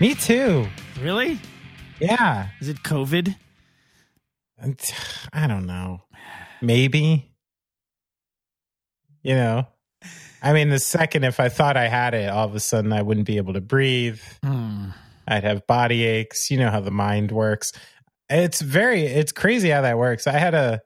Me 0.00 0.14
too. 0.14 0.66
Really? 1.02 1.38
Yeah. 2.00 2.48
Is 2.60 2.68
it 2.68 2.82
COVID? 2.82 3.36
I 5.32 5.46
don't 5.46 5.66
know. 5.66 6.02
Maybe. 6.62 7.30
You 9.22 9.34
know, 9.34 9.68
I 10.42 10.54
mean, 10.54 10.70
the 10.70 10.78
second 10.78 11.24
if 11.24 11.40
I 11.40 11.50
thought 11.50 11.76
I 11.76 11.88
had 11.88 12.14
it, 12.14 12.30
all 12.30 12.46
of 12.46 12.54
a 12.54 12.60
sudden 12.60 12.92
I 12.92 13.02
wouldn't 13.02 13.26
be 13.26 13.36
able 13.36 13.52
to 13.52 13.60
breathe. 13.60 14.20
Hmm. 14.42 14.86
I'd 15.28 15.44
have 15.44 15.66
body 15.66 16.04
aches. 16.04 16.50
You 16.50 16.56
know 16.56 16.70
how 16.70 16.80
the 16.80 16.90
mind 16.90 17.30
works. 17.30 17.72
It's 18.30 18.62
very, 18.62 19.02
it's 19.02 19.32
crazy 19.32 19.68
how 19.68 19.82
that 19.82 19.98
works. 19.98 20.26
I 20.26 20.38
had 20.38 20.54
a, 20.54 20.80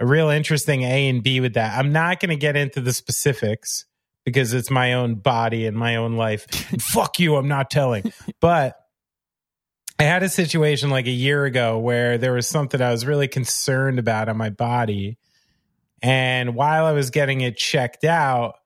a 0.00 0.06
real 0.06 0.28
interesting 0.28 0.82
A 0.82 1.08
and 1.08 1.22
B 1.22 1.40
with 1.40 1.54
that. 1.54 1.78
I'm 1.78 1.92
not 1.92 2.18
going 2.18 2.30
to 2.30 2.36
get 2.36 2.56
into 2.56 2.80
the 2.80 2.92
specifics 2.92 3.84
because 4.26 4.52
it's 4.52 4.70
my 4.70 4.92
own 4.92 5.14
body 5.14 5.66
and 5.66 5.76
my 5.76 5.96
own 5.96 6.16
life. 6.16 6.46
Fuck 6.80 7.18
you, 7.20 7.36
I'm 7.36 7.48
not 7.48 7.70
telling. 7.70 8.12
But 8.40 8.76
I 9.98 10.02
had 10.02 10.24
a 10.24 10.28
situation 10.28 10.90
like 10.90 11.06
a 11.06 11.12
year 11.12 11.44
ago 11.46 11.78
where 11.78 12.18
there 12.18 12.32
was 12.32 12.46
something 12.46 12.82
I 12.82 12.90
was 12.90 13.06
really 13.06 13.28
concerned 13.28 13.98
about 13.98 14.28
on 14.28 14.36
my 14.36 14.50
body. 14.50 15.16
And 16.02 16.54
while 16.54 16.84
I 16.84 16.92
was 16.92 17.10
getting 17.10 17.40
it 17.40 17.56
checked 17.56 18.04
out, 18.04 18.56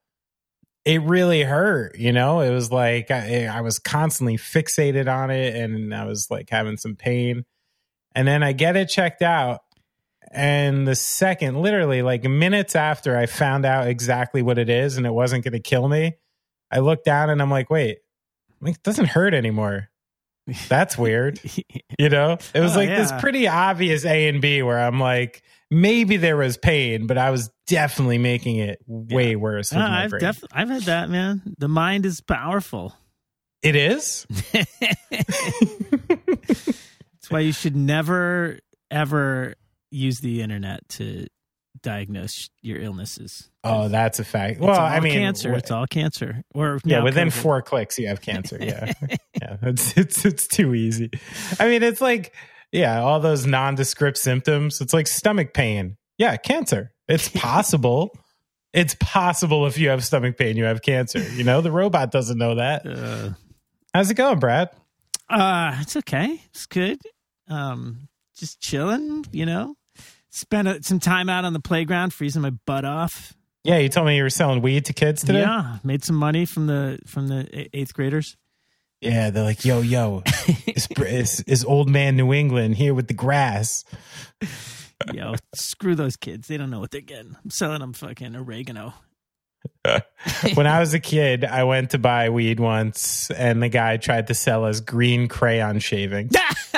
it 0.86 1.02
really 1.02 1.42
hurt. 1.42 1.97
You 1.98 2.12
know, 2.12 2.41
it 2.41 2.50
was 2.50 2.72
like 2.72 3.11
I, 3.11 3.45
I 3.45 3.61
was 3.61 3.78
constantly 3.78 4.38
fixated 4.38 5.12
on 5.12 5.30
it 5.30 5.55
and 5.55 5.95
I 5.95 6.06
was 6.06 6.28
like 6.30 6.48
having 6.50 6.78
some 6.78 6.97
pain. 6.97 7.45
And 8.14 8.27
then 8.27 8.42
I 8.42 8.52
get 8.52 8.77
it 8.77 8.89
checked 8.89 9.22
out. 9.22 9.61
And 10.33 10.86
the 10.86 10.95
second, 10.95 11.61
literally 11.61 12.03
like 12.03 12.23
minutes 12.25 12.77
after 12.77 13.17
I 13.17 13.27
found 13.27 13.64
out 13.67 13.89
exactly 13.89 14.42
what 14.42 14.59
it 14.59 14.69
is 14.69 14.97
and 14.97 15.05
it 15.06 15.12
wasn't 15.12 15.42
going 15.45 15.53
to 15.55 15.61
kill 15.61 15.89
me, 15.89 16.14
I 16.70 16.78
looked 16.78 17.05
down 17.05 17.31
and 17.31 17.42
I'm 17.42 17.50
like, 17.50 17.69
wait, 17.69 17.98
it 18.64 18.83
doesn't 18.84 19.06
hurt 19.06 19.34
anymore. 19.34 19.89
That's 20.69 20.97
weird. 20.97 21.41
you 21.98 22.08
know, 22.08 22.39
it 22.55 22.61
was 22.61 22.77
Oh, 22.77 22.81
like 22.81 22.89
this 22.91 23.11
pretty 23.20 23.48
obvious 23.48 24.05
A 24.05 24.28
and 24.28 24.41
B 24.41 24.62
where 24.62 24.78
I'm 24.78 25.01
like, 25.01 25.42
maybe 25.70 26.17
there 26.17 26.36
was 26.36 26.56
pain, 26.56 27.06
but 27.08 27.19
I 27.19 27.31
was 27.31 27.51
definitely 27.67 28.19
making 28.19 28.56
it 28.56 28.78
way 28.86 29.34
worse. 29.36 29.73
With 29.73 29.81
Ah, 29.83 30.01
I've 30.03 30.19
def- 30.19 30.45
I've 30.53 30.69
had 30.70 30.83
that, 30.83 31.11
man. 31.11 31.42
The 31.58 31.69
mind 31.69 32.06
is 32.06 32.20
powerful. 32.20 32.95
it 33.62 33.75
is. 33.77 34.27
That's 35.91 37.31
why 37.31 37.41
you 37.41 37.53
should 37.53 37.77
never 37.77 38.58
ever 38.91 39.55
use 39.91 40.20
the 40.20 40.42
internet 40.42 40.88
to 40.91 41.27
diagnose 41.83 42.50
your 42.62 42.78
illnesses. 42.80 43.48
Oh, 43.64 43.88
that's 43.88 44.19
a 44.19 44.24
fact. 44.24 44.60
Well, 44.60 44.78
I 44.78 45.00
mean, 45.00 45.12
cancer. 45.12 45.52
wh- 45.55 45.58
It's 45.58 45.70
all 45.70 45.86
cancer. 45.86 46.42
Or 46.55 46.80
yeah, 46.84 47.02
within 47.02 47.28
COVID. 47.28 47.33
four 47.42 47.62
clicks, 47.62 47.98
you 47.98 48.08
have 48.08 48.20
cancer. 48.20 48.58
Yeah, 48.61 48.92
yeah, 49.41 49.56
it's 49.62 49.96
it's 49.96 50.24
it's 50.24 50.46
too 50.46 50.74
easy. 50.74 51.11
I 51.58 51.68
mean, 51.68 51.83
it's 51.83 52.00
like 52.00 52.34
yeah, 52.72 53.00
all 53.02 53.20
those 53.20 53.46
nondescript 53.46 54.18
symptoms. 54.18 54.80
It's 54.80 54.92
like 54.92 55.06
stomach 55.06 55.55
pain. 55.55 55.96
Yeah, 56.18 56.36
cancer. 56.36 56.92
It's 57.08 57.28
possible. 57.34 58.16
it's 58.72 58.94
possible 59.00 59.66
if 59.66 59.78
you 59.78 59.88
have 59.91 60.05
stomach 60.05 60.36
pain, 60.36 60.56
you 60.56 60.64
have 60.64 60.83
cancer. 60.83 61.18
You 61.20 61.44
know, 61.44 61.61
the 61.61 61.72
robot 61.72 62.11
doesn't 62.11 62.38
know 62.38 62.56
that. 62.56 62.86
Uh, 62.86 63.30
How's 63.94 64.11
it 64.11 64.14
going, 64.14 64.38
Brad? 64.38 64.70
uh, 65.28 65.77
it's 65.80 65.96
okay. 65.96 66.41
It's 66.50 66.66
good. 66.66 66.98
Um, 67.48 68.08
just 68.36 68.61
chilling. 68.61 69.24
You 69.33 69.46
know, 69.46 69.74
spent 70.31 70.69
a, 70.69 70.83
some 70.83 71.00
time 71.00 71.28
out 71.28 71.45
on 71.45 71.53
the 71.53 71.61
playground, 71.61 72.14
freezing 72.14 72.42
my 72.42 72.51
butt 72.51 72.85
off. 72.85 73.35
Yeah, 73.63 73.79
you 73.79 73.89
told 73.89 74.07
me 74.07 74.17
you 74.17 74.23
were 74.23 74.30
selling 74.30 74.63
weed 74.63 74.86
to 74.86 74.92
kids 74.92 75.23
today. 75.23 75.41
Yeah, 75.41 75.79
made 75.85 76.02
some 76.02 76.17
money 76.17 76.46
from 76.46 76.67
the 76.67 76.98
from 77.07 77.29
the 77.29 77.68
eighth 77.77 77.92
graders. 77.92 78.36
Yeah, 79.01 79.30
they're 79.30 79.45
like, 79.45 79.64
yo, 79.64 79.80
yo, 79.80 80.23
is, 80.67 80.86
is, 80.98 81.41
is 81.46 81.64
old 81.64 81.89
man 81.89 82.17
New 82.17 82.35
England 82.35 82.77
here 82.77 82.92
with 82.92 83.08
the 83.08 83.14
grass? 83.14 83.85
Yo, 85.13 85.35
screw 85.55 85.95
those 85.95 86.17
kids. 86.17 86.48
They 86.48 86.58
don't 86.58 86.68
know 86.70 86.80
what 86.80 86.91
they're 86.91 87.01
getting. 87.01 87.35
I'm 87.42 87.51
selling 87.51 87.80
them 87.80 87.95
fucking 87.95 88.36
oregano. 88.36 88.92
when 90.55 90.67
I 90.67 90.80
was 90.80 90.92
a 90.92 91.01
kid, 91.01 91.45
I 91.45 91.64
went 91.64 91.91
to 91.91 91.98
buy 91.98 92.29
weed 92.29 92.61
once, 92.61 93.30
and 93.30 93.62
the 93.62 93.68
guy 93.68 93.97
tried 93.97 94.27
to 94.29 94.35
sell 94.35 94.64
us 94.64 94.80
green 94.80 95.29
crayon 95.29 95.79
shavings. 95.79 96.35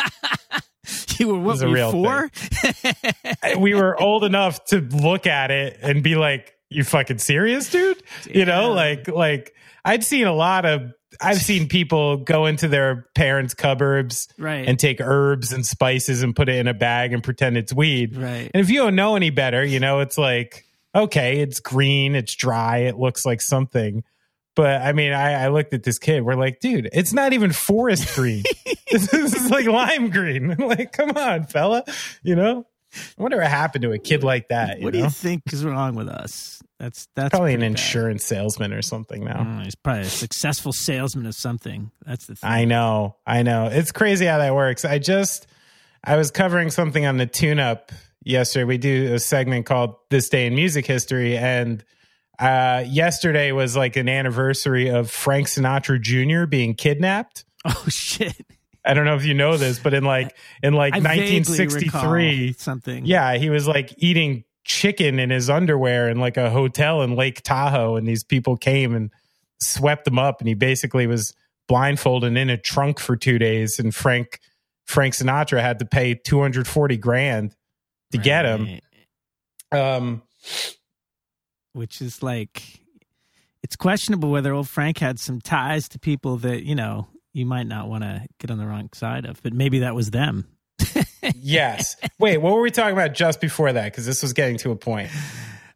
You 1.18 1.28
were 1.28 1.38
what? 1.40 1.60
real 1.60 1.90
four? 1.92 2.30
we 3.58 3.74
were 3.74 4.00
old 4.00 4.24
enough 4.24 4.64
to 4.66 4.80
look 4.80 5.26
at 5.26 5.50
it 5.50 5.78
and 5.82 6.02
be 6.02 6.14
like, 6.14 6.54
"You 6.68 6.84
fucking 6.84 7.18
serious, 7.18 7.70
dude?" 7.70 8.02
You 8.30 8.44
know, 8.44 8.72
like 8.72 9.08
like 9.08 9.54
I'd 9.84 10.04
seen 10.04 10.26
a 10.26 10.32
lot 10.34 10.64
of. 10.64 10.92
I've 11.20 11.38
seen 11.42 11.68
people 11.68 12.16
go 12.16 12.46
into 12.46 12.68
their 12.68 13.06
parents' 13.14 13.52
cupboards 13.52 14.28
Right. 14.38 14.66
and 14.66 14.78
take 14.78 14.98
herbs 14.98 15.52
and 15.52 15.64
spices 15.64 16.22
and 16.22 16.34
put 16.34 16.48
it 16.48 16.56
in 16.56 16.66
a 16.68 16.74
bag 16.74 17.12
and 17.12 17.22
pretend 17.22 17.58
it's 17.58 17.72
weed. 17.72 18.16
Right. 18.16 18.50
And 18.52 18.60
if 18.62 18.70
you 18.70 18.78
don't 18.78 18.94
know 18.96 19.14
any 19.14 19.28
better, 19.28 19.62
you 19.62 19.78
know, 19.78 20.00
it's 20.00 20.16
like, 20.16 20.64
okay, 20.94 21.40
it's 21.40 21.60
green, 21.60 22.14
it's 22.14 22.34
dry, 22.34 22.78
it 22.78 22.98
looks 22.98 23.26
like 23.26 23.42
something. 23.42 24.04
But 24.54 24.82
I 24.82 24.92
mean, 24.92 25.12
I, 25.12 25.44
I 25.44 25.48
looked 25.48 25.72
at 25.72 25.82
this 25.82 25.98
kid. 25.98 26.22
We're 26.22 26.34
like, 26.34 26.60
dude, 26.60 26.88
it's 26.92 27.12
not 27.12 27.32
even 27.32 27.52
forest 27.52 28.14
green. 28.14 28.42
this 28.90 29.12
is 29.12 29.50
like 29.50 29.66
lime 29.66 30.10
green. 30.10 30.48
like, 30.58 30.92
come 30.92 31.10
on, 31.16 31.44
fella. 31.44 31.84
You 32.22 32.36
know, 32.36 32.66
I 32.94 33.22
wonder 33.22 33.38
what 33.38 33.46
happened 33.46 33.82
to 33.82 33.92
a 33.92 33.98
kid 33.98 34.22
like 34.22 34.48
that. 34.48 34.78
You 34.78 34.84
what 34.84 34.92
do 34.92 34.98
you 34.98 35.08
think 35.08 35.44
is 35.52 35.64
wrong 35.64 35.94
with 35.94 36.08
us? 36.08 36.62
That's 36.78 37.08
that's 37.14 37.30
probably 37.30 37.54
an 37.54 37.60
pretty 37.60 37.74
bad. 37.74 37.80
insurance 37.80 38.24
salesman 38.24 38.72
or 38.72 38.82
something 38.82 39.24
now. 39.24 39.42
Mm, 39.42 39.64
he's 39.64 39.74
probably 39.74 40.02
a 40.02 40.06
successful 40.06 40.72
salesman 40.72 41.26
of 41.26 41.34
something. 41.34 41.90
That's 42.04 42.26
the 42.26 42.34
thing. 42.34 42.50
I 42.50 42.64
know, 42.64 43.16
I 43.26 43.42
know. 43.42 43.68
It's 43.72 43.92
crazy 43.92 44.26
how 44.26 44.38
that 44.38 44.54
works. 44.54 44.84
I 44.84 44.98
just, 44.98 45.46
I 46.04 46.16
was 46.16 46.30
covering 46.30 46.70
something 46.70 47.06
on 47.06 47.16
the 47.16 47.26
tune 47.26 47.60
up 47.60 47.92
yesterday. 48.24 48.64
We 48.64 48.78
do 48.78 49.14
a 49.14 49.18
segment 49.18 49.64
called 49.64 49.94
This 50.10 50.28
Day 50.28 50.46
in 50.46 50.54
Music 50.54 50.84
History. 50.84 51.38
And 51.38 51.84
uh, 52.38 52.84
yesterday 52.86 53.52
was 53.52 53.76
like 53.76 53.96
an 53.96 54.08
anniversary 54.08 54.88
of 54.88 55.10
Frank 55.10 55.46
Sinatra 55.46 56.00
Jr. 56.00 56.46
being 56.46 56.74
kidnapped. 56.74 57.44
oh 57.64 57.84
shit! 57.88 58.34
I 58.84 58.94
don't 58.94 59.04
know 59.04 59.14
if 59.14 59.24
you 59.24 59.34
know 59.34 59.56
this, 59.56 59.78
but 59.78 59.94
in 59.94 60.04
like, 60.04 60.36
in 60.62 60.74
like 60.74 60.94
I 60.94 60.98
1963, 60.98 62.54
something. 62.54 63.06
yeah, 63.06 63.36
he 63.36 63.50
was 63.50 63.68
like 63.68 63.94
eating 63.98 64.44
chicken 64.64 65.18
in 65.18 65.30
his 65.30 65.50
underwear 65.50 66.08
in 66.08 66.18
like 66.18 66.36
a 66.36 66.50
hotel 66.50 67.02
in 67.02 67.14
Lake 67.14 67.42
Tahoe, 67.42 67.96
and 67.96 68.06
these 68.06 68.24
people 68.24 68.56
came 68.56 68.94
and 68.94 69.10
swept 69.60 70.06
him 70.08 70.18
up, 70.18 70.40
and 70.40 70.48
he 70.48 70.54
basically 70.54 71.06
was 71.06 71.34
blindfolded 71.68 72.36
in 72.36 72.50
a 72.50 72.56
trunk 72.56 72.98
for 72.98 73.16
two 73.16 73.38
days. 73.38 73.78
And 73.78 73.94
Frank 73.94 74.40
Frank 74.84 75.14
Sinatra 75.14 75.60
had 75.60 75.78
to 75.78 75.84
pay 75.84 76.14
two 76.14 76.40
hundred 76.40 76.66
forty 76.66 76.96
grand 76.96 77.54
to 78.10 78.18
get 78.18 78.44
him. 78.44 78.80
Um, 79.70 80.22
which 81.72 82.00
is 82.00 82.22
like 82.22 82.80
it's 83.62 83.76
questionable 83.76 84.30
whether 84.30 84.52
old 84.52 84.68
Frank 84.68 84.98
had 84.98 85.18
some 85.18 85.40
ties 85.40 85.88
to 85.90 85.98
people 85.98 86.36
that 86.38 86.64
you 86.64 86.74
know 86.74 87.08
you 87.32 87.46
might 87.46 87.66
not 87.66 87.88
want 87.88 88.04
to 88.04 88.26
get 88.38 88.50
on 88.50 88.58
the 88.58 88.66
wrong 88.66 88.90
side 88.92 89.24
of, 89.24 89.42
but 89.42 89.52
maybe 89.52 89.80
that 89.80 89.94
was 89.94 90.10
them. 90.10 90.46
yes. 91.36 91.96
Wait, 92.18 92.38
what 92.38 92.52
were 92.52 92.60
we 92.60 92.70
talking 92.70 92.92
about 92.92 93.14
just 93.14 93.40
before 93.40 93.72
that? 93.72 93.84
Because 93.86 94.06
this 94.06 94.22
was 94.22 94.32
getting 94.32 94.58
to 94.58 94.70
a 94.70 94.76
point. 94.76 95.10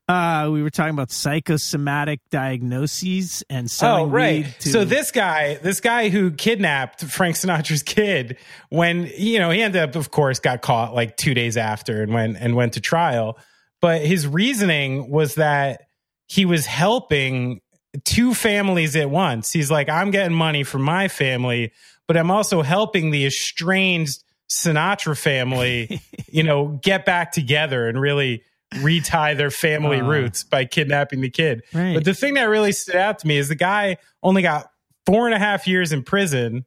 Uh, 0.09 0.49
we 0.53 0.63
were 0.63 0.71
talking 0.71 0.95
about 0.95 1.11
psychosomatic 1.11 2.21
diagnoses 2.31 3.43
and 3.51 3.69
selling 3.69 4.05
oh, 4.05 4.09
right. 4.09 4.55
to 4.61 4.69
so 4.69 4.85
this 4.85 5.11
guy, 5.11 5.57
this 5.57 5.81
guy 5.81 6.11
who 6.11 6.31
kidnapped 6.31 7.03
Frank 7.05 7.35
Sinatra's 7.35 7.83
kid, 7.83 8.37
when 8.69 9.11
you 9.17 9.41
know 9.41 9.51
he 9.51 9.63
ended 9.63 9.83
up, 9.83 9.97
of 9.97 10.13
course, 10.13 10.39
got 10.39 10.63
caught 10.63 10.95
like 10.95 11.17
two 11.17 11.35
days 11.35 11.57
after 11.57 12.03
and 12.03 12.15
went 12.15 12.37
and 12.39 12.55
went 12.55 12.75
to 12.75 12.81
trial. 12.81 13.37
But 13.81 14.01
his 14.03 14.29
reasoning 14.29 15.11
was 15.11 15.35
that 15.35 15.86
he 16.27 16.45
was 16.45 16.67
helping 16.67 17.61
two 18.05 18.35
families 18.35 18.95
at 18.97 19.09
once. 19.11 19.53
He's 19.53 19.71
like, 19.71 19.89
I'm 19.89 20.11
getting 20.11 20.37
money 20.37 20.63
for 20.65 20.79
my 20.79 21.09
family, 21.09 21.73
but 22.07 22.17
I'm 22.17 22.31
also 22.31 22.63
helping 22.63 23.11
the 23.11 23.25
estranged 23.27 24.23
Sinatra 24.51 25.19
family, 25.19 26.01
you 26.31 26.43
know, 26.43 26.79
get 26.83 27.05
back 27.05 27.33
together 27.33 27.89
and 27.89 28.01
really 28.01 28.43
retie 28.81 29.35
their 29.35 29.51
family 29.51 30.01
Uh. 30.01 30.05
roots 30.07 30.45
by 30.45 30.65
kidnapping 30.65 31.21
the 31.21 31.31
kid. 31.31 31.63
Right. 31.73 31.95
But 31.95 32.05
the 32.05 32.15
thing 32.15 32.35
that 32.35 32.45
really 32.45 32.73
stood 32.73 32.97
out 32.97 33.21
to 33.21 33.27
me 33.27 33.39
is 33.39 33.49
the 33.49 33.55
guy 33.55 33.97
only 34.23 34.43
got 34.43 34.71
four 35.07 35.27
and 35.27 35.35
a 35.35 35.39
half 35.39 35.67
years 35.67 35.93
in 35.93 36.03
prison 36.03 36.65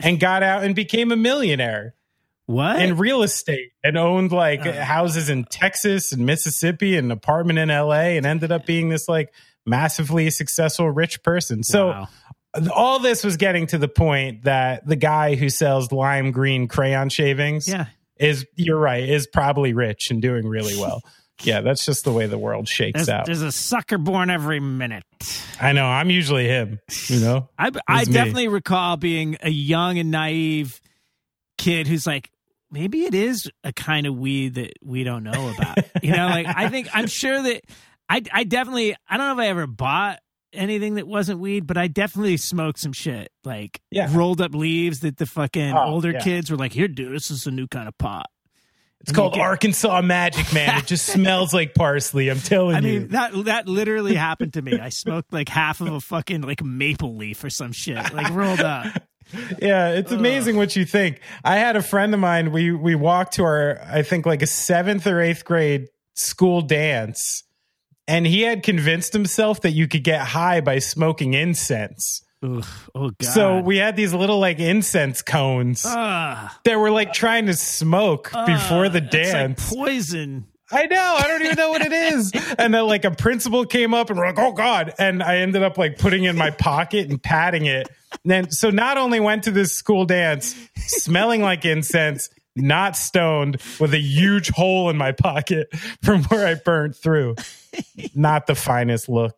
and 0.00 0.18
got 0.18 0.42
out 0.42 0.64
and 0.64 0.74
became 0.74 1.12
a 1.12 1.16
millionaire 1.16 1.94
what? 2.46 2.80
in 2.82 2.96
real 2.96 3.22
estate 3.22 3.70
and 3.84 3.96
owned 3.96 4.32
like 4.32 4.66
Uh. 4.66 4.72
houses 4.84 5.28
in 5.28 5.44
Texas 5.44 6.12
and 6.12 6.26
Mississippi 6.26 6.96
and 6.96 7.06
an 7.06 7.10
apartment 7.12 7.58
in 7.58 7.68
LA 7.70 8.16
and 8.16 8.26
ended 8.26 8.50
up 8.52 8.66
being 8.66 8.88
this 8.88 9.08
like 9.08 9.32
massively 9.66 10.28
successful 10.30 10.90
rich 10.90 11.22
person. 11.22 11.62
So 11.62 11.88
Wow. 11.88 12.08
all 12.74 12.98
this 12.98 13.24
was 13.24 13.36
getting 13.36 13.66
to 13.68 13.78
the 13.78 13.88
point 13.88 14.44
that 14.44 14.86
the 14.86 14.96
guy 14.96 15.34
who 15.36 15.48
sells 15.48 15.92
lime 15.92 16.32
green 16.32 16.68
crayon 16.68 17.08
shavings 17.08 17.68
yeah, 17.68 17.86
is 18.18 18.44
you're 18.56 18.78
right, 18.78 19.08
is 19.08 19.26
probably 19.26 19.72
rich 19.72 20.10
and 20.10 20.20
doing 20.20 20.46
really 20.46 20.76
well. 20.76 21.02
yeah, 21.44 21.60
that's 21.60 21.86
just 21.86 22.04
the 22.04 22.12
way 22.12 22.26
the 22.26 22.38
world 22.38 22.68
shakes 22.68 22.96
there's, 22.98 23.08
out. 23.08 23.26
there's 23.26 23.40
a 23.42 23.52
sucker 23.52 23.98
born 23.98 24.30
every 24.30 24.60
minute. 24.60 25.04
I 25.60 25.72
know. 25.72 25.86
I'm 25.86 26.10
usually 26.10 26.46
him. 26.46 26.78
You 27.08 27.20
know. 27.20 27.48
I 27.58 27.70
I 27.88 28.04
me. 28.04 28.12
definitely 28.12 28.48
recall 28.48 28.96
being 28.96 29.36
a 29.42 29.50
young 29.50 29.98
and 29.98 30.10
naive 30.10 30.80
kid 31.62 31.86
who's 31.86 32.06
like, 32.06 32.30
maybe 32.70 33.04
it 33.04 33.14
is 33.14 33.50
a 33.64 33.72
kind 33.72 34.06
of 34.06 34.16
weed 34.16 34.54
that 34.54 34.72
we 34.82 35.04
don't 35.04 35.22
know 35.24 35.52
about. 35.56 35.78
you 36.02 36.12
know, 36.12 36.26
like 36.28 36.46
I 36.46 36.68
think 36.68 36.88
I'm 36.92 37.06
sure 37.06 37.40
that 37.42 37.62
I 38.08 38.22
I 38.32 38.44
definitely 38.44 38.94
I 39.08 39.16
don't 39.16 39.26
know 39.36 39.42
if 39.42 39.46
I 39.46 39.50
ever 39.50 39.66
bought 39.66 40.18
anything 40.52 40.96
that 40.96 41.06
wasn't 41.06 41.40
weed, 41.40 41.66
but 41.66 41.78
I 41.78 41.86
definitely 41.88 42.36
smoked 42.36 42.78
some 42.78 42.92
shit 42.92 43.30
like 43.44 43.80
Yeah. 43.90 44.08
rolled 44.14 44.40
up 44.40 44.54
leaves 44.54 45.00
that 45.00 45.16
the 45.16 45.26
fucking 45.26 45.72
Oh, 45.72 45.84
older 45.92 46.12
yeah. 46.12 46.20
kids 46.20 46.50
were 46.50 46.56
like, 46.58 46.72
"Here, 46.72 46.88
dude, 46.88 47.14
this 47.14 47.30
is 47.30 47.46
a 47.46 47.50
new 47.50 47.66
kind 47.66 47.88
of 47.88 47.96
pot." 47.96 48.26
It's 49.00 49.10
called 49.12 49.34
Yeah. 49.34 49.42
Arkansas 49.42 50.00
Magic, 50.02 50.52
man. 50.52 50.78
It 50.78 50.86
just 50.86 51.06
smells 51.12 51.52
like 51.52 51.74
parsley. 51.74 52.28
I'm 52.30 52.38
telling 52.38 52.76
I 52.76 52.78
you. 52.80 53.00
mean 53.00 53.08
that 53.08 53.32
that 53.46 53.66
literally 53.66 54.14
happened 54.14 54.52
to 54.52 54.62
me. 54.62 54.78
I 54.78 54.90
smoked 54.90 55.32
like 55.32 55.48
half 55.48 55.80
of 55.80 55.88
a 55.92 56.00
fucking 56.00 56.42
like 56.42 56.62
maple 56.62 57.16
leaf 57.16 57.42
or 57.42 57.50
some 57.50 57.72
shit, 57.72 58.12
like 58.12 58.30
rolled 58.30 58.60
up. 58.60 58.86
Yeah, 59.60 59.90
it's 59.90 60.12
amazing 60.12 60.56
what 60.56 60.76
you 60.76 60.84
think. 60.84 61.20
I 61.44 61.56
had 61.56 61.76
a 61.76 61.82
friend 61.82 62.12
of 62.14 62.20
mine. 62.20 62.52
We 62.52 62.72
we 62.72 62.94
walked 62.94 63.34
to 63.34 63.44
our, 63.44 63.80
I 63.86 64.02
think, 64.02 64.26
like 64.26 64.42
a 64.42 64.46
seventh 64.46 65.06
or 65.06 65.20
eighth 65.20 65.44
grade 65.44 65.88
school 66.14 66.62
dance, 66.62 67.44
and 68.06 68.26
he 68.26 68.42
had 68.42 68.62
convinced 68.62 69.12
himself 69.12 69.62
that 69.62 69.70
you 69.72 69.88
could 69.88 70.04
get 70.04 70.20
high 70.20 70.60
by 70.60 70.78
smoking 70.78 71.34
incense. 71.34 72.22
Ugh, 72.42 72.64
oh 72.94 73.10
god. 73.10 73.24
So 73.24 73.60
we 73.60 73.76
had 73.78 73.94
these 73.96 74.12
little 74.12 74.40
like 74.40 74.58
incense 74.58 75.22
cones 75.22 75.84
Ugh. 75.86 76.50
that 76.64 76.78
were 76.78 76.90
like 76.90 77.12
trying 77.12 77.46
to 77.46 77.54
smoke 77.54 78.32
before 78.32 78.88
the 78.88 78.98
Ugh, 78.98 79.04
it's 79.04 79.32
like 79.32 79.46
dance. 79.46 79.72
poison. 79.72 80.46
I 80.72 80.86
know. 80.86 81.16
I 81.18 81.28
don't 81.28 81.42
even 81.42 81.56
know 81.56 81.70
what 81.70 81.82
it 81.82 81.92
is. 81.92 82.32
And 82.58 82.72
then 82.72 82.86
like 82.86 83.04
a 83.04 83.10
principal 83.10 83.66
came 83.66 83.94
up 83.94 84.10
and 84.10 84.18
we're 84.18 84.26
like, 84.26 84.38
oh 84.38 84.52
God. 84.52 84.94
And 84.98 85.22
I 85.22 85.38
ended 85.38 85.62
up 85.62 85.78
like 85.78 85.98
putting 85.98 86.24
in 86.24 86.36
my 86.36 86.50
pocket 86.50 87.10
and 87.10 87.22
patting 87.22 87.66
it. 87.66 87.88
And 88.24 88.30
then 88.30 88.50
so 88.50 88.70
not 88.70 88.96
only 88.98 89.20
went 89.20 89.44
to 89.44 89.50
this 89.50 89.72
school 89.72 90.04
dance 90.06 90.56
smelling 90.76 91.42
like 91.42 91.64
incense, 91.64 92.30
not 92.54 92.96
stoned, 92.96 93.60
with 93.80 93.94
a 93.94 94.00
huge 94.00 94.50
hole 94.50 94.90
in 94.90 94.96
my 94.96 95.12
pocket 95.12 95.68
from 96.02 96.24
where 96.24 96.46
I 96.46 96.54
burnt 96.54 96.96
through. 96.96 97.36
Not 98.14 98.46
the 98.46 98.54
finest 98.54 99.08
look. 99.08 99.34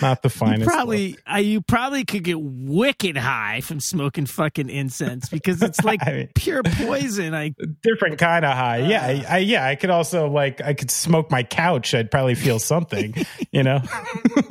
Not 0.00 0.22
the 0.22 0.28
finest. 0.28 0.60
look. 0.66 0.68
Probably, 0.68 1.16
uh, 1.32 1.38
you 1.38 1.60
probably 1.60 2.04
could 2.04 2.22
get 2.24 2.40
wicked 2.40 3.16
high 3.16 3.60
from 3.60 3.80
smoking 3.80 4.26
fucking 4.26 4.68
incense 4.70 5.28
because 5.28 5.62
it's 5.62 5.82
like 5.84 6.00
I 6.06 6.12
mean- 6.12 6.28
pure 6.34 6.62
poison. 6.62 7.34
I 7.34 7.54
different 7.82 8.18
kind 8.18 8.44
of 8.44 8.52
high. 8.54 8.78
Yeah, 8.78 9.04
I, 9.04 9.24
I, 9.28 9.38
yeah. 9.38 9.66
I 9.66 9.74
could 9.74 9.90
also 9.90 10.28
like 10.28 10.60
I 10.60 10.74
could 10.74 10.90
smoke 10.90 11.30
my 11.30 11.42
couch. 11.42 11.94
I'd 11.94 12.10
probably 12.10 12.34
feel 12.34 12.58
something. 12.58 13.14
you 13.50 13.62
know, 13.62 13.80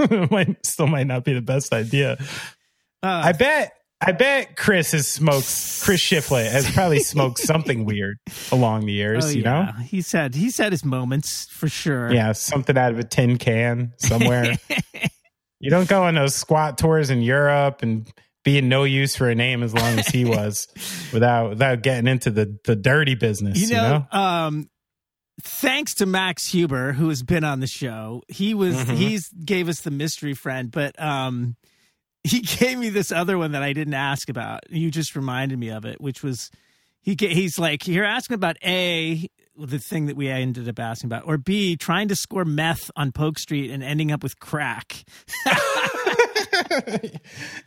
might 0.32 0.66
still 0.66 0.88
might 0.88 1.08
not 1.08 1.24
be 1.24 1.34
the 1.34 1.42
best 1.42 1.74
idea. 1.74 2.18
uh, 3.04 3.22
I 3.26 3.32
bet. 3.32 3.74
I 4.02 4.12
bet 4.12 4.56
Chris 4.58 4.92
has 4.92 5.08
smoked. 5.08 5.46
Chris 5.84 6.02
Shiflett 6.02 6.52
has 6.52 6.70
probably 6.72 7.00
smoked 7.00 7.40
something 7.40 7.86
weird 7.86 8.18
along 8.52 8.86
the 8.86 8.94
years. 8.94 9.26
oh, 9.26 9.30
you 9.30 9.44
know, 9.44 9.62
yeah. 9.78 9.82
he's 9.84 10.12
had 10.12 10.36
he's 10.36 10.58
had 10.58 10.72
his 10.72 10.84
moments 10.86 11.48
for 11.50 11.68
sure. 11.70 12.12
yeah, 12.14 12.32
something 12.34 12.78
out 12.78 12.92
of 12.92 13.00
a 13.00 13.04
tin 13.04 13.38
can 13.38 13.94
somewhere. 13.98 14.58
you 15.60 15.70
don't 15.70 15.88
go 15.88 16.04
on 16.04 16.16
those 16.16 16.36
squat 16.36 16.78
tours 16.78 17.10
in 17.10 17.22
Europe 17.22 17.82
and 17.84 18.12
being 18.44 18.70
no 18.70 18.84
use 18.84 19.16
for 19.16 19.30
a 19.30 19.34
name 19.36 19.64
as 19.64 19.74
long 19.74 19.98
as 19.98 20.08
he 20.08 20.24
was, 20.26 20.68
without 21.14 21.50
without 21.52 21.82
getting 21.82 22.08
into 22.08 22.30
the 22.30 22.60
the 22.66 22.76
dirty 22.76 23.16
business. 23.16 23.60
you 23.62 23.70
know, 23.76 24.06
um 24.12 24.70
thanks 25.42 25.96
to 25.96 26.06
max 26.06 26.48
huber 26.48 26.94
who 26.94 27.10
has 27.10 27.22
been 27.22 27.44
on 27.44 27.60
the 27.60 27.68
show 27.68 28.22
he 28.30 28.54
was 28.54 28.74
Mhm. 28.76 28.96
he's 28.96 29.28
gave 29.30 29.68
us 29.68 29.82
the 29.82 29.92
mystery 29.92 30.34
friend 30.34 30.72
but 30.72 30.98
um 31.02 31.58
he 32.26 32.40
gave 32.42 32.78
me 32.78 32.90
this 32.90 33.12
other 33.12 33.38
one 33.38 33.52
that 33.52 33.64
i 33.64 33.74
didn't 33.74 33.94
ask 33.94 34.30
about 34.30 34.62
you 34.70 34.90
just 34.92 35.16
reminded 35.16 35.58
me 35.60 35.70
of 35.70 35.86
it 35.86 36.02
which 36.02 36.24
was 36.24 36.50
he 37.02 37.16
he's 37.20 37.60
like 37.60 37.88
you're 37.88 38.06
asking 38.06 38.36
about 38.36 38.58
a 38.64 39.30
the 39.58 39.80
thing 39.80 40.08
that 40.08 40.18
we 40.18 40.28
ended 40.28 40.68
up 40.68 40.80
asking 40.80 41.08
about 41.08 41.24
or 41.26 41.38
b 41.38 41.78
trying 41.78 42.08
to 42.08 42.16
score 42.16 42.44
meth 42.44 42.92
on 42.96 43.12
Polk 43.12 43.40
Street 43.40 43.72
and 43.72 43.82
ending 43.84 44.12
up 44.12 44.22
with 44.22 44.38
crack 44.40 45.06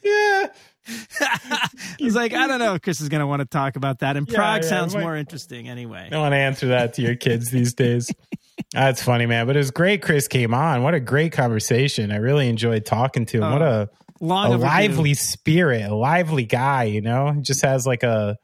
yeah. 0.02 0.46
he's 1.98 2.14
like 2.14 2.34
i 2.34 2.46
don't 2.46 2.58
know 2.58 2.74
if 2.74 2.82
chris 2.82 3.00
is 3.00 3.08
going 3.08 3.20
to 3.20 3.26
want 3.26 3.40
to 3.40 3.46
talk 3.46 3.76
about 3.76 4.00
that 4.00 4.16
and 4.16 4.28
Yeah, 4.28 4.36
prague 4.36 4.62
yeah, 4.62 4.68
sounds 4.68 4.94
more 4.94 5.16
interesting 5.16 5.68
anyway 5.68 6.06
I 6.06 6.08
don't 6.10 6.20
want 6.20 6.32
to 6.32 6.38
answer 6.38 6.68
that 6.68 6.94
to 6.94 7.02
your 7.02 7.14
kids 7.14 7.50
these 7.50 7.74
days. 7.74 8.10
That's 8.72 9.02
funny, 9.02 9.26
man. 9.26 9.46
But 9.46 9.56
it 9.56 9.60
was 9.60 9.70
great. 9.70 10.02
Chris 10.02 10.28
came 10.28 10.52
on. 10.52 10.82
What 10.82 10.94
a 10.94 11.00
great 11.00 11.32
conversation. 11.32 12.12
I 12.12 12.16
really 12.16 12.48
enjoyed 12.48 12.84
talking 12.84 13.24
to 13.26 13.38
him. 13.38 13.52
what 13.52 13.62
oh. 13.62 13.66
a, 13.66 13.88
long 14.20 14.46
a 14.46 14.54
overdue. 14.54 14.64
lively 14.66 15.14
spirit, 15.14 15.82
a 15.90 15.94
lively 15.94 16.44
guy, 16.44 16.84
you 16.84 17.00
know? 17.00 17.32
He 17.32 17.40
just 17.42 17.62
has 17.62 17.86
like 17.86 18.02
a 18.02 18.36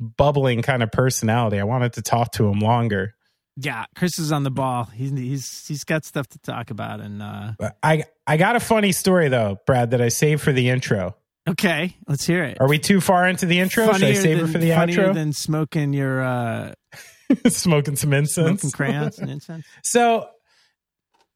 bubbling 0.00 0.62
kind 0.62 0.82
of 0.82 0.90
personality. 0.92 1.58
I 1.58 1.64
wanted 1.64 1.94
to 1.94 2.02
talk 2.02 2.32
to 2.32 2.46
him 2.48 2.60
longer. 2.60 3.14
Yeah, 3.56 3.86
Chris 3.96 4.18
is 4.20 4.30
on 4.30 4.44
the 4.44 4.50
ball. 4.52 4.84
He's 4.84 5.10
he's 5.10 5.66
he's 5.66 5.84
got 5.84 6.04
stuff 6.04 6.28
to 6.28 6.38
talk 6.38 6.70
about, 6.70 7.00
and 7.00 7.20
uh, 7.20 7.52
I 7.82 8.04
I 8.26 8.36
got 8.36 8.54
a 8.54 8.60
funny 8.60 8.92
story 8.92 9.28
though, 9.28 9.58
Brad, 9.66 9.90
that 9.90 10.00
I 10.00 10.10
saved 10.10 10.42
for 10.42 10.52
the 10.52 10.68
intro. 10.68 11.16
okay, 11.48 11.96
let's 12.06 12.24
hear 12.24 12.44
it. 12.44 12.58
Are 12.60 12.68
we 12.68 12.78
too 12.78 13.00
far 13.00 13.26
into 13.26 13.46
the 13.46 13.58
intro? 13.58 13.86
Should 13.86 13.94
I 13.96 13.98
Funnier 13.98 14.14
save 14.14 14.38
it 14.38 14.46
for 14.52 14.58
the 14.58 14.70
funnier 14.70 15.08
outro? 15.08 15.14
than 15.14 15.32
smoking 15.32 15.92
your 15.92 16.22
uh, 16.22 16.74
Smoking 17.48 17.96
some 17.96 18.12
incense. 18.12 18.60
smoking 18.60 18.70
crayons 18.70 19.18
and 19.18 19.28
incense. 19.30 19.66
So, 19.82 20.28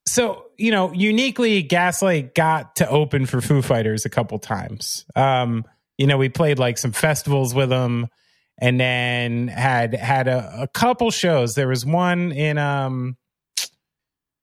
so 0.06 0.46
you 0.56 0.70
know, 0.70 0.92
uniquely, 0.92 1.62
Gaslight 1.62 2.34
got 2.34 2.76
to 2.76 2.88
open 2.88 3.26
for 3.26 3.40
Foo 3.40 3.62
Fighters 3.62 4.04
a 4.04 4.10
couple 4.10 4.38
times. 4.38 5.04
Um, 5.16 5.64
you 5.98 6.06
know, 6.06 6.18
we 6.18 6.28
played 6.28 6.58
like 6.58 6.78
some 6.78 6.92
festivals 6.92 7.54
with 7.54 7.68
them, 7.68 8.08
and 8.58 8.78
then 8.80 9.48
had 9.48 9.94
had 9.94 10.28
a, 10.28 10.62
a 10.62 10.68
couple 10.68 11.10
shows. 11.10 11.54
There 11.54 11.68
was 11.68 11.84
one 11.86 12.32
in 12.32 12.58
um 12.58 13.16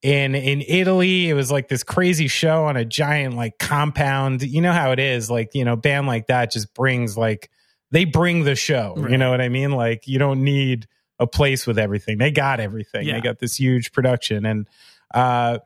in 0.01 0.35
in 0.35 0.61
Italy. 0.67 1.29
It 1.29 1.33
was 1.33 1.51
like 1.51 1.67
this 1.67 1.83
crazy 1.83 2.27
show 2.27 2.65
on 2.65 2.77
a 2.77 2.85
giant 2.85 3.35
like 3.35 3.57
compound. 3.59 4.41
You 4.44 4.62
know 4.62 4.73
how 4.73 4.91
it 4.91 5.00
is, 5.00 5.29
like 5.29 5.53
you 5.53 5.65
know, 5.65 5.75
band 5.75 6.07
like 6.07 6.27
that 6.27 6.51
just 6.51 6.73
brings 6.73 7.17
like 7.17 7.50
they 7.91 8.05
bring 8.05 8.44
the 8.44 8.55
show. 8.55 8.95
You 9.10 9.17
know 9.17 9.31
what 9.31 9.41
I 9.41 9.50
mean? 9.50 9.72
Like 9.72 10.07
you 10.07 10.19
don't 10.19 10.43
need 10.43 10.88
a 11.19 11.27
place 11.27 11.67
with 11.67 11.77
everything. 11.77 12.17
They 12.17 12.31
got 12.31 12.60
everything. 12.60 13.05
Yeah. 13.05 13.15
They 13.15 13.22
got 13.22 13.39
this 13.39 13.55
huge 13.55 13.91
production 13.91 14.45
and 14.45 14.67
uh 15.13 15.60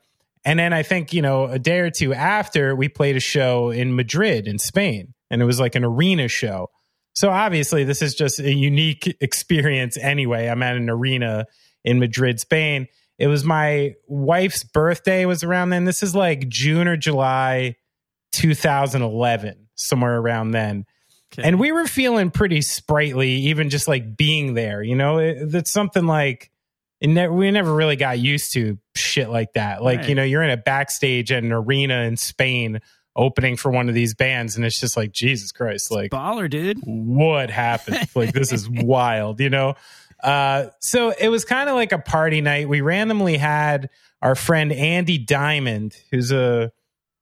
and 0.45 0.59
then 0.59 0.73
I 0.73 0.83
think, 0.83 1.13
you 1.13 1.21
know, 1.21 1.45
a 1.45 1.57
day 1.57 1.79
or 1.79 1.89
two 1.89 2.13
after 2.13 2.75
we 2.75 2.89
played 2.89 3.15
a 3.15 3.21
show 3.21 3.69
in 3.69 3.95
Madrid 3.95 4.45
in 4.45 4.59
Spain 4.59 5.13
and 5.31 5.41
it 5.41 5.45
was 5.45 5.57
like 5.59 5.75
an 5.75 5.85
arena 5.85 6.27
show. 6.27 6.69
So 7.13 7.29
obviously 7.29 7.85
this 7.85 8.01
is 8.01 8.13
just 8.13 8.39
a 8.39 8.53
unique 8.53 9.15
experience 9.21 9.95
anyway. 9.97 10.47
I'm 10.47 10.61
at 10.61 10.75
an 10.75 10.89
arena 10.89 11.45
in 11.85 11.99
Madrid, 11.99 12.41
Spain. 12.41 12.87
It 13.17 13.27
was 13.27 13.45
my 13.45 13.93
wife's 14.07 14.63
birthday 14.65 15.25
was 15.25 15.43
around 15.43 15.69
then. 15.69 15.85
This 15.85 16.03
is 16.03 16.13
like 16.13 16.49
June 16.49 16.89
or 16.89 16.97
July 16.97 17.77
2011, 18.33 19.67
somewhere 19.75 20.17
around 20.17 20.51
then 20.51 20.85
Okay. 21.33 21.47
and 21.47 21.59
we 21.59 21.71
were 21.71 21.87
feeling 21.87 22.29
pretty 22.29 22.61
sprightly 22.61 23.31
even 23.31 23.71
just 23.71 23.87
like 23.87 24.15
being 24.15 24.53
there 24.53 24.83
you 24.83 24.95
know 24.95 25.17
it, 25.17 25.49
that's 25.49 25.71
something 25.71 26.05
like 26.05 26.51
it 27.03 27.07
ne- 27.09 27.27
we 27.27 27.51
never 27.51 27.71
really 27.75 27.95
got 27.97 28.17
used 28.17 28.53
to 28.53 28.79
shit 28.95 29.29
like 29.29 29.53
that. 29.53 29.83
Like 29.83 29.99
Right. 29.99 30.09
you 30.09 30.15
know 30.15 30.23
you're 30.23 30.41
in 30.41 30.49
a 30.49 30.57
backstage 30.57 31.31
at 31.31 31.43
an 31.43 31.51
arena 31.51 32.01
in 32.01 32.17
spain 32.17 32.79
opening 33.15 33.55
for 33.57 33.69
one 33.71 33.89
of 33.89 33.93
these 33.93 34.15
bands 34.15 34.55
and 34.55 34.65
it's 34.65 34.79
just 34.79 34.97
like 34.97 35.11
jesus 35.11 35.51
christ 35.51 35.91
like 35.91 36.09
baller, 36.09 36.49
dude. 36.49 36.79
what 36.83 37.51
happened? 37.51 38.09
Like 38.15 38.33
this 38.33 38.51
is 38.51 38.67
wild 38.67 39.39
you 39.39 39.51
know? 39.51 39.75
Uh 40.23 40.69
so 40.79 41.11
it 41.11 41.27
was 41.29 41.45
kind 41.45 41.69
of 41.69 41.75
like 41.75 41.91
a 41.91 41.99
party 41.99 42.41
night. 42.41 42.67
We 42.67 42.81
randomly 42.81 43.37
had 43.37 43.89
our 44.23 44.33
friend 44.35 44.71
andy 44.71 45.19
diamond 45.19 45.95
who's 46.09 46.31
a 46.31 46.71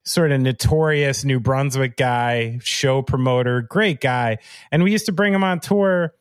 sort 0.06 0.32
of 0.32 0.40
notorious 0.40 1.26
new 1.26 1.40
brunswick 1.42 1.98
guy 1.98 2.60
show 2.64 3.02
promoter 3.02 3.62
great 3.62 4.00
guy 4.00 4.38
and 4.72 4.84
we 4.84 4.92
used 4.92 5.08
to 5.08 5.12
bring 5.12 5.34
him 5.34 5.44
on 5.44 5.60
tour. 5.60 6.14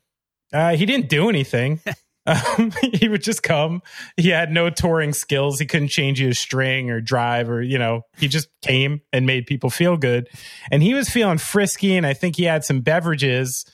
Uh 0.52 0.74
he 0.74 0.84
didn't 0.84 1.08
do 1.08 1.28
anything 1.28 1.80
um, 2.26 2.72
he 2.94 3.08
would 3.08 3.22
just 3.22 3.42
come. 3.42 3.82
He 4.16 4.28
had 4.28 4.50
no 4.50 4.70
touring 4.70 5.12
skills. 5.12 5.58
He 5.58 5.66
couldn't 5.66 5.88
change 5.88 6.18
his 6.18 6.38
string 6.38 6.90
or 6.90 7.00
drive 7.00 7.50
or 7.50 7.62
you 7.62 7.78
know 7.78 8.02
he 8.18 8.28
just 8.28 8.48
came 8.62 9.00
and 9.12 9.26
made 9.26 9.46
people 9.46 9.70
feel 9.70 9.96
good. 9.96 10.28
And 10.70 10.82
he 10.82 10.94
was 10.94 11.08
feeling 11.08 11.38
frisky 11.38 11.96
and 11.96 12.06
i 12.06 12.14
think 12.14 12.36
he 12.36 12.44
had 12.44 12.64
some 12.64 12.80
beverages. 12.80 13.64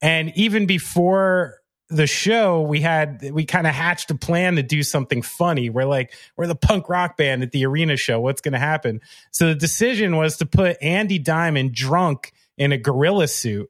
And 0.00 0.32
even 0.36 0.66
before 0.66 1.58
the 1.88 2.06
show 2.06 2.62
we 2.62 2.80
had 2.80 3.30
we 3.32 3.44
kind 3.44 3.66
of 3.66 3.74
hatched 3.74 4.10
a 4.10 4.14
plan 4.14 4.56
to 4.56 4.62
do 4.62 4.82
something 4.82 5.20
funny. 5.20 5.68
We're 5.68 5.84
like 5.84 6.14
we're 6.36 6.46
the 6.46 6.54
punk 6.54 6.88
rock 6.88 7.16
band 7.16 7.42
at 7.42 7.52
the 7.52 7.66
arena 7.66 7.96
show. 7.96 8.20
What's 8.20 8.40
going 8.40 8.52
to 8.52 8.58
happen? 8.58 9.00
So 9.30 9.48
the 9.48 9.54
decision 9.54 10.16
was 10.16 10.38
to 10.38 10.46
put 10.46 10.82
andy 10.82 11.18
diamond 11.18 11.74
drunk 11.74 12.32
in 12.56 12.72
a 12.72 12.78
gorilla 12.78 13.28
suit 13.28 13.68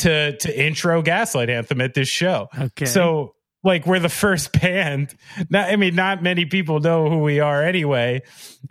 to 0.00 0.36
to 0.38 0.64
intro 0.66 1.02
gaslight 1.02 1.48
anthem 1.50 1.80
at 1.80 1.94
this 1.94 2.08
show 2.08 2.48
Okay. 2.58 2.84
so 2.86 3.34
like 3.62 3.86
we're 3.86 3.98
the 3.98 4.08
first 4.08 4.52
band. 4.60 5.14
Not, 5.50 5.68
I 5.70 5.76
mean, 5.76 5.94
not 5.94 6.22
many 6.22 6.46
people 6.46 6.80
know 6.80 7.10
who 7.10 7.18
we 7.18 7.40
are 7.40 7.62
anyway. 7.62 8.22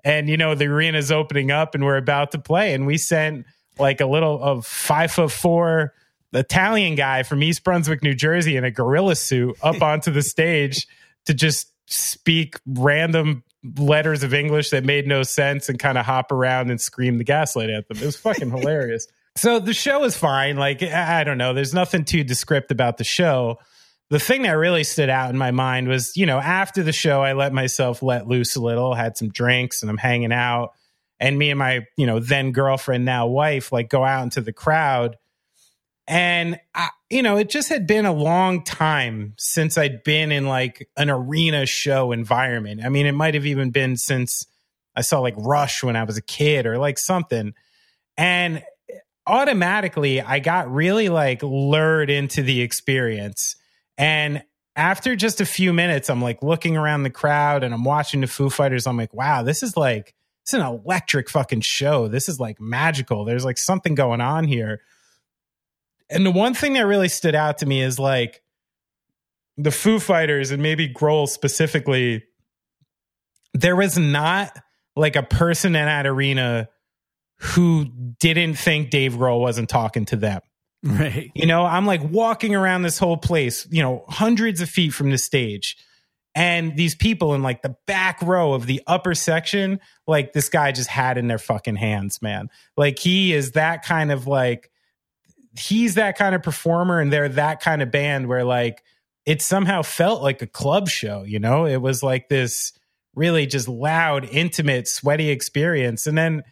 And 0.04 0.28
you 0.28 0.36
know, 0.38 0.56
the 0.56 0.66
arena's 0.66 1.12
opening 1.12 1.52
up, 1.52 1.76
and 1.76 1.86
we're 1.86 1.98
about 1.98 2.32
to 2.32 2.40
play, 2.40 2.74
and 2.74 2.88
we 2.88 2.98
sent 2.98 3.46
like 3.78 4.02
a 4.02 4.06
little 4.08 4.42
of 4.44 4.66
five 4.66 5.12
foot 5.12 5.32
four 5.32 5.94
Italian 6.34 6.96
guy 6.96 7.22
from 7.24 7.44
East 7.44 7.64
Brunswick, 7.64 8.02
New 8.04 8.16
Jersey, 8.16 8.58
in 8.58 8.64
a 8.64 8.72
gorilla 8.72 9.16
suit 9.16 9.56
up 9.62 9.82
onto 9.84 10.12
the 10.12 10.24
stage 10.24 10.88
to 11.26 11.34
just 11.36 11.68
speak 11.88 12.56
random 12.66 13.44
letters 13.78 14.24
of 14.24 14.34
English 14.34 14.70
that 14.72 14.86
made 14.86 15.06
no 15.06 15.22
sense 15.22 15.70
and 15.70 15.78
kind 15.78 15.98
of 16.00 16.06
hop 16.06 16.32
around 16.32 16.72
and 16.72 16.80
scream 16.82 17.18
the 17.20 17.24
gaslight 17.24 17.70
at 17.70 17.88
them. 17.88 17.98
It 17.98 18.06
was 18.06 18.16
fucking 18.16 18.50
hilarious. 18.50 19.06
So 19.36 19.60
the 19.60 19.74
show 19.74 20.04
is 20.04 20.18
fine. 20.18 20.58
Like, 20.58 20.84
I 20.84 21.24
don't 21.24 21.38
know. 21.38 21.54
There's 21.54 21.74
nothing 21.74 22.04
too 22.04 22.24
descript 22.24 22.72
about 22.72 22.98
the 22.98 23.04
show. 23.04 23.60
The 24.10 24.20
thing 24.20 24.42
that 24.42 24.52
really 24.52 24.84
stood 24.84 25.10
out 25.10 25.30
in 25.30 25.38
my 25.38 25.52
mind 25.52 25.88
was, 25.88 26.18
you 26.18 26.26
know, 26.26 26.40
after 26.40 26.84
the 26.84 26.92
show, 26.92 27.22
I 27.22 27.34
let 27.34 27.54
myself 27.54 28.02
let 28.02 28.28
loose 28.28 28.56
a 28.56 28.62
little, 28.62 28.96
had 28.96 29.18
some 29.18 29.30
drinks, 29.30 29.82
and 29.82 29.90
I'm 29.90 29.98
hanging 29.98 30.34
out. 30.34 30.72
And 31.20 31.38
me 31.38 31.52
and 31.52 31.60
my, 31.60 31.86
you 31.96 32.08
know, 32.08 32.20
then 32.20 32.52
girlfriend, 32.52 33.06
now 33.06 33.28
wife, 33.28 33.72
like 33.72 33.90
go 33.90 34.04
out 34.04 34.24
into 34.24 34.42
the 34.42 34.54
crowd. 34.54 35.16
And, 36.08 36.60
I, 36.74 36.90
you 37.10 37.22
know, 37.22 37.38
it 37.38 37.50
just 37.50 37.70
had 37.70 37.86
been 37.86 38.06
a 38.06 38.12
long 38.12 38.64
time 38.64 39.36
since 39.38 39.78
I'd 39.78 40.04
been 40.04 40.32
in 40.32 40.48
like 40.48 40.90
an 40.98 41.10
arena 41.10 41.68
show 41.68 42.12
environment. 42.12 42.82
I 42.84 42.90
mean, 42.90 43.06
it 43.06 43.12
might 43.12 43.36
have 43.36 43.46
even 43.46 43.70
been 43.70 43.96
since 43.96 44.48
I 44.96 45.02
saw 45.02 45.20
like 45.20 45.36
Rush 45.38 45.84
when 45.84 45.96
I 45.96 46.04
was 46.04 46.18
a 46.18 46.22
kid 46.22 46.66
or 46.66 46.80
like 46.80 46.98
something. 46.98 47.54
And 48.18 48.64
automatically 49.30 50.22
I 50.22 50.40
got 50.40 50.72
really 50.72 51.08
like 51.10 51.44
lured 51.44 52.10
into 52.10 52.42
the 52.42 52.62
experience. 52.62 53.56
And 53.98 54.44
after 54.76 55.16
just 55.16 55.40
a 55.40 55.46
few 55.46 55.72
minutes, 55.74 56.10
I'm 56.10 56.22
like 56.22 56.42
looking 56.42 56.76
around 56.76 57.04
the 57.04 57.10
crowd 57.10 57.64
and 57.64 57.74
I'm 57.74 57.84
watching 57.84 58.22
the 58.22 58.28
Foo 58.28 58.50
Fighters. 58.50 58.88
I'm 58.88 58.98
like, 58.98 59.14
wow, 59.14 59.44
this 59.44 59.62
is 59.62 59.78
like, 59.78 60.16
it's 60.44 60.54
an 60.54 60.62
electric 60.62 61.30
fucking 61.30 61.62
show. 61.62 62.08
This 62.08 62.28
is 62.28 62.40
like 62.40 62.60
magical. 62.60 63.24
There's 63.24 63.46
like 63.46 63.58
something 63.58 63.94
going 63.94 64.22
on 64.22 64.46
here. 64.46 64.82
And 66.10 66.26
the 66.26 66.32
one 66.32 66.54
thing 66.54 66.74
that 66.74 66.88
really 66.88 67.10
stood 67.10 67.36
out 67.36 67.60
to 67.60 67.66
me 67.66 67.84
is 67.84 68.00
like 68.00 68.42
the 69.58 69.72
Foo 69.72 70.00
Fighters 70.00 70.52
and 70.52 70.64
maybe 70.64 70.92
Grohl 70.92 71.28
specifically, 71.28 72.24
there 73.54 73.76
was 73.76 73.98
not 73.98 74.58
like 74.96 75.16
a 75.16 75.24
person 75.24 75.76
in 75.76 75.86
that 75.86 76.08
arena 76.08 76.70
who 77.40 77.86
didn't 78.20 78.56
think 78.56 78.90
Dave 78.90 79.14
Grohl 79.14 79.40
wasn't 79.40 79.70
talking 79.70 80.06
to 80.06 80.18
them. 80.18 80.42
Right. 80.84 81.32
You 81.34 81.46
know, 81.46 81.66
I'm 81.66 81.86
like 81.86 82.04
walking 82.04 82.56
around 82.56 82.84
this 82.84 83.00
whole 83.00 83.18
place, 83.18 83.68
you 83.70 83.82
know, 83.82 84.06
hundreds 84.08 84.62
of 84.62 84.70
feet 84.70 84.94
from 84.94 85.10
the 85.10 85.18
stage. 85.18 85.78
And 86.36 86.76
these 86.78 86.96
people 86.96 87.34
in 87.34 87.42
like 87.42 87.62
the 87.62 87.76
back 87.86 88.22
row 88.22 88.54
of 88.54 88.66
the 88.66 88.82
upper 88.88 89.16
section, 89.16 89.80
like 90.06 90.32
this 90.34 90.48
guy 90.48 90.72
just 90.72 90.90
had 90.90 91.18
in 91.18 91.28
their 91.28 91.38
fucking 91.38 91.76
hands, 91.76 92.22
man. 92.22 92.50
Like 92.78 93.00
he 93.00 93.34
is 93.34 93.54
that 93.54 93.84
kind 93.84 94.12
of 94.12 94.28
like, 94.28 94.70
he's 95.58 95.96
that 95.96 96.18
kind 96.18 96.36
of 96.36 96.44
performer 96.44 97.00
and 97.00 97.12
they're 97.12 97.30
that 97.30 97.62
kind 97.62 97.82
of 97.82 97.92
band 97.92 98.28
where 98.28 98.44
like 98.44 98.84
it 99.26 99.42
somehow 99.42 99.82
felt 99.82 100.22
like 100.22 100.42
a 100.42 100.48
club 100.48 100.88
show, 100.88 101.24
you 101.24 101.40
know? 101.40 101.66
It 101.66 101.78
was 101.78 102.04
like 102.04 102.30
this 102.30 102.74
really 103.16 103.46
just 103.46 103.68
loud, 103.68 104.26
intimate, 104.26 104.88
sweaty 104.88 105.30
experience. 105.30 106.06
And 106.06 106.18
then, 106.18 106.44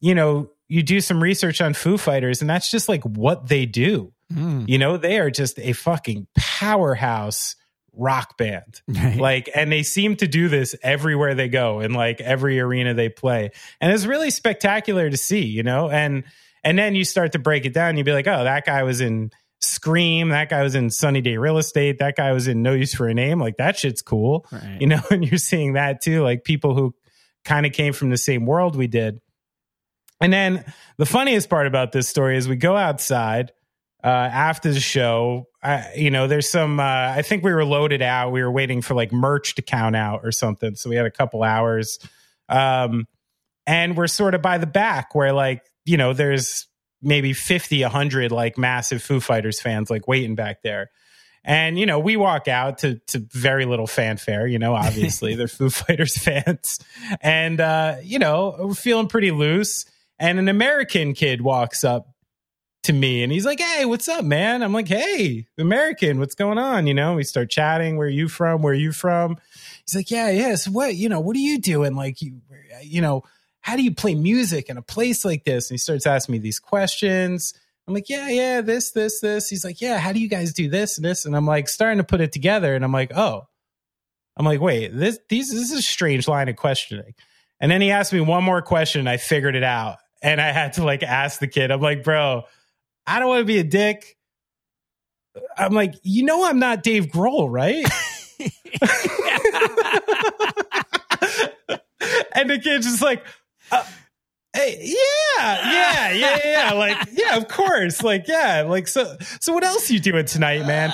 you 0.00 0.14
know, 0.14 0.50
you 0.68 0.82
do 0.82 1.00
some 1.00 1.22
research 1.22 1.60
on 1.60 1.74
Foo 1.74 1.98
Fighters, 1.98 2.40
and 2.40 2.48
that's 2.48 2.70
just 2.70 2.88
like 2.88 3.02
what 3.04 3.48
they 3.48 3.66
do. 3.66 4.12
Mm. 4.32 4.68
You 4.68 4.78
know, 4.78 4.96
they 4.96 5.18
are 5.18 5.30
just 5.30 5.58
a 5.58 5.72
fucking 5.72 6.28
powerhouse 6.36 7.56
rock 7.92 8.36
band. 8.38 8.80
Right. 8.88 9.16
Like, 9.16 9.50
and 9.54 9.70
they 9.70 9.82
seem 9.82 10.16
to 10.16 10.28
do 10.28 10.48
this 10.48 10.74
everywhere 10.82 11.34
they 11.34 11.48
go 11.48 11.80
in 11.80 11.92
like 11.92 12.20
every 12.20 12.60
arena 12.60 12.94
they 12.94 13.08
play. 13.08 13.50
And 13.80 13.92
it's 13.92 14.06
really 14.06 14.30
spectacular 14.30 15.10
to 15.10 15.16
see, 15.16 15.44
you 15.44 15.62
know? 15.62 15.90
And 15.90 16.24
and 16.62 16.78
then 16.78 16.94
you 16.94 17.04
start 17.04 17.32
to 17.32 17.38
break 17.38 17.64
it 17.64 17.72
down, 17.72 17.96
you'd 17.96 18.04
be 18.04 18.12
like, 18.12 18.26
oh, 18.26 18.44
that 18.44 18.66
guy 18.66 18.82
was 18.82 19.00
in 19.00 19.30
Scream, 19.62 20.28
that 20.30 20.50
guy 20.50 20.62
was 20.62 20.74
in 20.74 20.90
Sunny 20.90 21.20
Day 21.20 21.36
Real 21.36 21.58
Estate, 21.58 21.98
that 21.98 22.16
guy 22.16 22.32
was 22.32 22.48
in 22.48 22.62
No 22.62 22.72
Use 22.72 22.94
for 22.94 23.08
a 23.08 23.14
Name. 23.14 23.40
Like 23.40 23.56
that 23.56 23.78
shit's 23.78 24.02
cool. 24.02 24.46
Right. 24.52 24.78
You 24.80 24.86
know, 24.86 25.00
and 25.10 25.24
you're 25.26 25.38
seeing 25.38 25.74
that 25.74 26.00
too, 26.00 26.22
like 26.22 26.44
people 26.44 26.74
who 26.74 26.94
kind 27.44 27.66
of 27.66 27.72
came 27.72 27.92
from 27.92 28.10
the 28.10 28.18
same 28.18 28.46
world 28.46 28.76
we 28.76 28.86
did. 28.86 29.20
And 30.20 30.32
then 30.32 30.64
the 30.98 31.06
funniest 31.06 31.48
part 31.48 31.66
about 31.66 31.92
this 31.92 32.08
story 32.08 32.36
is 32.36 32.48
we 32.48 32.56
go 32.56 32.76
outside 32.76 33.52
uh, 34.04 34.08
after 34.08 34.72
the 34.72 34.80
show. 34.80 35.46
I, 35.62 35.92
you 35.96 36.10
know, 36.10 36.26
there's 36.26 36.50
some. 36.50 36.80
Uh, 36.80 36.82
I 36.82 37.22
think 37.22 37.44
we 37.44 37.52
were 37.52 37.64
loaded 37.64 38.02
out. 38.02 38.32
We 38.32 38.42
were 38.42 38.50
waiting 38.50 38.82
for 38.82 38.94
like 38.94 39.12
merch 39.12 39.54
to 39.56 39.62
count 39.62 39.96
out 39.96 40.20
or 40.24 40.32
something. 40.32 40.74
So 40.74 40.90
we 40.90 40.96
had 40.96 41.06
a 41.06 41.10
couple 41.10 41.42
hours, 41.42 41.98
um, 42.48 43.06
and 43.66 43.96
we're 43.96 44.06
sort 44.06 44.34
of 44.34 44.42
by 44.42 44.58
the 44.58 44.66
back 44.66 45.14
where 45.14 45.32
like 45.32 45.64
you 45.84 45.96
know 45.96 46.12
there's 46.12 46.66
maybe 47.02 47.32
50 47.32 47.82
100 47.82 48.30
like 48.30 48.58
massive 48.58 49.02
foo 49.02 49.20
fighters 49.20 49.60
fans 49.60 49.90
like 49.90 50.06
waiting 50.06 50.34
back 50.34 50.62
there 50.62 50.90
and 51.44 51.78
you 51.78 51.86
know 51.86 51.98
we 51.98 52.16
walk 52.16 52.46
out 52.46 52.78
to 52.78 52.96
to 53.06 53.26
very 53.32 53.64
little 53.64 53.86
fanfare 53.86 54.46
you 54.46 54.58
know 54.58 54.74
obviously 54.74 55.34
they're 55.36 55.48
foo 55.48 55.70
fighters 55.70 56.16
fans 56.18 56.78
and 57.22 57.60
uh 57.60 57.96
you 58.02 58.18
know 58.18 58.54
we're 58.58 58.74
feeling 58.74 59.08
pretty 59.08 59.30
loose 59.30 59.86
and 60.20 60.38
an 60.38 60.48
American 60.48 61.14
kid 61.14 61.40
walks 61.40 61.82
up 61.82 62.14
to 62.84 62.92
me 62.92 63.22
and 63.22 63.32
he's 63.32 63.44
like, 63.44 63.58
Hey, 63.58 63.84
what's 63.84 64.08
up, 64.08 64.24
man? 64.24 64.62
I'm 64.62 64.72
like, 64.72 64.88
Hey, 64.88 65.46
American, 65.58 66.18
what's 66.20 66.34
going 66.34 66.58
on? 66.58 66.86
You 66.86 66.94
know, 66.94 67.14
we 67.14 67.24
start 67.24 67.50
chatting. 67.50 67.96
Where 67.96 68.06
are 68.06 68.10
you 68.10 68.28
from? 68.28 68.62
Where 68.62 68.72
are 68.72 68.76
you 68.76 68.92
from? 68.92 69.38
He's 69.84 69.96
like, 69.96 70.10
Yeah, 70.10 70.30
yeah. 70.30 70.54
So 70.54 70.70
what, 70.70 70.94
you 70.94 71.08
know, 71.08 71.20
what 71.20 71.34
are 71.36 71.40
you 71.40 71.58
doing? 71.58 71.96
Like, 71.96 72.22
you, 72.22 72.40
you 72.82 73.00
know, 73.00 73.24
how 73.62 73.76
do 73.76 73.82
you 73.82 73.94
play 73.94 74.14
music 74.14 74.68
in 74.68 74.76
a 74.76 74.82
place 74.82 75.24
like 75.24 75.44
this? 75.44 75.70
And 75.70 75.74
he 75.74 75.78
starts 75.78 76.06
asking 76.06 76.34
me 76.34 76.38
these 76.38 76.60
questions. 76.60 77.52
I'm 77.86 77.94
like, 77.94 78.08
yeah, 78.08 78.28
yeah, 78.28 78.60
this, 78.60 78.92
this, 78.92 79.20
this. 79.20 79.48
He's 79.48 79.64
like, 79.64 79.80
yeah, 79.80 79.98
how 79.98 80.12
do 80.12 80.20
you 80.20 80.28
guys 80.28 80.52
do 80.52 80.70
this 80.70 80.96
and 80.96 81.04
this? 81.04 81.24
And 81.24 81.36
I'm 81.36 81.46
like, 81.46 81.68
starting 81.68 81.98
to 81.98 82.04
put 82.04 82.20
it 82.20 82.32
together. 82.32 82.74
And 82.74 82.84
I'm 82.84 82.92
like, 82.92 83.12
oh, 83.14 83.48
I'm 84.36 84.46
like, 84.46 84.60
wait, 84.60 84.96
this, 84.96 85.18
these, 85.28 85.50
this 85.50 85.70
is 85.72 85.78
a 85.78 85.82
strange 85.82 86.28
line 86.28 86.48
of 86.48 86.56
questioning. 86.56 87.14
And 87.58 87.70
then 87.70 87.80
he 87.82 87.90
asked 87.90 88.12
me 88.12 88.20
one 88.20 88.44
more 88.44 88.62
question. 88.62 89.00
And 89.00 89.08
I 89.08 89.18
figured 89.18 89.56
it 89.56 89.64
out 89.64 89.98
and 90.22 90.40
I 90.40 90.52
had 90.52 90.74
to 90.74 90.84
like 90.84 91.02
ask 91.02 91.40
the 91.40 91.48
kid, 91.48 91.70
I'm 91.70 91.80
like, 91.80 92.02
bro, 92.02 92.44
I 93.06 93.18
don't 93.18 93.28
want 93.28 93.40
to 93.40 93.46
be 93.46 93.58
a 93.58 93.64
dick. 93.64 94.16
I'm 95.56 95.72
like, 95.72 95.94
you 96.02 96.24
know, 96.24 96.44
I'm 96.44 96.58
not 96.58 96.82
Dave 96.82 97.06
Grohl, 97.06 97.50
right? 97.50 97.86
and 102.32 102.50
the 102.50 102.58
kid's 102.58 102.86
just 102.86 103.02
like, 103.02 103.24
uh, 103.70 103.84
Hey, 104.52 104.80
yeah, 104.82 105.70
yeah, 105.72 106.10
yeah, 106.12 106.38
yeah. 106.44 106.72
Like, 106.72 106.96
yeah, 107.12 107.36
of 107.36 107.46
course. 107.46 108.02
Like, 108.02 108.26
yeah. 108.26 108.62
Like, 108.62 108.88
so, 108.88 109.16
so 109.40 109.52
what 109.52 109.62
else 109.62 109.90
you 109.90 110.00
doing 110.00 110.24
tonight, 110.24 110.66
man? 110.66 110.92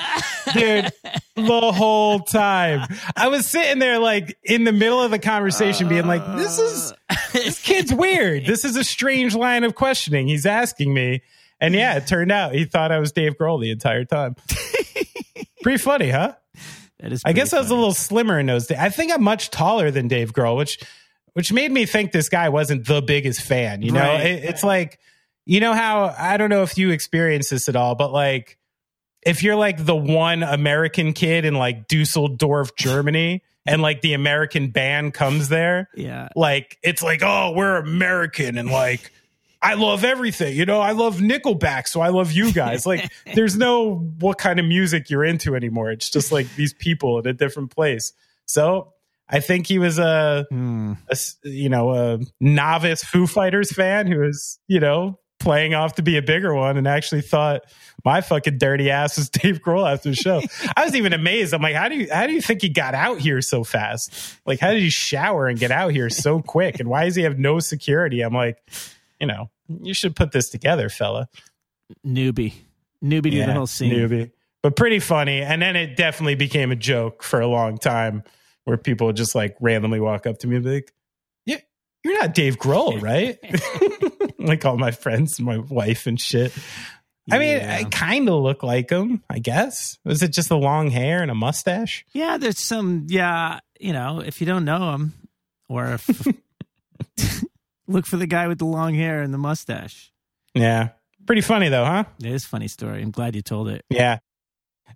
Dude, 0.53 0.93
the 1.37 1.73
whole 1.73 2.21
time. 2.21 2.87
I 3.17 3.29
was 3.29 3.47
sitting 3.47 3.79
there, 3.79 3.99
like, 3.99 4.37
in 4.45 4.65
the 4.65 4.73
middle 4.73 5.01
of 5.01 5.11
the 5.11 5.19
conversation, 5.19 5.89
being 5.89 6.07
like, 6.07 6.25
this 6.37 6.59
is, 6.59 6.93
this 7.33 7.61
kid's 7.63 7.95
weird. 7.95 8.45
This 8.45 8.65
is 8.65 8.77
a 8.77 8.85
strange 8.85 9.35
line 9.35 9.65
of 9.65 9.75
questioning. 9.75 10.29
He's 10.29 10.45
asking 10.45 10.93
me. 10.93 11.23
And 11.61 11.75
yeah, 11.75 11.97
it 11.97 12.07
turned 12.07 12.31
out 12.31 12.55
he 12.55 12.65
thought 12.67 12.93
I 12.93 12.99
was 12.99 13.13
Dave 13.13 13.39
Grohl 13.39 13.61
the 13.61 13.71
entire 13.71 14.05
time. 14.05 14.37
Pretty 15.63 15.79
funny, 15.79 16.11
huh? 16.11 16.35
That 17.01 17.13
is 17.13 17.23
I 17.25 17.33
guess 17.33 17.51
funny. 17.51 17.59
I 17.59 17.63
was 17.63 17.71
a 17.71 17.75
little 17.75 17.95
slimmer 17.95 18.39
in 18.39 18.47
those 18.47 18.67
days. 18.67 18.79
I 18.79 18.91
think 18.91 19.13
I'm 19.13 19.23
much 19.23 19.51
taller 19.51 19.91
than 19.91 20.09
Dave 20.09 20.33
Grohl, 20.33 20.57
which 20.57 20.79
which 21.37 21.53
made 21.53 21.71
me 21.71 21.85
think 21.85 22.13
this 22.13 22.31
guy 22.31 22.49
wasn't 22.49 22.87
the 22.87 23.03
biggest 23.03 23.43
fan. 23.43 23.83
You 23.83 23.93
know, 23.93 24.01
right. 24.01 24.25
it, 24.25 24.45
it's 24.45 24.65
like, 24.65 24.99
you 25.45 25.61
know 25.61 25.75
how 25.75 26.15
I 26.19 26.39
don't 26.39 26.49
know 26.49 26.63
if 26.63 26.79
you 26.79 26.93
experience 26.93 27.51
this 27.51 27.69
at 27.69 27.77
all, 27.77 27.95
but 27.95 28.11
like 28.11 28.57
if 29.21 29.43
you're 29.43 29.55
like 29.55 29.85
the 29.85 29.95
one 29.95 30.43
American 30.43 31.13
kid 31.13 31.45
in 31.45 31.53
like 31.53 31.89
Dusseldorf, 31.89 32.75
Germany, 32.75 33.43
and 33.67 33.83
like 33.83 34.01
the 34.01 34.15
American 34.15 34.71
band 34.71 35.13
comes 35.13 35.51
there, 35.51 35.91
yeah, 35.95 36.31
like 36.35 36.79
it's 36.83 37.03
like, 37.03 37.21
oh, 37.23 37.53
we're 37.55 37.77
American 37.77 38.57
and 38.57 38.71
like. 38.71 39.13
I 39.61 39.75
love 39.75 40.05
everything. 40.05 40.55
You 40.55 40.65
know, 40.65 40.81
I 40.81 40.93
love 40.93 41.17
Nickelback, 41.17 41.89
so 41.89 42.01
I 42.01 42.11
love 42.11 42.31
you 42.31 42.53
guys. 42.53 42.87
Like, 42.87 43.11
there's 43.35 43.57
no 43.57 43.97
what 44.21 44.39
kind 44.39 44.61
of 44.61 44.67
music 44.67 45.11
you're 45.11 45.25
into 45.25 45.57
anymore. 45.57 45.91
It's 45.91 46.09
just 46.09 46.31
like 46.31 46.55
these 46.55 46.73
people 46.75 47.19
in 47.19 47.27
a 47.27 47.33
different 47.33 47.75
place. 47.75 48.13
So 48.45 48.93
I 49.29 49.41
think 49.41 49.67
he 49.67 49.79
was 49.79 49.99
a, 49.99 50.47
mm. 50.53 50.97
a, 51.09 51.49
you 51.49 51.69
know 51.69 51.91
a 51.95 52.19
novice 52.41 53.03
Foo 53.03 53.27
Fighters 53.27 53.73
fan 53.73 54.07
who 54.07 54.21
was 54.21 54.59
you 54.69 54.81
know 54.81 55.19
playing 55.39 55.75
off 55.75 55.95
to 55.95 56.03
be 56.03 56.17
a 56.17 56.23
bigger 56.23 56.55
one 56.55 56.77
and 56.77 56.89
actually 56.89 57.21
thought 57.21 57.63
my 58.05 58.21
fucking 58.21 58.59
dirty 58.59 58.91
ass 58.91 59.17
was 59.17 59.29
Dave 59.31 59.61
Grohl 59.61 59.91
after 59.91 60.11
the 60.11 60.17
show. 60.17 60.41
I 60.77 60.85
was 60.85 60.95
even 60.95 61.13
amazed. 61.13 61.53
I'm 61.53 61.63
like, 61.63 61.75
how 61.75 61.89
do 61.89 61.97
you 61.97 62.09
how 62.11 62.27
do 62.27 62.33
you 62.33 62.41
think 62.41 62.63
he 62.63 62.69
got 62.69 62.95
out 62.95 63.19
here 63.19 63.41
so 63.43 63.65
fast? 63.65 64.13
Like, 64.47 64.61
how 64.61 64.71
did 64.73 64.81
he 64.81 64.91
shower 64.91 65.47
and 65.47 65.59
get 65.59 65.71
out 65.71 65.93
here 65.93 66.11
so 66.11 66.41
quick? 66.41 66.81
And 66.81 66.89
why 66.89 67.05
does 67.05 67.17
he 67.17 67.23
have 67.23 67.39
no 67.39 67.59
security? 67.59 68.21
I'm 68.21 68.35
like, 68.35 68.59
you 69.21 69.27
know, 69.27 69.51
you 69.83 69.95
should 69.95 70.15
put 70.15 70.33
this 70.33 70.49
together, 70.49 70.89
fella. 70.89 71.29
Newbie, 72.05 72.55
newbie 73.03 73.33
yeah, 73.33 73.43
to 73.43 73.47
the 73.47 73.53
whole 73.53 73.67
scene. 73.67 73.93
Newbie. 73.93 74.31
but 74.63 74.77
pretty 74.77 74.99
funny. 74.99 75.43
And 75.43 75.63
then 75.63 75.77
it 75.77 75.97
definitely 75.97 76.35
became 76.35 76.73
a 76.73 76.77
joke 76.77 77.23
for 77.23 77.41
a 77.41 77.47
long 77.47 77.79
time 77.79 78.25
where 78.67 78.77
people 78.77 79.11
just 79.13 79.35
like 79.35 79.57
randomly 79.61 79.99
walk 80.01 80.27
up 80.27 80.37
to 80.39 80.47
me 80.47 80.57
and 80.57 80.65
be 80.65 80.75
like, 80.75 80.93
Yeah, 81.47 81.61
you're 82.05 82.21
not 82.21 82.35
Dave 82.35 82.59
Grohl, 82.59 83.01
right? 83.03 83.39
like 84.39 84.65
all 84.67 84.77
my 84.77 84.91
friends, 84.91 85.41
my 85.41 85.57
wife 85.59 86.07
and 86.07 86.21
shit. 86.21 86.53
I 87.31 87.39
mean, 87.39 87.57
Yeah. 87.57 87.77
I 87.81 87.85
kind 87.85 88.29
of 88.29 88.43
look 88.43 88.63
like 88.63 88.91
him, 88.91 89.23
I 89.31 89.39
guess. 89.41 89.99
Was 90.05 90.23
it 90.23 90.33
just 90.33 90.49
the 90.49 90.59
long 90.59 90.91
hair 90.91 91.23
and 91.23 91.31
a 91.31 91.35
mustache? 91.35 92.05
Yeah, 92.13 92.37
there's 92.37 92.61
some. 92.61 93.07
Yeah, 93.09 93.61
you 93.81 93.93
know, 93.93 94.21
if 94.21 94.41
you 94.41 94.47
don't 94.47 94.65
know 94.65 94.93
him, 94.93 95.15
or 95.69 95.95
if 95.95 96.27
look 97.89 98.07
for 98.07 98.17
the 98.17 98.27
guy 98.27 98.47
with 98.49 98.59
the 98.59 98.65
long 98.67 98.95
hair 98.95 99.23
and 99.23 99.33
the 99.33 99.39
mustache. 99.39 100.13
Yeah. 100.55 100.91
Pretty 101.27 101.43
funny 101.43 101.69
though, 101.69 101.85
huh? 101.85 102.05
It 102.21 102.27
is 102.27 102.45
a 102.45 102.49
funny 102.49 102.69
story. 102.69 103.03
I'm 103.03 103.11
glad 103.11 103.35
you 103.35 103.43
told 103.43 103.69
it. 103.69 103.85
Yeah. 103.91 104.19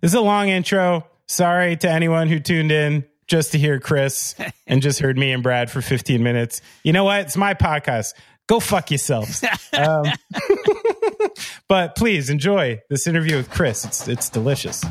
This 0.01 0.11
is 0.11 0.15
a 0.15 0.21
long 0.21 0.47
intro. 0.49 1.05
Sorry 1.27 1.75
to 1.77 1.89
anyone 1.89 2.27
who 2.29 2.39
tuned 2.39 2.71
in 2.71 3.05
just 3.31 3.53
to 3.53 3.57
hear 3.57 3.79
Chris 3.79 4.35
and 4.67 4.81
just 4.81 4.99
heard 4.99 5.17
me 5.17 5.31
and 5.31 5.41
Brad 5.41 5.71
for 5.71 5.81
15 5.81 6.21
minutes. 6.21 6.61
You 6.83 6.91
know 6.91 7.05
what? 7.05 7.21
It's 7.21 7.37
my 7.37 7.53
podcast. 7.53 8.13
Go 8.47 8.59
fuck 8.59 8.91
yourselves. 8.91 9.43
Um, 9.73 10.03
but 11.69 11.95
please 11.95 12.29
enjoy 12.29 12.81
this 12.89 13.07
interview 13.07 13.37
with 13.37 13.49
Chris. 13.49 13.85
It's 13.85 14.05
it's 14.09 14.29
delicious. 14.29 14.83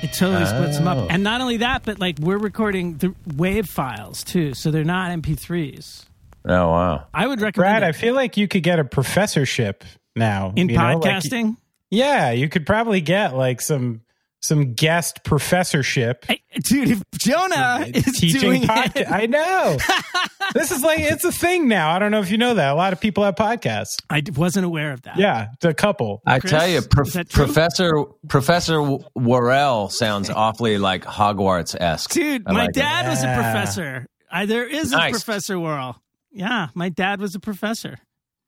It 0.00 0.12
totally 0.12 0.46
splits 0.46 0.78
them 0.78 0.86
Oh. 0.86 1.04
up, 1.04 1.06
and 1.10 1.24
not 1.24 1.40
only 1.40 1.56
that, 1.58 1.82
but 1.84 1.98
like 1.98 2.18
we're 2.20 2.38
recording 2.38 2.98
the 2.98 3.14
wave 3.36 3.66
files 3.66 4.22
too, 4.22 4.54
so 4.54 4.70
they're 4.70 4.84
not 4.84 5.10
MP3s. 5.10 6.04
Oh 6.46 6.68
wow. 6.68 7.04
I 7.12 7.26
would 7.26 7.40
recommend 7.40 7.80
Brad, 7.80 7.82
I 7.82 7.90
feel 7.92 8.14
like 8.14 8.36
you 8.36 8.46
could 8.46 8.62
get 8.62 8.78
a 8.78 8.84
professorship 8.84 9.82
now 10.18 10.52
in 10.56 10.68
you 10.68 10.76
know, 10.76 10.98
like- 10.98 11.22
podcasting. 11.22 11.56
yeah, 11.90 12.30
you 12.30 12.48
could 12.48 12.66
probably 12.66 13.00
get 13.00 13.34
like 13.36 13.60
some 13.60 14.02
some 14.40 14.74
guest 14.74 15.24
professorship 15.24 16.24
Hey, 16.28 16.40
dude, 16.62 16.90
if 16.90 17.02
Jonah 17.18 17.84
is 17.92 18.04
teaching 18.20 18.40
doing 18.40 18.62
podcast. 18.62 18.96
it, 19.00 19.10
I 19.10 19.26
know. 19.26 19.76
this 20.54 20.70
is 20.70 20.80
like 20.84 21.00
it's 21.00 21.24
a 21.24 21.32
thing 21.32 21.66
now. 21.66 21.90
I 21.90 21.98
don't 21.98 22.12
know 22.12 22.20
if 22.20 22.30
you 22.30 22.38
know 22.38 22.54
that. 22.54 22.70
A 22.70 22.74
lot 22.76 22.92
of 22.92 23.00
people 23.00 23.24
have 23.24 23.34
podcasts. 23.34 23.96
I 24.08 24.22
wasn't 24.36 24.64
aware 24.64 24.92
of 24.92 25.02
that. 25.02 25.16
Yeah, 25.16 25.48
it's 25.54 25.64
a 25.64 25.74
couple. 25.74 26.22
I 26.24 26.38
Chris, 26.38 26.52
tell 26.52 26.68
you, 26.68 26.82
prof- 26.82 27.28
Professor 27.30 27.90
Professor 28.28 28.80
Worrell 29.16 29.88
sounds 29.88 30.30
awfully 30.30 30.78
like 30.78 31.04
Hogwarts 31.04 31.74
esque. 31.78 32.10
dude, 32.10 32.44
I 32.46 32.52
my 32.52 32.60
like 32.60 32.70
it. 32.70 32.74
dad 32.74 33.08
was 33.08 33.18
a 33.24 33.34
professor. 33.34 34.06
I, 34.30 34.46
there 34.46 34.66
is 34.68 34.92
Nice. 34.92 35.08
a 35.10 35.12
Professor 35.24 35.58
Worrell. 35.58 36.00
Yeah, 36.30 36.68
my 36.74 36.90
dad 36.90 37.20
was 37.20 37.34
a 37.34 37.40
professor. 37.40 37.98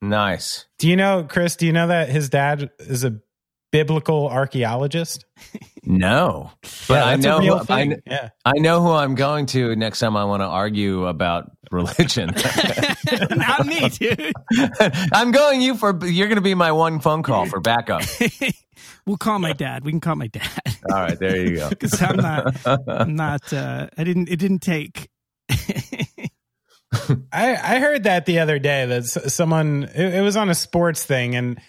Nice. 0.03 0.67
Do 0.79 0.89
you 0.89 0.97
know, 0.97 1.27
Chris? 1.29 1.57
Do 1.57 1.67
you 1.67 1.73
know 1.73 1.89
that 1.89 2.09
his 2.09 2.29
dad 2.29 2.71
is 2.79 3.05
a 3.05 3.21
biblical 3.71 4.29
archaeologist? 4.29 5.25
No, 5.83 6.51
but 6.89 6.95
Yeah, 6.95 7.05
I 7.05 7.17
know 7.17 7.41
who, 7.41 7.73
I, 7.73 7.97
yeah. 8.07 8.29
I, 8.45 8.59
know 8.59 8.83
who 8.83 8.91
I'm 8.91 9.15
going 9.15 9.47
to 9.47 9.75
next 9.77 9.99
time 9.99 10.17
I 10.17 10.25
want 10.25 10.43
to 10.43 10.47
argue 10.47 11.07
about 11.07 11.51
religion. 11.71 12.35
not 13.31 13.67
me, 13.67 13.89
dude. 13.89 14.33
I'm 15.13 15.31
going 15.31 15.63
you 15.63 15.77
for 15.77 15.99
you're 16.07 16.29
going 16.29 16.37
to 16.37 16.43
be 16.43 16.55
my 16.55 16.73
one 16.73 17.01
phone 17.01 17.23
call 17.23 17.47
for 17.47 17.61
backup. 17.61 18.03
we'll 19.07 19.17
call 19.17 19.39
my 19.39 19.53
dad. 19.53 19.85
We 19.85 19.93
can 19.93 20.01
call 20.01 20.17
my 20.17 20.27
dad 20.27 20.51
All 20.91 21.01
right, 21.01 21.19
there 21.19 21.37
you 21.37 21.57
go. 21.57 21.71
because 21.71 22.01
I'm 22.03 22.17
not. 22.17 22.67
I'm 22.87 23.15
not. 23.15 23.53
Uh, 23.53 23.89
I 23.97 24.05
didn't. 24.05 24.29
It 24.29 24.39
didn't 24.39 24.61
take. 24.61 25.09
I 27.33 27.57
I 27.57 27.79
heard 27.79 28.05
that 28.05 28.27
the 28.27 28.41
other 28.41 28.59
day 28.59 28.87
that 28.87 29.05
someone 29.05 29.85
it, 29.95 30.15
it 30.15 30.21
was 30.23 30.37
on 30.37 30.51
a 30.51 30.55
sports 30.55 31.05
thing 31.05 31.37
and 31.37 31.61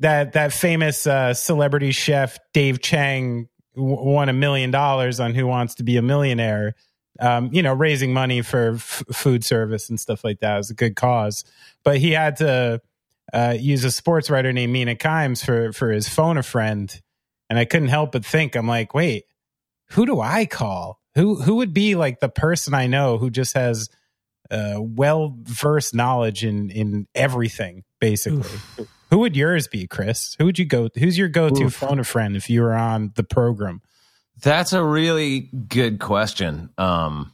that 0.00 0.34
that 0.34 0.52
famous 0.52 1.06
uh, 1.06 1.34
celebrity 1.34 1.90
chef 1.90 2.38
Dave 2.52 2.80
Chang 2.80 3.48
w- 3.74 4.12
won 4.12 4.28
a 4.28 4.32
million 4.32 4.70
dollars 4.70 5.20
on 5.20 5.34
Who 5.34 5.46
Wants 5.46 5.76
to 5.76 5.84
Be 5.84 5.96
a 5.96 6.02
Millionaire. 6.02 6.74
Um, 7.20 7.50
you 7.52 7.62
know, 7.62 7.74
raising 7.74 8.12
money 8.12 8.42
for 8.42 8.74
f- 8.74 9.02
food 9.12 9.44
service 9.44 9.88
and 9.88 9.98
stuff 9.98 10.22
like 10.22 10.38
that 10.38 10.54
it 10.54 10.58
was 10.58 10.70
a 10.70 10.74
good 10.74 10.94
cause, 10.94 11.44
but 11.82 11.96
he 11.96 12.12
had 12.12 12.36
to 12.36 12.80
uh, 13.32 13.56
use 13.58 13.82
a 13.82 13.90
sports 13.90 14.30
writer 14.30 14.52
named 14.52 14.72
Mina 14.72 14.94
Kimes 14.94 15.44
for 15.44 15.72
for 15.72 15.90
his 15.90 16.08
phone 16.08 16.38
a 16.38 16.44
friend, 16.44 17.00
and 17.50 17.58
I 17.58 17.64
couldn't 17.64 17.88
help 17.88 18.12
but 18.12 18.24
think 18.24 18.54
I'm 18.54 18.68
like, 18.68 18.94
wait, 18.94 19.24
who 19.90 20.06
do 20.06 20.20
I 20.20 20.46
call? 20.46 21.00
Who 21.16 21.42
who 21.42 21.56
would 21.56 21.74
be 21.74 21.96
like 21.96 22.20
the 22.20 22.28
person 22.28 22.72
I 22.72 22.86
know 22.86 23.18
who 23.18 23.30
just 23.30 23.54
has 23.54 23.88
uh, 24.50 24.76
well 24.78 25.36
versed 25.42 25.94
knowledge 25.94 26.44
in 26.44 26.70
in 26.70 27.06
everything, 27.14 27.84
basically. 28.00 28.58
Who 29.10 29.18
would 29.18 29.36
yours 29.36 29.68
be, 29.68 29.86
Chris? 29.86 30.36
Who 30.38 30.44
would 30.44 30.58
you 30.58 30.64
go? 30.64 30.88
Who's 30.98 31.16
your 31.16 31.28
go 31.28 31.48
to 31.48 31.70
phone 31.70 31.98
a 31.98 32.04
friend 32.04 32.36
if 32.36 32.50
you 32.50 32.62
were 32.62 32.74
on 32.74 33.12
the 33.16 33.24
program? 33.24 33.80
That's 34.42 34.72
a 34.72 34.82
really 34.84 35.40
good 35.40 35.98
question. 35.98 36.70
Um, 36.78 37.32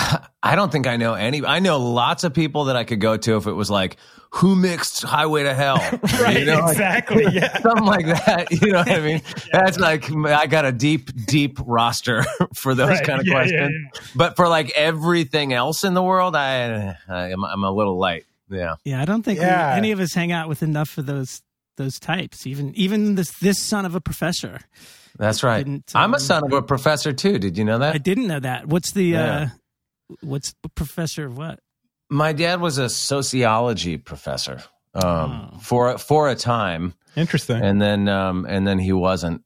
I 0.42 0.54
don't 0.56 0.72
think 0.72 0.86
I 0.86 0.96
know 0.96 1.14
any. 1.14 1.44
I 1.44 1.58
know 1.60 1.78
lots 1.78 2.24
of 2.24 2.32
people 2.34 2.64
that 2.64 2.76
I 2.76 2.84
could 2.84 3.00
go 3.00 3.16
to 3.16 3.36
if 3.36 3.46
it 3.46 3.52
was 3.52 3.70
like, 3.70 3.96
who 4.32 4.54
mixed 4.54 5.02
Highway 5.02 5.42
to 5.42 5.54
Hell? 5.54 5.78
You 6.30 6.44
know, 6.44 6.60
like, 6.60 6.70
exactly. 6.72 7.24
Yeah. 7.32 7.58
something 7.60 7.84
like 7.84 8.06
that. 8.06 8.46
You 8.50 8.72
know 8.72 8.78
what 8.78 8.90
I 8.90 9.00
mean? 9.00 9.22
That's 9.52 9.78
like 9.78 10.10
I 10.12 10.46
got 10.46 10.64
a 10.64 10.72
deep, 10.72 11.10
deep 11.26 11.58
roster 11.64 12.24
for 12.54 12.74
those 12.74 12.88
Right. 12.90 13.04
kind 13.06 13.20
of 13.20 13.26
Yeah, 13.26 13.32
yeah, 13.32 13.38
questions. 13.38 14.12
But 14.14 14.36
for 14.36 14.48
like 14.48 14.70
everything 14.76 15.52
else 15.52 15.82
in 15.84 15.94
the 15.94 16.02
world, 16.02 16.36
I, 16.36 16.96
I 17.08 17.30
am 17.30 17.44
I'm 17.44 17.64
a 17.64 17.70
little 17.72 17.98
light. 17.98 18.24
Yeah. 18.48 18.76
Yeah, 18.84 19.00
I 19.02 19.04
don't 19.04 19.22
think 19.22 19.40
we- 19.40 19.44
any 19.46 19.90
of 19.92 20.00
us 20.00 20.12
hang 20.14 20.32
out 20.32 20.48
with 20.48 20.62
enough 20.62 20.96
of 20.98 21.06
those 21.06 21.42
those 21.76 21.98
types. 21.98 22.46
Even 22.46 22.74
even 22.76 23.16
this 23.16 23.30
this 23.40 23.58
son 23.58 23.84
of 23.84 23.94
a 23.94 24.00
professor. 24.00 24.60
That's 25.18 25.42
right. 25.42 25.64
Didn't, 25.64 25.90
I'm 25.94 26.12
a 26.12 26.16
um, 26.16 26.20
son 26.20 26.44
of 26.44 26.52
a 26.52 26.62
professor 26.62 27.12
too. 27.12 27.38
Did 27.38 27.58
you 27.58 27.64
know 27.64 27.78
that? 27.78 27.94
I 27.94 27.98
didn't 27.98 28.28
know 28.28 28.40
that. 28.40 28.66
What's 28.68 28.92
the 28.92 29.04
Yeah. 29.04 29.36
uh 29.36 29.48
what's 30.20 30.54
the 30.62 30.68
professor 30.70 31.26
of 31.26 31.36
what? 31.36 31.60
My 32.08 32.32
dad 32.32 32.60
was 32.60 32.78
a 32.78 32.88
sociology 32.88 33.96
professor 33.96 34.62
um, 34.94 35.50
Oh. 35.54 35.58
for 35.60 35.98
for 35.98 36.28
a 36.28 36.34
time, 36.34 36.94
Interesting. 37.16 37.62
and 37.62 37.80
then 37.80 38.08
um, 38.08 38.46
and 38.48 38.66
then 38.66 38.78
he 38.78 38.92
wasn't 38.92 39.42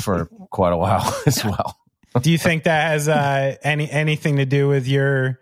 for 0.00 0.26
quite 0.50 0.72
a 0.72 0.76
while 0.76 1.14
as 1.26 1.44
well. 1.44 1.76
do 2.20 2.30
you 2.30 2.38
think 2.38 2.64
that 2.64 2.90
has 2.90 3.08
uh, 3.08 3.56
any 3.62 3.90
anything 3.90 4.36
to 4.36 4.44
do 4.44 4.68
with 4.68 4.86
your, 4.86 5.40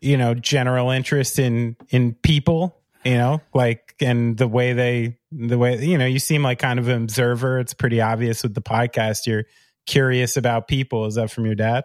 you 0.00 0.16
know, 0.16 0.34
general 0.34 0.90
interest 0.90 1.38
in 1.38 1.76
in 1.90 2.14
people? 2.14 2.76
You 3.04 3.14
know, 3.14 3.40
like 3.54 3.94
and 4.00 4.36
the 4.36 4.48
way 4.48 4.72
they 4.74 5.16
the 5.32 5.56
way 5.56 5.82
you 5.82 5.96
know 5.96 6.04
you 6.06 6.18
seem 6.18 6.42
like 6.42 6.58
kind 6.58 6.78
of 6.80 6.88
an 6.88 7.02
observer. 7.04 7.60
It's 7.60 7.72
pretty 7.74 8.00
obvious 8.00 8.42
with 8.42 8.54
the 8.54 8.60
podcast. 8.60 9.26
You're 9.26 9.44
curious 9.86 10.36
about 10.36 10.66
people. 10.68 11.06
Is 11.06 11.14
that 11.14 11.30
from 11.30 11.46
your 11.46 11.54
dad? 11.54 11.84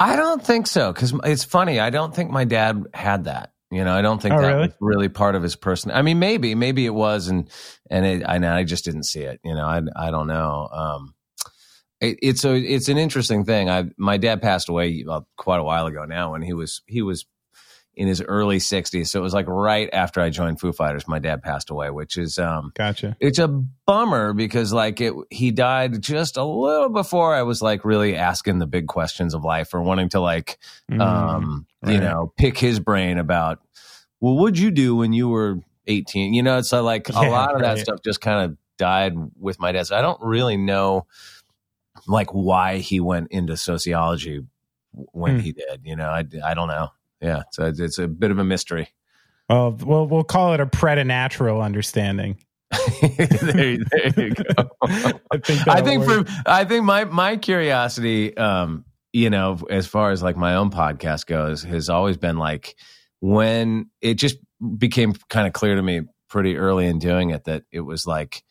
I 0.00 0.16
don't 0.16 0.44
think 0.44 0.66
so 0.66 0.92
because 0.92 1.14
it's 1.24 1.44
funny. 1.44 1.80
I 1.80 1.90
don't 1.90 2.14
think 2.14 2.30
my 2.30 2.44
dad 2.44 2.84
had 2.92 3.24
that. 3.24 3.52
You 3.70 3.84
know, 3.84 3.92
I 3.94 4.02
don't 4.02 4.20
think 4.22 4.34
Oh, 4.34 4.40
that 4.42 4.48
really? 4.48 4.66
was 4.68 4.76
really 4.80 5.08
part 5.08 5.34
of 5.34 5.42
his 5.42 5.56
person. 5.56 5.90
I 5.90 6.02
mean, 6.02 6.18
maybe, 6.18 6.54
maybe 6.54 6.86
it 6.86 6.94
was, 6.94 7.28
and 7.28 7.50
and 7.90 8.06
it, 8.06 8.22
I, 8.24 8.58
I 8.58 8.64
just 8.64 8.84
didn't 8.84 9.04
see 9.04 9.22
it. 9.22 9.40
You 9.44 9.54
know, 9.54 9.66
I 9.66 9.80
I 9.96 10.10
don't 10.10 10.26
know. 10.28 10.68
Um, 10.72 11.14
it, 12.00 12.18
it's 12.22 12.44
a 12.44 12.54
it's 12.54 12.88
an 12.88 12.98
interesting 12.98 13.44
thing. 13.44 13.68
I 13.70 13.86
my 13.96 14.16
dad 14.16 14.42
passed 14.42 14.68
away 14.68 15.04
quite 15.36 15.58
a 15.60 15.64
while 15.64 15.86
ago 15.86 16.04
now, 16.04 16.32
when 16.32 16.42
he 16.42 16.52
was 16.52 16.82
he 16.86 17.02
was 17.02 17.26
in 17.96 18.08
his 18.08 18.20
early 18.22 18.58
sixties. 18.58 19.10
So 19.10 19.20
it 19.20 19.22
was 19.22 19.34
like 19.34 19.46
right 19.48 19.88
after 19.92 20.20
I 20.20 20.30
joined 20.30 20.60
Foo 20.60 20.72
Fighters, 20.72 21.06
my 21.08 21.18
dad 21.18 21.42
passed 21.42 21.70
away, 21.70 21.90
which 21.90 22.16
is 22.18 22.38
um, 22.38 22.72
Gotcha. 22.74 23.16
it's 23.20 23.38
a 23.38 23.48
bummer 23.48 24.32
because 24.32 24.72
like 24.72 25.00
it 25.00 25.14
he 25.30 25.50
died 25.50 26.00
just 26.02 26.36
a 26.36 26.44
little 26.44 26.88
before 26.88 27.34
I 27.34 27.42
was 27.42 27.62
like 27.62 27.84
really 27.84 28.16
asking 28.16 28.58
the 28.58 28.66
big 28.66 28.86
questions 28.86 29.34
of 29.34 29.44
life 29.44 29.72
or 29.74 29.80
wanting 29.82 30.08
to 30.10 30.20
like 30.20 30.58
um 30.98 31.66
you 31.86 31.98
know 32.00 32.32
pick 32.38 32.58
his 32.58 32.80
brain 32.80 33.18
about 33.18 33.60
well 34.20 34.36
what'd 34.36 34.58
you 34.58 34.70
do 34.70 34.96
when 34.96 35.12
you 35.12 35.28
were 35.28 35.60
18 35.86 36.32
you 36.34 36.42
know 36.42 36.62
so 36.62 36.82
like 36.82 37.08
a 37.10 37.12
lot 37.28 37.54
of 37.54 37.60
that 37.60 37.74
right. 37.74 37.78
stuff 37.78 38.00
just 38.04 38.20
kind 38.20 38.50
of 38.50 38.56
died 38.78 39.12
with 39.38 39.60
my 39.60 39.70
dad 39.72 39.86
so 39.86 39.96
I 39.96 40.00
don't 40.00 40.20
really 40.22 40.56
know 40.56 41.06
like 42.08 42.30
why 42.32 42.78
he 42.78 43.00
went 43.00 43.28
into 43.30 43.56
sociology 43.56 44.40
when 44.92 45.34
Hmm. 45.34 45.40
he 45.40 45.52
did 45.52 45.80
you 45.84 45.94
know 45.96 46.08
I, 46.08 46.24
I 46.44 46.54
don't 46.54 46.68
know 46.68 46.88
yeah 47.20 47.42
so 47.52 47.66
it's, 47.66 47.80
it's 47.80 47.98
a 47.98 48.08
bit 48.08 48.30
of 48.30 48.38
a 48.38 48.44
mystery 48.44 48.88
Well, 49.48 49.72
we'll 49.72 50.06
we'll 50.06 50.24
call 50.24 50.54
it 50.54 50.60
a 50.60 50.66
preternatural 50.66 51.60
understanding. 51.60 52.38
there, 53.00 53.72
you- 53.72 53.84
there 53.90 54.12
you 54.28 54.34
go 54.34 54.70
I 54.82 55.38
think. 55.38 55.68
I 55.68 55.80
think 55.82 56.04
for 56.04 56.24
I 56.46 56.64
think 56.64 56.84
my 56.84 57.04
my 57.04 57.36
curiosity, 57.36 58.36
um, 58.36 58.84
you 59.12 59.30
know, 59.30 59.58
as 59.70 59.86
far 59.86 60.10
as 60.10 60.22
like 60.22 60.36
my 60.36 60.54
own 60.56 60.70
podcast 60.70 61.26
goes, 61.26 61.62
has 61.62 61.88
always 61.88 62.16
been 62.16 62.36
like 62.38 62.74
when 63.20 63.90
it 64.00 64.14
just 64.14 64.38
became 64.78 65.14
kind 65.28 65.46
of 65.46 65.52
clear 65.52 65.76
to 65.76 65.82
me 65.82 66.02
pretty 66.28 66.56
early 66.56 66.86
in 66.86 66.98
doing 66.98 67.30
it 67.30 67.44
that 67.44 67.62
it 67.70 67.80
was 67.80 68.06
like 68.06 68.42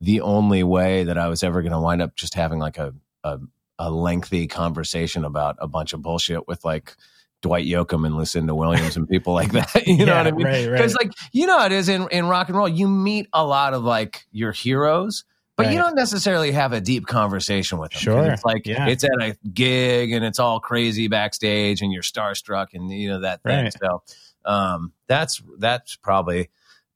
the 0.00 0.20
only 0.20 0.62
way 0.62 1.04
that 1.04 1.16
I 1.16 1.28
was 1.28 1.42
ever 1.42 1.62
going 1.62 1.72
to 1.72 1.80
wind 1.80 2.02
up 2.02 2.16
just 2.16 2.34
having 2.34 2.58
like 2.58 2.76
a, 2.78 2.92
a 3.24 3.38
a 3.78 3.90
lengthy 3.90 4.46
conversation 4.46 5.24
about 5.24 5.56
a 5.58 5.66
bunch 5.68 5.92
of 5.94 6.02
bullshit 6.02 6.46
with 6.46 6.64
like 6.64 6.96
Dwight 7.42 7.66
Yoakam 7.66 8.06
and 8.06 8.16
Lucinda 8.16 8.54
Williams 8.54 8.96
and 8.96 9.08
people 9.08 9.32
like 9.34 9.52
that. 9.52 9.86
You 9.86 10.06
know 10.06 10.16
what 10.16 10.26
I 10.26 10.30
mean? 10.30 10.46
right, 10.46 10.66
right. 10.66 10.72
Because 10.72 10.94
like 10.94 11.10
you 11.32 11.46
know 11.46 11.58
how 11.58 11.66
it 11.66 11.72
is 11.72 11.88
in 11.88 12.08
in 12.10 12.26
rock 12.26 12.48
and 12.48 12.56
roll. 12.56 12.68
You 12.68 12.88
meet 12.88 13.28
a 13.32 13.44
lot 13.44 13.74
of 13.74 13.82
like 13.82 14.26
your 14.30 14.52
heroes. 14.52 15.24
But 15.56 15.72
you 15.72 15.78
don't 15.78 15.94
necessarily 15.94 16.52
have 16.52 16.72
a 16.72 16.80
deep 16.80 17.06
conversation 17.06 17.76
with 17.76 17.90
them. 17.90 18.00
Sure, 18.00 18.30
It's 18.30 18.46
like 18.46 18.66
yeah. 18.66 18.86
it's 18.86 19.04
at 19.04 19.10
a 19.20 19.36
gig 19.52 20.10
and 20.10 20.24
it's 20.24 20.38
all 20.38 20.58
crazy 20.58 21.06
backstage 21.06 21.82
and 21.82 21.92
you're 21.92 22.02
starstruck 22.02 22.68
and 22.72 22.90
you 22.90 23.10
know 23.10 23.20
that 23.20 23.42
thing. 23.42 23.64
Right. 23.64 23.74
So 23.78 24.02
um, 24.46 24.94
that's 25.06 25.42
that's 25.58 25.96
probably 25.96 26.48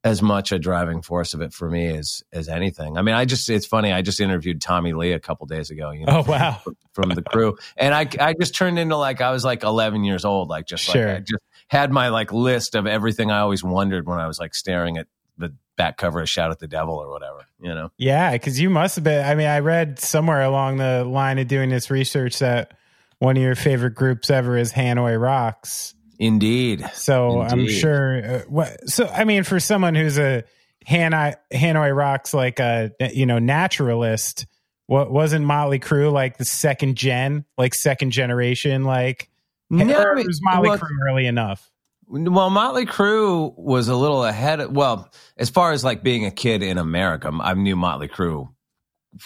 as 0.04 0.20
much 0.20 0.52
a 0.52 0.58
driving 0.58 1.00
force 1.00 1.32
of 1.32 1.40
it 1.40 1.52
for 1.54 1.68
me 1.68 1.86
as 1.96 2.22
as 2.32 2.48
anything. 2.48 2.96
I 2.98 3.02
mean, 3.02 3.14
I 3.14 3.24
just 3.24 3.48
it's 3.48 3.66
funny. 3.66 3.90
I 3.90 4.02
just 4.02 4.20
interviewed 4.20 4.60
Tommy 4.60 4.92
Lee 4.92 5.12
a 5.12 5.18
couple 5.18 5.46
days 5.46 5.70
ago. 5.70 5.90
You 5.90 6.04
know, 6.06 6.18
Oh 6.26 6.30
wow. 6.30 6.60
from 6.92 7.08
the 7.08 7.22
crew, 7.22 7.56
and 7.76 7.94
I 7.94 8.06
I 8.20 8.34
just 8.38 8.54
turned 8.54 8.78
into 8.78 8.96
like 8.96 9.20
I 9.22 9.30
was 9.30 9.44
like 9.44 9.62
11 9.64 10.04
years 10.04 10.24
old. 10.24 10.48
Like 10.50 10.66
just 10.66 10.84
Sure. 10.84 11.06
like 11.08 11.16
I 11.16 11.20
just 11.20 11.42
had 11.68 11.90
my 11.90 12.08
like 12.10 12.32
list 12.32 12.74
of 12.74 12.86
everything 12.86 13.30
I 13.30 13.38
always 13.40 13.64
wondered 13.64 14.06
when 14.06 14.18
I 14.20 14.26
was 14.26 14.38
like 14.38 14.54
staring 14.54 14.98
at 14.98 15.06
the 15.38 15.54
back 15.76 15.96
cover 15.96 16.20
of 16.20 16.28
Shout 16.28 16.50
at 16.50 16.58
the 16.58 16.68
Devil 16.68 16.94
or 16.94 17.10
whatever. 17.10 17.46
You 17.60 17.74
know. 17.74 17.90
Yeah, 17.96 18.32
because 18.32 18.60
you 18.60 18.68
must 18.68 18.96
have 18.96 19.04
been. 19.04 19.24
I 19.24 19.34
mean, 19.34 19.48
I 19.48 19.60
read 19.60 19.98
somewhere 19.98 20.42
along 20.42 20.76
the 20.76 21.02
line 21.04 21.38
of 21.38 21.48
doing 21.48 21.70
this 21.70 21.90
research 21.90 22.40
that 22.40 22.74
one 23.20 23.38
of 23.38 23.42
your 23.42 23.54
favorite 23.54 23.94
groups 23.94 24.28
ever 24.28 24.56
is 24.58 24.70
Hanoi 24.72 25.18
Rocks. 25.18 25.94
Indeed. 26.18 26.88
So 26.94 27.40
I'm 27.40 27.68
sure. 27.68 28.24
Uh, 28.24 28.40
what? 28.48 28.88
So 28.88 29.06
I 29.06 29.24
mean, 29.24 29.44
for 29.44 29.60
someone 29.60 29.94
who's 29.94 30.18
a 30.18 30.44
Hanoi 30.88 31.36
Hanoi 31.52 31.96
Rocks 31.96 32.34
like 32.34 32.60
a 32.60 32.92
you 33.12 33.26
know 33.26 33.38
naturalist, 33.38 34.46
what 34.86 35.10
wasn't 35.10 35.44
Motley 35.44 35.78
Crue 35.78 36.12
like 36.12 36.36
the 36.36 36.44
second 36.44 36.96
gen, 36.96 37.44
like 37.56 37.74
second 37.74 38.10
generation, 38.10 38.84
like 38.84 39.30
No, 39.70 40.02
or 40.02 40.14
was 40.14 40.40
Motley 40.42 40.68
well, 40.70 40.78
Crue 40.78 41.08
early 41.08 41.26
enough? 41.26 41.70
Well, 42.06 42.50
Motley 42.50 42.86
Crue 42.86 43.56
was 43.56 43.88
a 43.88 43.96
little 43.96 44.24
ahead. 44.24 44.60
Of, 44.60 44.72
well, 44.72 45.10
as 45.36 45.48
far 45.48 45.72
as 45.72 45.84
like 45.84 46.02
being 46.02 46.26
a 46.26 46.30
kid 46.30 46.62
in 46.62 46.76
America, 46.76 47.30
I 47.40 47.54
knew 47.54 47.76
Motley 47.76 48.08
Crue 48.08 48.48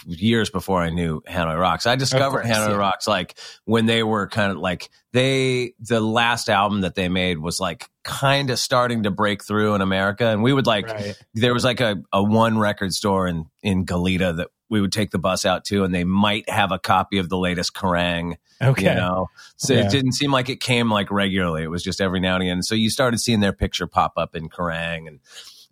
years 0.07 0.51
before 0.51 0.81
I 0.83 0.91
knew 0.91 1.21
Hanoi 1.29 1.59
Rocks. 1.59 1.87
I 1.87 1.97
discovered 1.97 2.43
course, 2.43 2.57
Hanoi 2.57 2.69
yeah. 2.71 2.77
Rocks 2.77 3.07
like 3.07 3.39
when 3.65 3.87
they 3.87 4.03
were 4.03 4.27
kind 4.29 4.53
of 4.53 4.59
like 4.59 4.91
they 5.13 5.73
the 5.81 6.01
last 6.01 6.49
album 6.51 6.83
that 6.83 6.95
they 6.95 7.09
made 7.09 7.39
was 7.39 7.59
like 7.61 7.89
kind 8.05 8.51
of 8.51 8.59
starting 8.59 9.05
to 9.05 9.11
break 9.11 9.45
through 9.45 9.75
in 9.75 9.81
America, 9.81 10.27
and 10.27 10.43
we 10.43 10.53
would 10.53 10.67
like 10.67 10.87
Right. 10.89 11.17
there 11.35 11.55
was 11.55 11.65
like 11.65 11.81
a, 11.81 11.97
a 12.13 12.23
one 12.23 12.59
record 12.59 12.93
store 12.93 13.27
in 13.27 13.47
in 13.63 13.87
Goleta 13.87 14.37
that 14.37 14.49
we 14.71 14.81
would 14.83 14.93
take 14.93 15.11
the 15.11 15.19
bus 15.19 15.47
out 15.47 15.65
to, 15.67 15.85
and 15.85 15.95
they 15.95 16.05
might 16.05 16.49
have 16.51 16.73
a 16.73 16.79
copy 16.79 17.19
of 17.19 17.29
the 17.31 17.39
latest 17.39 17.73
Kerrang. 17.75 18.37
Okay. 18.61 18.91
You 18.91 18.95
know, 18.95 19.29
so 19.57 19.73
Yeah. 19.73 19.87
it 19.87 19.91
didn't 19.91 20.13
seem 20.13 20.31
like 20.33 20.49
it 20.51 20.61
came 20.61 20.91
like 20.91 21.11
regularly. 21.11 21.63
It 21.63 21.71
was 21.71 21.83
just 21.83 22.01
every 22.01 22.21
now 22.21 22.35
and 22.35 22.43
again. 22.43 22.63
So 22.63 22.75
you 22.75 22.91
started 22.91 23.19
seeing 23.19 23.41
their 23.41 23.53
picture 23.53 23.87
pop 23.87 24.15
up 24.17 24.35
in 24.35 24.49
Kerrang 24.49 25.07
and 25.07 25.21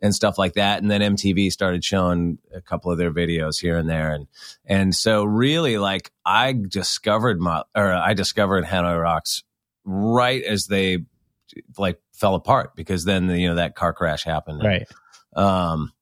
and 0.03 0.15
stuff 0.15 0.37
like 0.39 0.55
that. 0.55 0.83
And 0.83 0.91
then 0.91 1.01
MTV 1.01 1.51
started 1.51 1.83
showing 1.85 2.39
a 2.55 2.61
couple 2.61 2.91
of 2.93 2.99
their 2.99 3.13
videos 3.13 3.61
here 3.61 3.77
and 3.79 3.89
there. 3.89 4.13
And 4.13 4.27
and 4.65 4.95
so 4.95 5.25
really, 5.25 5.79
like 5.79 6.11
I 6.25 6.53
discovered 6.53 7.41
my 7.41 7.63
or 7.75 7.93
I 7.93 8.15
discovered 8.15 8.65
Hanoi 8.65 9.01
Rocks 9.03 9.43
right 9.85 10.43
as 10.43 10.67
they 10.67 10.99
like 11.79 12.01
fell 12.13 12.35
apart 12.35 12.75
because 12.77 13.05
then 13.05 13.31
you 13.31 13.49
know 13.49 13.55
that 13.57 13.75
car 13.75 13.93
crash 13.93 14.25
happened. 14.25 14.63
Right. 14.63 14.87
Um, 15.35 15.93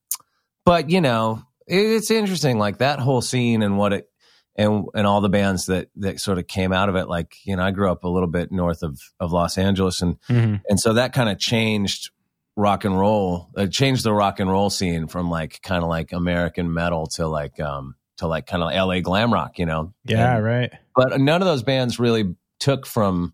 but 0.65 0.89
you 0.89 1.01
know, 1.01 1.43
it, 1.67 1.77
it's 1.79 2.11
interesting, 2.11 2.57
like 2.57 2.79
that 2.79 2.99
whole 2.99 3.21
scene 3.21 3.61
and 3.61 3.77
what 3.77 3.93
it 3.93 4.09
and 4.55 4.85
and 4.95 5.05
all 5.05 5.21
the 5.21 5.29
bands 5.29 5.65
that 5.67 5.89
that 5.97 6.19
sort 6.19 6.37
of 6.37 6.47
came 6.47 6.71
out 6.73 6.89
of 6.89 6.95
it. 6.95 7.07
Like 7.07 7.35
you 7.45 7.55
know, 7.55 7.63
I 7.63 7.71
grew 7.71 7.91
up 7.91 8.03
a 8.03 8.09
little 8.09 8.29
bit 8.29 8.51
north 8.51 8.83
of 8.83 8.99
of 9.19 9.31
Los 9.31 9.57
Angeles, 9.57 10.01
and 10.01 10.19
Mhm. 10.29 10.61
and 10.67 10.79
so 10.79 10.93
that 10.93 11.13
kind 11.13 11.29
of 11.29 11.37
changed 11.39 12.09
rock 12.55 12.85
and 12.85 12.97
roll. 12.97 13.49
It 13.57 13.71
changed 13.71 14.03
the 14.03 14.13
rock 14.13 14.39
and 14.39 14.49
roll 14.49 14.69
scene 14.69 15.07
from 15.07 15.29
like 15.29 15.61
kind 15.61 15.83
of 15.83 15.89
like 15.89 16.11
American 16.13 16.73
metal 16.73 17.07
to 17.15 17.27
like 17.27 17.59
um 17.59 17.95
to 18.17 18.27
like 18.27 18.47
kind 18.47 18.63
of 18.63 18.71
L.A. 18.71 19.01
glam 19.01 19.33
rock. 19.33 19.59
You 19.59 19.65
know, 19.65 19.93
Yeah. 20.05 20.35
And- 20.37 20.45
right. 20.45 20.71
but 20.95 21.19
none 21.19 21.41
of 21.41 21.45
those 21.47 21.63
bands 21.63 21.99
really 21.99 22.35
took 22.59 22.85
from 22.85 23.33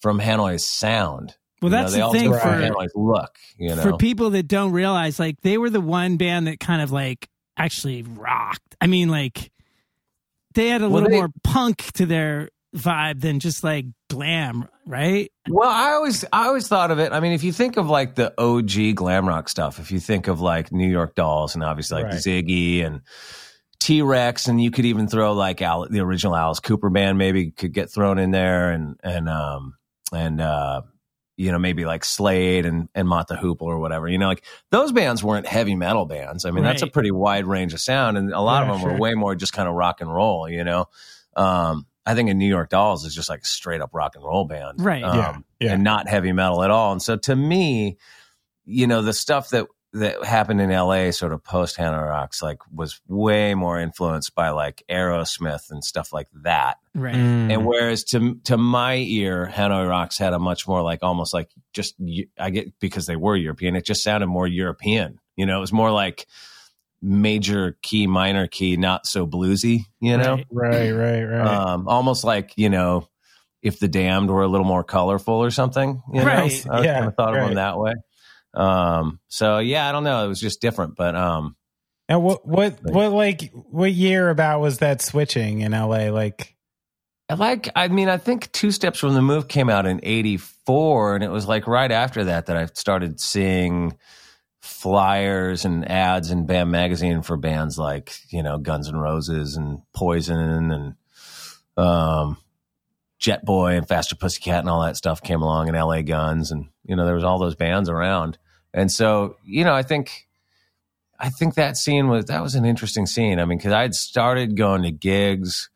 from 0.00 0.18
Hanoi's 0.20 0.66
sound. 0.66 1.34
Well, 1.60 1.70
You 1.72 1.76
know, 1.76 1.82
that's 1.82 1.92
they 1.92 1.98
the 1.98 2.04
all 2.04 2.12
thing 2.12 2.30
took 2.32 2.40
for- 2.42 2.48
Hanoi's 2.48 2.92
look. 2.94 3.36
You 3.58 3.74
know, 3.74 3.82
for 3.82 3.96
people 3.96 4.30
that 4.30 4.46
don't 4.46 4.70
realize, 4.72 5.18
like 5.18 5.40
they 5.40 5.58
were 5.58 5.70
the 5.70 5.80
one 5.80 6.16
band 6.18 6.46
that 6.46 6.60
kind 6.60 6.82
of 6.82 6.92
like 6.92 7.28
actually 7.56 8.02
rocked. 8.02 8.76
I 8.80 8.86
mean, 8.86 9.08
like 9.08 9.50
they 10.54 10.68
had 10.68 10.82
a 10.82 10.84
Well, 10.88 11.02
little 11.02 11.08
they- 11.10 11.16
more 11.16 11.30
punk 11.42 11.90
to 11.94 12.06
their 12.06 12.50
vibe 12.76 13.20
than 13.20 13.40
just 13.40 13.64
like 13.64 13.86
glam, 14.10 14.68
right? 14.86 15.30
Well, 15.48 15.68
I 15.68 15.92
always 15.92 16.24
I 16.32 16.46
always 16.46 16.68
thought 16.68 16.90
of 16.90 16.98
it. 16.98 17.12
I 17.12 17.20
mean, 17.20 17.32
if 17.32 17.42
you 17.44 17.52
think 17.52 17.76
of 17.76 17.88
like 17.88 18.14
the 18.14 18.32
OG 18.40 18.94
glam 18.96 19.26
rock 19.28 19.48
stuff, 19.48 19.78
if 19.78 19.90
you 19.90 20.00
think 20.00 20.28
of 20.28 20.40
like 20.40 20.70
New 20.72 20.88
York 20.88 21.14
Dolls 21.14 21.54
and 21.54 21.64
obviously 21.64 22.02
like 22.02 22.12
Right. 22.12 22.20
Ziggy 22.20 22.84
and 22.84 23.00
T 23.80 24.02
Rex, 24.02 24.48
and 24.48 24.62
you 24.62 24.70
could 24.70 24.84
even 24.84 25.08
throw 25.08 25.32
like 25.32 25.62
Al, 25.62 25.88
the 25.88 26.00
original 26.00 26.36
Alice 26.36 26.60
Cooper 26.60 26.90
band, 26.90 27.16
maybe 27.16 27.50
could 27.50 27.72
get 27.72 27.90
thrown 27.92 28.18
in 28.18 28.30
there, 28.32 28.70
and 28.70 28.96
and 29.02 29.28
um 29.28 29.74
and 30.12 30.40
uh 30.40 30.82
you 31.36 31.52
know 31.52 31.58
maybe 31.58 31.84
like 31.84 32.04
Slade 32.04 32.66
and 32.66 32.88
and 32.94 33.08
Mott 33.08 33.28
the 33.28 33.36
Hoople 33.36 33.62
or 33.62 33.78
whatever. 33.78 34.08
You 34.08 34.18
know, 34.18 34.26
like 34.26 34.44
those 34.70 34.92
bands 34.92 35.22
weren't 35.24 35.46
heavy 35.46 35.74
metal 35.76 36.04
bands. 36.04 36.44
I 36.44 36.50
mean, 36.50 36.64
that's 36.64 36.82
a 36.82 36.86
pretty 36.88 37.12
wide 37.12 37.46
range 37.46 37.72
of 37.72 37.80
sound, 37.80 38.18
and 38.18 38.32
a 38.32 38.40
lot 38.40 38.64
Yeah, 38.64 38.72
of 38.72 38.74
them 38.74 38.82
sure. 38.82 38.92
were 38.92 38.98
way 38.98 39.14
more 39.14 39.34
just 39.34 39.52
kind 39.52 39.68
of 39.68 39.74
rock 39.74 40.00
and 40.00 40.12
roll. 40.12 40.48
You 40.50 40.64
know. 40.64 40.86
Um, 41.36 41.86
I 42.08 42.14
think 42.14 42.30
in 42.30 42.38
New 42.38 42.48
York 42.48 42.70
Dolls 42.70 43.04
is 43.04 43.14
just 43.14 43.28
like 43.28 43.42
a 43.42 43.44
straight 43.44 43.82
up 43.82 43.90
rock 43.92 44.16
and 44.16 44.24
roll 44.24 44.46
band, 44.46 44.80
Right. 44.82 45.02
Um, 45.04 45.16
Yeah, 45.16 45.38
yeah. 45.60 45.72
and 45.74 45.84
not 45.84 46.08
heavy 46.08 46.32
metal 46.32 46.62
at 46.62 46.70
all. 46.70 46.92
And 46.92 47.02
so 47.02 47.16
to 47.16 47.36
me, 47.36 47.98
you 48.64 48.86
know, 48.86 49.02
the 49.02 49.12
stuff 49.12 49.50
that 49.50 49.66
that 49.94 50.24
happened 50.24 50.60
in 50.60 50.70
LA 50.70 51.10
sort 51.10 51.32
of 51.32 51.42
post 51.42 51.76
Hanoi 51.78 52.08
Rocks 52.08 52.42
like 52.42 52.58
was 52.72 53.00
way 53.08 53.54
more 53.54 53.78
influenced 53.78 54.34
by 54.34 54.50
like 54.50 54.82
Aerosmith 54.90 55.70
and 55.70 55.82
stuff 55.82 56.12
like 56.12 56.28
that. 56.44 56.76
Right. 56.94 57.14
Mm. 57.14 57.52
And 57.52 57.66
whereas 57.66 58.04
to 58.04 58.36
to 58.44 58.56
my 58.56 58.96
ear, 58.96 59.50
Hanoi 59.52 59.88
Rocks 59.88 60.18
had 60.18 60.32
a 60.32 60.38
much 60.38 60.66
more 60.66 60.82
like 60.82 61.00
almost 61.02 61.34
like 61.34 61.50
just 61.72 61.94
I 62.38 62.50
get 62.50 62.78
because 62.80 63.06
they 63.06 63.16
were 63.16 63.36
European, 63.36 63.76
it 63.76 63.84
just 63.84 64.02
sounded 64.02 64.28
more 64.28 64.46
European. 64.46 65.20
You 65.36 65.46
know, 65.46 65.58
it 65.58 65.60
was 65.60 65.72
more 65.72 65.90
like 65.90 66.26
major 67.02 67.78
key, 67.82 68.06
minor 68.06 68.46
key, 68.46 68.76
not 68.76 69.06
so 69.06 69.26
bluesy. 69.26 69.84
You 70.00 70.16
know, 70.18 70.36
Right. 70.50 70.90
right. 70.90 70.90
Right. 70.90 71.22
Right. 71.24 71.72
um, 71.72 71.88
almost 71.88 72.24
like 72.24 72.52
you 72.56 72.68
know, 72.70 73.08
if 73.62 73.78
the 73.78 73.88
Damned 73.88 74.30
were 74.30 74.42
a 74.42 74.48
little 74.48 74.66
more 74.66 74.84
colorful 74.84 75.34
or 75.34 75.50
something. 75.50 76.02
You 76.12 76.24
Right. 76.24 76.64
know, 76.64 76.72
I 76.72 76.84
Yeah, 76.84 76.94
kind 76.98 77.08
of 77.08 77.14
thought 77.16 77.34
of 77.34 77.40
them 77.40 77.54
that 77.54 77.78
way. 77.78 77.94
Um, 78.54 79.20
so 79.28 79.58
yeah, 79.58 79.88
I 79.88 79.92
don't 79.92 80.04
know. 80.04 80.24
It 80.24 80.28
was 80.28 80.40
just 80.40 80.60
different, 80.60 80.96
but 80.96 81.14
um, 81.14 81.56
And 82.08 82.22
what 82.22 82.46
what 82.46 82.82
what 82.82 83.12
like 83.12 83.50
what 83.52 83.92
year 83.92 84.30
about 84.30 84.60
was 84.60 84.78
that 84.78 85.02
switching 85.02 85.60
in 85.60 85.72
LA? 85.72 86.08
Like 86.10 86.56
I 87.28 87.34
like 87.34 87.68
I 87.76 87.88
mean 87.88 88.08
I 88.08 88.16
think 88.16 88.50
Two 88.52 88.72
Steps 88.72 88.98
from 88.98 89.12
the 89.14 89.20
Move 89.22 89.48
came 89.48 89.68
out 89.68 89.84
in 89.86 90.00
84 90.02 91.16
and 91.16 91.24
it 91.24 91.30
was 91.30 91.46
like 91.46 91.66
right 91.66 91.92
after 91.92 92.24
that 92.24 92.46
that 92.46 92.56
I 92.56 92.66
started 92.66 93.20
seeing 93.20 93.96
flyers 94.68 95.64
and 95.64 95.90
ads 95.90 96.30
in 96.30 96.46
Bam 96.46 96.70
magazine 96.70 97.22
for 97.22 97.36
bands 97.36 97.78
like, 97.78 98.12
you 98.28 98.42
know, 98.42 98.58
Guns 98.58 98.88
N' 98.88 98.96
Roses 98.96 99.56
and 99.56 99.80
Poison 99.94 100.70
and 100.70 100.94
um 101.76 102.36
Jet 103.18 103.44
Boy 103.44 103.76
and 103.76 103.88
Faster 103.88 104.14
Pussycat 104.14 104.60
and 104.60 104.68
all 104.68 104.82
that 104.82 104.96
stuff 104.96 105.22
came 105.22 105.42
along 105.42 105.68
and 105.68 105.76
LA 105.76 106.02
Guns 106.02 106.52
and 106.52 106.68
you 106.84 106.94
know 106.94 107.06
there 107.06 107.14
was 107.14 107.24
all 107.24 107.38
those 107.38 107.56
bands 107.56 107.88
around. 107.88 108.38
And 108.74 108.92
so, 108.92 109.36
you 109.42 109.64
know, 109.64 109.72
I 109.72 109.82
think 109.82 110.28
I 111.18 111.30
think 111.30 111.54
that 111.54 111.76
scene 111.76 112.08
was 112.08 112.26
that 112.26 112.42
was 112.42 112.54
an 112.54 112.64
interesting 112.64 113.06
scene. 113.06 113.40
I 113.40 113.46
mean, 113.46 113.58
cuz 113.58 113.72
I 113.72 113.82
had 113.82 113.94
started 113.94 114.56
going 114.56 114.82
to 114.82 114.90
gigs 114.90 115.70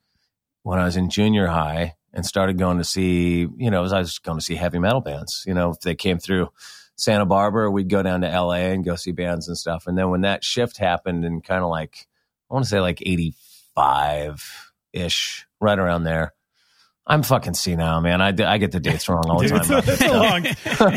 when 0.62 0.78
I 0.78 0.84
was 0.84 0.96
in 0.96 1.08
junior 1.10 1.46
high 1.46 1.94
and 2.12 2.26
started 2.26 2.58
going 2.58 2.78
to 2.78 2.84
see, 2.84 3.48
you 3.56 3.70
know, 3.70 3.78
I 3.78 3.98
was 3.98 4.18
going 4.18 4.38
to 4.38 4.44
see 4.44 4.54
heavy 4.54 4.78
metal 4.78 5.00
bands. 5.00 5.44
You 5.46 5.54
know, 5.54 5.70
if 5.70 5.80
they 5.80 5.94
came 5.94 6.18
through 6.18 6.50
Santa 6.96 7.26
Barbara, 7.26 7.70
we'd 7.70 7.88
go 7.88 8.02
down 8.02 8.20
to 8.20 8.28
LA 8.28 8.70
and 8.70 8.84
go 8.84 8.96
see 8.96 9.12
bands 9.12 9.48
and 9.48 9.56
stuff. 9.56 9.86
And 9.86 9.96
then 9.96 10.10
when 10.10 10.20
that 10.22 10.44
shift 10.44 10.76
happened 10.76 11.24
in 11.24 11.40
kind 11.40 11.62
of 11.62 11.70
like, 11.70 12.06
I 12.50 12.54
want 12.54 12.64
to 12.64 12.68
say 12.68 12.80
like 12.80 13.02
85 13.02 14.72
ish, 14.92 15.46
right 15.60 15.78
around 15.78 16.04
there. 16.04 16.34
I'm 17.04 17.24
fucking 17.24 17.54
senile, 17.54 18.00
man. 18.00 18.22
I, 18.22 18.28
I 18.28 18.58
get 18.58 18.70
the 18.70 18.78
dates 18.78 19.08
wrong 19.08 19.24
all 19.28 19.40
the 19.40 19.48
Dude, 19.48 19.62
time. 19.64 19.78
it's, 19.78 19.88
it's 20.00 20.02
a 20.02 20.12
long. 20.12 20.42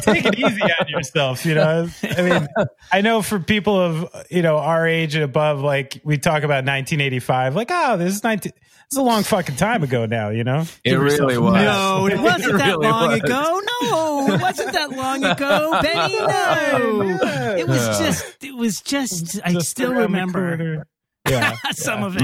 Take 0.02 0.26
it 0.26 0.38
easy 0.38 0.62
on 0.62 0.88
yourself. 0.88 1.46
You 1.46 1.56
know, 1.56 1.90
I 2.04 2.22
mean, 2.22 2.48
I 2.92 3.02
know 3.02 3.24
for 3.24 3.40
people 3.40 3.80
of 3.80 4.26
you 4.30 4.44
know 4.44 4.58
our 4.58 4.88
age 4.88 5.16
and 5.16 5.24
above, 5.24 5.62
like 5.62 6.00
we 6.04 6.18
talk 6.20 6.44
about 6.44 6.64
1985, 6.66 7.56
like 7.56 7.70
oh, 7.72 7.98
this 7.98 8.14
is 8.14 8.24
19. 8.24 8.52
It's 8.88 8.98
a 8.98 9.02
long 9.02 9.24
fucking 9.24 9.56
time 9.56 9.82
ago 9.82 10.06
now. 10.06 10.30
You 10.30 10.44
know, 10.44 10.62
It 10.84 10.92
Give 10.92 11.02
really 11.02 11.40
was. 11.40 11.54
No, 11.56 12.06
it 12.06 12.20
wasn't 12.20 12.54
It 12.54 12.58
that 12.60 12.68
really 12.78 12.88
long 12.88 13.10
was. 13.10 13.20
ago. 13.22 13.62
No, 13.82 14.28
it 14.36 14.42
wasn't 14.42 14.74
that 14.74 14.92
long 14.92 15.24
ago, 15.24 15.80
Benny. 15.82 16.20
No, 16.20 17.56
it 17.58 17.68
was 17.68 17.98
just. 17.98 18.44
It 18.44 18.56
was 18.56 18.80
just. 18.82 19.40
I 19.44 19.54
still 19.60 19.92
remember 19.92 20.56
corner. 20.56 20.88
Yeah, 21.28 21.56
some 21.72 22.04
of 22.04 22.16
it. 22.18 22.24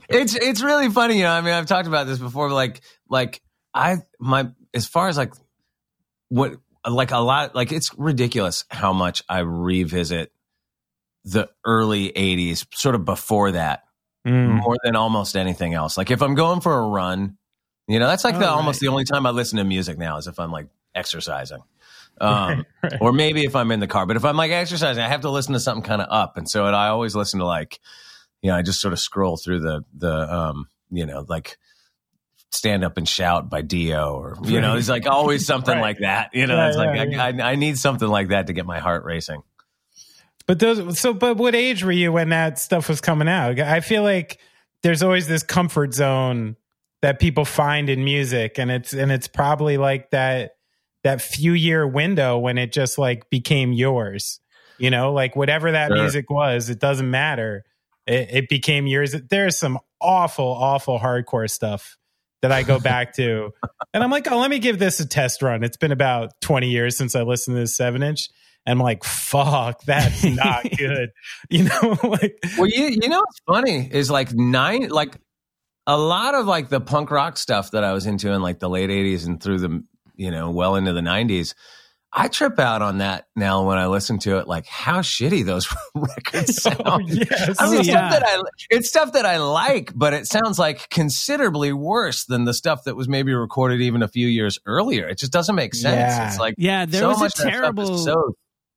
it's 0.08 0.34
it's 0.34 0.62
really 0.62 0.90
funny, 0.90 1.16
you 1.18 1.22
know. 1.22 1.30
I 1.32 1.40
mean, 1.40 1.54
I've 1.54 1.66
talked 1.66 1.88
about 1.88 2.06
this 2.06 2.18
before. 2.18 2.48
but 2.48 2.54
Like 2.54 2.80
like 3.08 3.40
I 3.74 3.98
my 4.18 4.48
as 4.74 4.86
far 4.86 5.08
as 5.08 5.16
like 5.16 5.32
what 6.28 6.54
like 6.88 7.10
a 7.10 7.18
lot 7.18 7.54
like 7.54 7.72
it's 7.72 7.96
ridiculous 7.98 8.64
how 8.70 8.92
much 8.92 9.22
I 9.28 9.40
revisit 9.40 10.32
the 11.24 11.48
early 11.64 12.10
80s 12.12 12.66
sort 12.74 12.94
of 12.94 13.04
before 13.04 13.52
that 13.52 13.84
Mm. 14.26 14.62
more 14.62 14.76
than 14.84 14.96
almost 14.96 15.36
anything 15.36 15.74
else. 15.74 15.96
Like 15.96 16.10
if 16.10 16.20
I'm 16.22 16.34
going 16.34 16.60
for 16.60 16.74
a 16.76 16.86
run, 16.88 17.38
you 17.86 17.98
know, 17.98 18.08
that's 18.08 18.24
like 18.24 18.34
Oh, 18.34 18.38
the 18.40 18.48
almost 18.48 18.80
the 18.80 18.88
only 18.88 19.04
time 19.04 19.24
I 19.24 19.30
listen 19.30 19.58
to 19.58 19.64
music 19.64 19.96
now 19.96 20.18
is 20.18 20.26
if 20.26 20.38
I'm 20.40 20.50
like 20.50 20.66
exercising. 20.94 21.62
Um, 22.20 22.64
Right, 22.82 22.92
right. 22.92 23.00
or 23.00 23.12
maybe 23.12 23.44
if 23.44 23.56
I'm 23.56 23.70
in 23.72 23.80
the 23.80 23.86
car. 23.86 24.06
But 24.06 24.16
if 24.16 24.24
I'm 24.24 24.36
like 24.36 24.50
exercising, 24.52 25.02
I 25.02 25.08
have 25.08 25.22
to 25.22 25.30
listen 25.30 25.52
to 25.54 25.60
something 25.60 25.82
kind 25.82 26.00
of 26.02 26.08
up. 26.10 26.36
And 26.36 26.48
so 26.48 26.66
it, 26.66 26.70
I 26.72 26.88
always 26.88 27.14
listen 27.16 27.40
to 27.40 27.46
like, 27.46 27.80
you 28.42 28.50
know, 28.50 28.56
I 28.56 28.62
just 28.62 28.80
sort 28.80 28.92
of 28.92 29.00
scroll 29.00 29.36
through 29.36 29.60
the 29.60 29.82
the 29.96 30.32
um, 30.34 30.68
you 30.90 31.06
know, 31.06 31.24
like 31.28 31.58
stand 32.50 32.82
up 32.84 32.96
and 32.96 33.06
shout 33.08 33.50
by 33.50 33.62
Dio 33.62 34.14
or 34.14 34.36
you 34.44 34.60
know, 34.60 34.70
Right. 34.70 34.78
it's 34.78 34.88
like 34.88 35.06
always 35.06 35.44
something 35.46 35.78
like 35.78 35.98
that. 35.98 36.30
You 36.34 36.46
know, 36.46 36.54
Yeah, 36.56 36.68
it's 36.68 36.76
like 36.76 37.10
yeah, 37.10 37.24
I, 37.24 37.28
I 37.28 37.50
I 37.52 37.54
need 37.56 37.76
something 37.78 38.08
like 38.08 38.28
that 38.28 38.46
to 38.46 38.52
get 38.52 38.64
my 38.64 38.78
heart 38.78 39.04
racing. 39.04 39.42
But 40.46 40.60
those, 40.60 40.98
so, 40.98 41.12
but 41.12 41.36
what 41.36 41.54
age 41.54 41.84
were 41.84 41.92
you 41.92 42.10
when 42.12 42.30
that 42.30 42.58
stuff 42.58 42.88
was 42.88 43.02
coming 43.02 43.28
out? 43.28 43.60
I 43.60 43.80
feel 43.80 44.02
like 44.02 44.38
there's 44.82 45.02
always 45.02 45.26
this 45.28 45.42
comfort 45.42 45.92
zone 45.92 46.56
that 47.02 47.20
people 47.20 47.44
find 47.44 47.90
in 47.90 48.02
music, 48.02 48.58
and 48.58 48.70
it's 48.70 48.94
and 48.94 49.12
it's 49.12 49.28
probably 49.28 49.76
like 49.76 50.10
that 50.12 50.52
that 51.04 51.22
few 51.22 51.52
year 51.52 51.86
window 51.86 52.38
when 52.38 52.58
it 52.58 52.72
just 52.72 52.98
like 52.98 53.28
became 53.30 53.72
yours. 53.72 54.40
You 54.78 54.90
know, 54.90 55.12
like 55.12 55.34
whatever 55.34 55.72
that 55.72 55.88
Sure. 55.88 55.96
music 55.96 56.30
was, 56.30 56.70
it 56.70 56.78
doesn't 56.78 57.10
matter. 57.10 57.64
It, 58.06 58.28
it 58.30 58.48
became 58.48 58.86
yours. 58.86 59.12
There's 59.28 59.56
some 59.58 59.78
awful, 60.00 60.46
awful 60.46 60.98
hardcore 61.00 61.50
stuff 61.50 61.96
that 62.42 62.52
I 62.52 62.62
go 62.62 62.78
back 62.80 63.14
to, 63.14 63.50
and 63.92 64.04
I'm 64.04 64.10
like, 64.10 64.30
oh, 64.30 64.38
let 64.38 64.50
me 64.50 64.60
give 64.60 64.78
this 64.78 65.00
a 65.00 65.06
test 65.08 65.42
run. 65.42 65.64
It's 65.64 65.76
been 65.76 65.90
about 65.92 66.30
20 66.42 66.68
years 66.70 66.96
since 66.96 67.16
I 67.16 67.22
listened 67.22 67.56
to 67.56 67.60
this 67.60 67.76
seven 67.76 68.02
inch. 68.04 68.28
And 68.66 68.78
I'm 68.78 68.84
like, 68.84 69.02
fuck, 69.02 69.82
that's 69.84 70.22
not 70.24 70.64
good. 70.78 71.10
You 71.50 71.64
know, 71.64 71.98
like 72.04 72.38
Well, 72.56 72.68
you 72.68 72.84
you 73.02 73.08
know 73.08 73.18
what's 73.20 73.40
funny 73.48 73.88
is 73.90 74.10
like 74.10 74.32
nine 74.34 74.88
like 74.90 75.16
a 75.86 75.96
lot 75.98 76.34
of 76.34 76.46
like 76.46 76.68
the 76.68 76.80
punk 76.80 77.10
rock 77.10 77.36
stuff 77.38 77.70
that 77.72 77.82
I 77.82 77.92
was 77.94 78.06
into 78.06 78.30
in 78.30 78.42
like 78.42 78.58
the 78.60 78.68
late 78.68 78.90
'80s 78.90 79.26
and 79.26 79.42
through 79.42 79.58
the 79.58 79.82
you 80.18 80.30
know 80.30 80.50
well 80.50 80.76
into 80.76 80.92
the 80.92 81.00
'90s. 81.00 81.54
I 82.10 82.28
trip 82.28 82.58
out 82.58 82.80
on 82.80 82.98
that 82.98 83.26
now 83.36 83.66
when 83.66 83.76
I 83.76 83.86
listen 83.86 84.18
to 84.20 84.38
it. 84.38 84.48
Like 84.48 84.66
how 84.66 85.00
shitty 85.00 85.44
those 85.44 85.68
records 85.94 86.58
oh, 86.66 86.70
sound. 86.70 86.80
oh, 86.86 86.98
yes. 87.06 87.56
I 87.58 87.70
mean, 87.70 87.80
Oh, 87.80 87.82
stuff 87.82 88.10
that 88.12 88.22
I 88.26 88.42
it's 88.70 88.88
stuff 88.88 89.12
that 89.12 89.26
I 89.26 89.36
like, 89.36 89.92
but 89.94 90.14
it 90.14 90.26
sounds 90.26 90.58
like 90.58 90.88
considerably 90.88 91.72
worse 91.74 92.24
than 92.24 92.44
the 92.46 92.54
stuff 92.54 92.84
that 92.84 92.96
was 92.96 93.08
maybe 93.08 93.34
recorded 93.34 93.82
even 93.82 94.02
a 94.02 94.08
few 94.08 94.26
years 94.26 94.58
earlier. 94.64 95.06
It 95.06 95.18
just 95.18 95.32
doesn't 95.32 95.54
make 95.54 95.74
sense. 95.74 95.96
Yeah. 96.16 96.28
It's 96.28 96.38
like 96.38 96.54
Yeah, 96.56 96.86
there 96.86 97.02
so 97.02 97.08
was 97.08 97.20
much 97.20 97.38
a 97.38 97.42
of 97.42 97.52
that 97.52 97.58
stuff 97.58 97.78
is 97.78 97.88
terrible 97.90 97.98
so, 97.98 98.32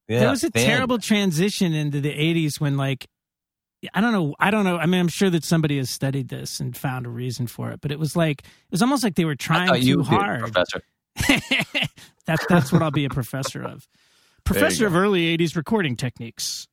yeah, 0.09 0.19
there 0.19 0.29
was 0.29 0.43
a 0.43 0.49
thin. 0.49 0.65
terrible 0.65 0.99
transition 0.99 1.73
into 1.73 2.01
the 2.01 2.13
80s 2.13 2.59
when 2.59 2.75
like 2.75 3.07
I 3.93 4.01
don't 4.01 4.11
know 4.11 4.35
I 4.39 4.51
don't 4.51 4.65
know 4.65 4.77
I 4.77 4.85
mean 4.87 4.99
I'm 4.99 5.07
sure 5.07 5.29
that 5.29 5.45
somebody 5.45 5.77
has 5.77 5.89
studied 5.89 6.27
this 6.27 6.59
and 6.59 6.75
found 6.75 7.05
a 7.05 7.09
reason 7.09 7.47
for 7.47 7.71
it 7.71 7.79
but 7.81 7.91
it 7.93 7.97
was 7.97 8.15
like 8.15 8.41
it 8.41 8.71
was 8.71 8.81
almost 8.81 9.03
like 9.05 9.15
they 9.15 9.25
were 9.25 9.35
trying 9.35 9.67
thought 9.69 9.81
you 9.81 9.95
too 9.95 10.03
did, 10.03 10.07
hard 10.09 10.39
Professor. 10.41 10.81
that's 12.25 12.45
that's 12.47 12.71
what 12.71 12.81
I'll 12.81 12.91
be 12.91 13.05
a 13.05 13.09
professor 13.09 13.63
of. 13.63 13.87
Professor 14.43 14.87
of 14.87 14.95
early 14.95 15.37
80s 15.37 15.55
recording 15.55 15.95
techniques. 15.95 16.67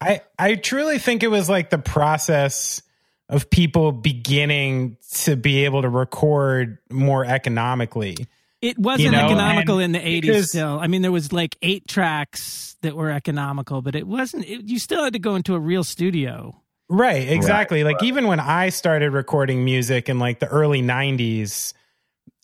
I, 0.00 0.22
I 0.38 0.56
truly 0.56 0.98
think 0.98 1.22
it 1.22 1.28
was 1.28 1.48
like 1.48 1.70
the 1.70 1.78
process 1.78 2.82
of 3.28 3.50
people 3.50 3.92
beginning 3.92 4.96
to 5.12 5.36
be 5.36 5.64
able 5.64 5.82
to 5.82 5.88
record 5.88 6.78
more 6.90 7.24
economically. 7.24 8.16
it 8.60 8.78
wasn't 8.78 9.12
know, 9.12 9.26
economical 9.26 9.78
and 9.78 9.94
in 9.94 10.02
the 10.02 10.08
80s 10.08 10.20
because- 10.22 10.48
still. 10.50 10.78
I 10.80 10.86
mean 10.88 11.02
there 11.02 11.12
was 11.12 11.32
like 11.32 11.56
eight 11.62 11.86
tracks 11.86 12.76
that 12.82 12.96
were 12.96 13.10
economical 13.10 13.82
but 13.82 13.94
it 13.94 14.06
wasn't 14.06 14.44
it, 14.44 14.64
you 14.64 14.78
still 14.78 15.04
had 15.04 15.12
to 15.12 15.18
go 15.18 15.34
into 15.36 15.54
a 15.54 15.60
real 15.60 15.84
studio. 15.84 16.60
Right, 16.88 17.28
exactly. 17.28 17.84
like 17.84 18.02
even 18.02 18.26
when 18.26 18.40
I 18.40 18.70
started 18.70 19.12
recording 19.12 19.64
music 19.64 20.08
in 20.08 20.18
like 20.18 20.40
the 20.40 20.48
early 20.48 20.80
90s, 20.82 21.74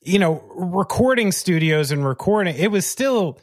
you 0.05 0.19
know, 0.19 0.43
recording 0.55 1.33
studios 1.33 1.91
and 1.91 2.07
recording, 2.07 2.57
it 2.57 2.71
was 2.71 2.87
still 2.87 3.39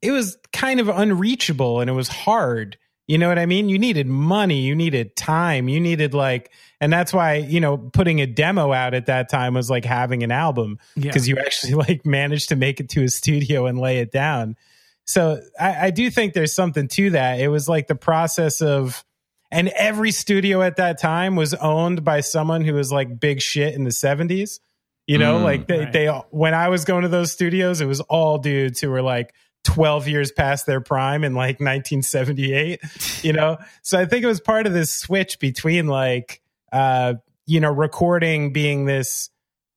it 0.00 0.10
was 0.10 0.36
kind 0.52 0.80
of 0.80 0.88
unreachable 0.88 1.80
and 1.80 1.88
it 1.88 1.94
was 1.94 2.08
hard. 2.08 2.76
You 3.08 3.18
know 3.18 3.28
what 3.28 3.38
I 3.38 3.46
mean? 3.46 3.68
You 3.68 3.78
needed 3.78 4.06
money, 4.06 4.60
you 4.60 4.74
needed 4.74 5.16
time, 5.16 5.68
you 5.68 5.80
needed 5.80 6.14
like 6.14 6.50
and 6.80 6.92
that's 6.92 7.12
why, 7.12 7.36
you 7.36 7.60
know, 7.60 7.78
putting 7.78 8.20
a 8.20 8.26
demo 8.26 8.72
out 8.72 8.94
at 8.94 9.06
that 9.06 9.28
time 9.28 9.54
was 9.54 9.70
like 9.70 9.84
having 9.84 10.22
an 10.22 10.32
album 10.32 10.78
yeah 10.96 11.04
because 11.04 11.28
you 11.28 11.38
actually 11.38 11.74
like 11.88 12.04
managed 12.04 12.48
to 12.50 12.56
make 12.56 12.80
it 12.80 12.88
to 12.90 13.04
a 13.04 13.08
studio 13.08 13.66
and 13.66 13.78
lay 13.78 13.98
it 13.98 14.10
down. 14.10 14.56
So 15.04 15.40
I, 15.58 15.86
I 15.86 15.90
do 15.90 16.10
think 16.10 16.32
there's 16.32 16.54
something 16.54 16.88
to 16.88 17.10
that. 17.10 17.40
It 17.40 17.48
was 17.48 17.68
like 17.68 17.86
the 17.86 17.94
process 17.94 18.62
of, 18.62 19.04
and 19.50 19.68
every 19.68 20.12
studio 20.12 20.62
at 20.62 20.76
that 20.76 20.98
time 20.98 21.36
was 21.36 21.54
owned 21.54 22.04
by 22.04 22.20
someone 22.20 22.64
who 22.64 22.74
was 22.74 22.90
like 22.90 23.20
big 23.20 23.40
shit 23.40 23.74
in 23.74 23.84
the 23.84 23.90
70s. 23.90 24.60
You 25.06 25.18
know, 25.18 25.38
Mm, 25.38 25.42
like 25.44 25.66
they, 25.66 25.78
right. 25.80 25.92
they, 25.92 26.06
when 26.30 26.54
I 26.54 26.68
was 26.68 26.84
going 26.84 27.02
to 27.02 27.08
those 27.08 27.32
studios, 27.32 27.80
it 27.80 27.86
was 27.86 28.00
all 28.02 28.38
dudes 28.38 28.80
who 28.80 28.88
were 28.90 29.02
like 29.02 29.34
12 29.64 30.06
years 30.08 30.30
past 30.32 30.64
their 30.66 30.80
prime 30.80 31.24
in 31.24 31.34
like 31.34 31.58
1978, 31.60 32.80
you 33.22 33.32
know? 33.32 33.58
So 33.82 33.98
I 33.98 34.06
think 34.06 34.22
it 34.22 34.26
was 34.28 34.40
part 34.40 34.66
of 34.66 34.72
this 34.72 34.94
switch 34.94 35.38
between 35.40 35.86
like, 35.88 36.40
uh, 36.72 37.14
you 37.46 37.60
know, 37.60 37.70
recording 37.70 38.52
being 38.52 38.84
this, 38.84 39.28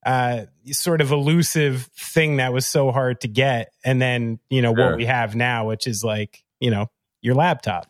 uh, 0.06 0.46
sort 0.68 1.02
of 1.02 1.12
elusive 1.12 1.90
thing 1.98 2.38
that 2.38 2.54
was 2.54 2.68
so 2.68 2.92
hard 2.92 3.22
to 3.22 3.28
get. 3.28 3.72
And 3.84 4.00
then, 4.02 4.40
you 4.52 4.62
know, 4.62 4.74
Sure. 4.76 4.90
what 4.92 4.98
we 4.98 5.06
have 5.06 5.36
now, 5.36 5.68
which 5.68 5.88
is 5.88 6.04
like, 6.04 6.44
you 6.60 6.70
know, 6.70 6.88
your 7.22 7.34
laptop. 7.34 7.88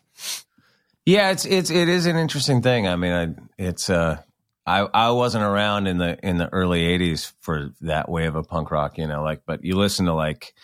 Yeah, 1.04 1.30
it's 1.30 1.44
it's 1.44 1.70
it 1.70 1.88
is 1.88 2.06
an 2.06 2.16
interesting 2.16 2.62
thing. 2.62 2.88
I 2.88 2.96
mean, 2.96 3.12
I, 3.12 3.34
it's 3.62 3.88
uh, 3.90 4.20
I 4.66 4.80
I 4.80 5.10
wasn't 5.10 5.44
around 5.44 5.86
in 5.86 5.98
the 5.98 6.18
in 6.22 6.38
the 6.38 6.52
early 6.52 6.82
'80s 6.82 7.32
for 7.40 7.70
that 7.82 8.08
wave 8.08 8.34
of 8.34 8.48
punk 8.48 8.70
rock, 8.70 8.98
you 8.98 9.06
know, 9.06 9.22
like. 9.22 9.42
But 9.46 9.64
you 9.64 9.76
listen 9.76 10.06
to 10.06 10.14
like, 10.14 10.54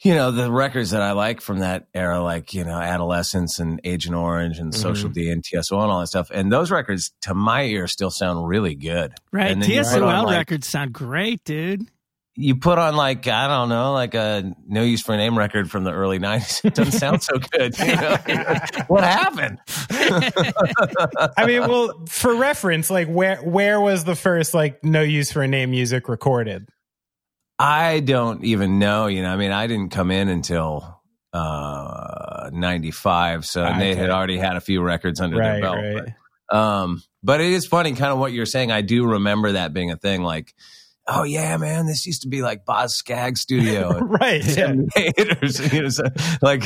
you 0.00 0.14
know, 0.14 0.30
the 0.30 0.52
records 0.52 0.90
that 0.90 1.00
I 1.00 1.12
like 1.12 1.40
from 1.40 1.60
that 1.60 1.86
era, 1.94 2.20
like 2.22 2.52
you 2.54 2.64
know, 2.64 2.78
Adolescents 2.78 3.58
and 3.58 3.80
Agent 3.84 4.14
Orange 4.14 4.58
and 4.58 4.72
mm-hmm. 4.72 4.82
Social 4.82 5.08
D 5.08 5.30
and 5.30 5.42
TSOL 5.42 5.82
and 5.82 5.90
all 5.90 6.00
that 6.00 6.08
stuff, 6.08 6.30
and 6.32 6.52
those 6.52 6.70
records 6.70 7.12
to 7.22 7.34
my 7.34 7.62
ear 7.62 7.86
still 7.86 8.10
sound 8.10 8.46
really 8.46 8.74
good. 8.74 9.14
right 9.32 9.50
And 9.50 9.62
then 9.62 9.70
you 9.70 9.82
put 9.82 10.02
on, 10.02 10.24
TSOL 10.24 10.24
like- 10.26 10.36
records 10.38 10.68
sound 10.68 10.92
great 10.92 11.42
dude 11.44 11.86
You 12.34 12.56
put 12.56 12.78
on 12.78 12.96
like 12.96 13.28
I 13.28 13.46
don't 13.46 13.68
know, 13.68 13.92
like 13.92 14.14
a 14.14 14.54
No 14.66 14.82
Use 14.82 15.02
for 15.02 15.14
a 15.14 15.18
Name 15.18 15.36
record 15.36 15.70
from 15.70 15.84
the 15.84 15.92
early 15.92 16.18
'90s. 16.18 16.64
It 16.64 16.74
doesn't 16.74 16.98
sound 16.98 17.22
so 17.22 17.38
good. 17.38 17.78
You 17.78 17.96
know? 17.96 18.16
what 18.88 19.04
happened? 19.04 19.58
I 21.36 21.46
mean, 21.46 21.60
well, 21.60 22.06
for 22.08 22.34
reference, 22.34 22.90
like 22.90 23.08
where 23.08 23.36
where 23.36 23.80
was 23.80 24.04
the 24.04 24.16
first 24.16 24.54
like 24.54 24.82
no 24.82 25.02
use 25.02 25.30
for 25.30 25.42
a 25.42 25.48
name 25.48 25.72
music 25.72 26.08
recorded? 26.08 26.68
I 27.58 28.00
don't 28.00 28.42
even 28.44 28.78
know. 28.78 29.08
You 29.08 29.22
know, 29.22 29.32
I 29.32 29.36
mean, 29.36 29.52
I 29.52 29.66
didn't 29.66 29.90
come 29.90 30.10
in 30.10 30.28
until 30.28 31.02
uh 31.32 32.50
95 32.52 33.46
so 33.46 33.62
they 33.62 33.92
okay. 33.92 33.94
had 33.94 34.10
already 34.10 34.36
had 34.36 34.56
a 34.56 34.60
few 34.60 34.82
records 34.82 35.18
under 35.18 35.38
Right, 35.38 35.52
their 35.52 35.60
belt 35.62 35.76
right. 35.78 36.14
But, 36.50 36.56
um 36.56 37.02
but 37.22 37.40
it 37.40 37.52
is 37.52 37.66
funny 37.66 37.92
kind 37.94 38.12
of 38.12 38.18
what 38.18 38.32
you're 38.32 38.44
saying 38.44 38.70
i 38.70 38.82
do 38.82 39.06
remember 39.06 39.52
that 39.52 39.72
being 39.72 39.90
a 39.90 39.96
thing 39.96 40.22
like 40.22 40.54
oh 41.08 41.24
yeah 41.24 41.56
man 41.56 41.86
this 41.86 42.06
used 42.06 42.22
to 42.22 42.28
be 42.28 42.42
like 42.42 42.64
Boz 42.64 42.94
Scaggs 42.94 43.40
studio 43.40 43.98
right. 44.00 44.44
Yeah. 44.44 44.74
78 44.96 45.14
you 45.72 45.82
know, 45.82 45.88
so, 45.88 46.04
like 46.40 46.62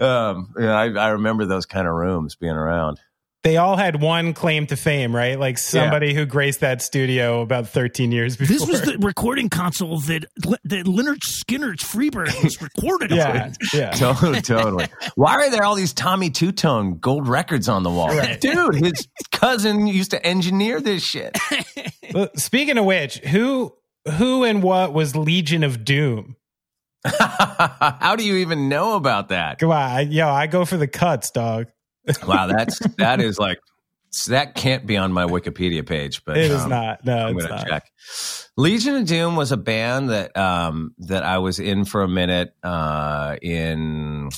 um 0.00 0.52
you 0.56 0.64
know, 0.64 0.74
I, 0.74 0.88
I 0.90 1.08
remember 1.08 1.46
those 1.46 1.66
kind 1.66 1.86
of 1.86 1.94
rooms 1.94 2.36
being 2.36 2.54
around 2.54 3.00
They 3.46 3.58
all 3.58 3.76
had 3.76 4.02
one 4.02 4.34
claim 4.34 4.66
to 4.66 4.76
fame, 4.76 5.14
right? 5.14 5.38
Like 5.38 5.56
somebody 5.56 6.12
who 6.14 6.26
graced 6.26 6.58
that 6.60 6.82
studio 6.82 7.42
about 7.42 7.68
13 7.68 8.10
years 8.10 8.36
before. 8.36 8.56
This 8.56 8.66
was 8.66 8.82
the 8.82 8.98
recording 8.98 9.48
console 9.50 10.00
that 10.00 10.24
that 10.64 10.84
Lynyrd 10.84 11.20
Skynyrd's 11.20 11.84
Freebird 11.84 12.42
was 12.42 12.60
recorded 12.76 13.12
yeah, 13.12 13.44
on. 13.44 13.52
yeah. 13.72 13.90
totally, 13.94 14.40
totally. 14.40 14.88
Why 15.14 15.34
are 15.34 15.48
there 15.48 15.62
all 15.62 15.76
these 15.76 15.92
Tommy 15.92 16.28
Tutone 16.28 16.98
gold 16.98 17.28
records 17.28 17.68
on 17.68 17.84
the 17.84 17.90
wall, 17.90 18.08
Right. 18.08 18.40
dude? 18.40 18.74
His 18.74 19.06
cousin 19.30 19.86
used 19.86 20.10
to 20.10 20.26
engineer 20.26 20.80
this 20.80 21.04
shit. 21.04 21.38
Well, 22.12 22.30
Speaking 22.34 22.78
of 22.78 22.84
which, 22.84 23.18
who 23.18 23.76
who 24.16 24.42
and 24.42 24.60
what 24.60 24.92
was 24.92 25.14
Legion 25.14 25.62
of 25.62 25.84
Doom? 25.84 26.34
How 27.04 28.16
do 28.16 28.24
you 28.24 28.38
even 28.38 28.68
know 28.68 28.96
about 28.96 29.28
that? 29.28 29.60
Come 29.60 29.70
on, 29.70 29.76
I, 29.76 30.00
yo, 30.00 30.28
I 30.28 30.48
go 30.48 30.64
for 30.64 30.76
the 30.76 30.88
cuts, 30.88 31.30
dog. 31.30 31.68
Wow, 32.26 32.46
that's 32.48 32.78
that 32.98 33.20
is 33.20 33.38
like 33.38 33.58
that 34.28 34.54
can't 34.54 34.86
be 34.86 34.96
on 34.96 35.12
my 35.12 35.24
Wikipedia 35.24 35.86
page, 35.86 36.24
but 36.24 36.36
It 36.38 36.50
is 36.50 36.62
um, 36.62 36.70
not. 36.70 37.04
No, 37.04 37.26
I'm 37.26 37.36
it's 37.36 37.46
gonna 37.46 37.56
not. 37.56 37.66
check. 37.68 37.90
Legion 38.56 38.96
of 38.96 39.06
Doom 39.06 39.36
was 39.36 39.52
a 39.52 39.56
band 39.56 40.10
that 40.10 40.36
um 40.36 40.94
that 40.98 41.22
I 41.22 41.38
was 41.38 41.58
in 41.58 41.84
for 41.84 42.02
a 42.02 42.08
minute 42.08 42.54
uh 42.62 43.36
in 43.42 44.30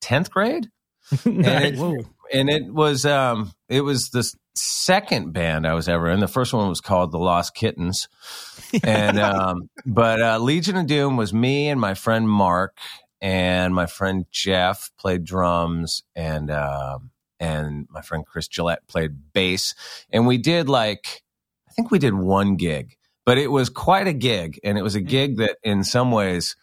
tenth 0.00 0.30
grade. 0.30 0.68
And 1.24 1.46
it- 1.46 2.06
and 2.32 2.50
it 2.50 2.72
was 2.72 3.04
um 3.06 3.52
it 3.68 3.80
was 3.82 4.10
the 4.10 4.28
second 4.54 5.32
band 5.32 5.66
I 5.66 5.74
was 5.74 5.88
ever 5.88 6.10
in. 6.10 6.18
The 6.20 6.26
first 6.28 6.52
one 6.52 6.68
was 6.68 6.80
called 6.80 7.12
the 7.12 7.18
Lost 7.18 7.54
Kittens, 7.54 8.08
and 8.84 9.18
um, 9.20 9.70
but 9.84 10.20
uh, 10.20 10.38
Legion 10.38 10.76
of 10.76 10.86
Doom 10.86 11.16
was 11.16 11.32
me 11.32 11.68
and 11.68 11.80
my 11.80 11.94
friend 11.94 12.28
Mark 12.28 12.76
and 13.20 13.74
my 13.74 13.86
friend 13.86 14.26
Jeff 14.30 14.90
played 14.98 15.24
drums 15.24 16.02
and 16.14 16.50
um 16.50 17.10
and 17.38 17.86
my 17.90 18.00
friend 18.00 18.24
Chris 18.24 18.48
Gillette 18.48 18.86
played 18.88 19.32
bass, 19.32 19.74
and 20.10 20.26
we 20.26 20.38
did 20.38 20.68
like 20.68 21.22
I 21.68 21.72
think 21.72 21.90
we 21.90 21.98
did 21.98 22.14
one 22.14 22.56
gig, 22.56 22.96
but 23.24 23.38
it 23.38 23.48
was 23.48 23.68
quite 23.68 24.06
a 24.06 24.12
gig, 24.12 24.58
and 24.64 24.78
it 24.78 24.82
was 24.82 24.94
a 24.94 25.00
gig 25.00 25.36
that 25.38 25.58
in 25.62 25.84
some 25.84 26.10
ways, 26.10 26.56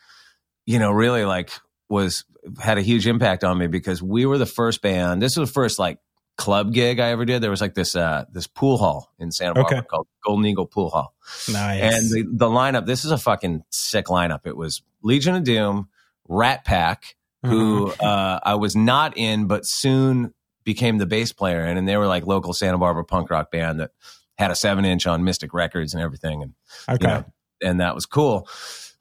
you 0.66 0.80
know, 0.80 0.92
really 0.92 1.26
like 1.26 1.52
was 1.90 2.26
had 2.60 2.78
a 2.78 2.82
huge 2.82 3.08
impact 3.08 3.44
on 3.44 3.58
me 3.58 3.68
because 3.68 4.02
we 4.02 4.26
were 4.26 4.38
the 4.38 4.46
first 4.46 4.82
band. 4.82 5.22
This 5.22 5.38
was 5.38 5.50
the 5.50 5.54
first 5.54 5.80
like 5.80 6.00
club 6.36 6.74
gig 6.74 7.00
I 7.00 7.10
ever 7.10 7.26
did. 7.26 7.44
There 7.44 7.52
was 7.52 7.62
like 7.62 7.76
this 7.76 7.96
uh 7.96 8.26
this 8.32 8.48
pool 8.48 8.78
hall 8.78 9.14
in 9.20 9.32
Santa 9.32 9.54
Barbara 9.54 9.78
Okay. 9.80 9.88
called 9.88 10.08
Golden 10.26 10.46
Eagle 10.46 10.66
Pool 10.66 10.90
Hall. 10.90 11.14
Nice. 11.52 11.82
And 11.82 12.10
the, 12.10 12.26
the 12.32 12.48
lineup, 12.48 12.86
this 12.88 13.06
is 13.06 13.12
a 13.12 13.18
fucking 13.18 13.64
sick 13.70 14.08
lineup. 14.08 14.46
It 14.46 14.58
was 14.58 14.82
Legion 15.04 15.36
of 15.36 15.44
Doom, 15.44 15.90
Rat 16.28 16.66
Pack, 16.66 17.16
who 17.44 17.88
Uh-huh. 17.90 18.06
uh, 18.06 18.40
I 18.44 18.56
was 18.56 18.76
not 18.76 19.18
in, 19.18 19.48
but 19.48 19.66
soon 19.66 20.34
became 20.64 20.98
the 20.98 21.06
bass 21.06 21.34
player 21.34 21.66
in. 21.66 21.78
And 21.78 21.88
they 21.88 21.98
were 21.98 22.08
like 22.08 22.26
local 22.26 22.54
Santa 22.54 22.78
Barbara 22.78 23.04
punk 23.04 23.30
rock 23.30 23.52
band 23.52 23.80
that 23.82 23.92
had 24.38 24.50
a 24.52 24.56
seven 24.56 24.86
inch 24.86 25.06
on 25.08 25.24
Mystic 25.24 25.54
Records 25.54 25.94
and 25.94 26.02
everything. 26.02 26.42
And, 26.42 26.54
okay. 26.90 26.98
you 27.02 27.08
know, 27.08 27.26
and 27.62 27.80
that 27.82 27.96
was 27.96 28.06
cool. 28.06 28.48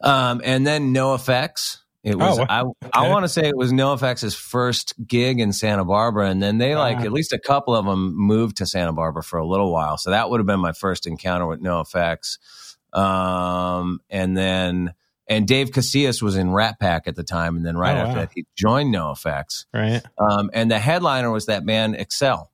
Um, 0.01 0.41
and 0.45 0.67
then 0.67 0.93
NoFX. 0.93 1.79
It 2.03 2.19
was, 2.19 2.41
Oh, 2.41 2.47
I, 2.49 2.65
I 2.93 3.09
want 3.11 3.25
to 3.25 3.29
say 3.29 3.47
it 3.47 3.57
was 3.57 3.73
NoFX' 3.73 4.35
first 4.35 4.95
gig 5.07 5.39
in 5.39 5.53
Santa 5.53 5.85
Barbara. 5.85 6.29
And 6.31 6.43
then 6.43 6.59
they 6.59 6.75
like, 6.75 6.97
Ah. 6.99 7.03
at 7.05 7.13
least 7.13 7.33
a 7.33 7.39
couple 7.39 7.77
of 7.77 7.87
them 7.87 8.13
moved 8.17 8.57
to 8.57 8.67
Santa 8.67 8.93
Barbara 8.93 9.23
for 9.23 9.39
a 9.39 9.47
little 9.47 9.73
while. 9.73 9.97
So 9.99 10.11
that 10.11 10.29
would 10.29 10.41
have 10.41 10.47
been 10.49 10.59
my 10.59 10.73
first 10.73 11.07
encounter 11.07 11.47
with 11.47 11.63
NoFX. 11.63 12.39
Um, 12.93 14.01
and 14.11 14.37
then, 14.37 14.95
and 15.29 15.47
Dave 15.47 15.71
Casillas 15.71 16.21
was 16.23 16.37
in 16.37 16.51
Rat 16.53 16.79
Pack 16.81 17.07
at 17.07 17.15
the 17.17 17.23
time. 17.23 17.57
And 17.57 17.65
then 17.65 17.77
right 17.77 17.97
Oh, 17.97 18.01
after 18.01 18.13
wow. 18.15 18.21
that, 18.21 18.31
he 18.35 18.45
joined 18.57 18.95
NoFX. 18.95 19.67
right. 19.73 20.03
Um, 20.19 20.51
and 20.53 20.71
the 20.71 20.79
headliner 20.79 21.31
was 21.31 21.47
that 21.47 21.65
band 21.65 21.97
Excel. 21.97 22.51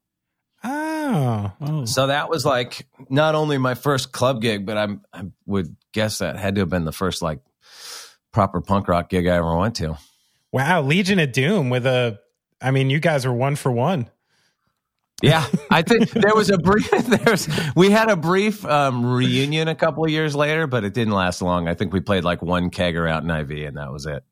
Oh. 0.64 1.52
Oh, 1.60 1.84
So 1.84 2.08
that 2.08 2.28
was 2.28 2.44
like 2.44 2.86
not 3.08 3.34
only 3.34 3.58
my 3.58 3.74
first 3.74 4.12
club 4.12 4.42
gig, 4.42 4.66
but 4.66 4.76
I'm, 4.76 5.02
I 5.12 5.22
would 5.46 5.74
guess 5.92 6.18
that 6.18 6.36
had 6.36 6.56
to 6.56 6.60
have 6.62 6.68
been 6.68 6.84
the 6.84 6.92
first 6.92 7.22
like 7.22 7.40
proper 8.32 8.60
punk 8.60 8.88
rock 8.88 9.08
gig 9.08 9.26
I 9.26 9.36
ever 9.36 9.56
went 9.56 9.76
to. 9.76 9.96
Wow. 10.52 10.82
Legion 10.82 11.18
of 11.18 11.32
Doom 11.32 11.70
with 11.70 11.86
a. 11.86 12.18
I 12.60 12.72
mean, 12.72 12.90
you 12.90 12.98
guys 12.98 13.24
were 13.24 13.32
one 13.32 13.54
for 13.54 13.70
one. 13.70 14.10
Yeah, 15.22 15.44
I 15.70 15.82
think 15.82 16.10
there 16.10 16.34
was 16.34 16.48
a 16.50 16.58
brief. 16.58 16.88
There's 16.90 17.48
we 17.74 17.90
had 17.90 18.08
a 18.08 18.16
brief 18.16 18.64
um, 18.64 19.04
reunion 19.04 19.66
a 19.66 19.74
couple 19.74 20.04
of 20.04 20.10
years 20.10 20.36
later, 20.36 20.66
but 20.68 20.84
it 20.84 20.94
didn't 20.94 21.14
last 21.14 21.42
long. 21.42 21.66
I 21.66 21.74
think 21.74 21.92
we 21.92 22.00
played 22.00 22.22
like 22.24 22.40
one 22.40 22.70
kegger 22.70 23.10
out 23.10 23.24
in 23.24 23.30
IV, 23.30 23.66
and 23.68 23.76
that 23.76 23.90
was 23.92 24.06
it. 24.06 24.22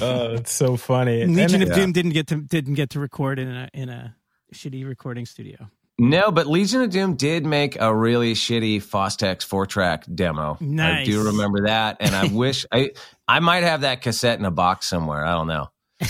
Oh, 0.00 0.32
it's 0.34 0.52
so 0.52 0.76
funny. 0.78 1.26
Legion 1.26 1.60
And- 1.60 1.70
of 1.70 1.76
Doom 1.76 1.92
didn't 1.92 2.12
get 2.12 2.28
to 2.28 2.36
didn't 2.36 2.74
get 2.74 2.90
to 2.90 3.00
record 3.00 3.38
in 3.38 3.48
a 3.50 3.68
in 3.74 3.90
a 3.90 4.16
shitty 4.54 4.86
recording 4.88 5.26
studio. 5.26 5.70
No, 5.98 6.30
but 6.30 6.46
Legion 6.46 6.80
of 6.80 6.88
Doom 6.88 7.16
did 7.16 7.44
make 7.44 7.78
a 7.78 7.94
really 7.94 8.32
shitty 8.32 8.78
Fostex 8.82 9.44
four 9.44 9.66
track 9.66 10.04
demo. 10.14 10.56
I 10.80 11.04
do 11.04 11.24
remember 11.26 11.66
that, 11.66 11.98
and 12.00 12.16
I 12.16 12.28
wish 12.32 12.64
I 12.72 12.92
I 13.28 13.40
might 13.40 13.64
have 13.64 13.82
that 13.82 14.00
cassette 14.00 14.38
in 14.38 14.46
a 14.46 14.50
box 14.50 14.86
somewhere. 14.86 15.22
I 15.26 15.32
don't 15.32 15.48
know, 15.48 15.66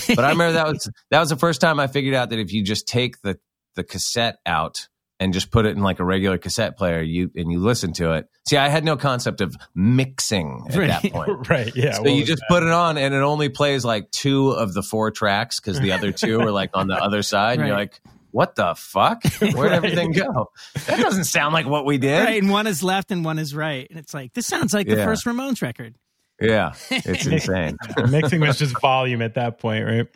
but 0.07 0.19
I 0.19 0.29
remember 0.29 0.53
that 0.53 0.67
was 0.67 0.89
that 1.09 1.19
was 1.19 1.27
the 1.27 1.35
first 1.35 1.59
time 1.59 1.81
I 1.81 1.87
figured 1.87 2.15
out 2.15 2.29
that 2.29 2.39
if 2.39 2.53
you 2.53 2.63
just 2.63 2.87
take 2.87 3.21
the 3.23 3.37
the 3.75 3.83
cassette 3.83 4.37
out 4.45 4.87
and 5.19 5.33
just 5.33 5.51
put 5.51 5.65
it 5.67 5.75
in 5.77 5.83
like 5.83 5.99
a 5.99 6.03
regular 6.03 6.37
cassette 6.39 6.77
player, 6.77 7.01
you 7.01 7.29
and 7.35 7.51
you 7.51 7.59
listen 7.59 7.93
to 7.93 8.13
it. 8.13 8.27
See, 8.47 8.57
I 8.57 8.69
had 8.69 8.83
no 8.83 8.97
concept 8.97 9.39
of 9.41 9.55
mixing 9.75 10.65
at 10.69 10.73
that 10.73 11.03
Right. 11.03 11.13
point. 11.13 11.47
right. 11.49 11.75
Yeah. 11.75 11.93
So 11.93 12.07
you 12.07 12.25
just 12.25 12.39
that? 12.41 12.47
put 12.49 12.63
it 12.63 12.69
on, 12.69 12.97
and 12.97 13.13
it 13.13 13.21
only 13.21 13.49
plays 13.49 13.85
like 13.85 14.09
two 14.11 14.49
of 14.49 14.73
the 14.73 14.81
four 14.81 15.11
tracks 15.11 15.59
because 15.59 15.79
the 15.79 15.91
other 15.91 16.11
two 16.11 16.39
are 16.41 16.51
like 16.51 16.71
on 16.73 16.87
the 16.87 16.95
other 17.03 17.21
side. 17.21 17.59
And 17.59 17.67
you're 17.67 17.77
like, 17.77 18.01
"What 18.31 18.55
the 18.55 18.73
fuck? 18.75 19.23
Where'd 19.39 19.55
Right. 19.55 19.71
everything 19.73 20.11
go? 20.13 20.49
That 20.87 20.99
doesn't 20.99 21.25
sound 21.25 21.53
like 21.53 21.67
what 21.67 21.85
we 21.85 21.99
did." 21.99 22.23
Right, 22.25 22.41
and 22.41 22.49
one 22.51 22.65
is 22.65 22.81
left 22.81 23.11
and 23.11 23.23
one 23.23 23.37
is 23.37 23.53
right, 23.53 23.85
and 23.89 23.99
it's 23.99 24.15
like 24.15 24.33
this 24.33 24.47
sounds 24.47 24.73
like 24.73 24.87
the 24.87 24.95
first 24.95 25.25
Ramones 25.25 25.61
record. 25.61 25.95
Yeah, 26.41 26.73
it's 26.89 27.27
insane. 27.27 27.77
mixing 28.09 28.39
was 28.41 28.57
just 28.57 28.79
volume 28.81 29.21
at 29.21 29.35
that 29.35 29.59
point, 29.59 29.85
right? 29.85 30.07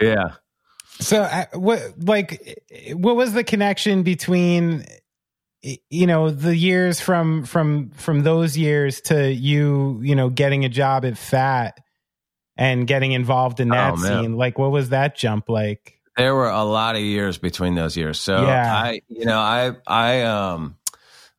Yeah. 0.00 0.36
So, 1.00 1.22
uh, 1.22 1.46
what 1.54 1.82
like 1.98 2.62
what 2.92 3.16
was 3.16 3.32
the 3.32 3.44
connection 3.44 4.02
between 4.02 4.84
you 5.62 6.06
know 6.06 6.30
the 6.30 6.54
years 6.56 7.00
from 7.00 7.44
from 7.44 7.90
from 7.90 8.22
those 8.22 8.56
years 8.56 9.00
to 9.02 9.32
you 9.32 10.00
you 10.02 10.14
know 10.14 10.28
getting 10.30 10.64
a 10.64 10.68
job 10.68 11.04
at 11.04 11.18
Fat 11.18 11.78
and 12.56 12.86
getting 12.86 13.12
involved 13.12 13.60
in 13.60 13.68
that 13.70 13.94
Oh, 13.94 13.96
scene? 13.96 14.36
Like, 14.36 14.58
what 14.58 14.70
was 14.70 14.90
that 14.90 15.16
jump 15.16 15.48
like? 15.48 16.00
there 16.16 16.32
were 16.34 16.48
a 16.48 16.62
lot 16.62 16.94
of 16.94 17.02
years 17.02 17.38
between 17.38 17.74
those 17.74 17.96
years. 17.96 18.20
So 18.20 18.42
Yeah. 18.42 18.72
I, 18.72 19.00
you 19.08 19.24
know, 19.24 19.38
I, 19.38 19.72
I, 19.84 20.22
um, 20.22 20.76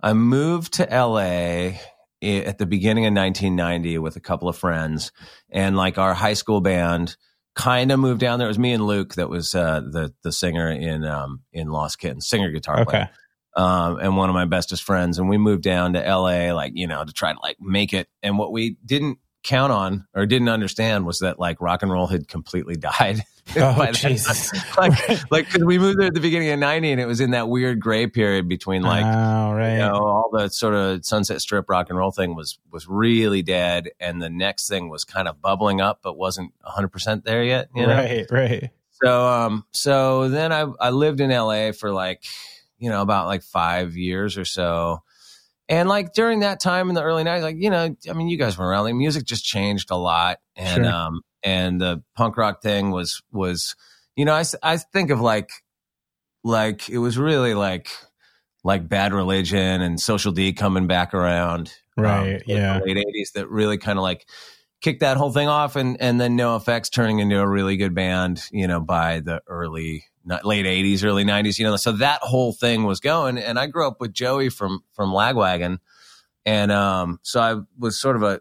I 0.02 0.12
moved 0.12 0.74
to 0.74 0.84
LA 0.84 1.78
at 2.22 2.58
the 2.58 2.66
beginning 2.66 3.06
of 3.06 3.14
1990 3.14 4.00
with 4.00 4.18
a 4.18 4.20
couple 4.20 4.50
of 4.50 4.58
friends, 4.58 5.14
and 5.50 5.78
like 5.78 5.98
our 5.98 6.14
high 6.14 6.34
school 6.34 6.60
band 6.60 7.16
kind 7.56 7.92
of 7.92 8.00
moved 8.00 8.20
down 8.20 8.40
there. 8.40 8.48
It 8.48 8.50
was 8.50 8.60
me 8.60 8.74
and 8.74 8.86
Luke 8.86 9.16
that 9.16 9.30
was 9.30 9.56
uh, 9.56 9.82
the 9.82 10.14
the 10.24 10.32
singer 10.32 10.70
in 10.70 11.04
um, 11.06 11.42
in 11.52 11.70
Lost 11.70 12.00
Kittens, 12.00 12.28
singer 12.28 12.52
guitar 12.52 12.86
player 12.86 13.04
Okay, 13.04 13.12
um, 13.56 14.00
and 14.00 14.18
one 14.18 14.30
of 14.30 14.36
my 14.36 14.46
bestest 14.46 14.84
friends. 14.84 15.18
And 15.18 15.30
we 15.30 15.38
moved 15.38 15.64
down 15.64 15.94
to 15.94 16.00
LA, 16.00 16.54
like, 16.54 16.74
you 16.76 16.88
know, 16.88 17.04
to 17.04 17.14
try 17.14 17.34
to 17.34 17.40
like 17.42 17.58
make 17.60 17.94
it. 17.94 18.08
And 18.22 18.38
what 18.38 18.52
we 18.52 18.78
didn't 18.86 19.20
count 19.46 19.72
on 19.72 20.08
or 20.16 20.26
didn't 20.26 20.50
understand 20.50 21.06
was 21.06 21.20
that 21.20 21.40
like 21.40 21.62
rock 21.62 21.84
and 21.84 21.92
roll 21.92 22.08
had 22.08 22.28
completely 22.28 22.76
died. 23.00 23.22
Oh, 23.56 23.78
by 23.78 23.92
Jesus. 23.92 24.52
like, 24.78 25.32
like, 25.32 25.50
cause 25.50 25.64
we 25.64 25.78
moved 25.78 26.00
there 26.00 26.08
at 26.08 26.16
the 26.16 26.20
beginning 26.20 26.50
of 26.50 26.58
90 26.58 26.94
and 26.94 27.00
it 27.00 27.06
was 27.06 27.22
in 27.22 27.32
that 27.32 27.48
weird 27.48 27.80
gray 27.80 28.08
period 28.08 28.50
between 28.50 28.82
like, 28.82 29.06
oh 29.06 29.54
right, 29.54 29.74
you 29.74 29.78
know, 29.78 30.04
all 30.04 30.30
the 30.34 30.50
sort 30.50 30.74
of 30.74 31.06
Sunset 31.06 31.42
Strip 31.42 31.70
rock 31.70 31.88
and 31.90 31.98
roll 31.98 32.10
thing 32.10 32.36
was 32.36 32.58
was 32.72 32.88
really 32.88 33.44
dead, 33.44 33.92
and 34.00 34.20
the 34.20 34.32
next 34.32 34.68
thing 34.68 34.90
was 34.90 35.06
kind 35.06 35.28
of 35.28 35.42
bubbling 35.42 35.80
up, 35.80 36.00
but 36.02 36.18
wasn't 36.18 36.54
100 36.62 36.88
percent 36.88 37.24
there 37.24 37.44
yet. 37.44 37.70
You 37.76 37.86
know? 37.86 37.94
right, 37.94 38.26
right. 38.32 38.70
So 39.04 39.28
um 39.28 39.66
so 39.72 40.28
then 40.30 40.52
I 40.52 40.66
I 40.80 40.90
lived 40.90 41.22
in 41.22 41.30
LA 41.30 41.72
for 41.72 41.92
like 41.92 42.24
you 42.80 42.90
know 42.90 43.04
about 43.04 43.28
like 43.28 43.44
5 43.44 43.96
years 43.96 44.40
or 44.40 44.46
so. 44.46 45.04
And 45.68 45.90
like 45.90 46.14
during 46.14 46.42
that 46.42 46.60
time 46.60 46.90
in 46.90 46.96
the 46.96 47.02
early 47.04 47.24
90s 47.24 47.42
like 47.42 47.56
you 47.60 47.70
know 47.70 47.96
I 48.10 48.14
mean 48.14 48.28
you 48.28 48.38
guys 48.38 48.58
were 48.58 48.68
around 48.68 48.84
like 48.84 48.96
music 48.96 49.26
just 49.26 49.44
changed 49.44 49.90
a 49.92 49.96
lot 49.98 50.38
and 50.56 50.84
Sure. 50.86 50.94
um 50.94 51.22
and 51.44 51.82
the 51.82 52.04
punk 52.16 52.38
rock 52.38 52.62
thing 52.62 52.92
was 52.92 53.22
was 53.32 53.76
you 54.16 54.26
know 54.26 54.34
I, 54.34 54.44
I 54.62 54.78
think 54.78 55.10
of 55.10 55.22
like 55.22 55.50
like 56.44 56.90
it 56.90 57.00
was 57.00 57.18
really 57.18 57.54
like 57.54 57.90
like 58.64 58.88
bad 58.88 59.14
religion 59.14 59.82
and 59.82 60.00
social 60.00 60.32
D 60.32 60.54
coming 60.54 60.88
back 60.88 61.14
around 61.14 61.72
Right, 61.98 62.44
in 62.46 62.58
yeah. 62.58 62.80
the 62.80 62.86
late 62.94 62.98
80s 62.98 63.32
that 63.36 63.50
really 63.50 63.78
kind 63.78 63.98
of 63.98 64.04
like 64.04 64.28
kicked 64.82 65.00
that 65.00 65.18
whole 65.18 65.32
thing 65.32 65.48
off 65.48 65.76
and 65.76 65.98
and 66.02 66.20
then 66.20 66.38
NoFX 66.38 66.92
turning 66.92 67.20
into 67.20 67.40
a 67.40 67.48
really 67.48 67.78
good 67.78 67.96
band 67.96 68.44
you 68.52 68.68
know 68.68 68.80
by 68.82 69.20
the 69.22 69.42
early 69.48 70.04
late 70.26 70.66
80s 70.66 71.04
early 71.06 71.24
90s 71.24 71.60
you 71.60 71.66
know 71.66 71.76
so 71.76 71.92
that 71.94 72.20
whole 72.22 72.52
thing 72.54 72.84
was 72.84 73.00
going 73.00 73.38
and 73.38 73.60
i 73.60 73.68
grew 73.68 73.88
up 73.88 74.02
with 74.02 74.12
joey 74.14 74.50
from 74.50 74.82
from 74.94 75.12
lagwagon 75.12 75.78
and 76.46 76.72
um 76.72 77.20
so 77.24 77.40
i 77.40 77.56
was 77.78 78.00
sort 78.02 78.16
of 78.16 78.24
a 78.24 78.40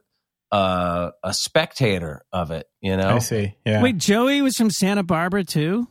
uh, 0.53 1.11
a 1.25 1.35
spectator 1.35 2.25
of 2.33 2.53
it 2.53 2.69
you 2.81 2.97
know 2.97 3.09
I 3.17 3.19
see. 3.19 3.57
Yeah. 3.67 3.83
Wait, 3.83 3.97
Joey 3.99 4.41
was 4.41 4.57
from 4.57 4.71
Santa 4.71 5.03
Barbara 5.03 5.43
too. 5.43 5.89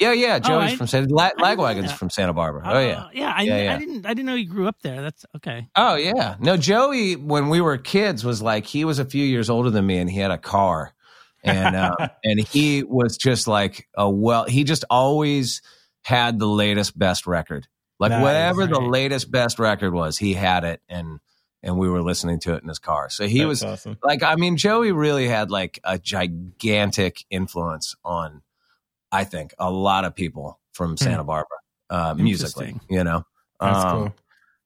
yeah 0.00 0.12
yeah 0.12 0.36
Oh, 0.42 0.48
joey's 0.48 0.72
I- 0.72 0.76
from 0.76 0.86
Santa 0.88 1.14
La- 1.14 1.24
I 1.24 1.28
didn't 1.28 1.38
know 1.38 1.44
lagwagon's 1.44 1.92
from 1.92 2.10
santa 2.10 2.32
barbara 2.32 2.62
oh 2.66 2.78
yeah 2.80 2.92
Uh, 3.04 3.08
yeah. 3.12 3.32
I, 3.36 3.42
Yeah, 3.42 3.62
yeah. 3.62 3.74
I 3.74 3.78
didn't. 3.78 4.06
I 4.06 4.08
didn't 4.14 4.26
know 4.26 4.34
you 4.34 4.48
grew 4.48 4.66
up 4.66 4.76
there. 4.82 5.02
That's 5.02 5.24
okay. 5.36 5.68
Oh 5.76 5.94
yeah. 5.94 6.34
No, 6.40 6.56
Joey 6.56 7.14
when 7.14 7.48
we 7.48 7.60
were 7.60 7.76
kids 7.78 8.24
was 8.24 8.42
like 8.42 8.66
he 8.66 8.84
was 8.84 8.98
a 8.98 9.04
few 9.04 9.24
years 9.24 9.48
older 9.48 9.70
than 9.70 9.86
me 9.86 9.98
and 9.98 10.10
he 10.10 10.18
had 10.18 10.32
a 10.32 10.38
car. 10.38 10.92
And 11.44 11.76
um, 11.76 11.96
and 12.24 12.38
he 12.40 12.82
was 12.82 13.16
just 13.16 13.48
like 13.48 13.88
a 13.96 14.08
well 14.08 14.44
he 14.44 14.64
just 14.64 14.84
always 14.90 15.62
had 16.02 16.38
the 16.38 16.46
latest 16.46 16.98
best 16.98 17.26
record. 17.26 17.66
Like 17.98 18.10
Nice, 18.10 18.22
whatever 18.22 18.66
the 18.66 18.80
latest 18.80 19.30
best 19.30 19.58
record 19.58 19.92
was, 19.92 20.18
he 20.18 20.34
had 20.34 20.64
it 20.64 20.80
and 20.88 21.20
and 21.62 21.78
we 21.78 21.88
were 21.88 22.02
listening 22.02 22.40
to 22.40 22.54
it 22.54 22.62
in 22.62 22.68
his 22.68 22.80
car. 22.80 23.08
So 23.10 23.26
he 23.28 23.38
That's 23.38 23.48
was 23.48 23.62
awesome. 23.64 23.98
like 24.02 24.22
I 24.22 24.34
mean 24.36 24.56
Joey 24.56 24.92
really 24.92 25.28
had 25.28 25.50
like 25.50 25.78
a 25.84 25.98
gigantic 25.98 27.24
influence 27.30 27.94
on 28.04 28.42
I 29.10 29.24
think 29.24 29.54
a 29.58 29.70
lot 29.70 30.04
of 30.04 30.14
people 30.14 30.58
from 30.72 30.96
Santa 30.96 31.24
Barbara 31.24 31.58
uh 31.90 32.14
musically, 32.14 32.74
you 32.88 33.04
know. 33.04 33.24
That's 33.60 33.84
Um, 33.84 33.90
cool. 33.98 34.14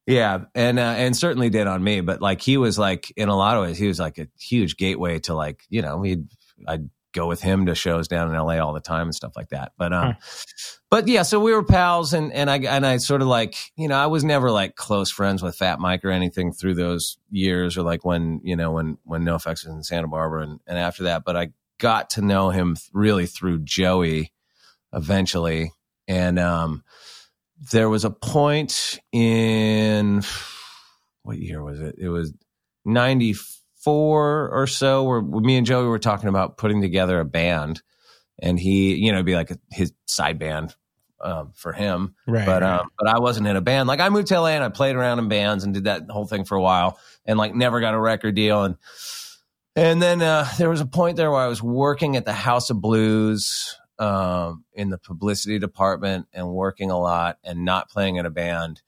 yeah, 0.07 0.45
and 0.55 0.79
uh, 0.79 0.83
and 0.97 1.15
certainly 1.17 1.51
did 1.51 1.67
on 1.67 1.83
me. 1.85 2.01
But 2.01 2.23
like 2.23 2.41
he 2.41 2.57
was 2.57 2.79
like 2.79 3.13
in 3.17 3.29
a 3.29 3.37
lot 3.37 3.57
of 3.59 3.65
ways, 3.65 3.77
he 3.77 3.89
was 3.89 3.99
like 4.01 4.19
a 4.19 4.29
huge 4.39 4.77
gateway 4.79 5.19
to 5.21 5.35
like 5.35 5.63
you 5.69 5.83
know 5.83 5.99
we 5.99 6.25
I'd 6.67 6.89
go 7.17 7.27
with 7.27 7.41
him 7.41 7.67
to 7.67 7.75
shows 7.75 8.07
down 8.07 8.29
in 8.29 8.39
LA 8.39 8.59
all 8.59 8.75
the 8.75 8.81
time 8.81 9.07
and 9.07 9.15
stuff 9.15 9.33
like 9.35 9.49
that. 9.49 9.73
But 9.79 9.93
um, 9.93 10.13
huh. 10.13 10.15
but 10.91 11.09
yeah, 11.09 11.23
so 11.23 11.41
we 11.41 11.53
were 11.53 11.65
pals, 11.65 12.13
and 12.13 12.33
and 12.33 12.51
I 12.51 12.59
and 12.59 12.87
I 12.87 12.99
sort 12.99 13.23
of 13.23 13.29
like 13.29 13.57
you 13.77 13.89
know 13.89 13.97
I 13.97 14.07
was 14.07 14.23
never 14.23 14.51
like 14.51 14.77
close 14.77 15.11
friends 15.11 15.43
with 15.43 15.57
Fat 15.57 15.81
Mike 15.81 16.05
or 16.05 16.11
anything 16.11 16.53
through 16.53 16.75
those 16.75 17.19
years 17.31 17.77
or 17.77 17.83
like 17.83 18.05
when 18.05 18.41
you 18.45 18.55
know 18.55 18.71
when 18.71 18.99
when 19.05 19.25
NoFX 19.25 19.65
was 19.65 19.75
in 19.75 19.83
Santa 19.83 20.07
Barbara 20.07 20.43
and 20.43 20.61
and 20.67 20.79
after 20.79 21.05
that, 21.05 21.25
but 21.25 21.37
I 21.37 21.49
got 21.79 22.11
to 22.11 22.23
know 22.23 22.51
him 22.51 22.77
really 22.93 23.27
through 23.27 23.61
Joey 23.61 24.33
eventually, 24.93 25.73
and 26.07 26.39
um, 26.39 26.85
there 27.73 27.89
was 27.89 28.05
a 28.05 28.11
point 28.11 29.01
in 29.11 30.23
what 31.23 31.39
year 31.39 31.63
was 31.63 31.81
it? 31.81 31.97
It 31.99 32.11
was 32.11 32.33
ninety 32.85 33.35
four 33.87 34.49
or 34.49 34.67
so 34.67 35.05
where 35.05 35.23
me 35.23 35.57
and 35.57 35.65
Joey 35.65 35.87
were 35.87 36.01
talking 36.01 36.29
about 36.29 36.57
putting 36.57 36.81
together 36.81 37.21
a 37.21 37.25
band 37.25 37.83
and 38.37 38.59
he, 38.59 38.97
you 38.97 39.13
know, 39.13 39.23
be 39.23 39.37
like 39.37 39.53
his 39.71 39.93
side 40.07 40.41
band 40.41 40.75
um, 41.21 41.53
for 41.55 41.73
him. 41.73 42.17
Right. 42.27 42.45
But 42.45 42.63
right. 42.63 42.81
um, 42.81 42.89
but 42.99 43.07
I 43.07 43.21
wasn't 43.21 43.47
in 43.47 43.55
a 43.55 43.61
band. 43.61 43.87
Like 43.87 44.01
I 44.01 44.09
moved 44.09 44.27
to 44.27 44.41
LA 44.41 44.49
and 44.49 44.65
I 44.65 44.71
played 44.71 44.97
around 44.97 45.21
in 45.21 45.29
bands 45.29 45.63
and 45.63 45.73
did 45.73 45.85
that 45.85 46.11
whole 46.11 46.27
thing 46.27 46.45
for 46.45 46.57
a 46.57 46.61
while 46.61 46.99
and 47.25 47.39
like 47.39 47.55
never 47.55 47.79
got 47.79 47.95
a 47.95 48.01
record 48.01 48.35
deal 48.35 48.65
and 48.65 48.77
and 49.77 50.03
then 50.03 50.21
uh, 50.21 50.49
there 50.59 50.69
was 50.69 50.81
a 50.81 50.87
point 50.87 51.17
there 51.17 51.31
where 51.31 51.43
I 51.43 51.47
was 51.47 51.63
working 51.63 52.17
at 52.17 52.25
the 52.25 52.33
House 52.33 52.71
of 52.71 52.81
Blues 52.81 53.79
um, 54.01 54.65
in 54.73 54.91
the 54.91 54.99
publicity 54.99 55.61
department 55.61 56.27
and 56.33 56.49
working 56.49 56.91
a 56.91 56.99
lot 56.99 57.39
and 57.45 57.65
not 57.65 57.89
playing 57.89 58.17
in 58.17 58.27
a 58.27 58.31
band 58.31 58.83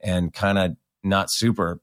and 0.00 0.32
kind 0.32 0.56
of 0.56 0.76
not 1.02 1.32
super 1.32 1.80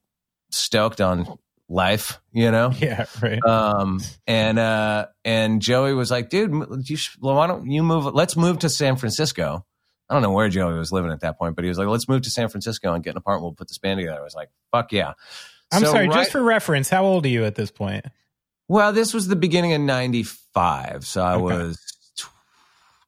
stoked 0.50 1.02
on 1.02 1.40
life, 1.70 2.20
you 2.32 2.52
know? 2.52 2.72
Yeah, 2.80 3.06
right. 3.22 3.44
Um, 3.44 4.02
and 4.28 4.60
uh, 4.60 5.08
and 5.24 5.62
Joey 5.62 5.94
was 5.94 6.12
like, 6.12 6.30
dude, 6.30 6.52
you 6.86 6.98
why 7.20 7.48
don't 7.48 7.70
you 7.70 7.84
move? 7.84 8.14
Let's 8.14 8.36
move 8.36 8.60
to 8.60 8.70
San 8.70 8.96
Francisco. 8.96 9.66
I 10.10 10.14
don't 10.14 10.22
know 10.22 10.32
where 10.32 10.50
Joey 10.50 10.78
was 10.78 10.92
living 10.92 11.12
at 11.12 11.22
that 11.22 11.40
point, 11.40 11.56
but 11.56 11.64
he 11.64 11.70
was 11.70 11.78
like, 11.78 11.88
let's 11.88 12.08
move 12.10 12.24
to 12.24 12.30
San 12.30 12.50
Francisco 12.50 12.94
and 12.94 13.04
get 13.04 13.12
an 13.12 13.18
apartment. 13.18 13.44
We'll 13.44 13.54
put 13.54 13.68
this 13.68 13.78
band 13.78 14.00
together. 14.00 14.20
I 14.20 14.24
was 14.24 14.36
like, 14.36 14.50
fuck 14.72 14.92
yeah. 14.92 15.14
I'm 15.72 15.82
so, 15.82 15.92
sorry, 15.92 16.08
right, 16.08 16.16
just 16.16 16.32
for 16.32 16.44
reference, 16.44 16.90
how 16.90 17.06
old 17.06 17.26
are 17.26 17.30
you 17.30 17.46
at 17.46 17.56
this 17.56 17.72
point? 17.72 18.06
Well, 18.68 18.94
this 18.94 19.14
was 19.14 19.28
the 19.28 19.36
beginning 19.36 19.74
of 19.74 19.82
95. 19.82 21.06
So 21.06 21.24
I 21.24 21.36
okay. 21.36 21.44
was 21.44 21.80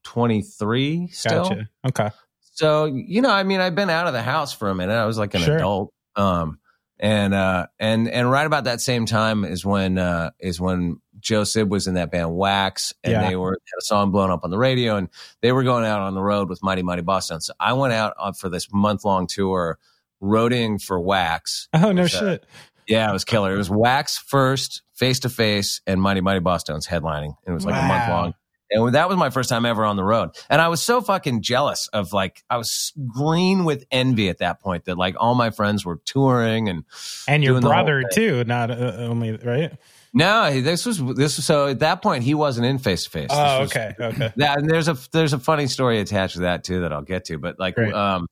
23 0.04 1.08
still. 1.10 1.50
Gotcha. 1.50 1.70
Okay. 1.88 2.10
So, 2.54 2.86
you 2.86 3.22
know, 3.22 3.30
I 3.30 3.44
mean, 3.44 3.60
I've 3.60 3.76
been 3.76 3.90
out 3.90 4.08
of 4.08 4.14
the 4.14 4.24
house 4.24 4.54
for 4.54 4.70
a 4.70 4.76
minute. 4.76 4.94
I 4.94 5.06
was 5.06 5.18
like 5.18 5.34
an 5.34 5.42
sure. 5.42 5.58
adult. 5.58 5.94
Um, 6.16 6.60
and 7.00 7.34
uh, 7.34 7.68
and 7.80 8.08
and 8.08 8.30
right 8.30 8.46
about 8.46 8.66
that 8.66 8.82
same 8.82 9.06
time 9.06 9.44
is 9.44 9.66
when 9.66 9.98
uh, 9.98 10.32
is 10.40 10.60
when 10.60 11.02
Joe 11.20 11.44
Sib 11.44 11.70
was 11.70 11.88
in 11.88 11.96
that 11.96 12.12
band 12.12 12.36
Wax, 12.36 12.94
and 13.04 13.14
yeah. 13.14 13.30
they 13.30 13.36
were 13.36 13.52
had 13.52 13.78
a 13.78 13.82
song 13.82 14.12
blown 14.12 14.32
up 14.32 14.42
on 14.44 14.50
the 14.50 14.58
radio, 14.58 14.96
and 14.96 15.10
they 15.42 15.52
were 15.52 15.64
going 15.64 15.86
out 15.86 16.00
on 16.00 16.14
the 16.14 16.22
road 16.22 16.50
with 16.50 16.64
Mighty 16.64 16.84
Mighty 16.84 17.02
Bosstones. 17.02 17.44
So 17.44 17.54
I 17.60 17.74
went 17.74 17.94
out 17.94 18.14
for 18.38 18.50
this 18.50 18.68
month 18.72 19.04
long 19.04 19.28
tour, 19.28 19.78
roading 20.22 20.82
for 20.82 21.00
Wax. 21.00 21.68
Oh 21.86 21.92
no 21.92 22.08
shit! 22.08 22.44
Uh, 22.44 22.46
yeah, 22.88 23.10
it 23.10 23.14
was 23.14 23.26
killer. 23.26 23.54
It 23.54 23.58
was 23.58 23.70
Wax 23.70 24.18
first, 24.18 24.84
Face 24.94 25.20
to 25.22 25.30
Face, 25.30 25.82
and 25.86 26.02
Mighty 26.02 26.22
Mighty 26.22 26.40
Bosstones 26.40 26.88
headlining. 26.88 27.36
And 27.46 27.48
It 27.48 27.54
was 27.54 27.66
like 27.66 27.76
wow. 27.76 27.86
a 27.86 27.88
month 27.88 28.10
long. 28.10 28.34
And 28.72 28.96
that 28.96 29.10
was 29.10 29.18
my 29.18 29.30
first 29.30 29.50
time 29.50 29.66
ever 29.66 29.86
on 29.86 29.96
the 29.96 30.04
road. 30.04 30.32
And 30.50 30.62
I 30.62 30.70
was 30.70 30.82
so 30.82 31.02
fucking 31.02 31.42
jealous 31.42 31.88
of 31.94 32.14
like, 32.14 32.44
I 32.50 32.58
was 32.58 32.94
green 33.08 33.64
with 33.64 33.86
envy 33.92 34.30
at 34.30 34.40
that 34.40 34.60
point 34.60 34.86
that 34.86 34.98
like 34.98 35.16
all 35.20 35.36
my 35.36 35.52
friends 35.52 35.86
were 35.86 36.00
touring 36.06 36.70
and. 36.70 36.84
And 37.28 37.44
your 37.44 37.62
brother 37.62 38.04
too, 38.12 38.44
not 38.44 38.72
uh, 38.72 38.96
only, 38.98 39.38
right? 39.38 39.78
No, 40.18 40.62
this 40.62 40.86
was 40.86 40.98
this. 40.98 41.36
Was, 41.36 41.46
so 41.46 41.68
at 41.68 41.80
that 41.80 42.02
point, 42.02 42.24
he 42.24 42.34
wasn't 42.36 42.66
in 42.66 42.78
face 42.78 43.04
to 43.04 43.10
face. 43.10 43.30
Oh, 43.32 43.64
okay, 43.64 43.94
okay. 44.00 44.32
That 44.38 44.60
and 44.60 44.70
there's 44.70 44.88
a 44.88 44.98
there's 45.12 45.34
a 45.34 45.40
funny 45.40 45.68
story 45.68 46.00
attached 46.00 46.36
to 46.36 46.44
that 46.44 46.64
too 46.64 46.82
that 46.82 46.94
I'll 46.94 47.02
get 47.02 47.26
to. 47.26 47.38
But 47.38 47.60
like, 47.60 47.76
Great. 47.76 47.94
um, 47.94 48.28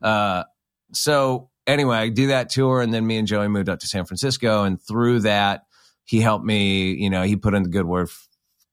uh, 0.00 0.44
so 0.92 1.50
anyway, 1.66 1.96
I 1.96 2.08
do 2.10 2.28
that 2.28 2.50
tour, 2.50 2.80
and 2.80 2.94
then 2.94 3.04
me 3.04 3.16
and 3.16 3.26
Joey 3.26 3.48
moved 3.48 3.68
up 3.68 3.80
to 3.80 3.86
San 3.88 4.04
Francisco, 4.04 4.62
and 4.62 4.80
through 4.80 5.20
that, 5.22 5.64
he 6.04 6.20
helped 6.20 6.44
me. 6.44 6.92
You 6.94 7.10
know, 7.10 7.24
he 7.24 7.34
put 7.34 7.52
in 7.54 7.64
the 7.64 7.68
good 7.68 7.86
word 7.86 8.10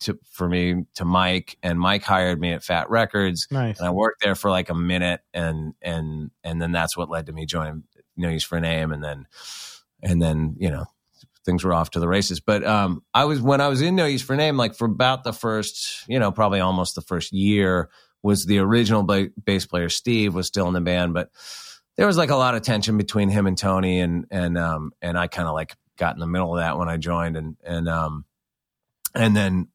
to, 0.01 0.19
for 0.31 0.47
me 0.47 0.85
to 0.95 1.05
Mike, 1.05 1.57
and 1.63 1.79
Mike 1.79 2.03
hired 2.03 2.39
me 2.39 2.53
at 2.53 2.63
Fat 2.63 2.89
Records. 2.89 3.47
Nice. 3.49 3.79
And 3.79 3.87
I 3.87 3.91
worked 3.91 4.21
there 4.21 4.35
for 4.35 4.49
like 4.49 4.69
a 4.69 4.75
minute, 4.75 5.21
and 5.33 5.73
and 5.81 6.31
and 6.43 6.61
then 6.61 6.71
that's 6.71 6.97
what 6.97 7.09
led 7.09 7.27
to 7.27 7.33
me 7.33 7.45
joining 7.45 7.83
No 8.17 8.29
Use 8.29 8.43
for 8.43 8.57
a 8.57 8.61
Name, 8.61 8.91
and 8.91 9.03
then 9.03 9.27
and 10.01 10.21
then 10.21 10.55
you 10.59 10.69
know 10.69 10.85
things 11.45 11.63
were 11.63 11.73
off 11.73 11.91
to 11.91 11.99
the 11.99 12.07
races. 12.07 12.39
But 12.39 12.63
um, 12.63 13.03
I 13.13 13.25
was 13.25 13.41
when 13.41 13.61
I 13.61 13.67
was 13.67 13.81
in 13.81 13.95
No 13.95 14.05
Use 14.05 14.21
for 14.21 14.35
Name, 14.35 14.57
like 14.57 14.75
for 14.75 14.85
about 14.85 15.23
the 15.23 15.33
first, 15.33 16.07
you 16.07 16.19
know, 16.19 16.31
probably 16.31 16.59
almost 16.59 16.95
the 16.95 17.01
first 17.01 17.31
year, 17.31 17.89
was 18.23 18.45
the 18.45 18.59
original 18.59 19.03
ba- 19.03 19.31
bass 19.43 19.65
player 19.65 19.89
Steve 19.89 20.33
was 20.33 20.47
still 20.47 20.67
in 20.67 20.73
the 20.73 20.81
band, 20.81 21.13
but 21.13 21.29
there 21.97 22.07
was 22.07 22.17
like 22.17 22.29
a 22.29 22.35
lot 22.35 22.55
of 22.55 22.61
tension 22.61 22.97
between 22.97 23.29
him 23.29 23.47
and 23.47 23.57
Tony, 23.57 23.99
and 23.99 24.25
and 24.31 24.57
um 24.57 24.91
and 25.01 25.17
I 25.17 25.27
kind 25.27 25.47
of 25.47 25.53
like 25.53 25.75
got 25.97 26.15
in 26.15 26.19
the 26.19 26.27
middle 26.27 26.55
of 26.55 26.59
that 26.59 26.77
when 26.77 26.89
I 26.89 26.97
joined, 26.97 27.37
and 27.37 27.57
and 27.63 27.87
um 27.89 28.25
and 29.13 29.35
then 29.35 29.67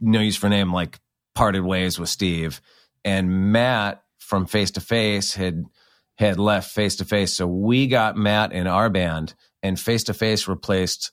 no 0.00 0.20
use 0.20 0.36
for 0.36 0.48
a 0.48 0.50
name 0.50 0.72
like 0.72 0.98
parted 1.34 1.62
ways 1.62 1.98
with 1.98 2.08
Steve 2.08 2.60
and 3.04 3.52
Matt 3.52 4.02
from 4.18 4.46
Face 4.46 4.72
to 4.72 4.80
Face 4.80 5.34
had 5.34 5.64
had 6.18 6.38
left 6.38 6.70
Face 6.70 6.96
to 6.96 7.04
Face, 7.04 7.32
so 7.32 7.46
we 7.46 7.86
got 7.86 8.16
Matt 8.16 8.52
in 8.52 8.66
our 8.66 8.90
band, 8.90 9.34
and 9.62 9.80
Face 9.80 10.04
to 10.04 10.14
Face 10.14 10.46
replaced 10.48 11.12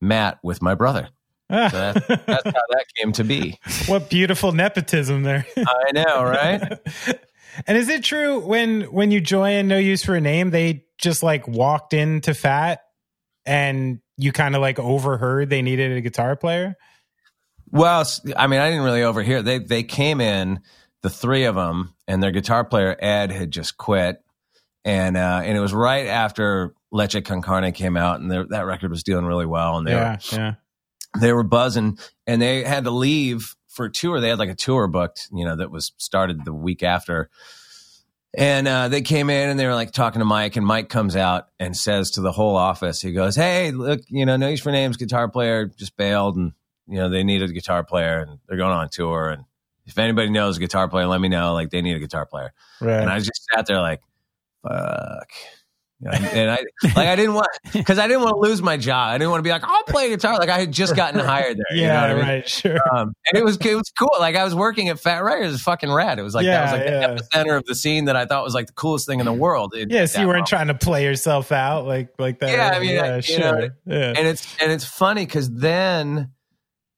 Matt 0.00 0.38
with 0.42 0.62
my 0.62 0.74
brother. 0.74 1.10
Ah. 1.50 1.68
So 1.68 1.76
that's, 1.76 2.06
that's 2.06 2.44
how 2.44 2.62
that 2.70 2.84
came 2.96 3.12
to 3.12 3.24
be. 3.24 3.58
What 3.86 4.10
beautiful 4.10 4.52
nepotism 4.52 5.22
there! 5.22 5.46
I 5.56 5.92
know, 5.92 6.24
right? 6.24 6.60
and 7.66 7.76
is 7.76 7.88
it 7.88 8.02
true 8.02 8.40
when 8.40 8.82
when 8.84 9.10
you 9.10 9.20
join 9.20 9.68
No 9.68 9.78
Use 9.78 10.04
for 10.04 10.14
a 10.14 10.20
Name, 10.20 10.50
they 10.50 10.84
just 10.98 11.22
like 11.22 11.46
walked 11.46 11.92
into 11.92 12.34
Fat, 12.34 12.80
and 13.44 14.00
you 14.16 14.32
kind 14.32 14.56
of 14.56 14.62
like 14.62 14.78
overheard 14.78 15.50
they 15.50 15.62
needed 15.62 15.96
a 15.96 16.00
guitar 16.00 16.34
player? 16.34 16.76
Well, 17.76 18.06
I 18.36 18.46
mean, 18.46 18.60
I 18.60 18.70
didn't 18.70 18.84
really 18.84 19.02
overhear. 19.02 19.42
They 19.42 19.58
they 19.58 19.82
came 19.82 20.20
in, 20.20 20.60
the 21.02 21.10
three 21.10 21.44
of 21.44 21.54
them, 21.54 21.94
and 22.08 22.22
their 22.22 22.30
guitar 22.30 22.64
player 22.64 22.96
Ed 22.98 23.30
had 23.30 23.50
just 23.50 23.76
quit, 23.76 24.22
and 24.84 25.16
uh, 25.16 25.42
and 25.44 25.56
it 25.56 25.60
was 25.60 25.74
right 25.74 26.06
after 26.06 26.74
Leche 26.90 27.22
Con 27.22 27.42
Carne 27.42 27.72
came 27.72 27.96
out, 27.96 28.20
and 28.20 28.30
that 28.30 28.64
record 28.64 28.90
was 28.90 29.02
doing 29.02 29.26
really 29.26 29.46
well, 29.46 29.76
and 29.76 29.86
they 29.86 29.92
yeah, 29.92 30.16
were 30.32 30.38
yeah. 30.38 30.54
they 31.20 31.32
were 31.32 31.42
buzzing, 31.42 31.98
and 32.26 32.40
they 32.40 32.64
had 32.64 32.84
to 32.84 32.90
leave 32.90 33.54
for 33.68 33.86
a 33.86 33.92
tour. 33.92 34.20
They 34.20 34.30
had 34.30 34.38
like 34.38 34.48
a 34.48 34.54
tour 34.54 34.88
booked, 34.88 35.28
you 35.30 35.44
know, 35.44 35.56
that 35.56 35.70
was 35.70 35.92
started 35.98 36.44
the 36.44 36.54
week 36.54 36.82
after. 36.82 37.28
And 38.38 38.66
uh, 38.68 38.88
they 38.88 39.00
came 39.00 39.30
in 39.30 39.48
and 39.48 39.58
they 39.58 39.66
were 39.66 39.74
like 39.74 39.92
talking 39.92 40.18
to 40.18 40.24
Mike, 40.24 40.56
and 40.56 40.66
Mike 40.66 40.88
comes 40.88 41.16
out 41.16 41.48
and 41.58 41.76
says 41.76 42.10
to 42.12 42.20
the 42.20 42.32
whole 42.32 42.56
office, 42.56 43.00
he 43.00 43.12
goes, 43.12 43.36
"Hey, 43.36 43.70
look, 43.70 44.00
you 44.08 44.26
know, 44.26 44.36
No 44.36 44.48
Use 44.48 44.60
for 44.60 44.72
Names 44.72 44.96
guitar 44.96 45.28
player 45.28 45.66
just 45.66 45.96
bailed, 45.96 46.36
and 46.36 46.52
you 46.86 46.96
know, 46.96 47.08
they 47.08 47.24
need 47.24 47.42
a 47.42 47.48
guitar 47.48 47.84
player 47.84 48.20
and 48.20 48.38
they're 48.46 48.56
going 48.56 48.72
on 48.72 48.88
tour. 48.88 49.30
And 49.30 49.44
if 49.84 49.98
anybody 49.98 50.30
knows 50.30 50.56
a 50.56 50.60
guitar 50.60 50.88
player, 50.88 51.06
let 51.06 51.20
me 51.20 51.28
know. 51.28 51.52
Like 51.52 51.70
they 51.70 51.82
need 51.82 51.96
a 51.96 52.00
guitar 52.00 52.26
player. 52.26 52.52
Right. 52.80 53.00
And 53.00 53.10
I 53.10 53.18
just 53.18 53.46
sat 53.52 53.66
there 53.66 53.80
like, 53.80 54.02
fuck. 54.62 55.30
and 56.04 56.50
I 56.50 56.58
like 56.82 57.08
I 57.08 57.16
didn't 57.16 57.32
want 57.32 57.48
because 57.72 57.98
I 57.98 58.06
didn't 58.06 58.22
want 58.22 58.34
to 58.34 58.40
lose 58.40 58.60
my 58.60 58.76
job. 58.76 59.14
I 59.14 59.16
didn't 59.16 59.30
want 59.30 59.38
to 59.38 59.42
be 59.44 59.50
like 59.50 59.64
I'll 59.64 59.82
play 59.84 60.10
guitar. 60.10 60.36
Like 60.38 60.50
I 60.50 60.58
had 60.58 60.70
just 60.70 60.94
gotten 60.94 61.18
hired 61.18 61.56
there. 61.56 61.78
yeah, 61.78 61.82
you 61.82 61.86
know 61.86 61.94
I 61.94 62.14
mean? 62.14 62.28
right, 62.28 62.48
sure. 62.48 62.78
Um, 62.94 63.14
and 63.26 63.38
it 63.38 63.42
was 63.42 63.56
it 63.56 63.74
was 63.74 63.90
cool. 63.98 64.10
Like 64.20 64.36
I 64.36 64.44
was 64.44 64.54
working 64.54 64.90
at 64.90 65.00
Fat 65.00 65.24
Records. 65.24 65.48
It 65.48 65.52
was 65.52 65.62
fucking 65.62 65.90
rad. 65.90 66.18
It 66.18 66.22
was 66.22 66.34
like 66.34 66.44
yeah, 66.44 66.58
that 66.58 66.62
was 66.64 66.80
like 66.80 66.88
yeah. 66.90 67.06
the 67.06 67.22
epicenter 67.22 67.56
of 67.56 67.64
the 67.64 67.74
scene 67.74 68.04
that 68.06 68.16
I 68.16 68.26
thought 68.26 68.44
was 68.44 68.52
like 68.52 68.66
the 68.66 68.74
coolest 68.74 69.06
thing 69.06 69.20
in 69.20 69.26
the 69.26 69.32
world. 69.32 69.74
It, 69.74 69.90
yes, 69.90 70.14
you 70.18 70.26
weren't 70.26 70.34
moment. 70.34 70.48
trying 70.48 70.66
to 70.66 70.74
play 70.74 71.02
yourself 71.02 71.50
out 71.50 71.86
like 71.86 72.10
like 72.18 72.40
that. 72.40 72.50
Yeah, 72.50 72.76
I 72.76 72.78
mean, 72.78 72.94
yeah, 72.94 73.14
I, 73.14 73.20
sure. 73.20 73.60
Know, 73.60 73.68
yeah. 73.86 74.12
And 74.18 74.26
it's 74.26 74.54
and 74.60 74.70
it's 74.70 74.84
funny 74.84 75.24
because 75.24 75.50
then 75.50 76.30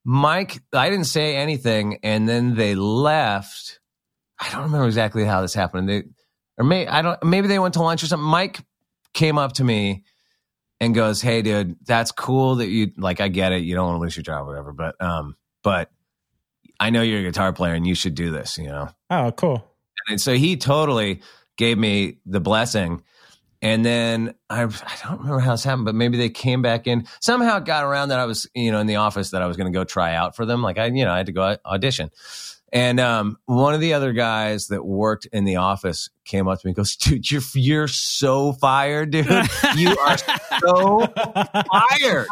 Mike, 0.05 0.61
I 0.73 0.91
didn't 0.91 1.07
say 1.07 1.37
anything, 1.37 1.99
and 2.03 2.29
then 2.29 2.55
they 2.55 2.75
left. 2.75 3.81
I 4.39 4.51
don't 4.51 4.63
remember 4.63 4.87
exactly 4.87 5.25
how 5.25 5.43
this 5.43 5.55
happened. 5.55 5.89
They 5.89 6.05
or 6.57 6.65
may 6.65 6.87
I 6.87 7.03
don't 7.03 7.23
maybe 7.25 7.49
they 7.49 7.59
went 7.59 7.75
to 7.75 7.83
lunch 7.83 8.03
or 8.03 8.07
something. 8.07 8.29
Mike 8.29 8.61
came 9.13 9.39
up 9.39 9.55
to 9.55 9.65
me 9.65 10.05
and 10.81 10.95
goes, 10.95 11.21
"Hey, 11.21 11.43
dude, 11.43 11.77
that's 11.85 12.13
cool 12.13 12.57
that 12.57 12.69
you 12.69 12.93
like. 12.97 13.21
I 13.21 13.29
get 13.29 13.53
it. 13.53 13.63
You 13.63 13.75
don't 13.75 13.87
want 13.87 13.97
to 13.97 14.03
lose 14.03 14.17
your 14.17 14.23
job, 14.23 14.47
or 14.47 14.51
whatever. 14.51 14.73
But 14.73 15.01
um, 15.01 15.37
but 15.63 15.91
I 16.81 16.91
know 16.91 17.03
you're 17.03 17.21
a 17.21 17.25
guitar 17.25 17.53
player 17.53 17.75
and 17.75 17.87
you 17.87 17.95
should 17.95 18.15
do 18.15 18.31
this. 18.31 18.59
You 18.59 18.69
know. 18.69 18.89
Oh, 19.11 19.33
cool. 19.33 19.65
And 20.09 20.21
so 20.21 20.35
he 20.35 20.57
totally 20.57 21.23
gave 21.57 21.77
me 21.77 22.19
the 22.25 22.41
blessing. 22.41 23.03
And 23.61 23.85
then 23.85 24.35
I, 24.49 24.63
I 24.63 24.97
don't 25.03 25.19
remember 25.19 25.41
how 25.41 25.53
this 25.53 25.65
happened, 25.65 25.85
but 25.85 25.95
maybe 25.95 26.17
they 26.17 26.31
came 26.31 26.63
back 26.63 26.87
in. 26.87 27.07
Somehow 27.21 27.59
it 27.59 27.65
got 27.65 27.85
around 27.85 28.11
that 28.11 28.21
I 28.21 28.25
was, 28.25 28.49
you 28.55 28.71
know, 28.71 28.79
in 28.79 28.87
the 28.87 28.97
office 28.97 29.31
that 29.31 29.43
I 29.43 29.47
was 29.47 29.57
going 29.57 29.73
to 29.73 29.77
go 29.77 29.85
try 29.85 30.15
out 30.15 30.37
for 30.37 30.47
them. 30.47 30.63
Like 30.63 30.79
I, 30.79 30.87
you 30.87 31.05
know, 31.05 31.13
I 31.13 31.17
had 31.17 31.27
to 31.27 31.33
go 31.33 31.57
audition. 31.65 32.11
And 32.71 33.01
um, 33.01 33.39
one 33.47 33.73
of 33.73 33.81
the 33.81 33.95
other 33.95 34.13
guys 34.13 34.67
that 34.67 34.85
worked 34.85 35.27
in 35.33 35.45
the 35.45 35.57
office 35.57 36.11
came 36.27 36.47
up 36.47 36.61
to 36.61 36.67
me 36.67 36.71
and 36.71 36.77
goes, 36.77 36.97
dude, 36.97 37.31
you're, 37.31 37.41
you're 37.55 37.89
so 37.89 38.53
fired, 38.53 39.11
dude. 39.11 39.27
You 39.75 39.97
are 39.97 40.19
so 40.61 41.07
fired. 41.07 42.27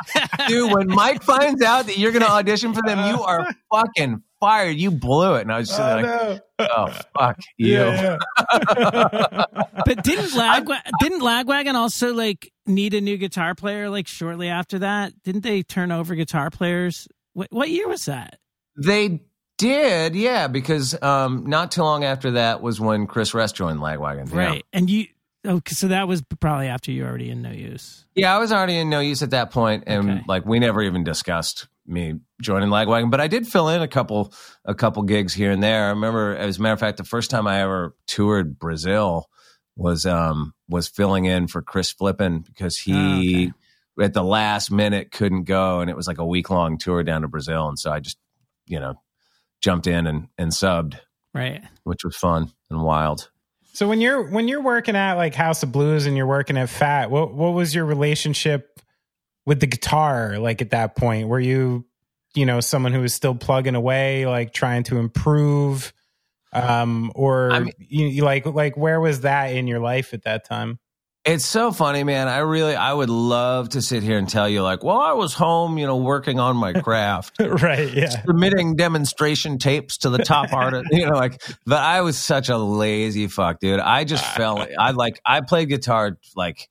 Dude, 0.46 0.72
when 0.72 0.88
Mike 0.88 1.22
finds 1.22 1.62
out 1.62 1.86
that 1.86 1.96
you're 1.96 2.12
going 2.12 2.22
to 2.22 2.30
audition 2.30 2.74
for 2.74 2.82
them, 2.82 2.98
you 3.08 3.22
are 3.22 3.50
fucking 3.72 4.22
fired. 4.40 4.76
You 4.76 4.90
blew 4.90 5.34
it. 5.36 5.42
And 5.42 5.52
I 5.52 5.58
was 5.58 5.68
just 5.68 5.80
Oh, 5.80 5.84
like, 5.84 6.04
no. 6.04 6.38
oh, 6.60 6.98
fuck 7.18 7.38
you. 7.58 7.74
Yeah, 7.74 8.16
yeah. 8.50 9.44
But 9.86 10.02
didn't 10.02 10.30
Lagwa- 10.32 10.82
didn't 11.00 11.20
Lagwagon 11.20 11.74
also 11.74 12.12
like 12.12 12.52
need 12.66 12.94
a 12.94 13.00
new 13.00 13.16
guitar 13.16 13.54
player 13.54 13.88
like 13.88 14.08
shortly 14.08 14.48
after 14.48 14.80
that? 14.80 15.12
Didn't 15.22 15.42
they 15.42 15.62
turn 15.62 15.92
over 15.92 16.14
guitar 16.14 16.50
players? 16.50 17.06
What 17.34 17.48
what 17.50 17.70
year 17.70 17.86
was 17.88 18.06
that? 18.06 18.38
They 18.76 19.20
did, 19.58 20.14
yeah, 20.16 20.48
because 20.48 21.00
um, 21.02 21.46
not 21.46 21.70
too 21.70 21.82
long 21.82 22.04
after 22.04 22.32
that 22.32 22.60
was 22.60 22.80
when 22.80 23.06
Chris 23.06 23.32
Rest 23.32 23.54
joined 23.56 23.78
Lagwagon. 23.80 24.30
yeah. 24.30 24.36
Right. 24.36 24.64
And 24.72 24.90
you 24.90 25.06
oh 25.46 25.60
so 25.68 25.88
that 25.88 26.08
was 26.08 26.22
probably 26.40 26.66
after 26.66 26.90
you 26.90 27.02
were 27.04 27.08
already 27.08 27.30
in 27.30 27.42
no 27.42 27.50
use. 27.52 28.04
Yeah, 28.14 28.34
I 28.34 28.38
was 28.38 28.50
already 28.52 28.76
in 28.78 28.90
no 28.90 29.00
use 29.00 29.22
at 29.22 29.30
that 29.30 29.50
point, 29.52 29.84
and 29.86 30.10
Okay. 30.10 30.22
like 30.26 30.44
we 30.44 30.58
never 30.58 30.82
even 30.82 31.04
discussed 31.04 31.68
me 31.88 32.14
joining 32.40 32.68
Lagwagon. 32.68 33.10
But 33.10 33.20
I 33.20 33.28
did 33.28 33.46
fill 33.46 33.68
in 33.68 33.82
a 33.82 33.88
couple 33.88 34.32
a 34.64 34.74
couple 34.74 35.02
gigs 35.02 35.32
here 35.34 35.50
and 35.50 35.62
there. 35.62 35.86
I 35.86 35.90
remember, 35.90 36.36
as 36.36 36.58
a 36.58 36.62
matter 36.62 36.74
of 36.74 36.80
fact, 36.80 36.98
the 36.98 37.04
first 37.04 37.30
time 37.30 37.46
I 37.46 37.60
ever 37.62 37.94
toured 38.06 38.58
Brazil 38.58 39.28
was 39.76 40.06
um 40.06 40.54
was 40.68 40.88
filling 40.88 41.24
in 41.26 41.46
for 41.48 41.62
Chris 41.62 41.92
Flippin 41.92 42.40
because 42.40 42.76
he 42.76 43.52
at 44.00 44.12
the 44.12 44.24
last 44.24 44.70
minute 44.70 45.10
couldn't 45.10 45.44
go, 45.44 45.80
and 45.80 45.88
it 45.90 45.96
was 45.96 46.06
like 46.06 46.18
a 46.18 46.26
week 46.26 46.50
long 46.50 46.78
tour 46.78 47.02
down 47.02 47.22
to 47.22 47.28
Brazil, 47.28 47.68
and 47.68 47.78
so 47.78 47.90
I 47.90 48.00
just 48.00 48.18
you 48.66 48.80
know 48.80 48.94
jumped 49.62 49.86
in 49.86 50.06
and 50.06 50.28
and 50.38 50.50
subbed, 50.52 50.98
Right. 51.34 51.62
which 51.84 52.04
was 52.04 52.16
fun 52.16 52.52
and 52.70 52.82
wild. 52.82 53.30
So 53.72 53.86
when 53.88 54.00
you're 54.00 54.22
when 54.30 54.48
you're 54.48 54.62
working 54.62 54.96
at 54.96 55.14
like 55.14 55.34
House 55.34 55.62
of 55.62 55.72
Blues 55.72 56.06
and 56.06 56.16
you're 56.16 56.26
working 56.26 56.56
at 56.56 56.68
Fat, 56.70 57.10
what 57.10 57.34
what 57.34 57.50
was 57.50 57.74
your 57.74 57.84
relationship 57.84 58.80
with 59.46 59.60
the 59.60 59.66
guitar 59.66 60.38
like 60.38 60.60
at 60.60 60.70
that 60.70 60.96
point? 60.96 61.28
Were 61.28 61.40
you 61.40 61.86
you 62.34 62.44
know 62.44 62.60
someone 62.60 62.92
who 62.92 63.00
was 63.00 63.14
still 63.14 63.34
plugging 63.34 63.74
away, 63.74 64.26
like 64.26 64.52
trying 64.52 64.82
to 64.84 64.98
improve, 64.98 65.92
um, 66.52 67.10
or 67.14 67.52
I 67.52 67.60
mean- 67.60 67.72
you, 67.78 68.06
you 68.06 68.24
like 68.24 68.44
like 68.44 68.76
where 68.76 69.00
was 69.00 69.22
that 69.22 69.46
in 69.46 69.66
your 69.66 69.78
life 69.80 70.12
at 70.12 70.24
that 70.24 70.44
time? 70.44 70.78
It's 71.24 71.44
so 71.44 71.72
funny, 71.72 72.04
man. 72.04 72.28
I 72.28 72.38
really, 72.38 72.76
I 72.76 72.92
would 72.92 73.10
love 73.10 73.70
to 73.70 73.82
sit 73.82 74.04
here 74.04 74.16
and 74.16 74.28
tell 74.28 74.48
you, 74.48 74.62
like, 74.62 74.84
well, 74.84 75.00
I 75.00 75.14
was 75.14 75.34
home, 75.34 75.76
you 75.76 75.84
know, 75.84 75.96
working 75.96 76.38
on 76.38 76.56
my 76.56 76.72
craft, 76.72 77.38
right. 77.40 77.92
Yeah. 77.92 78.10
submitting 78.10 78.76
demonstration 78.76 79.58
tapes 79.58 79.98
to 79.98 80.10
the 80.10 80.18
top 80.18 80.52
artist, 80.52 80.86
you 80.92 81.04
know, 81.04 81.16
like, 81.16 81.42
but 81.66 81.80
I 81.82 82.02
was 82.02 82.16
such 82.16 82.48
a 82.48 82.56
lazy 82.56 83.26
fuck, 83.26 83.58
dude. 83.58 83.80
I 83.80 84.04
just 84.04 84.24
fell, 84.24 84.64
I 84.78 84.92
like, 84.92 85.20
I 85.26 85.40
played 85.40 85.68
guitar, 85.68 86.16
like, 86.36 86.68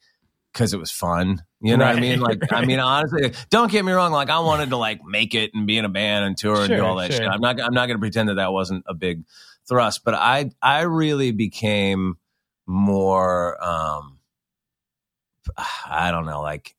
because 0.55 0.73
it 0.73 0.79
was 0.79 0.89
fun. 0.89 1.43
You 1.59 1.75
know 1.75 1.85
what 1.85 1.97
I 1.97 1.99
mean? 1.99 2.21
Like, 2.21 2.39
I 2.53 2.63
mean, 2.63 2.79
honestly, 2.79 3.33
don't 3.49 3.69
get 3.69 3.83
me 3.83 3.91
wrong. 3.91 4.13
Like, 4.13 4.29
I 4.29 4.39
wanted 4.39 4.69
to 4.69 4.77
like 4.77 5.03
make 5.03 5.35
it 5.35 5.51
and 5.53 5.67
be 5.67 5.77
in 5.77 5.83
a 5.83 5.89
band 5.89 6.23
and 6.23 6.37
tour 6.37 6.61
and 6.61 6.69
do 6.69 6.83
all 6.83 6.95
that 6.95 7.11
sure. 7.11 7.21
shit. 7.21 7.27
I'm 7.27 7.41
not, 7.41 7.59
I'm 7.59 7.73
not 7.73 7.87
going 7.87 7.97
to 7.97 7.99
pretend 7.99 8.29
that 8.29 8.35
that 8.35 8.53
wasn't 8.53 8.85
a 8.87 8.93
big 8.93 9.25
thrust, 9.67 10.05
but 10.05 10.13
I, 10.13 10.51
I 10.61 10.81
really 10.83 11.31
became 11.31 12.15
more, 12.65 13.61
um, 13.61 14.19
I 15.89 16.11
don't 16.11 16.25
know, 16.25 16.41
like, 16.41 16.73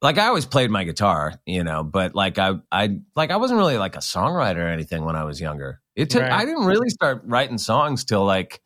like 0.00 0.16
I 0.18 0.28
always 0.28 0.46
played 0.46 0.70
my 0.70 0.84
guitar, 0.84 1.34
you 1.44 1.64
know, 1.64 1.82
but 1.82 2.14
like 2.14 2.38
I, 2.38 2.54
I, 2.72 3.00
like 3.14 3.30
I 3.30 3.36
wasn't 3.36 3.58
really 3.58 3.76
like 3.76 3.96
a 3.96 4.00
songwriter 4.00 4.58
or 4.58 4.68
anything 4.68 5.04
when 5.04 5.16
I 5.16 5.24
was 5.24 5.40
younger. 5.40 5.80
It 5.94 6.10
took, 6.10 6.22
Right. 6.22 6.32
I 6.32 6.44
didn't 6.44 6.64
really 6.64 6.88
start 6.88 7.22
writing 7.26 7.58
songs 7.58 8.04
till 8.04 8.24
like, 8.24 8.62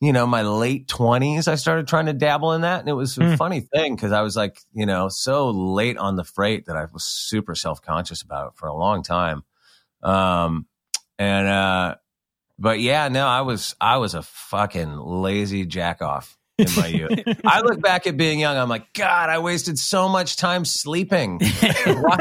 you 0.00 0.12
know, 0.12 0.26
my 0.26 0.42
late 0.42 0.86
twenties. 0.88 1.48
I 1.48 1.56
started 1.56 1.88
trying 1.88 2.06
to 2.06 2.12
dabble 2.12 2.52
in 2.52 2.60
that, 2.60 2.80
and 2.80 2.88
it 2.88 2.92
was 2.94 3.18
a 3.18 3.24
Hmm. 3.24 3.34
funny 3.34 3.60
thing 3.60 3.96
because 3.96 4.12
I 4.12 4.22
was 4.22 4.36
like, 4.36 4.60
you 4.72 4.86
know, 4.86 5.08
so 5.10 5.50
late 5.50 5.98
on 5.98 6.14
the 6.16 6.24
freight 6.24 6.66
that 6.66 6.76
I 6.76 6.84
was 6.92 7.04
super 7.04 7.54
self 7.54 7.82
conscious 7.82 8.22
about 8.22 8.48
it 8.48 8.52
for 8.56 8.68
a 8.68 8.74
long 8.74 9.02
time. 9.02 9.42
Um, 10.02 10.66
and 11.18 11.48
uh, 11.48 11.96
but 12.58 12.78
yeah, 12.80 13.08
no, 13.08 13.26
I 13.26 13.40
was, 13.40 13.74
I 13.80 13.96
was 13.96 14.14
a 14.14 14.22
fucking 14.22 14.96
lazy 14.96 15.66
jack 15.66 16.00
off 16.00 16.37
in 16.58 16.66
my 16.76 16.86
youth. 16.88 17.40
I 17.46 17.60
look 17.60 17.80
back 17.80 18.06
at 18.06 18.16
being 18.16 18.40
young. 18.40 18.56
I'm 18.56 18.68
like, 18.68 18.92
God, 18.92 19.30
I 19.30 19.38
wasted 19.38 19.78
so 19.78 20.08
much 20.08 20.36
time 20.36 20.64
sleeping. 20.64 21.40
why, 21.84 22.18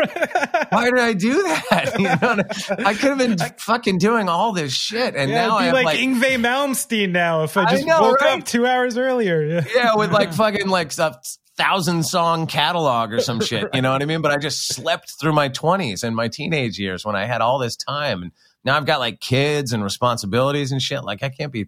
why 0.70 0.86
did 0.86 1.00
I 1.00 1.14
do 1.14 1.44
that? 1.44 1.96
You 1.98 2.04
know, 2.04 2.44
I 2.86 2.94
could 2.94 3.10
have 3.10 3.18
been 3.18 3.38
fucking 3.58 3.98
doing 3.98 4.30
all 4.30 4.52
this 4.52 4.74
shit, 4.74 5.16
and 5.16 5.32
yeah, 5.32 5.48
now 5.48 5.58
I'm 5.58 5.74
like, 5.74 5.86
like, 5.86 6.00
Yngwie 6.00 6.38
Malmsteen 6.38 7.12
now 7.12 7.44
if 7.44 7.58
I 7.58 7.64
I 7.64 7.72
just 7.72 7.88
know, 7.88 8.02
woke 8.02 8.22
right? 8.22 8.40
up 8.40 8.46
two 8.46 8.66
hours 8.66 8.98
earlier. 8.98 9.42
Yeah. 9.44 9.64
yeah, 9.74 9.96
with 9.96 10.12
like 10.12 10.34
fucking 10.34 10.68
like 10.68 10.96
a 11.00 11.20
thousand 11.58 12.04
song 12.04 12.46
catalog 12.46 13.14
or 13.14 13.20
some 13.20 13.42
shit. 13.42 13.68
You 13.74 13.82
know 13.82 13.92
what 13.92 14.02
I 14.02 14.06
mean? 14.06 14.22
But 14.22 14.32
I 14.32 14.38
just 14.38 14.74
slept 14.74 15.16
through 15.20 15.34
my 15.34 15.48
twenties 15.48 16.04
and 16.04 16.16
my 16.16 16.28
teenage 16.28 16.78
years 16.78 17.04
when 17.06 17.16
I 17.16 17.26
had 17.26 17.42
all 17.42 17.58
this 17.58 17.76
time, 17.76 18.22
and 18.22 18.32
now 18.64 18.78
I've 18.78 18.86
got 18.86 19.00
like 19.00 19.20
kids 19.20 19.74
and 19.74 19.84
responsibilities 19.84 20.72
and 20.72 20.82
shit. 20.82 21.04
Like 21.04 21.24
I 21.24 21.30
can't 21.30 21.52
be, 21.52 21.68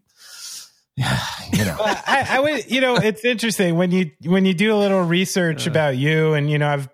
you 0.98 1.66
know. 1.66 1.78
Well, 1.80 2.02
I, 2.06 2.28
I 2.30 2.40
would, 2.40 2.70
you 2.70 2.82
know, 2.82 2.96
it's 2.96 3.24
interesting 3.24 3.76
when 3.76 3.92
you 3.92 4.12
when 4.24 4.46
you 4.46 4.54
do 4.54 4.74
a 4.74 4.78
little 4.78 5.02
research 5.02 5.68
about 5.68 5.98
you, 5.98 6.34
and 6.34 6.50
you 6.50 6.58
know, 6.58 6.68
I've 6.68 6.90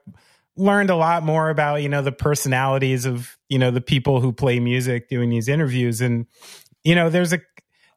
learned 0.58 0.90
a 0.90 0.96
lot 0.96 1.24
more 1.24 1.50
about 1.50 1.82
you 1.82 1.90
know 1.90 2.02
the 2.02 2.12
personalities 2.12 3.06
of 3.06 3.38
you 3.50 3.60
know 3.60 3.72
the 3.72 3.82
people 3.82 4.22
who 4.22 4.32
play 4.32 4.60
music 4.60 5.10
doing 5.10 5.30
these 5.30 5.48
interviews, 5.48 6.02
and 6.02 6.28
you 6.84 6.96
know, 6.96 7.10
there's 7.10 7.34
a 7.34 7.40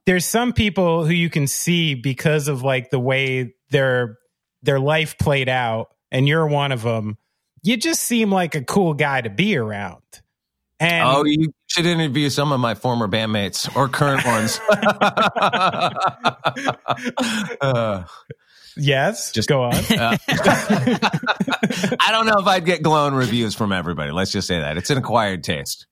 there's 0.07 0.25
some 0.25 0.55
people 0.55 1.05
who 1.05 1.13
you 1.13 1.29
can 1.29 1.47
see 1.47 1.95
because 1.95 2.49
of 2.49 2.63
like 2.63 2.91
the 2.91 2.99
way 2.99 3.55
their 3.71 4.17
their 4.63 4.81
life 4.81 5.19
played 5.19 5.49
out, 5.49 5.89
and 6.11 6.27
you're 6.27 6.47
one 6.47 6.73
of 6.73 6.83
them. 6.83 7.19
You 7.63 7.77
just 7.77 8.03
seem 8.03 8.31
like 8.31 8.55
a 8.55 8.65
cool 8.65 8.95
guy 8.95 9.21
to 9.21 9.31
be 9.31 9.57
around. 9.57 10.03
And 10.81 11.09
Oh, 11.09 11.25
you 11.25 11.53
should 11.67 11.87
interview 11.87 12.31
some 12.31 12.53
of 12.53 12.61
my 12.61 12.75
former 12.75 13.09
bandmates 13.09 13.75
or 13.77 13.89
current 13.89 14.25
ones. 14.25 14.61
Uh, 17.61 18.05
yes, 18.77 19.33
Just- 19.33 19.49
go 19.49 19.63
on. 19.65 19.75
uh, 19.91 20.17
I 20.29 22.09
don't 22.11 22.27
know 22.27 22.37
if 22.39 22.47
I'd 22.47 22.65
get 22.65 22.83
glowing 22.83 23.15
reviews 23.15 23.55
from 23.55 23.73
everybody. 23.73 24.13
Let's 24.13 24.31
just 24.33 24.47
say 24.49 24.61
that 24.61 24.77
it's 24.77 24.91
an 24.91 24.99
acquired 24.99 25.43
taste. 25.45 25.87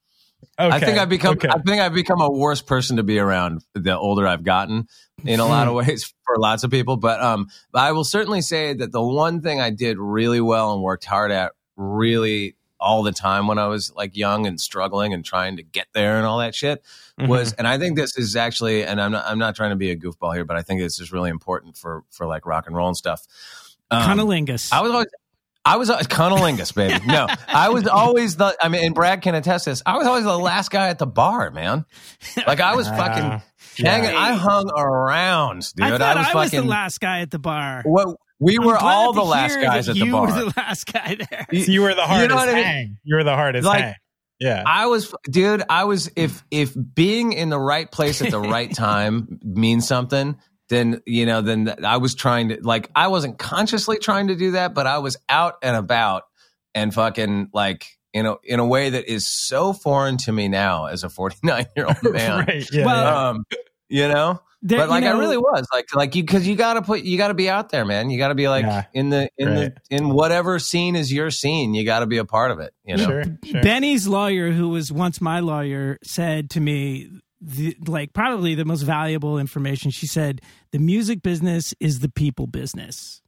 Okay. 0.58 0.74
I 0.74 0.80
think 0.80 0.98
I've 0.98 1.08
become 1.08 1.32
okay. 1.32 1.48
I 1.48 1.58
think 1.58 1.80
I've 1.80 1.94
become 1.94 2.20
a 2.20 2.30
worse 2.30 2.62
person 2.62 2.98
to 2.98 3.02
be 3.02 3.18
around 3.18 3.62
the 3.74 3.96
older 3.98 4.26
I've 4.26 4.44
gotten 4.44 4.86
in 5.24 5.40
a 5.40 5.46
lot 5.46 5.66
of 5.66 5.72
Hmm. 5.72 5.78
ways 5.88 6.12
for 6.24 6.36
lots 6.38 6.62
of 6.62 6.70
people. 6.70 6.96
But 6.98 7.22
um 7.22 7.48
but 7.72 7.80
I 7.80 7.92
will 7.92 8.04
certainly 8.04 8.42
say 8.42 8.72
that 8.74 8.92
the 8.92 9.02
one 9.02 9.40
thing 9.40 9.60
I 9.60 9.70
did 9.70 9.98
really 9.98 10.40
well 10.40 10.74
and 10.74 10.82
worked 10.82 11.04
hard 11.06 11.30
at 11.32 11.52
really 11.76 12.54
all 12.86 13.02
the 13.02 13.12
time 13.12 13.46
when 13.48 13.58
I 13.58 13.66
was 13.66 13.92
like 13.94 14.16
young 14.16 14.46
and 14.46 14.60
struggling 14.60 15.12
and 15.12 15.24
trying 15.24 15.56
to 15.56 15.62
get 15.62 15.88
there 15.92 16.16
and 16.18 16.24
all 16.26 16.38
that 16.38 16.54
shit 16.54 16.82
was 17.18 17.50
Mm-hmm. 17.52 17.58
and 17.60 17.66
I 17.68 17.78
think 17.78 17.96
this 17.96 18.16
is 18.16 18.36
actually 18.36 18.84
and 18.84 19.00
I'm 19.00 19.10
not 19.12 19.24
I'm 19.26 19.38
not 19.38 19.56
trying 19.56 19.70
to 19.70 19.76
be 19.76 19.90
a 19.90 19.96
goofball 19.96 20.34
here, 20.34 20.44
but 20.44 20.56
I 20.56 20.62
think 20.62 20.80
this 20.80 21.00
is 21.00 21.10
really 21.12 21.30
important 21.30 21.76
for 21.76 22.04
for 22.10 22.26
like 22.26 22.46
rock 22.46 22.66
and 22.66 22.76
roll 22.76 22.88
and 22.88 22.96
stuff. 22.96 23.22
Um, 23.90 24.02
Cunnilingus. 24.02 24.72
I 24.72 24.80
was 24.82 24.92
always, 24.92 25.06
I 25.64 25.76
was 25.78 25.90
uh, 25.90 25.98
cunnilingus, 26.00 26.74
baby. 26.74 27.04
No, 27.06 27.26
I 27.48 27.70
was 27.70 27.86
always 27.88 28.36
the. 28.36 28.56
I 28.62 28.68
mean, 28.68 28.84
and 28.84 28.94
Brad 28.94 29.20
can 29.22 29.34
attest 29.34 29.64
this. 29.64 29.82
I 29.84 29.96
was 29.98 30.06
always 30.06 30.24
the 30.24 30.38
last 30.38 30.70
guy 30.70 30.88
at 30.90 30.98
the 31.00 31.06
bar, 31.08 31.50
man. 31.50 31.84
Like 32.46 32.60
I 32.60 32.76
was 32.76 32.86
fucking 33.00 33.22
Ah, 33.24 33.42
hanging. 33.78 34.10
yeah. 34.10 34.18
I 34.18 34.32
hung 34.34 34.70
around, 34.76 35.66
dude. 35.74 35.86
I 35.86 36.12
I 36.12 36.18
was, 36.34 36.34
was 36.34 36.50
the 36.52 36.62
last 36.62 37.00
guy 37.00 37.20
at 37.20 37.30
the 37.30 37.38
bar. 37.40 37.82
What 37.84 38.16
we 38.38 38.58
I'm 38.58 38.66
were 38.66 38.76
all 38.76 39.12
the 39.12 39.22
last 39.24 39.60
guys 39.60 39.88
at 39.88 39.94
the 39.96 40.04
you 40.04 40.12
bar. 40.12 40.26
were 40.26 40.32
the 40.32 40.52
last 40.56 40.92
guy 40.92 41.16
there. 41.30 41.46
So 41.50 41.70
you 41.72 41.82
were 41.82 41.94
the 41.94 42.02
hardest 42.02 42.22
You 42.22 42.28
know 42.28 42.36
what 42.36 42.48
I 42.48 42.54
mean? 42.54 42.64
hang. 42.64 42.98
You 43.04 43.16
were 43.16 43.24
the 43.24 43.34
hardest 43.34 43.66
Like- 43.66 43.82
hang. 43.84 43.94
Yeah. 44.38 44.62
I 44.66 44.84
was, 44.86 45.14
dude. 45.30 45.62
I 45.70 45.84
was. 45.84 46.10
If 46.14 46.44
if 46.50 46.74
being 46.94 47.32
in 47.32 47.48
the 47.48 47.58
right 47.58 47.90
place 47.90 48.20
at 48.20 48.30
the 48.30 48.38
right 48.54 48.70
time 48.70 49.38
means 49.42 49.88
something, 49.88 50.36
then 50.68 51.00
you 51.06 51.24
know, 51.24 51.40
then 51.40 51.74
I 51.82 51.96
was 51.96 52.14
trying 52.14 52.50
to 52.50 52.58
like. 52.60 52.90
I 52.94 53.08
wasn't 53.08 53.38
consciously 53.38 53.98
trying 53.98 54.28
to 54.28 54.36
do 54.36 54.50
that, 54.50 54.74
but 54.74 54.86
I 54.86 54.98
was 54.98 55.16
out 55.30 55.54
and 55.62 55.74
about 55.74 56.24
and 56.74 56.92
fucking 56.92 57.48
like 57.54 57.86
in 58.12 58.26
a 58.26 58.36
in 58.44 58.60
a 58.60 58.66
way 58.66 58.90
that 58.90 59.10
is 59.10 59.26
so 59.26 59.72
foreign 59.72 60.18
to 60.18 60.32
me 60.32 60.48
now 60.48 60.84
as 60.84 61.02
a 61.02 61.08
forty 61.08 61.38
nine 61.42 61.64
year 61.74 61.86
old 61.86 61.96
man. 62.14 62.44
right. 62.46 62.66
Yeah. 62.70 62.84
Well, 62.84 63.04
yeah. 63.04 63.28
Um, 63.30 63.44
you 63.88 64.08
know, 64.08 64.42
There- 64.68 64.78
but 64.78 64.88
like 64.88 65.04
you 65.04 65.10
know, 65.10 65.16
I 65.16 65.18
really 65.20 65.36
was 65.36 65.66
like 65.72 65.94
like 65.94 66.14
you 66.16 66.22
because 66.24 66.46
you 66.46 66.56
got 66.56 66.74
to 66.74 66.82
put 66.82 67.02
you 67.02 67.16
got 67.18 67.28
to 67.28 67.34
be 67.34 67.48
out 67.48 67.68
there, 67.70 67.84
man. 67.84 68.10
You 68.10 68.18
got 68.18 68.28
to 68.28 68.34
be 68.34 68.48
like 68.48 68.64
Yeah. 68.64 68.84
in 68.92 69.10
the 69.10 69.28
in 69.38 69.48
Right. 69.48 69.74
the 69.90 69.96
in 69.96 70.08
whatever 70.10 70.58
scene 70.58 70.96
is 70.96 71.12
your 71.12 71.30
scene. 71.30 71.74
You 71.74 71.84
got 71.84 72.00
to 72.00 72.06
be 72.06 72.18
a 72.18 72.24
part 72.24 72.50
of 72.50 72.58
it. 72.60 72.72
You 72.84 72.96
know. 72.96 73.04
sure. 73.06 73.24
Sure. 73.44 73.62
Benny's 73.62 74.06
lawyer, 74.08 74.50
who 74.50 74.68
was 74.70 74.90
once 74.90 75.20
my 75.20 75.40
lawyer, 75.40 75.98
said 76.02 76.50
to 76.50 76.60
me, 76.60 77.10
the, 77.40 77.76
like 77.86 78.12
probably 78.12 78.54
the 78.54 78.64
most 78.64 78.82
valuable 78.82 79.38
information. 79.38 79.90
She 79.90 80.06
said, 80.06 80.40
"The 80.72 80.78
music 80.78 81.22
business 81.22 81.72
is 81.80 82.00
the 82.00 82.08
people 82.08 82.46
business." 82.46 83.22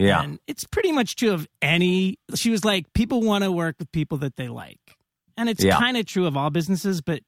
Yeah. 0.00 0.22
and 0.22 0.38
it's 0.46 0.62
pretty 0.62 0.92
much 0.92 1.16
true 1.16 1.32
of 1.32 1.48
any. 1.60 2.18
She 2.36 2.50
was 2.50 2.64
like, 2.64 2.92
people 2.92 3.20
want 3.20 3.42
to 3.42 3.50
work 3.50 3.74
with 3.80 3.90
people 3.90 4.18
that 4.18 4.36
they 4.36 4.46
like, 4.46 4.78
and 5.36 5.48
it's 5.48 5.64
Yeah. 5.64 5.76
kind 5.76 5.96
of 5.96 6.06
true 6.06 6.26
of 6.26 6.36
all 6.36 6.50
businesses. 6.50 7.00
But 7.00 7.22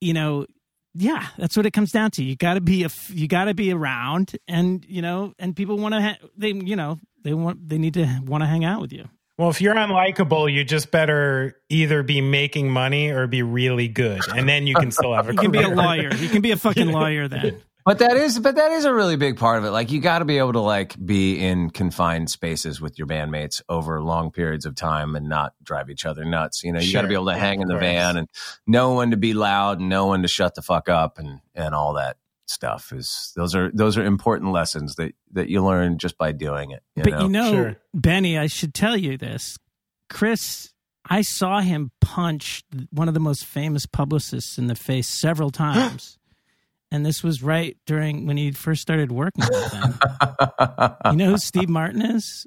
you 0.00 0.12
know, 0.12 0.46
yeah, 0.94 1.26
that's 1.36 1.56
what 1.56 1.66
it 1.66 1.72
comes 1.72 1.92
down 1.92 2.10
to. 2.12 2.24
You 2.24 2.36
got 2.36 2.54
to 2.54 2.60
be 2.60 2.84
a, 2.84 2.88
you 3.08 3.28
got 3.28 3.44
to 3.44 3.54
be 3.54 3.72
around, 3.72 4.36
and 4.46 4.84
you 4.88 5.02
know, 5.02 5.34
and 5.38 5.54
people 5.54 5.78
want 5.78 5.94
to, 5.94 6.00
ha- 6.02 6.18
they, 6.36 6.52
you 6.52 6.76
know, 6.76 6.98
they 7.22 7.34
want, 7.34 7.68
they 7.68 7.78
need 7.78 7.94
to 7.94 8.20
want 8.24 8.42
to 8.42 8.46
hang 8.46 8.64
out 8.64 8.80
with 8.80 8.92
you. 8.92 9.08
Well, 9.36 9.50
if 9.50 9.60
you're 9.60 9.74
unlikable, 9.74 10.52
you 10.52 10.64
just 10.64 10.90
better 10.90 11.56
either 11.68 12.02
be 12.02 12.20
making 12.20 12.70
money 12.70 13.10
or 13.10 13.28
be 13.28 13.42
really 13.42 13.86
good, 13.86 14.20
and 14.34 14.48
then 14.48 14.66
you 14.66 14.74
can 14.74 14.90
still 14.90 15.14
have 15.14 15.28
a. 15.28 15.32
you 15.32 15.38
can 15.38 15.52
be 15.52 15.62
a 15.62 15.68
lawyer. 15.68 16.12
You 16.14 16.28
can 16.28 16.42
be 16.42 16.50
a 16.50 16.56
fucking 16.56 16.88
lawyer 16.92 17.28
then. 17.28 17.62
But 17.88 18.00
that 18.00 18.18
is, 18.18 18.38
but 18.38 18.56
that 18.56 18.70
is 18.72 18.84
a 18.84 18.92
really 18.92 19.16
big 19.16 19.38
part 19.38 19.58
of 19.58 19.64
it. 19.64 19.70
Like 19.70 19.90
you 19.90 19.98
got 20.00 20.18
to 20.18 20.26
be 20.26 20.36
able 20.36 20.52
to 20.52 20.60
like 20.60 20.94
be 21.02 21.38
in 21.38 21.70
confined 21.70 22.28
spaces 22.28 22.82
with 22.82 22.98
your 22.98 23.06
bandmates 23.06 23.62
over 23.66 24.02
long 24.02 24.30
periods 24.30 24.66
of 24.66 24.74
time 24.74 25.16
and 25.16 25.26
not 25.26 25.54
drive 25.62 25.88
each 25.88 26.04
other 26.04 26.26
nuts. 26.26 26.62
You 26.62 26.72
know, 26.72 26.80
you 26.80 26.86
Sure. 26.88 26.98
got 26.98 27.02
to 27.02 27.08
be 27.08 27.14
able 27.14 27.24
to 27.28 27.32
Yeah, 27.32 27.38
hang 27.38 27.62
in 27.62 27.68
the 27.68 27.78
van 27.78 28.18
and 28.18 28.28
know 28.66 28.92
when 28.96 29.12
to 29.12 29.16
be 29.16 29.32
loud 29.32 29.80
and 29.80 29.88
know 29.88 30.08
when 30.08 30.20
to 30.20 30.28
shut 30.28 30.54
the 30.54 30.60
fuck 30.60 30.90
up 30.90 31.18
and 31.18 31.40
and 31.54 31.74
all 31.74 31.94
that 31.94 32.18
stuff. 32.46 32.92
Is 32.92 33.32
those 33.36 33.54
are 33.54 33.70
those 33.72 33.96
are 33.96 34.04
important 34.04 34.52
lessons 34.52 34.96
that 34.96 35.14
that 35.32 35.48
you 35.48 35.64
learn 35.64 35.96
just 35.96 36.18
by 36.18 36.32
doing 36.32 36.72
it. 36.72 36.82
You 36.94 37.04
but 37.04 37.12
know? 37.12 37.22
you 37.22 37.28
know, 37.30 37.52
Sure. 37.52 37.76
Benny, 37.94 38.36
I 38.36 38.48
should 38.48 38.74
tell 38.74 38.98
you 38.98 39.16
this. 39.16 39.56
Chris, 40.10 40.74
I 41.08 41.22
saw 41.22 41.60
him 41.62 41.90
punch 42.02 42.64
one 42.90 43.08
of 43.08 43.14
the 43.14 43.20
most 43.20 43.46
famous 43.46 43.86
publicists 43.86 44.58
in 44.58 44.66
the 44.66 44.74
face 44.74 45.08
several 45.08 45.48
times. 45.64 46.18
And 46.90 47.04
this 47.04 47.22
was 47.22 47.42
right 47.42 47.76
during 47.86 48.26
when 48.26 48.36
he 48.36 48.52
first 48.52 48.82
started 48.82 49.12
working 49.12 49.44
with 49.48 49.72
him. 49.72 49.94
you 51.10 51.16
know 51.16 51.30
who 51.30 51.38
Steve 51.38 51.68
Martin 51.68 52.02
is? 52.02 52.46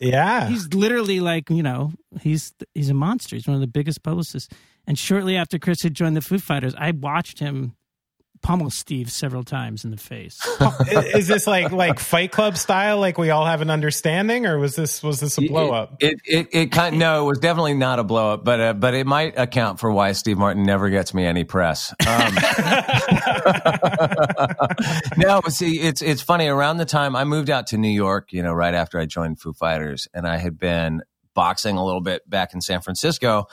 Yeah. 0.00 0.48
He's 0.48 0.72
literally 0.74 1.20
like, 1.20 1.50
you 1.50 1.62
know, 1.62 1.92
he's 2.20 2.52
he's 2.74 2.90
a 2.90 2.94
monster. 2.94 3.36
He's 3.36 3.46
one 3.46 3.54
of 3.54 3.60
the 3.60 3.66
biggest 3.66 4.02
publicists. 4.02 4.52
And 4.86 4.98
shortly 4.98 5.36
after 5.36 5.58
Chris 5.58 5.82
had 5.82 5.94
joined 5.94 6.16
the 6.16 6.20
Foo 6.20 6.38
Fighters, 6.38 6.74
I 6.76 6.90
watched 6.90 7.38
him 7.38 7.76
pummel 8.44 8.70
Steve 8.70 9.10
several 9.10 9.42
times 9.42 9.84
in 9.84 9.90
the 9.90 9.96
face. 9.96 10.38
is 11.14 11.26
this 11.26 11.46
like 11.46 11.72
like 11.72 11.98
Fight 11.98 12.30
Club 12.30 12.56
style? 12.56 13.00
Like 13.00 13.18
we 13.18 13.30
all 13.30 13.46
have 13.46 13.62
an 13.62 13.70
understanding, 13.70 14.46
or 14.46 14.58
was 14.58 14.76
this 14.76 15.02
was 15.02 15.18
this 15.18 15.38
a 15.38 15.40
blow 15.40 15.72
up? 15.72 15.96
It 15.98 16.20
it, 16.24 16.48
it 16.52 16.70
kind 16.70 16.98
no, 16.98 17.24
it 17.24 17.26
was 17.26 17.38
definitely 17.38 17.74
not 17.74 17.98
a 17.98 18.04
blow 18.04 18.34
up, 18.34 18.44
but 18.44 18.60
uh, 18.60 18.74
but 18.74 18.94
it 18.94 19.06
might 19.06 19.38
account 19.38 19.80
for 19.80 19.90
why 19.90 20.12
Steve 20.12 20.36
Martin 20.36 20.62
never 20.62 20.90
gets 20.90 21.14
me 21.14 21.24
any 21.24 21.44
press. 21.44 21.94
Um, 22.06 22.34
no, 25.16 25.40
but 25.40 25.52
see, 25.52 25.80
it's 25.80 26.02
it's 26.02 26.22
funny. 26.22 26.46
Around 26.46 26.76
the 26.76 26.84
time 26.84 27.16
I 27.16 27.24
moved 27.24 27.48
out 27.48 27.68
to 27.68 27.78
New 27.78 27.88
York, 27.88 28.32
you 28.32 28.42
know, 28.42 28.52
right 28.52 28.74
after 28.74 28.98
I 28.98 29.06
joined 29.06 29.40
Foo 29.40 29.54
Fighters, 29.54 30.06
and 30.12 30.28
I 30.28 30.36
had 30.36 30.58
been 30.58 31.00
boxing 31.32 31.76
a 31.76 31.84
little 31.84 32.02
bit 32.02 32.28
back 32.28 32.52
in 32.52 32.60
San 32.60 32.82
Francisco, 32.82 33.46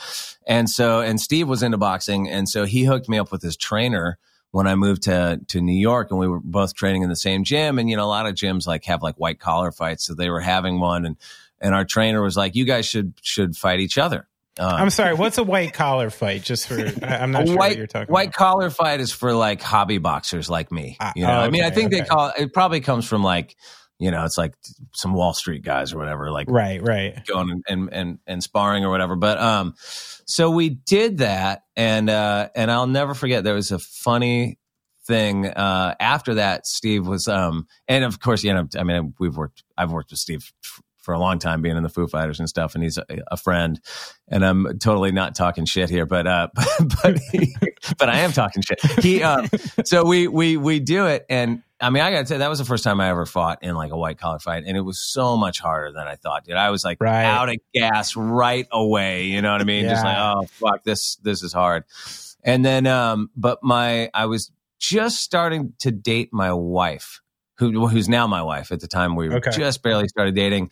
and 0.46 0.70
so 0.70 1.00
and 1.00 1.22
Steve 1.22 1.48
was 1.48 1.64
into 1.64 1.78
boxing, 1.78 2.30
and 2.30 2.50
so 2.50 2.66
he 2.66 2.84
hooked 2.84 3.08
me 3.08 3.18
up 3.18 3.32
with 3.32 3.42
his 3.42 3.56
trainer 3.56 4.18
when 4.52 4.68
I 4.68 4.76
moved 4.76 5.04
to 5.04 5.40
to 5.50 5.62
New 5.62 5.80
York, 5.80 6.12
and 6.12 6.20
we 6.20 6.28
were 6.28 6.40
both 6.42 6.76
training 6.76 7.02
in 7.04 7.10
the 7.10 7.16
same 7.16 7.44
gym. 7.44 7.80
And 7.80 7.90
you 7.90 7.96
know, 7.98 8.06
a 8.06 8.08
lot 8.08 8.26
of 8.26 8.36
gyms 8.36 8.68
like 8.68 8.86
have 8.86 9.02
like 9.02 9.16
white 9.16 9.40
collar 9.40 9.72
fights, 9.72 10.06
so 10.06 10.14
they 10.14 10.30
were 10.30 10.42
having 10.42 10.80
one, 10.80 11.06
and 11.06 11.18
and 11.60 11.74
our 11.76 11.86
trainer 11.86 12.22
was 12.22 12.36
like, 12.38 12.56
"You 12.56 12.66
guys 12.66 12.86
should 12.86 13.14
should 13.22 13.56
fight 13.56 13.80
each 13.80 13.98
other." 13.98 14.28
Um, 14.60 14.68
I'm 14.70 14.90
sorry. 14.90 15.14
What's 15.14 15.38
a 15.38 15.44
white 15.44 15.74
collar 15.74 16.10
fight? 16.10 16.44
Just 16.44 16.68
for 16.68 16.76
I'm 17.02 17.32
not 17.32 17.48
sure 17.48 17.56
white 17.58 17.70
what 17.70 17.78
you're 17.78 17.88
talking 17.88 18.12
white 18.14 18.28
about. 18.28 18.36
collar 18.36 18.70
fight 18.70 19.00
is 19.00 19.12
for 19.12 19.34
like 19.34 19.62
hobby 19.62 19.98
boxers 19.98 20.50
like 20.50 20.72
me. 20.74 20.98
Ah, 21.00 21.14
You 21.16 21.26
know, 21.26 21.32
oh, 21.32 21.40
I 21.40 21.50
mean, 21.50 21.64
I 21.64 21.68
okay, 21.68 21.76
think 21.76 21.92
they 21.92 22.02
call 22.02 22.34
it 22.38 22.54
probably 22.54 22.82
comes 22.82 23.08
from 23.08 23.24
like, 23.24 23.56
you 24.02 24.12
know, 24.12 24.26
it's 24.26 24.38
like 24.38 24.56
some 24.94 25.14
Wall 25.14 25.34
Street 25.34 25.64
guys 25.64 25.94
or 25.94 25.98
whatever, 26.00 26.32
like 26.32 26.48
Right, 26.50 26.82
right. 26.82 27.26
going 27.28 27.52
and, 27.52 27.64
and 27.70 27.94
and 27.94 28.20
and 28.28 28.44
sparring 28.44 28.84
or 28.84 28.90
whatever. 28.90 29.16
But 29.16 29.38
um, 29.40 29.76
so 29.78 30.50
we 30.50 30.70
did 30.70 31.20
that, 31.20 31.64
and 31.76 32.10
uh, 32.10 32.50
and 32.56 32.72
I'll 32.72 32.88
never 32.88 33.14
forget. 33.14 33.44
There 33.44 33.54
was 33.56 33.72
a 33.72 33.80
funny 33.80 34.58
thing 35.08 35.48
uh 35.48 35.96
after 36.00 36.36
that. 36.36 36.66
Steve 36.68 37.08
was 37.08 37.28
um, 37.28 37.68
and 37.88 38.04
of 38.04 38.20
course, 38.20 38.44
you 38.44 38.54
know, 38.54 38.68
I 38.78 38.84
mean, 38.84 39.14
we've 39.20 39.36
worked. 39.38 39.64
I've 39.78 39.92
worked 39.92 40.12
with 40.12 40.20
Steve. 40.20 40.52
f- 40.64 40.82
For 41.02 41.14
a 41.16 41.20
long 41.20 41.40
time, 41.40 41.62
being 41.64 41.76
in 41.78 41.82
the 41.84 41.90
Foo 41.90 42.08
Fighters 42.08 42.40
and 42.40 42.48
stuff, 42.48 42.76
and 42.76 42.84
he's 42.84 42.98
a, 43.00 43.06
a 43.32 43.36
friend, 43.38 43.80
and 44.28 44.46
I'm 44.46 44.78
totally 44.80 45.12
not 45.12 45.34
talking 45.36 45.66
shit 45.66 45.90
here, 45.90 46.06
but 46.06 46.28
uh, 46.28 46.48
but 47.04 47.18
he, 47.32 47.56
but 47.98 48.10
I 48.10 48.20
am 48.20 48.32
talking 48.32 48.62
shit. 48.62 48.80
He, 49.04 49.24
um, 49.24 49.48
so 49.86 50.06
we 50.06 50.28
we 50.28 50.58
we 50.58 50.80
do 50.80 51.08
it, 51.08 51.26
and 51.30 51.64
I 51.82 51.90
mean, 51.90 52.04
I 52.04 52.12
gotta 52.12 52.26
say 52.28 52.38
that 52.38 52.50
was 52.50 52.60
the 52.60 52.66
first 52.66 52.84
time 52.84 53.02
I 53.02 53.10
ever 53.10 53.26
fought 53.26 53.60
in 53.64 53.76
like 53.76 53.92
a 53.92 53.98
white 53.98 54.18
collar 54.20 54.40
fight, 54.40 54.64
and 54.68 54.78
it 54.78 54.82
was 54.82 55.00
so 55.00 55.36
much 55.36 55.60
harder 55.60 55.92
than 55.92 56.08
I 56.08 56.16
thought, 56.16 56.46
dude. 56.46 56.56
I 56.56 56.70
was 56.70 56.84
like 56.86 57.00
Right. 57.02 57.26
out 57.26 57.50
of 57.50 57.56
gas 57.74 58.16
right 58.16 58.68
away. 58.72 59.26
You 59.26 59.42
know 59.42 59.52
what 59.52 59.62
I 59.62 59.64
mean? 59.64 59.88
Just 59.88 60.04
like, 60.04 60.18
oh 60.18 60.48
fuck, 60.60 60.84
this 60.84 61.16
this 61.18 61.42
is 61.44 61.54
hard. 61.54 61.84
And 62.44 62.64
then, 62.64 62.86
um, 62.88 63.30
but 63.36 63.60
my 63.64 64.10
I 64.14 64.28
was 64.28 64.52
just 64.80 65.22
starting 65.22 65.74
to 65.80 65.92
date 65.92 66.30
my 66.32 66.54
wife, 66.54 67.22
who 67.58 67.88
who's 67.88 68.08
now 68.08 68.28
my 68.28 68.44
wife. 68.44 68.72
At 68.72 68.80
the 68.80 68.88
time, 68.88 69.16
we 69.16 69.30
Okay. 69.30 69.52
just 69.52 69.82
barely 69.84 70.08
started 70.08 70.36
dating, 70.36 70.70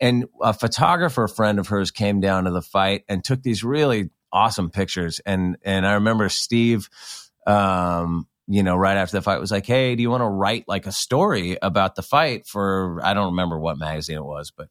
and 0.00 0.26
a 0.40 0.52
photographer 0.52 1.26
friend 1.28 1.58
of 1.58 1.68
hers 1.68 1.90
came 1.90 2.20
down 2.20 2.44
to 2.44 2.50
the 2.50 2.62
fight 2.62 3.04
and 3.08 3.24
took 3.24 3.42
these 3.42 3.64
really 3.64 4.10
awesome 4.32 4.70
pictures. 4.70 5.20
And 5.26 5.56
and 5.64 5.86
I 5.86 5.94
remember 5.94 6.28
Steve. 6.28 6.88
Um, 7.46 8.28
you 8.52 8.62
know, 8.62 8.76
right 8.76 8.98
after 8.98 9.16
the 9.16 9.22
fight 9.22 9.40
was 9.40 9.50
like, 9.50 9.64
Hey, 9.64 9.94
do 9.96 10.02
you 10.02 10.10
want 10.10 10.20
to 10.20 10.28
write 10.28 10.64
like 10.68 10.86
a 10.86 10.92
story 10.92 11.56
about 11.62 11.94
the 11.94 12.02
fight 12.02 12.46
for, 12.46 13.00
I 13.02 13.14
don't 13.14 13.30
remember 13.30 13.58
what 13.58 13.78
magazine 13.78 14.18
it 14.18 14.24
was, 14.24 14.52
but 14.54 14.68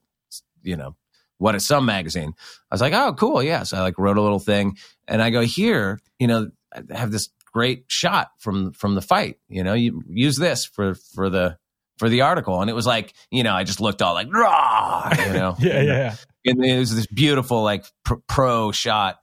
you 0.61 0.77
know, 0.77 0.95
what 1.39 1.55
is 1.55 1.65
some 1.65 1.83
magazine? 1.87 2.33
I 2.69 2.75
was 2.75 2.81
like, 2.81 2.93
Oh, 2.93 3.15
cool. 3.15 3.41
Yes. 3.41 3.73
I 3.73 3.81
like 3.81 3.97
wrote 3.97 4.17
a 4.17 4.21
little 4.21 4.37
thing 4.39 4.77
and 5.07 5.19
I 5.19 5.31
go 5.31 5.41
here, 5.41 5.99
you 6.19 6.27
know, 6.27 6.51
I 6.71 6.95
have 6.95 7.11
this 7.11 7.29
great 7.51 7.85
shot 7.87 8.29
from, 8.37 8.71
from 8.71 8.93
the 8.93 9.01
fight, 9.01 9.39
you 9.49 9.63
know, 9.63 9.73
you 9.73 10.03
use 10.07 10.37
this 10.37 10.63
for, 10.63 10.93
for 10.93 11.31
the, 11.31 11.57
for 11.97 12.07
the 12.07 12.21
article. 12.21 12.61
And 12.61 12.69
it 12.69 12.73
was 12.73 12.85
like, 12.85 13.13
you 13.31 13.41
know, 13.41 13.53
I 13.55 13.63
just 13.63 13.81
looked 13.81 14.03
all 14.03 14.13
like, 14.13 14.31
raw, 14.31 15.11
you 15.25 15.33
know, 15.33 15.55
Yeah, 15.59 15.77
uh, 15.77 15.81
yeah. 15.81 16.15
and 16.45 16.63
it 16.63 16.77
was 16.77 16.95
this 16.95 17.07
beautiful 17.07 17.63
like 17.63 17.85
pro 18.27 18.71
shot 18.71 19.17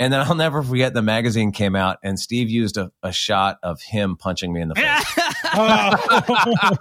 and 0.00 0.12
then 0.12 0.20
i'll 0.20 0.34
never 0.34 0.62
forget 0.62 0.94
the 0.94 1.02
magazine 1.02 1.52
came 1.52 1.76
out 1.76 1.98
and 2.02 2.18
steve 2.18 2.50
used 2.50 2.76
a, 2.76 2.90
a 3.02 3.12
shot 3.12 3.58
of 3.62 3.80
him 3.82 4.16
punching 4.16 4.52
me 4.52 4.60
in 4.60 4.68
the 4.68 4.74
face. 4.74 5.20
Oh, 5.52 6.76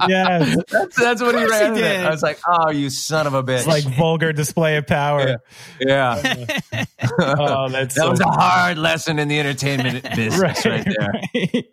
yes. 0.08 0.56
that's, 0.72 0.96
that's 0.96 1.22
what 1.22 1.36
he 1.36 1.42
course 1.42 1.50
ran 1.52 1.76
he 1.76 1.82
did. 1.82 2.04
i 2.04 2.10
was 2.10 2.20
like 2.22 2.40
oh 2.48 2.70
you 2.70 2.90
son 2.90 3.28
of 3.28 3.34
a 3.34 3.42
bitch. 3.42 3.58
It's 3.58 3.66
like 3.66 3.84
vulgar 3.84 4.32
display 4.32 4.76
of 4.76 4.86
power. 4.86 5.38
yeah. 5.80 6.46
Oh, 7.20 7.68
that's 7.68 7.94
that 7.94 8.02
so 8.02 8.10
was 8.10 8.20
a 8.20 8.24
hard 8.24 8.78
lesson 8.78 9.18
in 9.18 9.28
the 9.28 9.38
entertainment 9.38 10.02
business 10.14 10.64
right, 10.64 10.84
there. 10.84 11.12
Right. 11.34 11.66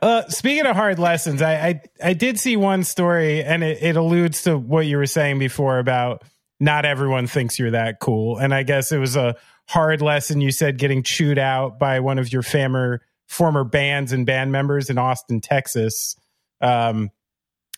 Uh, 0.00 0.28
speaking 0.28 0.66
of 0.66 0.74
hard 0.76 0.98
lessons, 0.98 1.42
I, 1.42 1.54
I 1.54 1.80
I 2.02 2.12
did 2.14 2.38
see 2.38 2.56
one 2.56 2.84
story, 2.84 3.42
and 3.42 3.62
it, 3.62 3.82
it 3.82 3.96
alludes 3.96 4.42
to 4.42 4.56
what 4.56 4.86
you 4.86 4.96
were 4.96 5.06
saying 5.06 5.38
before 5.38 5.78
about 5.78 6.24
not 6.58 6.84
everyone 6.84 7.26
thinks 7.26 7.58
you're 7.58 7.72
that 7.72 8.00
cool, 8.00 8.38
and 8.38 8.54
I 8.54 8.62
guess 8.62 8.92
it 8.92 8.98
was 8.98 9.16
a 9.16 9.36
hard 9.68 10.02
lesson. 10.02 10.40
You 10.40 10.50
said 10.50 10.78
getting 10.78 11.02
chewed 11.02 11.38
out 11.38 11.78
by 11.78 12.00
one 12.00 12.18
of 12.18 12.32
your 12.32 12.42
former 12.42 13.02
former 13.26 13.62
bands 13.62 14.12
and 14.12 14.24
band 14.24 14.50
members 14.50 14.90
in 14.90 14.98
Austin, 14.98 15.40
Texas. 15.40 16.16
Um, 16.60 17.10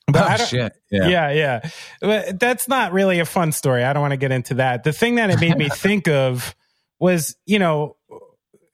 but 0.06 0.40
oh 0.40 0.44
shit 0.44 0.72
yeah. 0.90 1.08
yeah, 1.08 1.30
yeah. 1.30 1.70
But 2.00 2.40
that's 2.40 2.68
not 2.68 2.92
really 2.92 3.20
a 3.20 3.24
fun 3.24 3.52
story. 3.52 3.84
I 3.84 3.92
don't 3.92 4.00
want 4.00 4.12
to 4.12 4.16
get 4.16 4.32
into 4.32 4.54
that. 4.54 4.84
The 4.84 4.92
thing 4.92 5.16
that 5.16 5.30
it 5.30 5.40
made 5.40 5.56
me 5.56 5.68
think 5.72 6.08
of 6.08 6.54
was, 6.98 7.36
you 7.46 7.58
know, 7.58 7.96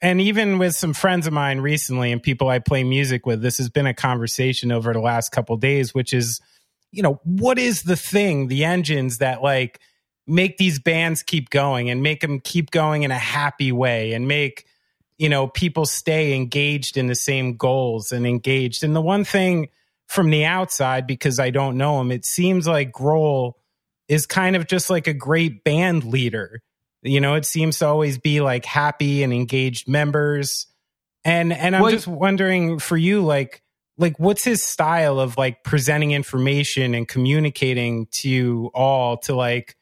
and 0.03 0.21
even 0.21 0.59
with 0.59 0.75
some 0.75 0.93
friends 0.93 1.27
of 1.27 1.33
mine 1.33 1.61
recently 1.61 2.13
and 2.13 2.23
people 2.23 2.49
I 2.49 2.59
play 2.59 2.85
music 2.85 3.27
with, 3.27 3.41
this 3.41 3.59
has 3.59 3.69
been 3.69 3.87
a 3.87 3.95
conversation 3.95 4.71
over 4.71 4.93
the 4.93 5.01
last 5.01 5.31
couple 5.31 5.57
days, 5.57 5.95
which 5.95 6.13
is, 6.13 6.41
you 6.91 7.03
know, 7.03 7.21
what 7.25 7.59
is 7.59 7.83
the 7.83 7.97
thing, 7.97 8.49
the 8.49 8.65
engines 8.65 9.19
that 9.19 9.43
like 9.43 9.81
make 10.27 10.57
these 10.57 10.79
bands 10.79 11.23
keep 11.23 11.51
going 11.51 11.91
and 11.91 12.03
make 12.03 12.21
them 12.21 12.41
keep 12.41 12.71
going 12.71 13.03
in 13.03 13.11
a 13.11 13.19
happy 13.19 13.73
way 13.73 14.13
and 14.13 14.27
make, 14.27 14.67
you 15.19 15.29
know, 15.29 15.47
people 15.47 15.87
stay 15.87 16.35
engaged 16.35 16.97
in 16.97 17.07
the 17.07 17.15
same 17.15 17.57
goals 17.57 18.13
and 18.13 18.27
engaged. 18.27 18.83
And 18.83 18.95
the 18.95 19.01
one 19.01 19.25
thing 19.25 19.69
from 20.09 20.31
the 20.31 20.45
outside, 20.45 21.07
because 21.07 21.39
I 21.39 21.51
don't 21.51 21.77
know 21.77 22.01
him, 22.01 22.11
it 22.11 22.25
seems 22.25 22.67
like 22.67 22.93
Grohl 22.93 23.55
is 24.09 24.27
kind 24.27 24.57
of 24.57 24.67
just 24.67 24.91
like 24.91 25.07
a 25.07 25.15
great 25.15 25.65
band 25.65 26.05
leader. 26.05 26.61
You 27.03 27.21
know, 27.21 27.35
it 27.35 27.45
seems 27.45 27.79
to 27.79 27.87
always 27.87 28.19
be 28.19 28.41
like 28.41 28.65
happy 28.65 29.23
and 29.23 29.33
engaged 29.33 29.89
members. 29.89 30.67
And 31.25 31.53
and 31.53 31.75
I'm 31.75 31.83
Well, 31.83 31.91
just 31.91 32.07
wondering 32.07 32.79
for 32.79 32.97
you, 32.97 33.25
like 33.25 33.63
like 33.99 34.19
what's 34.19 34.45
his 34.45 34.63
style 34.63 35.19
of 35.19 35.37
like 35.37 35.65
presenting 35.65 36.13
information 36.13 36.95
and 36.95 37.07
communicating 37.07 38.07
to 38.13 38.29
you 38.29 38.71
all 38.75 39.17
to 39.19 39.35
like 39.35 39.77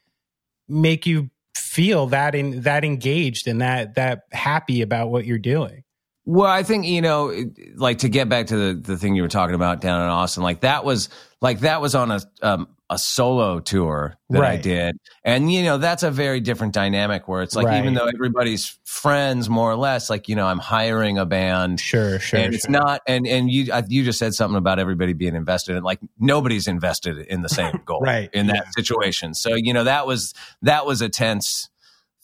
make 0.67 1.05
you 1.05 1.29
feel 1.55 2.07
that 2.07 2.35
in 2.35 2.61
that 2.61 2.83
engaged 2.83 3.47
and 3.47 3.61
that 3.61 3.95
that 3.95 4.23
happy 4.31 4.81
about 4.81 5.09
what 5.09 5.25
you're 5.25 5.37
doing. 5.37 5.83
Well, 6.25 6.49
I 6.49 6.63
think 6.63 6.85
you 6.85 7.01
know, 7.01 7.33
like 7.75 7.99
to 7.99 8.09
get 8.09 8.29
back 8.29 8.47
to 8.47 8.57
the 8.57 8.73
the 8.73 8.97
thing 8.97 9.15
you 9.15 9.21
were 9.21 9.27
talking 9.27 9.55
about 9.55 9.81
down 9.81 10.01
in 10.01 10.07
Austin, 10.07 10.41
like 10.41 10.61
that 10.61 10.83
was 10.83 11.09
like 11.41 11.59
that 11.59 11.81
was 11.81 11.93
on 11.93 12.11
a 12.11 12.19
um, 12.41 12.67
a 12.89 12.99
solo 12.99 13.59
tour 13.59 14.15
that 14.29 14.43
I 14.43 14.57
did. 14.57 14.95
And, 15.23 15.51
you 15.51 15.63
know, 15.63 15.79
that's 15.79 16.03
a 16.03 16.11
very 16.11 16.39
different 16.39 16.73
dynamic 16.73 17.27
where 17.27 17.41
it's 17.41 17.55
like, 17.55 17.65
Right. 17.65 17.79
even 17.81 17.95
though 17.95 18.05
everybody's 18.05 18.77
friends 18.83 19.49
more 19.49 19.71
or 19.71 19.75
less, 19.75 20.07
like, 20.07 20.29
you 20.29 20.35
know, 20.35 20.45
I'm 20.45 20.59
hiring 20.59 21.17
a 21.17 21.25
band. 21.25 21.79
Sure, 21.79 22.19
sure. 22.19 22.39
and 22.39 22.53
it's 22.53 22.65
sure. 22.65 22.71
not, 22.71 23.01
and 23.07 23.25
and 23.25 23.49
you 23.51 23.73
I- 23.73 23.83
you 23.87 24.03
just 24.03 24.19
said 24.19 24.33
something 24.35 24.57
about 24.57 24.77
everybody 24.77 25.13
being 25.13 25.35
invested, 25.35 25.75
and 25.75 25.83
like 25.83 25.99
nobody's 26.19 26.67
invested 26.67 27.17
in 27.17 27.41
the 27.41 27.49
same 27.49 27.81
goal, 27.85 28.01
Right, 28.01 28.29
In 28.33 28.47
that 28.47 28.65
yeah. 28.65 28.71
situation, 28.75 29.33
so 29.33 29.55
you 29.55 29.73
know 29.73 29.83
that 29.85 30.05
was 30.05 30.33
that 30.61 30.85
was 30.85 31.01
a 31.01 31.09
tense 31.09 31.69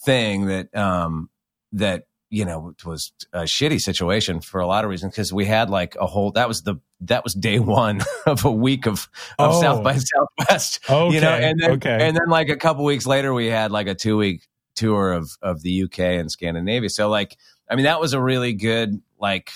thing 0.06 0.46
that 0.46 0.76
um 0.76 1.30
that 1.72 2.04
you 2.32 2.46
know 2.46 2.70
it 2.70 2.84
was 2.86 3.12
a 3.34 3.42
shitty 3.42 3.80
situation 3.80 4.40
for 4.42 4.60
a 4.62 4.66
lot 4.66 4.84
of 4.86 4.90
reasons 4.90 5.14
because 5.14 5.32
we 5.34 5.46
had 5.46 5.70
like 5.70 5.96
a 6.00 6.08
whole 6.08 6.32
that 6.32 6.48
was 6.48 6.64
the 6.64 6.76
that 7.02 7.24
was 7.24 7.34
day 7.36 7.60
one 7.60 8.02
of 8.26 8.46
a 8.46 8.52
week 8.52 8.88
of 8.88 9.10
of 9.38 9.54
Oh. 9.56 9.62
South 9.62 9.84
by 9.84 9.98
Southwest, 9.98 10.80
Okay, 10.90 11.14
you 11.16 11.22
know, 11.22 11.30
and 11.30 11.60
then 11.60 11.72
okay. 11.74 11.98
and 12.08 12.16
then 12.16 12.30
like 12.30 12.50
a 12.50 12.56
couple 12.56 12.84
weeks 12.86 13.06
later 13.06 13.34
we 13.34 13.48
had 13.48 13.72
like 13.72 13.88
a 13.88 13.94
two 13.96 14.18
week 14.18 14.48
tour 14.76 15.12
of 15.12 15.30
of 15.42 15.62
the 15.62 15.84
UK 15.84 16.00
and 16.00 16.32
Scandinavia. 16.32 16.90
So 16.90 17.10
like 17.10 17.38
I 17.70 17.76
mean 17.76 17.84
that 17.86 18.00
was 18.00 18.14
a 18.14 18.22
really 18.22 18.54
good 18.54 19.02
like 19.20 19.52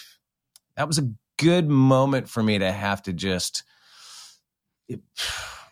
that 0.76 0.88
was 0.88 1.00
a 1.00 1.10
good 1.38 1.70
moment 1.70 2.28
for 2.30 2.44
me 2.44 2.60
to 2.60 2.72
have 2.72 3.02
to 3.04 3.14
just 3.14 3.64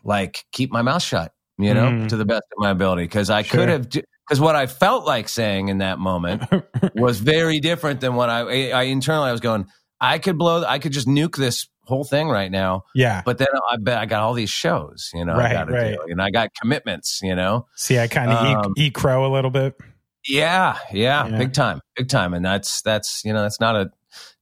like 0.04 0.46
keep 0.52 0.72
my 0.72 0.82
mouth 0.82 1.04
shut, 1.04 1.34
you 1.58 1.74
know, 1.74 1.86
Mm. 1.90 2.10
to 2.10 2.18
the 2.18 2.26
best 2.26 2.44
of 2.52 2.58
my 2.62 2.72
ability 2.72 3.04
because 3.04 3.30
I 3.30 3.42
Sure. 3.44 3.60
could 3.60 3.70
have 3.70 3.90
because 4.28 4.40
what 4.42 4.56
I 4.56 4.68
felt 4.68 5.06
like 5.06 5.28
saying 5.30 5.70
in 5.70 5.80
that 5.80 6.00
moment 6.00 6.44
was 6.96 7.20
very 7.20 7.60
different 7.60 8.02
than 8.02 8.16
what 8.16 8.30
I, 8.30 8.72
I 8.72 8.84
internally 8.84 9.30
I 9.30 9.32
was 9.32 9.42
going. 9.42 9.68
I 10.02 10.20
could 10.20 10.38
blow. 10.38 10.64
I 10.66 10.80
could 10.80 10.92
just 10.92 11.08
nuke 11.08 11.38
this 11.38 11.68
whole 11.86 12.04
thing 12.04 12.30
right 12.30 12.52
now. 12.52 12.84
yeah. 12.96 13.22
But 13.26 13.38
then 13.38 13.48
I 13.72 13.78
bet 13.78 13.98
I 13.98 14.06
got 14.06 14.22
all 14.22 14.34
these 14.34 14.50
shows, 14.50 15.10
you 15.14 15.24
know, 15.26 15.34
I 15.34 15.38
Right, 15.38 15.52
got 15.54 15.66
to 15.66 15.74
right. 15.74 15.94
do, 15.94 16.12
and 16.12 16.22
I 16.22 16.30
got 16.30 16.50
commitments, 16.62 17.20
you 17.22 17.36
know. 17.36 17.68
See, 17.76 18.00
I 18.00 18.08
kind 18.08 18.32
of 18.32 18.38
Um, 18.38 18.74
eat, 18.78 18.88
eat 18.88 18.94
crow 18.94 19.26
a 19.26 19.32
little 19.34 19.52
bit. 19.52 19.76
Yeah, 20.28 20.78
yeah, 20.94 21.28
Yeah. 21.28 21.38
big 21.38 21.54
time, 21.54 21.82
big 21.98 22.08
time, 22.10 22.34
and 22.34 22.44
that's 22.46 22.82
that's 22.82 23.22
you 23.26 23.34
know 23.34 23.42
that's 23.42 23.60
not 23.60 23.76
a 23.76 23.92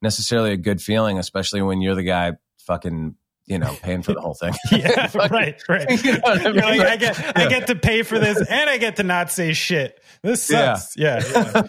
necessarily 0.01 0.51
a 0.51 0.57
good 0.57 0.82
feeling, 0.82 1.17
especially 1.17 1.61
when 1.61 1.82
you're 1.82 1.95
the 1.95 2.03
guy 2.03 2.34
fucking 2.65 3.15
you 3.52 3.60
know 3.60 3.76
paying 3.84 4.02
for 4.02 4.14
the 4.14 4.22
whole 4.22 4.34
thing. 4.34 4.54
Yeah, 4.72 5.10
right, 5.16 5.62
right. 5.70 6.04
You 6.06 6.14
know 6.14 6.20
I 6.24 6.38
mean? 6.52 6.56
like, 6.56 6.80
I 6.82 6.95
get, 6.95 7.38
I 7.38 7.49
get 7.49 7.68
to 7.68 7.76
pay 7.76 8.02
for 8.04 8.18
this, 8.18 8.38
and 8.49 8.70
I 8.70 8.78
get 8.78 8.95
to 8.95 9.04
not 9.04 9.32
say 9.32 9.54
shit. 9.54 9.99
This 10.24 10.43
sucks. 10.43 10.95
Yeah, 10.95 11.22
yeah. 11.32 11.64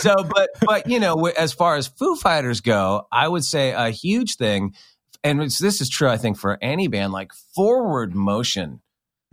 so 0.00 0.14
but 0.24 0.50
but 0.60 0.88
you 0.88 0.98
know 1.00 1.26
as 1.26 1.52
far 1.52 1.76
as 1.76 1.88
foo 1.88 2.14
fighters 2.16 2.60
go 2.60 3.06
i 3.12 3.26
would 3.26 3.44
say 3.44 3.72
a 3.72 3.90
huge 3.90 4.36
thing 4.36 4.74
and 5.24 5.42
it's, 5.42 5.58
this 5.58 5.80
is 5.80 5.88
true 5.88 6.08
i 6.08 6.16
think 6.16 6.38
for 6.38 6.56
any 6.62 6.86
band 6.88 7.12
like 7.12 7.32
forward 7.54 8.14
motion 8.14 8.80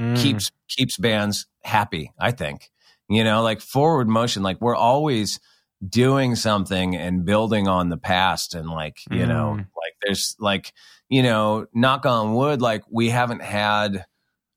Mm. 0.01 0.17
keeps 0.17 0.51
keeps 0.67 0.97
bands 0.97 1.45
happy 1.63 2.11
i 2.19 2.31
think 2.31 2.71
you 3.09 3.23
know 3.23 3.43
like 3.43 3.61
forward 3.61 4.07
motion 4.09 4.41
like 4.41 4.59
we're 4.59 4.75
always 4.75 5.39
doing 5.87 6.35
something 6.35 6.95
and 6.95 7.25
building 7.25 7.67
on 7.67 7.89
the 7.89 7.97
past 7.97 8.55
and 8.55 8.67
like 8.67 8.97
you 9.11 9.27
know 9.27 9.53
Mm. 9.53 9.57
like 9.59 9.93
there's 10.01 10.35
like 10.39 10.73
you 11.13 11.21
know 11.23 11.67
knock 11.73 12.05
on 12.05 12.33
wood 12.33 12.61
like 12.61 12.83
we 12.89 13.09
haven't 13.09 13.41
had 13.41 14.05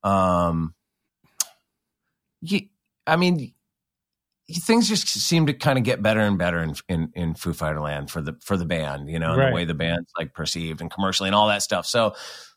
um 0.03 0.75
i 3.07 3.17
mean 3.17 3.53
things 4.53 4.89
just 4.89 5.09
seem 5.09 5.47
to 5.47 5.53
kind 5.53 5.77
of 5.79 5.85
get 5.85 6.03
better 6.03 6.21
and 6.21 6.39
better 6.39 6.61
in, 6.63 6.75
in 6.89 7.11
in 7.15 7.35
Foo 7.35 7.53
Fighter 7.53 7.81
land 7.81 8.11
for 8.11 8.23
the 8.23 8.37
for 8.41 8.57
the 8.57 8.65
band, 8.65 9.11
you 9.11 9.19
know, 9.19 9.37
Right. 9.37 9.49
the 9.49 9.55
way 9.55 9.65
the 9.65 9.75
band's 9.75 10.11
like 10.17 10.35
perceived 10.35 10.81
and 10.81 10.89
commercially 10.89 11.29
and 11.29 11.35
all 11.35 11.49
that 11.49 11.63
stuff. 11.63 11.85
So, 11.85 12.15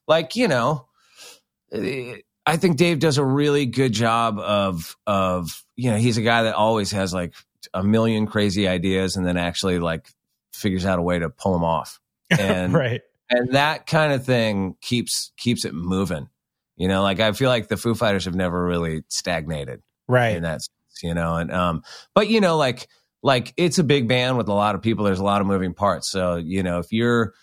like 0.07 0.35
you 0.35 0.47
know, 0.47 0.85
I 1.73 2.57
think 2.57 2.77
Dave 2.77 2.99
does 2.99 3.17
a 3.17 3.25
really 3.25 3.65
good 3.65 3.91
job 3.91 4.37
of 4.37 4.95
of 5.07 5.49
you 5.75 5.89
know 5.89 5.97
he's 5.97 6.17
a 6.19 6.21
guy 6.21 6.43
that 6.43 6.53
always 6.53 6.91
has 6.91 7.11
like 7.11 7.33
a 7.73 7.83
million 7.83 8.27
crazy 8.27 8.67
ideas 8.67 9.15
and 9.15 9.25
then 9.25 9.37
actually 9.37 9.79
like 9.79 10.07
figures 10.53 10.85
out 10.85 10.99
a 10.99 11.01
way 11.01 11.17
to 11.17 11.29
pull 11.31 11.53
them 11.53 11.63
off 11.63 11.99
and 12.29 12.71
right. 12.73 13.01
And 13.29 13.53
that 13.53 13.85
kind 13.85 14.13
of 14.13 14.25
thing 14.25 14.75
keeps 14.81 15.31
keeps 15.37 15.65
it 15.65 15.73
moving. 15.73 16.29
You 16.77 16.87
know, 16.87 17.01
like 17.01 17.19
I 17.19 17.31
feel 17.33 17.49
like 17.49 17.67
the 17.67 17.77
Foo 17.77 17.93
Fighters 17.95 18.25
have 18.25 18.35
never 18.35 18.63
really 18.63 19.03
stagnated 19.09 19.81
Right. 20.07 20.35
in 20.35 20.43
that 20.43 20.61
sense, 20.61 21.03
you 21.03 21.13
know. 21.13 21.35
And 21.35 21.51
um, 21.51 21.83
but 22.15 22.29
you 22.29 22.41
know, 22.41 22.57
like 22.57 22.87
like 23.21 23.53
it's 23.57 23.77
a 23.79 23.83
big 23.83 24.07
band 24.07 24.37
with 24.37 24.47
a 24.47 24.53
lot 24.53 24.75
of 24.75 24.81
people. 24.81 25.05
There's 25.05 25.19
a 25.19 25.23
lot 25.23 25.41
of 25.41 25.47
moving 25.47 25.73
parts. 25.73 26.09
So 26.09 26.37
you 26.37 26.63
know, 26.63 26.79
if 26.79 26.91
you're 26.91 27.33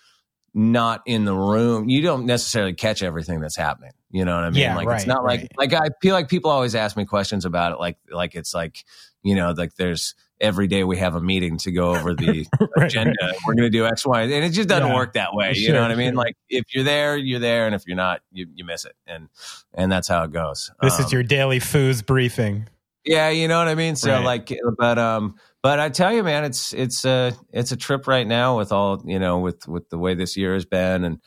not 0.53 1.03
in 1.05 1.25
the 1.25 1.35
room, 1.35 1.87
you 1.87 2.01
don't 2.01 2.25
necessarily 2.25 2.73
catch 2.73 3.03
everything 3.03 3.39
that's 3.39 3.55
happening. 3.55 3.91
You 4.09 4.25
know 4.25 4.33
what 4.35 4.43
I 4.43 4.49
mean? 4.49 4.61
Yeah, 4.61 4.75
like 4.75 4.87
right, 4.87 4.97
it's 4.97 5.05
not 5.05 5.23
right. 5.23 5.47
like 5.57 5.71
like 5.71 5.81
I 5.81 5.89
feel 6.01 6.13
like 6.15 6.29
people 6.29 6.49
always 6.49 6.73
ask 6.73 6.97
me 6.97 7.05
questions 7.05 7.45
about 7.45 7.73
it, 7.73 7.79
like 7.79 7.97
like 8.09 8.33
it's 8.35 8.53
like 8.55 8.83
you 9.21 9.35
know, 9.35 9.51
like 9.55 9.75
there's 9.75 10.15
every 10.39 10.67
day 10.67 10.83
we 10.83 10.97
have 10.97 11.15
a 11.15 11.21
meeting 11.21 11.57
to 11.59 11.71
go 11.71 11.91
over 11.95 12.13
the 12.13 12.45
right. 12.77 12.85
agenda. 12.85 13.33
We're 13.45 13.53
going 13.55 13.71
to 13.71 13.77
do 13.77 13.85
X, 13.85 14.05
Y, 14.05 14.21
and 14.23 14.31
it 14.31 14.49
just 14.51 14.69
doesn't 14.69 14.87
Yeah. 14.87 14.93
work 14.95 15.13
that 15.13 15.33
way. 15.33 15.49
you 15.55 15.65
Sure, 15.67 15.75
know 15.75 15.81
what 15.81 15.91
I 15.91 15.95
mean? 15.95 16.09
sure. 16.13 16.17
Like 16.17 16.35
if 16.49 16.63
you're 16.73 16.83
there, 16.83 17.17
you're 17.17 17.39
there, 17.39 17.65
and 17.65 17.73
if 17.75 17.83
you're 17.87 17.95
not, 17.97 18.21
you, 18.31 18.47
you 18.55 18.63
miss 18.65 18.85
it, 18.85 18.95
and 19.05 19.29
and 19.73 19.91
that's 19.91 20.07
how 20.07 20.23
it 20.23 20.31
goes. 20.31 20.71
This 20.81 20.99
Um, 20.99 21.05
is 21.05 21.11
your 21.11 21.23
daily 21.23 21.59
foos 21.59 22.05
briefing. 22.05 22.67
yeah, 23.05 23.29
you 23.29 23.47
know 23.47 23.57
what 23.59 23.67
I 23.67 23.75
mean. 23.75 23.95
So 23.95 24.11
Right. 24.11 24.23
like, 24.23 24.59
but 24.77 24.97
um, 24.99 25.35
but 25.63 25.79
I 25.79 25.89
tell 25.89 26.13
you, 26.13 26.23
man, 26.23 26.43
it's 26.45 26.73
it's 26.73 27.03
a 27.05 27.33
it's 27.51 27.71
a 27.71 27.77
trip 27.77 28.07
right 28.07 28.27
now 28.27 28.57
with 28.57 28.71
all 28.71 29.01
you 29.05 29.19
know 29.19 29.39
with 29.39 29.67
with 29.67 29.89
the 29.89 29.97
way 29.97 30.13
this 30.13 30.37
year 30.37 30.53
has 30.53 30.65
been, 30.65 31.03
and 31.03 31.21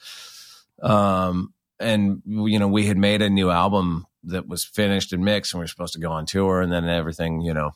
um, 0.82 1.52
and 1.78 2.22
you 2.26 2.58
know 2.58 2.68
we 2.68 2.86
had 2.86 2.96
made 2.96 3.22
a 3.22 3.30
new 3.30 3.50
album 3.50 4.06
that 4.24 4.46
was 4.46 4.64
finished 4.64 5.12
and 5.12 5.24
mixed, 5.24 5.52
and 5.54 5.60
we 5.60 5.64
were 5.64 5.68
supposed 5.68 5.94
to 5.94 6.00
go 6.00 6.12
on 6.12 6.26
tour, 6.26 6.60
and 6.60 6.70
then 6.72 6.84
everything 6.88 7.40
you 7.40 7.54
know 7.54 7.70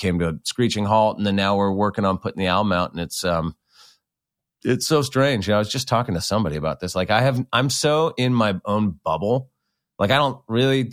came 0.00 0.18
to 0.18 0.28
a 0.28 0.32
screeching 0.44 0.84
halt, 0.84 1.18
and 1.18 1.26
then 1.26 1.36
now 1.36 1.56
we're 1.56 1.72
working 1.72 2.04
on 2.04 2.18
putting 2.18 2.40
the 2.40 2.48
album 2.48 2.72
out, 2.72 2.92
and 2.92 3.00
it's 3.00 3.24
um. 3.24 3.56
It's 4.62 4.86
so 4.86 5.00
strange. 5.00 5.46
You 5.48 5.52
know, 5.52 5.56
I 5.56 5.58
was 5.58 5.70
just 5.70 5.88
talking 5.88 6.16
to 6.16 6.20
somebody 6.20 6.56
about 6.56 6.80
this. 6.80 6.94
Like, 6.94 7.08
I 7.08 7.22
have, 7.22 7.42
I'm 7.50 7.70
so 7.70 8.12
in 8.18 8.34
my 8.34 8.60
own 8.66 8.90
bubble. 8.90 9.48
Like, 9.98 10.10
I 10.10 10.16
don't 10.16 10.38
really, 10.48 10.92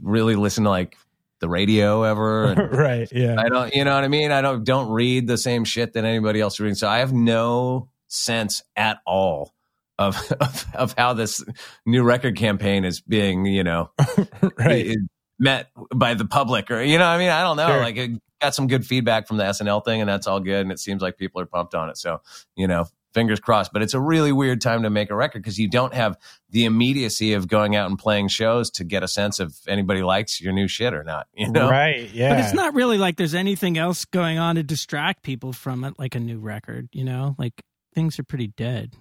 really 0.00 0.36
listen 0.36 0.64
to 0.64 0.70
like 0.70 0.96
the 1.44 1.48
radio 1.48 2.02
ever. 2.02 2.44
And 2.54 2.72
right. 2.72 3.08
Yeah. 3.12 3.36
I 3.38 3.48
don't, 3.48 3.74
you 3.74 3.84
know 3.84 3.94
what 3.94 4.04
I 4.04 4.08
mean? 4.08 4.32
I 4.32 4.40
don't 4.40 4.64
don't 4.64 4.90
read 4.90 5.26
the 5.26 5.36
same 5.36 5.64
shit 5.64 5.92
that 5.92 6.04
anybody 6.04 6.40
else 6.40 6.54
is 6.54 6.60
reading. 6.60 6.74
So 6.74 6.88
I 6.88 6.98
have 6.98 7.12
no 7.12 7.90
sense 8.08 8.62
at 8.76 8.98
all 9.06 9.54
of 9.98 10.16
of, 10.40 10.66
of 10.74 10.94
how 10.96 11.12
this 11.12 11.44
new 11.84 12.02
record 12.02 12.36
campaign 12.36 12.84
is 12.84 13.00
being, 13.00 13.46
you 13.46 13.64
know, 13.64 13.90
right. 14.58 14.96
met 15.38 15.68
by 15.94 16.14
the 16.14 16.24
public 16.24 16.70
or 16.70 16.82
you 16.82 16.98
know, 16.98 17.06
I 17.06 17.18
mean, 17.18 17.30
I 17.30 17.42
don't 17.42 17.56
know. 17.56 17.68
Sure. 17.68 17.80
Like 17.80 18.10
got 18.44 18.54
some 18.54 18.66
good 18.66 18.86
feedback 18.86 19.26
from 19.26 19.38
the 19.38 19.44
SNL 19.44 19.84
thing 19.84 20.00
and 20.00 20.08
that's 20.08 20.26
all 20.26 20.40
good 20.40 20.60
and 20.60 20.70
it 20.70 20.78
seems 20.78 21.00
like 21.00 21.16
people 21.16 21.40
are 21.40 21.46
pumped 21.46 21.74
on 21.74 21.88
it. 21.88 21.96
So, 21.96 22.20
you 22.56 22.68
know, 22.68 22.86
fingers 23.14 23.40
crossed, 23.40 23.72
but 23.72 23.80
it's 23.80 23.94
a 23.94 24.00
really 24.00 24.32
weird 24.32 24.60
time 24.60 24.82
to 24.82 24.90
make 24.90 25.10
a 25.10 25.14
record 25.14 25.42
because 25.42 25.58
you 25.58 25.68
don't 25.68 25.94
have 25.94 26.18
the 26.50 26.64
immediacy 26.64 27.32
of 27.32 27.48
going 27.48 27.74
out 27.74 27.88
and 27.88 27.98
playing 27.98 28.28
shows 28.28 28.70
to 28.70 28.84
get 28.84 29.02
a 29.02 29.08
sense 29.08 29.40
if 29.40 29.66
anybody 29.66 30.02
likes 30.02 30.40
your 30.40 30.52
new 30.52 30.68
shit 30.68 30.92
or 30.92 31.04
not, 31.04 31.26
you 31.32 31.50
know? 31.50 31.70
Right. 31.70 32.10
Yeah. 32.12 32.30
But 32.30 32.40
it's 32.40 32.54
not 32.54 32.74
really 32.74 32.98
like 32.98 33.16
there's 33.16 33.34
anything 33.34 33.78
else 33.78 34.04
going 34.04 34.38
on 34.38 34.56
to 34.56 34.62
distract 34.62 35.22
people 35.22 35.52
from 35.52 35.84
it, 35.84 35.98
like 35.98 36.14
a 36.14 36.20
new 36.20 36.38
record, 36.38 36.88
you 36.92 37.04
know? 37.04 37.34
Like 37.38 37.62
things 37.94 38.18
are 38.18 38.24
pretty 38.24 38.48
dead. 38.48 38.94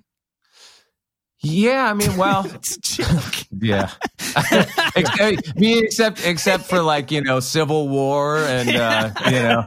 Yeah, 1.46 1.90
I 1.90 1.94
mean, 1.94 2.16
well, 2.16 2.46
It's 2.56 2.78
a 2.78 2.82
joke. 3.04 3.34
yeah. 3.60 3.92
Ex- 4.96 5.56
me 5.56 5.80
except 5.80 6.26
except 6.26 6.64
for 6.64 6.82
like 6.82 7.12
you 7.12 7.22
know 7.22 7.40
civil 7.42 7.90
war 7.90 8.38
and 8.38 8.70
uh, 8.70 9.12
you 9.26 9.32
know 9.32 9.66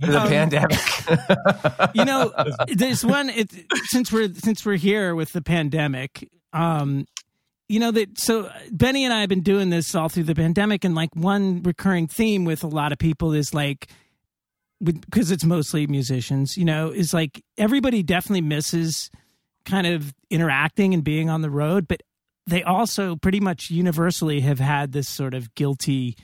the 0.00 0.20
Um, 0.20 0.28
pandemic. 0.28 0.78
you 1.94 2.04
know, 2.04 2.32
there's 2.68 3.04
one. 3.04 3.30
It, 3.30 3.50
since 3.86 4.10
we're 4.12 4.32
since 4.34 4.66
we're 4.66 4.76
here 4.76 5.14
with 5.14 5.32
the 5.32 5.40
pandemic, 5.40 6.28
um, 6.52 7.06
you 7.68 7.78
know 7.80 7.92
that. 7.92 8.18
So 8.18 8.50
Benny 8.72 9.04
and 9.04 9.14
I 9.14 9.20
have 9.20 9.28
been 9.28 9.42
doing 9.42 9.70
this 9.70 9.94
all 9.94 10.08
through 10.08 10.24
the 10.24 10.34
pandemic, 10.34 10.84
and 10.84 10.94
like 10.94 11.14
one 11.14 11.62
recurring 11.62 12.08
theme 12.08 12.44
with 12.44 12.64
a 12.64 12.68
lot 12.68 12.90
of 12.92 12.98
people 12.98 13.32
is 13.32 13.54
like, 13.54 13.88
because 14.82 15.30
it's 15.30 15.44
mostly 15.44 15.86
musicians, 15.86 16.56
you 16.58 16.64
know, 16.64 16.90
is 16.90 17.14
like 17.14 17.42
everybody 17.56 18.02
definitely 18.02 18.42
misses 18.42 19.10
kind 19.66 19.86
of 19.86 20.14
interacting 20.30 20.94
and 20.94 21.04
being 21.04 21.28
on 21.28 21.42
the 21.42 21.50
road, 21.50 21.86
but 21.86 22.02
they 22.46 22.62
also 22.62 23.16
pretty 23.16 23.40
much 23.40 23.70
universally 23.70 24.40
have 24.40 24.60
had 24.60 24.92
this 24.92 25.08
sort 25.08 25.34
of 25.34 25.54
guilty 25.54 26.16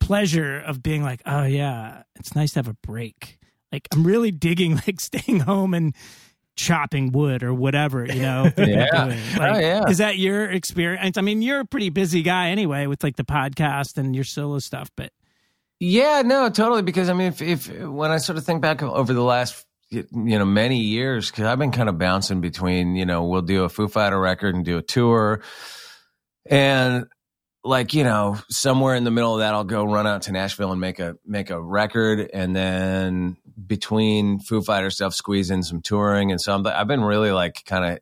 pleasure 0.00 0.58
of 0.58 0.82
being 0.82 1.02
like, 1.02 1.20
oh 1.26 1.44
yeah, 1.44 2.04
it's 2.14 2.34
nice 2.34 2.52
to 2.52 2.60
have 2.60 2.68
a 2.68 2.76
break. 2.82 3.38
Like 3.72 3.88
I'm 3.92 4.06
really 4.06 4.30
digging 4.30 4.76
like 4.86 5.00
staying 5.00 5.40
home 5.40 5.74
and 5.74 5.94
chopping 6.54 7.12
wood 7.12 7.42
or 7.42 7.52
whatever, 7.52 8.06
you 8.06 8.22
know. 8.22 8.50
Yeah. 8.56 9.04
doing. 9.06 9.18
Oh, 9.38 9.58
yeah. 9.58 9.88
Is 9.88 9.98
that 9.98 10.16
your 10.16 10.50
experience? 10.50 11.18
I 11.18 11.20
mean, 11.20 11.42
you're 11.42 11.60
a 11.60 11.66
pretty 11.66 11.90
busy 11.90 12.22
guy 12.22 12.50
anyway 12.50 12.86
with 12.86 13.02
like 13.02 13.16
the 13.16 13.24
podcast 13.24 13.98
and 13.98 14.14
your 14.14 14.24
solo 14.24 14.58
stuff, 14.60 14.90
but 14.96 15.12
yeah, 15.78 16.22
no, 16.24 16.48
totally. 16.48 16.82
Because 16.82 17.10
I 17.10 17.12
mean, 17.12 17.26
if, 17.28 17.42
if 17.42 17.68
when 17.68 18.10
I 18.10 18.16
sort 18.16 18.38
of 18.38 18.44
think 18.44 18.62
back 18.62 18.82
over 18.82 19.12
the 19.12 19.22
last 19.22 19.66
you 19.90 20.04
know 20.12 20.44
many 20.44 20.80
years, 20.80 21.30
because 21.30 21.44
I've 21.44 21.58
been 21.58 21.72
kind 21.72 21.88
of 21.88 21.98
bouncing 21.98 22.40
between 22.40 22.96
you 22.96 23.06
know 23.06 23.24
we'll 23.24 23.42
do 23.42 23.64
a 23.64 23.68
Foo 23.68 23.88
Fighter 23.88 24.18
record 24.18 24.54
and 24.54 24.64
do 24.64 24.78
a 24.78 24.82
tour. 24.82 25.40
and 26.48 27.06
like 27.64 27.94
you 27.94 28.04
know 28.04 28.38
somewhere 28.48 28.94
in 28.94 29.02
the 29.02 29.10
middle 29.10 29.34
of 29.34 29.40
that 29.40 29.52
i'll 29.52 29.64
go 29.64 29.84
run 29.84 30.06
out 30.06 30.22
to 30.22 30.32
nashville 30.32 30.70
and 30.70 30.80
make 30.80 31.00
a 31.00 31.16
make 31.26 31.50
a 31.50 31.60
record. 31.60 32.30
And 32.32 32.54
then 32.54 33.36
between 33.66 34.38
foo 34.38 34.62
fighter 34.62 34.90
stuff 34.90 35.14
squeeze 35.14 35.50
in 35.50 35.64
some 35.64 35.82
touring 35.82 36.30
and 36.30 36.40
so 36.40 36.54
I'm, 36.54 36.64
i've 36.66 36.86
been 36.86 37.02
really 37.02 37.32
like 37.32 37.64
kind 37.64 37.84
of 37.84 37.98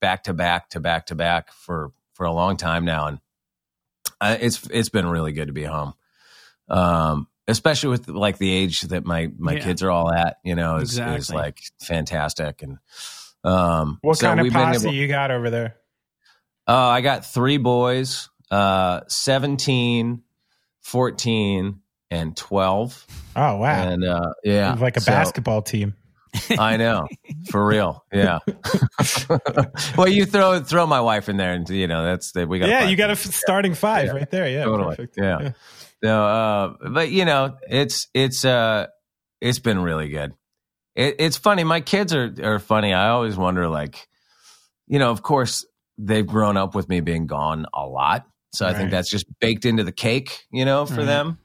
back 0.00 0.24
to 0.24 0.34
back 0.34 0.70
to 0.70 0.80
back 0.80 1.06
to 1.06 1.14
back 1.14 1.52
for 1.52 1.92
for 2.14 2.26
a 2.26 2.32
long 2.32 2.56
time 2.56 2.84
now. 2.84 3.06
And 3.06 3.18
I, 4.20 4.34
it's 4.34 4.66
it's 4.68 4.88
been 4.88 5.06
really 5.06 5.32
good 5.32 5.46
to 5.46 5.52
be 5.52 5.64
home. 5.64 5.94
Um 6.68 7.28
especially 7.48 7.90
with 7.90 8.08
like 8.08 8.38
the 8.38 8.50
age 8.50 8.80
that 8.82 9.04
my 9.04 9.30
my 9.38 9.54
Yeah. 9.54 9.60
kids 9.60 9.82
are 9.82 9.90
all 9.90 10.12
at 10.12 10.38
you 10.44 10.54
know 10.54 10.76
is, 10.76 10.98
is 10.98 11.30
like 11.30 11.60
fantastic 11.80 12.62
and 12.62 12.78
um 13.44 13.98
What 14.02 14.18
so 14.18 14.26
kind 14.26 14.40
of 14.40 14.52
posse 14.52 14.86
able- 14.86 14.94
you 14.94 15.06
got 15.08 15.30
over 15.30 15.50
there? 15.50 15.76
Oh, 16.66 16.74
I 16.88 17.02
got 17.02 17.26
three 17.26 17.58
boys, 17.58 18.30
uh, 18.50 19.00
17, 19.08 20.22
14, 20.80 21.80
and 22.10 22.36
12. 22.36 23.06
Oh 23.36 23.56
wow, 23.56 23.88
And 23.88 24.02
uh, 24.04 24.32
yeah. 24.44 24.72
like 24.74 24.96
a 24.96 25.00
so- 25.00 25.12
basketball 25.12 25.60
team. 25.62 25.94
I 26.58 26.78
know. 26.78 27.06
For 27.50 27.64
real. 27.64 28.04
Yeah. 28.12 28.40
well, 29.96 30.08
you 30.08 30.24
throw 30.26 30.60
throw 30.60 30.84
my 30.86 31.00
wife 31.00 31.28
in 31.28 31.36
there 31.36 31.52
and 31.52 31.68
you 31.68 31.86
know, 31.86 32.04
that's 32.04 32.32
that 32.32 32.48
we 32.48 32.58
got 32.58 32.68
Yeah, 32.68 32.88
you 32.88 32.96
got 32.96 33.10
a 33.10 33.12
f- 33.12 33.18
starting 33.20 33.74
five 33.74 34.06
Yeah. 34.06 34.12
right 34.12 34.30
there. 34.30 34.48
Yeah, 34.48 34.64
Totally. 34.64 34.96
perfect. 34.96 35.16
Yeah. 35.16 35.52
No, 36.04 36.26
uh, 36.26 36.88
but 36.90 37.10
you 37.10 37.24
know, 37.24 37.56
it's 37.66 38.08
it's 38.12 38.44
uh 38.44 38.88
it's 39.40 39.58
been 39.58 39.78
really 39.78 40.10
good. 40.10 40.34
It, 40.94 41.16
it's 41.18 41.38
funny. 41.38 41.64
My 41.64 41.80
kids 41.80 42.12
are 42.14 42.30
are 42.42 42.58
funny. 42.58 42.92
I 42.92 43.08
always 43.08 43.38
wonder, 43.38 43.68
like, 43.70 44.06
you 44.86 44.98
know, 44.98 45.10
of 45.10 45.22
course 45.22 45.64
they've 45.96 46.26
grown 46.26 46.58
up 46.58 46.74
with 46.74 46.90
me 46.90 47.00
being 47.00 47.26
gone 47.26 47.64
a 47.72 47.86
lot, 47.86 48.26
so 48.52 48.66
I 48.66 48.74
think 48.74 48.90
that's 48.90 49.10
just 49.10 49.24
baked 49.40 49.64
into 49.64 49.82
the 49.82 49.92
cake, 49.92 50.44
you 50.52 50.66
know, 50.66 50.84
for 50.84 50.96
Right. 50.96 51.06
them. 51.06 51.38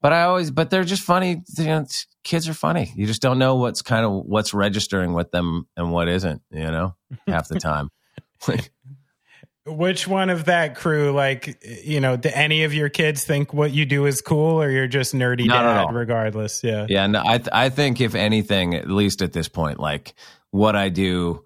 But 0.00 0.14
I 0.14 0.22
always, 0.22 0.50
but 0.50 0.70
they're 0.70 0.84
just 0.84 1.02
funny. 1.02 1.42
You 1.58 1.64
know, 1.64 1.86
kids 2.24 2.48
are 2.48 2.54
funny. 2.54 2.90
You 2.96 3.06
just 3.06 3.20
don't 3.20 3.38
know 3.38 3.56
what's 3.56 3.82
kind 3.82 4.06
of 4.06 4.24
what's 4.24 4.54
registering 4.54 5.12
with 5.12 5.30
them 5.30 5.66
and 5.76 5.92
what 5.92 6.08
isn't. 6.08 6.40
You 6.50 6.70
know, 6.70 6.94
half 7.28 7.48
the 7.48 7.56
time. 7.56 7.90
Which 9.66 10.06
one 10.06 10.28
of 10.28 10.44
that 10.44 10.74
crew, 10.74 11.12
like, 11.12 11.58
you 11.82 11.98
know, 11.98 12.16
do 12.18 12.30
any 12.34 12.64
of 12.64 12.74
your 12.74 12.90
kids 12.90 13.24
think 13.24 13.54
what 13.54 13.72
you 13.72 13.86
do 13.86 14.04
is 14.04 14.20
cool, 14.20 14.62
or 14.62 14.70
you're 14.70 14.86
just 14.86 15.14
nerdy 15.14 15.46
Not 15.46 15.86
dad 15.86 15.94
regardless? 15.94 16.62
Yeah. 16.62 16.84
Yeah, 16.88 17.06
no, 17.06 17.22
I 17.24 17.38
th- 17.38 17.48
I 17.50 17.70
think 17.70 18.00
if 18.00 18.14
anything, 18.14 18.74
at 18.74 18.90
least 18.90 19.22
at 19.22 19.32
this 19.32 19.48
point, 19.48 19.80
like 19.80 20.14
what 20.50 20.76
I 20.76 20.90
do, 20.90 21.44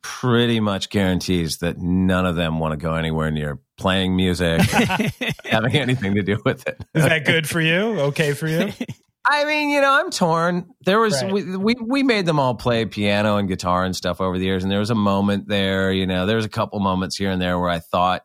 pretty 0.00 0.60
much 0.60 0.90
guarantees 0.90 1.58
that 1.58 1.78
none 1.78 2.26
of 2.26 2.36
them 2.36 2.60
want 2.60 2.70
to 2.70 2.76
go 2.76 2.94
anywhere 2.94 3.32
near 3.32 3.58
playing 3.76 4.14
music, 4.14 4.60
having 5.44 5.74
anything 5.74 6.14
to 6.14 6.22
do 6.22 6.40
with 6.44 6.64
it. 6.68 6.80
Is 6.94 7.02
that 7.02 7.24
good 7.24 7.48
for 7.48 7.60
you? 7.60 7.98
Okay 8.00 8.32
for 8.32 8.46
you? 8.46 8.72
I 9.28 9.44
mean, 9.44 9.70
you 9.70 9.80
know, 9.80 9.92
I'm 9.92 10.10
torn. 10.10 10.68
There 10.84 11.00
was 11.00 11.20
Right. 11.22 11.32
we, 11.32 11.56
we 11.56 11.74
we 11.80 12.02
made 12.02 12.26
them 12.26 12.38
all 12.38 12.54
play 12.54 12.84
piano 12.84 13.36
and 13.38 13.48
guitar 13.48 13.84
and 13.84 13.94
stuff 13.96 14.20
over 14.20 14.38
the 14.38 14.44
years, 14.44 14.62
and 14.62 14.70
there 14.70 14.78
was 14.78 14.90
a 14.90 14.94
moment 14.94 15.48
there. 15.48 15.90
You 15.92 16.06
know, 16.06 16.26
there 16.26 16.36
was 16.36 16.44
a 16.44 16.50
couple 16.50 16.78
moments 16.80 17.16
here 17.16 17.30
and 17.30 17.42
there 17.42 17.58
where 17.58 17.68
I 17.70 17.80
thought, 17.80 18.24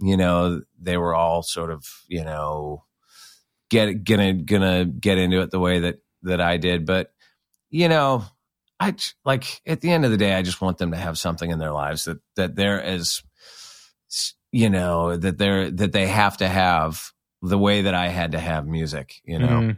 you 0.00 0.16
know, 0.16 0.60
they 0.80 0.96
were 0.96 1.14
all 1.14 1.42
sort 1.42 1.70
of, 1.70 1.86
you 2.08 2.24
know, 2.24 2.84
get 3.70 4.02
gonna 4.04 4.32
gonna 4.34 4.84
get 4.84 5.18
into 5.18 5.40
it 5.40 5.50
the 5.52 5.60
way 5.60 5.78
that 5.80 5.98
that 6.22 6.40
I 6.40 6.56
did, 6.56 6.84
but 6.84 7.12
you 7.70 7.88
know, 7.88 8.24
I 8.80 8.96
like 9.24 9.62
at 9.66 9.80
the 9.80 9.90
end 9.92 10.04
of 10.04 10.10
the 10.10 10.16
day, 10.16 10.34
I 10.34 10.42
just 10.42 10.60
want 10.60 10.78
them 10.78 10.90
to 10.90 10.96
have 10.96 11.16
something 11.16 11.48
in 11.50 11.60
their 11.60 11.72
lives 11.72 12.06
that 12.06 12.18
that 12.34 12.56
they're 12.56 12.82
as 12.82 13.22
you 14.50 14.68
know 14.68 15.16
that 15.16 15.38
they're 15.38 15.70
that 15.70 15.92
they 15.92 16.08
have 16.08 16.38
to 16.38 16.48
have 16.48 17.12
the 17.40 17.56
way 17.58 17.82
that 17.82 17.94
I 17.94 18.08
had 18.08 18.32
to 18.32 18.40
have 18.40 18.66
music. 18.66 19.20
You 19.24 19.38
know. 19.38 19.46
Mhm. 19.46 19.76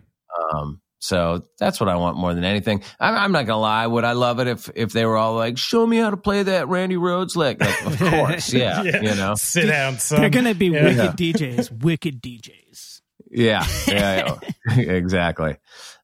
Um, 0.53 0.80
so 0.98 1.42
that's 1.59 1.80
what 1.80 1.88
I 1.88 1.96
want 1.96 2.16
more 2.16 2.32
than 2.32 2.44
anything. 2.44 2.82
I'm, 3.00 3.16
I'm 3.16 3.32
not 3.32 3.46
gonna 3.46 3.61
lie. 3.61 3.86
Would 3.86 4.05
I 4.05 4.12
love 4.12 4.38
it 4.38 4.46
if 4.46 4.70
if 4.76 4.92
they 4.92 5.05
were 5.05 5.16
all 5.16 5.34
like, 5.34 5.59
"Show 5.59 5.84
me 5.84 5.96
how 5.96 6.11
to 6.11 6.16
play 6.16 6.44
that 6.44 6.68
Randy 6.68 6.94
Rhoads 6.96 7.34
lick"? 7.34 7.61
Like, 7.61 7.86
of 7.86 7.98
course, 8.11 8.53
yeah, 8.53 8.82
you 8.84 9.14
know, 9.16 9.34
Sit 9.34 9.66
down, 9.66 9.98
son. 9.98 10.20
They're 10.20 10.30
going 10.30 10.44
to 10.44 10.55
be 10.55 10.66
Yeah. 10.66 10.84
wicked 10.84 11.16
DJs, 11.18 11.82
wicked 11.82 12.22
DJs. 12.22 13.00
yeah, 13.32 13.66
yeah, 13.88 14.36
yeah. 14.68 14.74
exactly. 14.92 15.57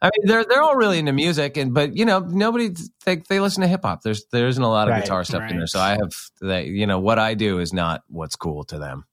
I 0.03 0.07
mean, 0.07 0.27
they're 0.27 0.45
they're 0.45 0.63
all 0.63 0.75
really 0.77 0.99
into 0.99 1.13
music, 1.13 1.57
and 1.57 1.73
but 1.73 1.97
you 1.97 2.05
know, 2.05 2.19
nobody 2.21 2.71
they 3.05 3.23
they 3.29 3.39
listen 3.39 3.63
to 3.63 3.69
hip 3.69 3.83
hop. 3.85 4.03
There's 4.03 4.25
there 4.33 4.49
isn't 4.49 4.63
a 4.63 4.69
lot 4.69 4.89
of 4.89 4.93
Right, 4.95 5.05
guitar 5.05 5.23
stuff 5.23 5.49
in 5.49 5.59
there, 5.59 5.67
so 5.69 5.79
I 5.79 5.91
have 5.91 6.11
that. 6.41 6.67
You 6.67 6.87
know, 6.89 6.99
what 6.99 7.21
I 7.21 7.35
do 7.35 7.61
is 7.61 7.73
not 7.73 8.03
what's 8.09 8.35
cool 8.35 8.65
to 8.65 8.79
them. 8.79 9.05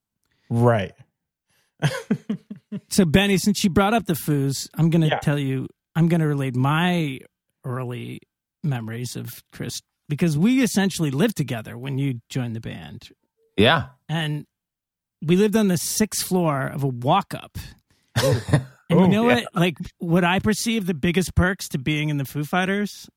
Right. 0.49 0.93
So, 2.89 3.05
Benny, 3.05 3.37
since 3.37 3.63
you 3.63 3.69
brought 3.69 3.93
up 3.93 4.05
the 4.05 4.13
Foos, 4.13 4.67
I'm 4.75 4.89
going 4.89 5.01
to 5.01 5.07
Yeah. 5.07 5.19
tell 5.19 5.39
you, 5.39 5.67
I'm 5.95 6.07
going 6.07 6.21
to 6.21 6.27
relate 6.27 6.55
my 6.55 7.19
early 7.63 8.19
memories 8.63 9.15
of 9.15 9.43
Chris 9.51 9.81
because 10.09 10.37
we 10.37 10.61
essentially 10.61 11.11
lived 11.11 11.35
together 11.37 11.77
when 11.77 11.97
you 11.97 12.19
joined 12.29 12.55
the 12.55 12.61
band. 12.61 13.09
Yeah, 13.57 13.87
And 14.09 14.45
we 15.25 15.35
lived 15.37 15.55
on 15.55 15.69
the 15.69 15.77
sixth 15.77 16.27
floor 16.27 16.67
of 16.67 16.83
a 16.83 16.87
walk 16.87 17.33
up. 17.33 17.57
And 18.87 18.99
you 18.99 19.07
know 19.07 19.27
yeah. 19.27 19.35
what? 19.35 19.55
Like, 19.55 19.77
what 19.97 20.23
I 20.23 20.37
perceived 20.37 20.85
the 20.85 20.93
biggest 20.93 21.33
perks 21.33 21.67
to 21.69 21.79
being 21.79 22.09
in 22.09 22.17
the 22.17 22.23
Foo 22.25 22.43
Fighters 22.43 23.09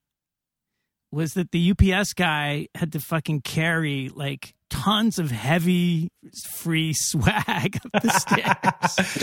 was 1.12 1.34
that 1.34 1.50
the 1.50 1.72
UPS 1.72 2.14
guy 2.14 2.68
had 2.74 2.92
to 2.92 3.00
fucking 3.00 3.42
carry 3.42 4.08
like 4.08 4.54
tons 4.70 5.18
of 5.18 5.30
heavy 5.30 6.08
free 6.56 6.92
swag 6.96 7.78
up 7.94 8.02
the 8.02 8.10
stairs. 8.10 9.22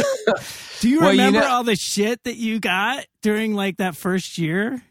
Do 0.82 0.90
you 0.90 1.00
Well, 1.02 1.14
you 1.14 1.20
remember 1.20 1.42
know- 1.42 1.48
all 1.54 1.64
the 1.64 1.76
shit 1.76 2.24
that 2.24 2.36
you 2.38 2.60
got 2.60 3.06
during 3.22 3.54
like 3.54 3.78
that 3.78 3.96
first 3.96 4.38
year? 4.38 4.82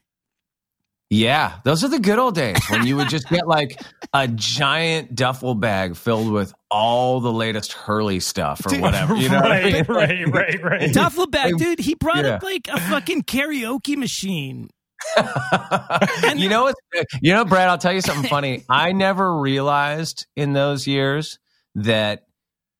Yeah, 1.11 1.59
those 1.65 1.85
are 1.85 1.89
the 1.89 2.01
good 2.01 2.19
old 2.19 2.35
days 2.35 2.57
when 2.71 2.87
you 2.87 2.97
would 2.97 3.09
just 3.09 3.29
get 3.29 3.47
like 3.47 3.81
a 4.13 4.27
giant 4.27 5.15
duffel 5.15 5.55
bag 5.55 5.95
filled 5.97 6.33
with 6.33 6.53
all 6.71 7.21
the 7.21 7.31
latest 7.33 7.73
Hurley 7.73 8.19
stuff 8.19 8.65
or 8.67 8.71
Dude, 8.71 8.81
whatever. 8.81 9.15
You 9.15 9.29
know 9.29 9.41
what 9.41 9.53
I 9.53 9.63
right, 9.63 9.73
mean? 9.75 9.85
right, 9.85 10.33
right, 10.33 10.63
right. 10.65 10.93
Duffel 10.93 11.27
bag, 11.29 11.57
dude. 11.57 11.79
He 11.79 11.95
brought 11.95 12.25
Yeah. 12.25 12.37
up 12.37 12.43
like 12.43 12.67
a 12.73 12.81
fucking 12.81 13.23
karaoke 13.25 13.97
machine. 13.97 14.71
you 16.37 16.49
know 16.49 16.65
what? 16.65 16.75
You 17.21 17.33
know, 17.33 17.45
Brad. 17.45 17.69
I'll 17.69 17.79
tell 17.79 17.93
you 17.93 18.01
something 18.01 18.29
funny. 18.29 18.65
I 18.71 18.93
never 18.93 19.39
realized 19.39 20.27
in 20.37 20.53
those 20.53 20.87
years 20.87 21.39
that 21.77 22.27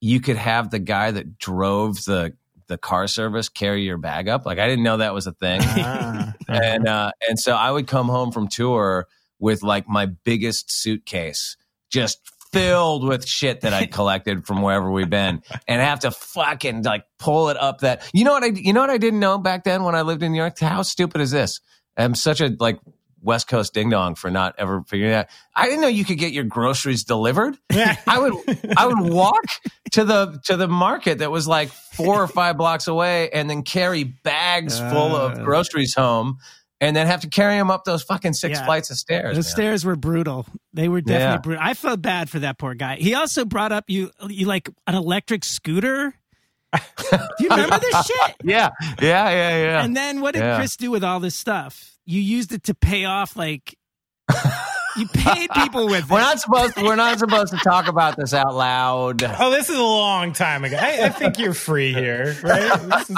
you 0.01 0.19
could 0.19 0.37
have 0.37 0.69
the 0.69 0.79
guy 0.79 1.11
that 1.11 1.37
drove 1.37 2.03
the 2.05 2.33
the 2.67 2.77
car 2.77 3.07
service 3.07 3.49
carry 3.49 3.83
your 3.83 3.97
bag 3.97 4.27
up. 4.27 4.45
Like 4.45 4.59
I 4.59 4.67
didn't 4.67 4.83
know 4.83 4.97
that 4.97 5.13
was 5.13 5.27
a 5.27 5.33
thing. 5.33 5.61
Ah, 5.63 6.33
and 6.47 6.87
uh, 6.87 7.11
and 7.27 7.39
so 7.39 7.53
I 7.53 7.71
would 7.71 7.87
come 7.87 8.07
home 8.07 8.31
from 8.31 8.47
tour 8.47 9.07
with 9.39 9.63
like 9.63 9.87
my 9.87 10.05
biggest 10.05 10.71
suitcase 10.71 11.57
just 11.89 12.19
filled 12.51 13.03
with 13.03 13.27
shit 13.27 13.61
that 13.61 13.73
I'd 13.73 13.91
collected 13.91 14.47
from 14.47 14.61
wherever 14.61 14.89
we've 14.89 15.09
been, 15.09 15.41
and 15.67 15.81
have 15.81 16.01
to 16.01 16.11
fucking 16.11 16.83
like 16.83 17.03
pull 17.19 17.49
it 17.49 17.57
up. 17.57 17.79
That 17.79 18.09
you 18.13 18.23
know 18.23 18.33
what 18.33 18.43
I 18.43 18.47
you 18.47 18.73
know 18.73 18.81
what 18.81 18.89
I 18.89 18.97
didn't 18.97 19.19
know 19.19 19.37
back 19.37 19.63
then 19.63 19.83
when 19.83 19.95
I 19.95 20.01
lived 20.01 20.23
in 20.23 20.31
New 20.31 20.37
York. 20.37 20.59
How 20.59 20.81
stupid 20.81 21.21
is 21.21 21.31
this? 21.31 21.59
I'm 21.97 22.15
such 22.15 22.41
a 22.41 22.55
like 22.59 22.79
West 23.21 23.47
Coast 23.47 23.73
ding 23.73 23.89
dong 23.89 24.13
for 24.15 24.29
not 24.29 24.55
ever 24.59 24.83
figuring 24.87 25.11
that. 25.11 25.29
I 25.55 25.65
didn't 25.65 25.81
know 25.81 25.87
you 25.87 26.05
could 26.05 26.19
get 26.19 26.31
your 26.31 26.43
groceries 26.43 27.03
delivered. 27.05 27.57
I 27.71 28.19
would 28.19 28.73
I 28.77 28.85
would 28.85 28.99
walk 29.11 29.43
to 29.93 30.03
the 30.05 30.39
to 30.45 30.57
the 30.57 30.67
market 30.67 31.19
that 31.19 31.31
was 31.31 31.47
like 31.47 31.69
four 31.69 32.21
or 32.21 32.27
five 32.27 32.57
blocks 32.57 32.87
away, 32.87 33.29
and 33.31 33.49
then 33.49 33.63
carry 33.63 34.03
bags 34.03 34.77
full 34.79 35.15
of 35.15 35.39
Uh. 35.39 35.43
groceries 35.43 35.95
home, 35.95 36.37
and 36.79 36.95
then 36.95 37.07
have 37.07 37.21
to 37.21 37.29
carry 37.29 37.57
them 37.57 37.71
up 37.71 37.83
those 37.83 38.03
fucking 38.03 38.33
six 38.33 38.59
Yeah. 38.59 38.65
flights 38.65 38.91
of 38.91 38.97
stairs. 38.97 39.37
The 39.37 39.43
stairs 39.43 39.83
were 39.85 39.95
brutal. 39.95 40.45
They 40.73 40.87
were 40.87 41.01
definitely 41.01 41.23
Yeah. 41.33 41.37
brutal. 41.37 41.63
I 41.63 41.73
felt 41.73 42.01
bad 42.03 42.29
for 42.29 42.39
that 42.39 42.59
poor 42.59 42.75
guy. 42.75 42.97
He 42.97 43.15
also 43.15 43.43
brought 43.45 43.71
up 43.71 43.85
you 43.87 44.11
you 44.29 44.45
like 44.45 44.69
an 44.85 44.93
electric 44.93 45.43
scooter. 45.45 46.13
Do 47.11 47.17
you 47.39 47.49
remember 47.49 47.79
this 47.79 48.05
shit? 48.07 48.35
Yeah, 48.43 48.69
yeah, 49.01 49.29
yeah, 49.29 49.57
yeah. 49.63 49.83
And 49.83 49.95
then 49.95 50.21
what 50.21 50.33
did 50.33 50.41
Yeah. 50.41 50.57
Chris 50.57 50.75
do 50.77 50.91
with 50.91 51.03
all 51.03 51.19
this 51.19 51.35
stuff? 51.35 51.91
You 52.05 52.21
used 52.21 52.51
it 52.51 52.63
to 52.63 52.73
pay 52.75 53.05
off 53.05 53.35
like 53.35 53.75
you 54.97 55.07
paid 55.07 55.49
people 55.51 55.87
with 55.87 56.09
we're 56.09 56.19
it. 56.19 56.21
not 56.21 56.39
supposed. 56.39 56.75
To, 56.75 56.83
we're 56.83 56.95
not 56.95 57.19
supposed 57.19 57.53
to 57.53 57.59
talk 57.59 57.87
about 57.87 58.17
this 58.17 58.33
out 58.33 58.55
loud. 58.55 59.23
Oh, 59.23 59.51
this 59.51 59.69
is 59.69 59.77
a 59.77 59.83
long 59.83 60.33
time 60.33 60.63
ago. 60.63 60.77
I, 60.79 61.05
I 61.05 61.09
think 61.09 61.37
you're 61.37 61.53
free 61.53 61.93
here, 61.93 62.35
right? 62.43 62.79
This 62.81 63.09
is, 63.09 63.17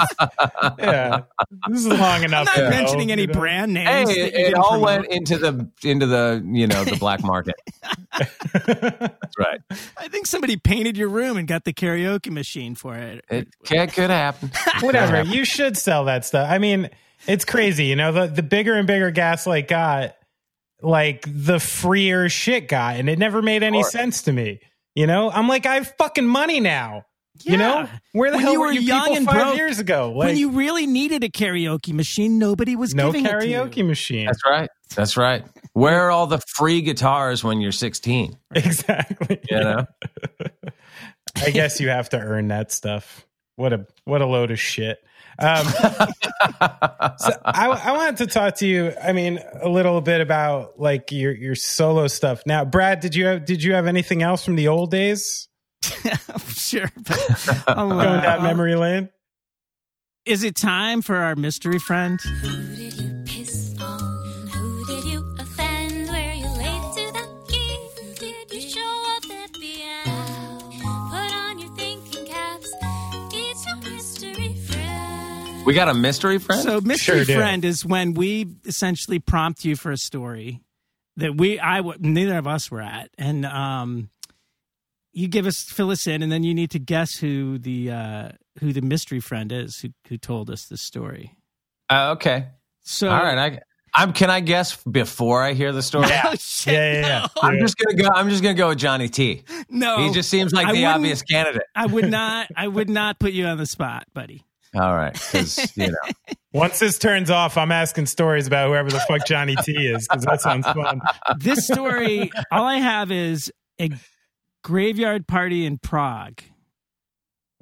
yeah, 0.78 1.22
this 1.68 1.80
is 1.80 1.86
long 1.88 2.00
I'm 2.00 2.24
enough. 2.24 2.46
not 2.46 2.58
ago, 2.58 2.70
mentioning 2.70 3.12
any 3.12 3.22
you 3.22 3.28
know? 3.28 3.34
brand 3.34 3.74
names. 3.74 4.10
Hey, 4.10 4.20
it, 4.20 4.34
it 4.34 4.54
all 4.54 4.70
promote. 4.70 4.84
went 4.84 5.06
into 5.06 5.38
the 5.38 5.68
into 5.82 6.06
the 6.06 6.42
you 6.46 6.66
know 6.66 6.84
the 6.84 6.96
black 6.96 7.22
market. 7.22 7.56
That's 8.18 9.38
right. 9.38 9.60
I 9.96 10.08
think 10.08 10.26
somebody 10.26 10.56
painted 10.56 10.96
your 10.96 11.08
room 11.08 11.36
and 11.36 11.46
got 11.46 11.64
the 11.64 11.72
karaoke 11.72 12.30
machine 12.30 12.74
for 12.74 12.96
it. 12.96 13.24
It 13.30 13.48
can, 13.64 13.88
could 13.88 14.10
happen. 14.10 14.50
Whatever. 14.80 15.22
You 15.22 15.44
should 15.44 15.76
sell 15.76 16.04
that 16.06 16.24
stuff. 16.24 16.50
I 16.50 16.58
mean, 16.58 16.90
it's 17.26 17.44
crazy. 17.44 17.86
You 17.86 17.96
know, 17.96 18.12
the 18.12 18.26
the 18.26 18.42
bigger 18.42 18.74
and 18.74 18.86
bigger 18.86 19.10
Gaslight 19.10 19.68
got, 19.68 20.16
like 20.82 21.24
the 21.26 21.58
freer 21.60 22.28
shit 22.28 22.68
got, 22.68 22.96
and 22.96 23.08
it 23.08 23.18
never 23.18 23.42
made 23.42 23.62
any 23.62 23.82
Sure. 23.82 23.90
sense 23.90 24.22
to 24.22 24.32
me. 24.32 24.60
You 24.94 25.06
know, 25.06 25.30
I'm 25.30 25.48
like, 25.48 25.66
I 25.66 25.74
have 25.76 25.94
fucking 25.98 26.26
money 26.26 26.60
now. 26.60 27.04
You 27.44 27.56
know, 27.56 27.88
where 28.12 28.32
the 28.32 28.36
When 28.38 28.44
hell 28.44 28.52
you 28.54 28.60
were 28.60 28.66
were 28.66 28.72
you 28.72 28.80
young 28.80 29.16
and 29.16 29.24
five 29.24 29.34
broke, 29.36 29.56
years 29.56 29.78
ago? 29.78 30.10
when 30.10 30.36
you 30.36 30.50
really 30.50 30.88
needed 30.88 31.22
a 31.22 31.28
karaoke 31.28 31.92
machine, 31.92 32.36
nobody 32.36 32.74
was 32.74 32.96
no 32.96 33.12
giving 33.12 33.26
it 33.26 33.28
to 33.28 33.36
karaoke 33.36 33.76
you. 33.76 33.84
machine. 33.84 34.26
That's 34.26 34.44
right. 34.44 34.68
That's 34.96 35.16
right. 35.16 35.44
Where 35.72 36.00
are 36.06 36.10
all 36.10 36.26
the 36.26 36.40
free 36.56 36.80
guitars 36.82 37.44
when 37.44 37.60
you're 37.60 37.70
16? 37.70 38.36
Exactly. 38.56 39.38
You 39.48 39.60
know? 39.60 39.86
I 41.36 41.50
guess 41.50 41.80
you 41.80 41.90
have 41.90 42.08
to 42.10 42.18
earn 42.18 42.48
that 42.48 42.72
stuff. 42.72 43.24
What 43.56 43.72
a 43.72 43.86
what 44.04 44.20
a 44.20 44.26
load 44.26 44.50
of 44.50 44.58
shit. 44.58 44.98
Um, 45.38 45.66
so 47.18 47.32
I, 47.44 47.80
I 47.84 47.92
wanted 47.92 48.16
to 48.18 48.26
talk 48.26 48.56
to 48.56 48.66
you. 48.66 48.92
I 49.02 49.12
mean, 49.12 49.40
a 49.60 49.68
little 49.68 50.00
bit 50.00 50.20
about 50.20 50.80
like 50.80 51.12
your 51.12 51.32
your 51.32 51.54
solo 51.54 52.08
stuff. 52.08 52.42
Now, 52.46 52.64
Brad, 52.64 53.00
did 53.00 53.14
you 53.14 53.26
have 53.26 53.44
did 53.44 53.62
you 53.62 53.74
have 53.74 53.86
anything 53.86 54.22
else 54.22 54.44
from 54.44 54.56
the 54.56 54.68
old 54.68 54.90
days 54.90 55.48
sure. 56.48 56.90
But 56.96 57.64
I'll, 57.68 57.88
going 57.88 58.00
uh, 58.00 58.20
down 58.20 58.42
memory 58.42 58.74
lane? 58.74 59.10
Is 60.24 60.44
it 60.44 60.56
time 60.56 61.02
for 61.02 61.16
our 61.16 61.36
mystery 61.36 61.78
friend? 61.78 62.20
We 75.68 75.74
got 75.74 75.88
a 75.88 75.94
mystery 75.94 76.38
friend? 76.38 76.62
So, 76.62 76.80
mystery 76.80 77.24
Sure 77.24 77.24
do. 77.26 77.34
friend 77.40 77.64
is 77.64 77.84
when 77.84 78.14
we 78.14 78.46
essentially 78.64 79.18
prompt 79.18 79.64
you 79.66 79.76
for 79.76 79.90
a 79.92 79.98
story 79.98 80.62
that 81.18 81.36
we, 81.36 81.60
I, 81.60 81.76
w- 81.78 81.98
neither 82.00 82.38
of 82.38 82.46
us 82.46 82.70
were 82.70 82.80
at, 82.80 83.10
and 83.18 83.44
um, 83.44 84.08
you 85.12 85.28
give 85.28 85.46
us, 85.46 85.62
fill 85.64 85.90
us 85.90 86.06
in, 86.06 86.22
and 86.22 86.32
then 86.32 86.42
you 86.42 86.54
need 86.54 86.70
to 86.70 86.78
guess 86.78 87.16
who 87.18 87.58
the 87.58 87.90
uh, 87.90 88.28
who 88.60 88.72
the 88.72 88.80
mystery 88.80 89.20
friend 89.20 89.52
is 89.52 89.80
who 89.80 89.90
who 90.08 90.16
told 90.16 90.48
us 90.48 90.64
this 90.66 90.80
story. 90.80 91.36
Uh, 91.90 92.12
okay. 92.16 92.46
So, 92.80 93.10
All 93.10 93.22
right. 93.22 93.38
I, 93.38 93.58
I'm, 93.94 94.12
can 94.14 94.30
I 94.30 94.40
guess 94.40 94.82
before 94.84 95.42
I 95.42 95.52
hear 95.52 95.72
the 95.72 95.82
story? 95.82 96.08
Oh, 96.24 96.34
shit, 96.38 96.72
Yeah, 96.72 96.92
yeah, 96.92 97.00
yeah. 97.00 97.26
no. 97.36 97.42
I'm 97.42 97.58
just 97.58 97.76
gonna 97.76 97.96
go. 97.96 98.08
I'm 98.14 98.30
just 98.30 98.42
gonna 98.42 98.54
go 98.54 98.68
with 98.68 98.78
Johnny 98.78 99.08
T. 99.10 99.42
No, 99.68 99.98
He 100.06 100.12
just 100.14 100.30
seems 100.30 100.52
like 100.54 100.66
I 100.68 100.72
the 100.72 100.86
obvious 100.86 101.20
candidate. 101.22 101.62
I 101.74 101.84
would 101.86 102.10
not. 102.10 102.48
I 102.56 102.68
would 102.68 102.88
not 102.88 103.18
put 103.18 103.32
you 103.32 103.44
on 103.46 103.58
the 103.58 103.66
spot, 103.66 104.04
buddy. 104.14 104.44
All 104.74 104.94
right, 104.94 105.12
because 105.12 105.76
you 105.76 105.88
know, 105.88 106.12
Once 106.52 106.78
this 106.78 106.98
turns 106.98 107.30
off, 107.30 107.56
I'm 107.56 107.72
asking 107.72 108.06
stories 108.06 108.46
about 108.46 108.68
whoever 108.68 108.90
the 108.90 109.00
fuck 109.00 109.26
Johnny 109.26 109.54
T 109.56 109.72
is 109.72 110.08
because 110.08 110.24
that 110.24 110.40
sounds 110.40 110.66
fun. 110.66 111.00
This 111.38 111.66
story, 111.66 112.30
all 112.50 112.64
I 112.64 112.76
have 112.76 113.10
is 113.10 113.52
a 113.80 113.90
graveyard 114.62 115.26
party 115.26 115.66
in 115.66 115.78
Prague. 115.78 116.40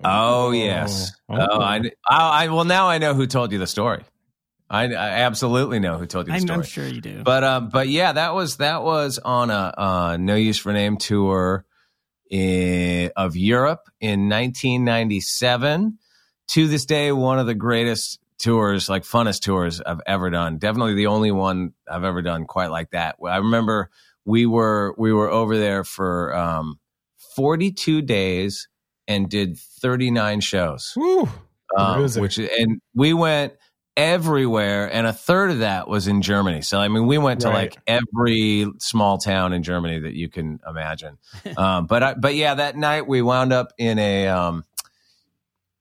oh 0.05 0.53
yes, 0.53 1.13
oh, 1.29 1.35
I, 1.37 1.91
I, 2.09 2.45
I, 2.45 2.49
well 2.49 2.65
now 2.65 2.89
I 2.89 2.99
know 2.99 3.15
who 3.15 3.27
told 3.27 3.51
you 3.51 3.59
the 3.59 3.67
story. 3.67 4.05
I, 4.69 4.85
I 4.85 5.09
absolutely 5.21 5.79
know 5.79 5.97
who 5.99 6.07
told 6.07 6.27
you 6.27 6.33
the 6.33 6.37
I'm, 6.37 6.43
story. 6.43 6.59
I'm 6.59 6.65
sure 6.65 6.87
you 6.87 7.01
do. 7.01 7.23
But 7.23 7.45
um, 7.45 7.69
but 7.69 7.89
yeah, 7.89 8.13
that 8.13 8.35
was 8.35 8.57
that 8.57 8.83
was 8.83 9.19
on 9.19 9.51
a 9.51 9.75
uh, 9.77 10.17
No 10.19 10.35
Use 10.35 10.59
for 10.59 10.73
Name 10.73 10.97
tour 10.97 11.65
in, 12.31 13.11
of 13.17 13.37
Europe 13.37 13.89
in 14.01 14.29
1997. 14.29 15.99
To 16.49 16.69
this 16.69 16.87
day, 16.87 17.13
one 17.13 17.39
of 17.39 17.47
the 17.47 17.55
greatest 17.55 18.21
tours, 18.39 18.89
like 18.89 19.03
funnest 19.03 19.41
tours 19.41 19.81
I've 19.81 20.01
ever 20.07 20.31
done. 20.31 20.59
Definitely 20.59 20.95
the 20.95 21.07
only 21.09 21.33
one 21.33 21.73
I've 21.91 22.05
ever 22.05 22.23
done 22.23 22.45
quite 22.45 22.71
like 22.71 22.91
that. 22.91 23.17
I 23.27 23.39
remember 23.39 23.91
we 24.25 24.45
were 24.47 24.95
we 24.99 25.13
were 25.13 25.31
over 25.31 25.57
there 25.57 25.85
for 25.85 26.35
um, 26.37 26.79
42 27.37 28.03
days 28.03 28.69
and 29.09 29.29
did 29.29 29.57
39 29.59 30.41
shows 30.41 30.93
Woo. 30.97 31.29
um, 31.77 32.03
which 32.17 32.39
and 32.39 32.81
we 32.95 33.13
went 33.15 33.55
everywhere 33.97 34.93
and 34.93 35.07
a 35.07 35.13
third 35.13 35.51
of 35.51 35.61
that 35.61 35.89
was 35.89 36.07
in 36.07 36.21
germany 36.21 36.61
so 36.61 36.79
i 36.79 36.89
mean 36.89 37.07
we 37.07 37.17
went 37.17 37.41
to 37.41 37.49
Right. 37.49 37.75
like 37.75 37.79
every 37.87 38.67
small 38.79 39.17
town 39.17 39.55
in 39.55 39.63
germany 39.63 40.01
that 40.01 40.13
you 40.13 40.29
can 40.29 40.61
imagine 40.69 41.17
um, 41.57 41.87
but 41.87 42.03
I, 42.03 42.15
but 42.15 42.35
yeah 42.35 42.55
that 42.55 42.77
night 42.77 43.07
we 43.07 43.23
wound 43.23 43.53
up 43.55 43.73
in 43.79 43.99
a 43.99 44.29
um, 44.29 44.65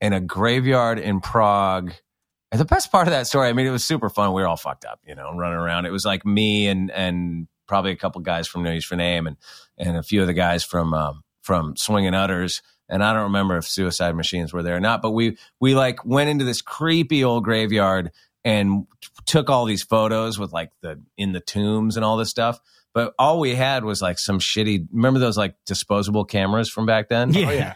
in 0.00 0.12
a 0.12 0.20
graveyard 0.20 0.98
in 0.98 1.20
prague 1.20 1.92
and 2.52 2.60
the 2.60 2.64
best 2.64 2.92
part 2.92 3.06
of 3.06 3.12
that 3.12 3.26
story 3.26 3.48
i 3.48 3.52
mean 3.52 3.66
it 3.66 3.70
was 3.70 3.84
super 3.84 4.08
fun 4.08 4.32
we 4.32 4.42
were 4.42 4.48
all 4.48 4.56
fucked 4.56 4.84
up 4.84 5.00
you 5.06 5.14
know 5.14 5.32
running 5.34 5.58
around 5.58 5.86
it 5.86 5.92
was 5.92 6.04
like 6.04 6.24
me 6.24 6.66
and 6.68 6.90
and 6.90 7.48
probably 7.66 7.90
a 7.90 7.96
couple 7.96 8.20
guys 8.20 8.46
from 8.46 8.62
no 8.62 8.70
use 8.70 8.84
for 8.84 8.96
name 8.96 9.26
and 9.26 9.36
and 9.78 9.96
a 9.96 10.02
few 10.02 10.20
of 10.20 10.26
the 10.26 10.34
guys 10.34 10.64
from 10.64 10.94
um, 10.94 11.22
from 11.42 11.76
Swingin' 11.76 12.14
Utters 12.14 12.62
and 12.88 13.02
I 13.02 13.12
don't 13.12 13.24
remember 13.24 13.56
if 13.56 13.66
Suicide 13.66 14.14
Machines 14.14 14.52
were 14.52 14.62
there 14.62 14.76
or 14.76 14.80
not, 14.80 15.02
but 15.02 15.10
we 15.10 15.36
we 15.60 15.74
like 15.74 16.04
went 16.04 16.30
into 16.30 16.44
this 16.44 16.62
creepy 16.62 17.24
old 17.24 17.44
graveyard 17.44 18.12
and 18.44 18.86
took 19.24 19.50
all 19.50 19.64
these 19.64 19.82
photos 19.82 20.38
with 20.38 20.52
like 20.52 20.70
the 20.82 21.02
in 21.16 21.32
the 21.32 21.40
tombs 21.40 21.96
and 21.96 22.04
all 22.04 22.16
this 22.16 22.30
stuff. 22.30 22.60
But 22.94 23.12
all 23.18 23.40
we 23.40 23.54
had 23.54 23.84
was 23.84 24.00
like 24.00 24.18
some 24.18 24.38
shitty. 24.38 24.86
Remember 24.92 25.18
those 25.18 25.36
like 25.36 25.56
disposable 25.66 26.24
cameras 26.24 26.70
from 26.70 26.86
back 26.86 27.08
then? 27.08 27.32
Yeah. 27.32 27.46
Oh 27.48 27.52
yeah. 27.52 27.74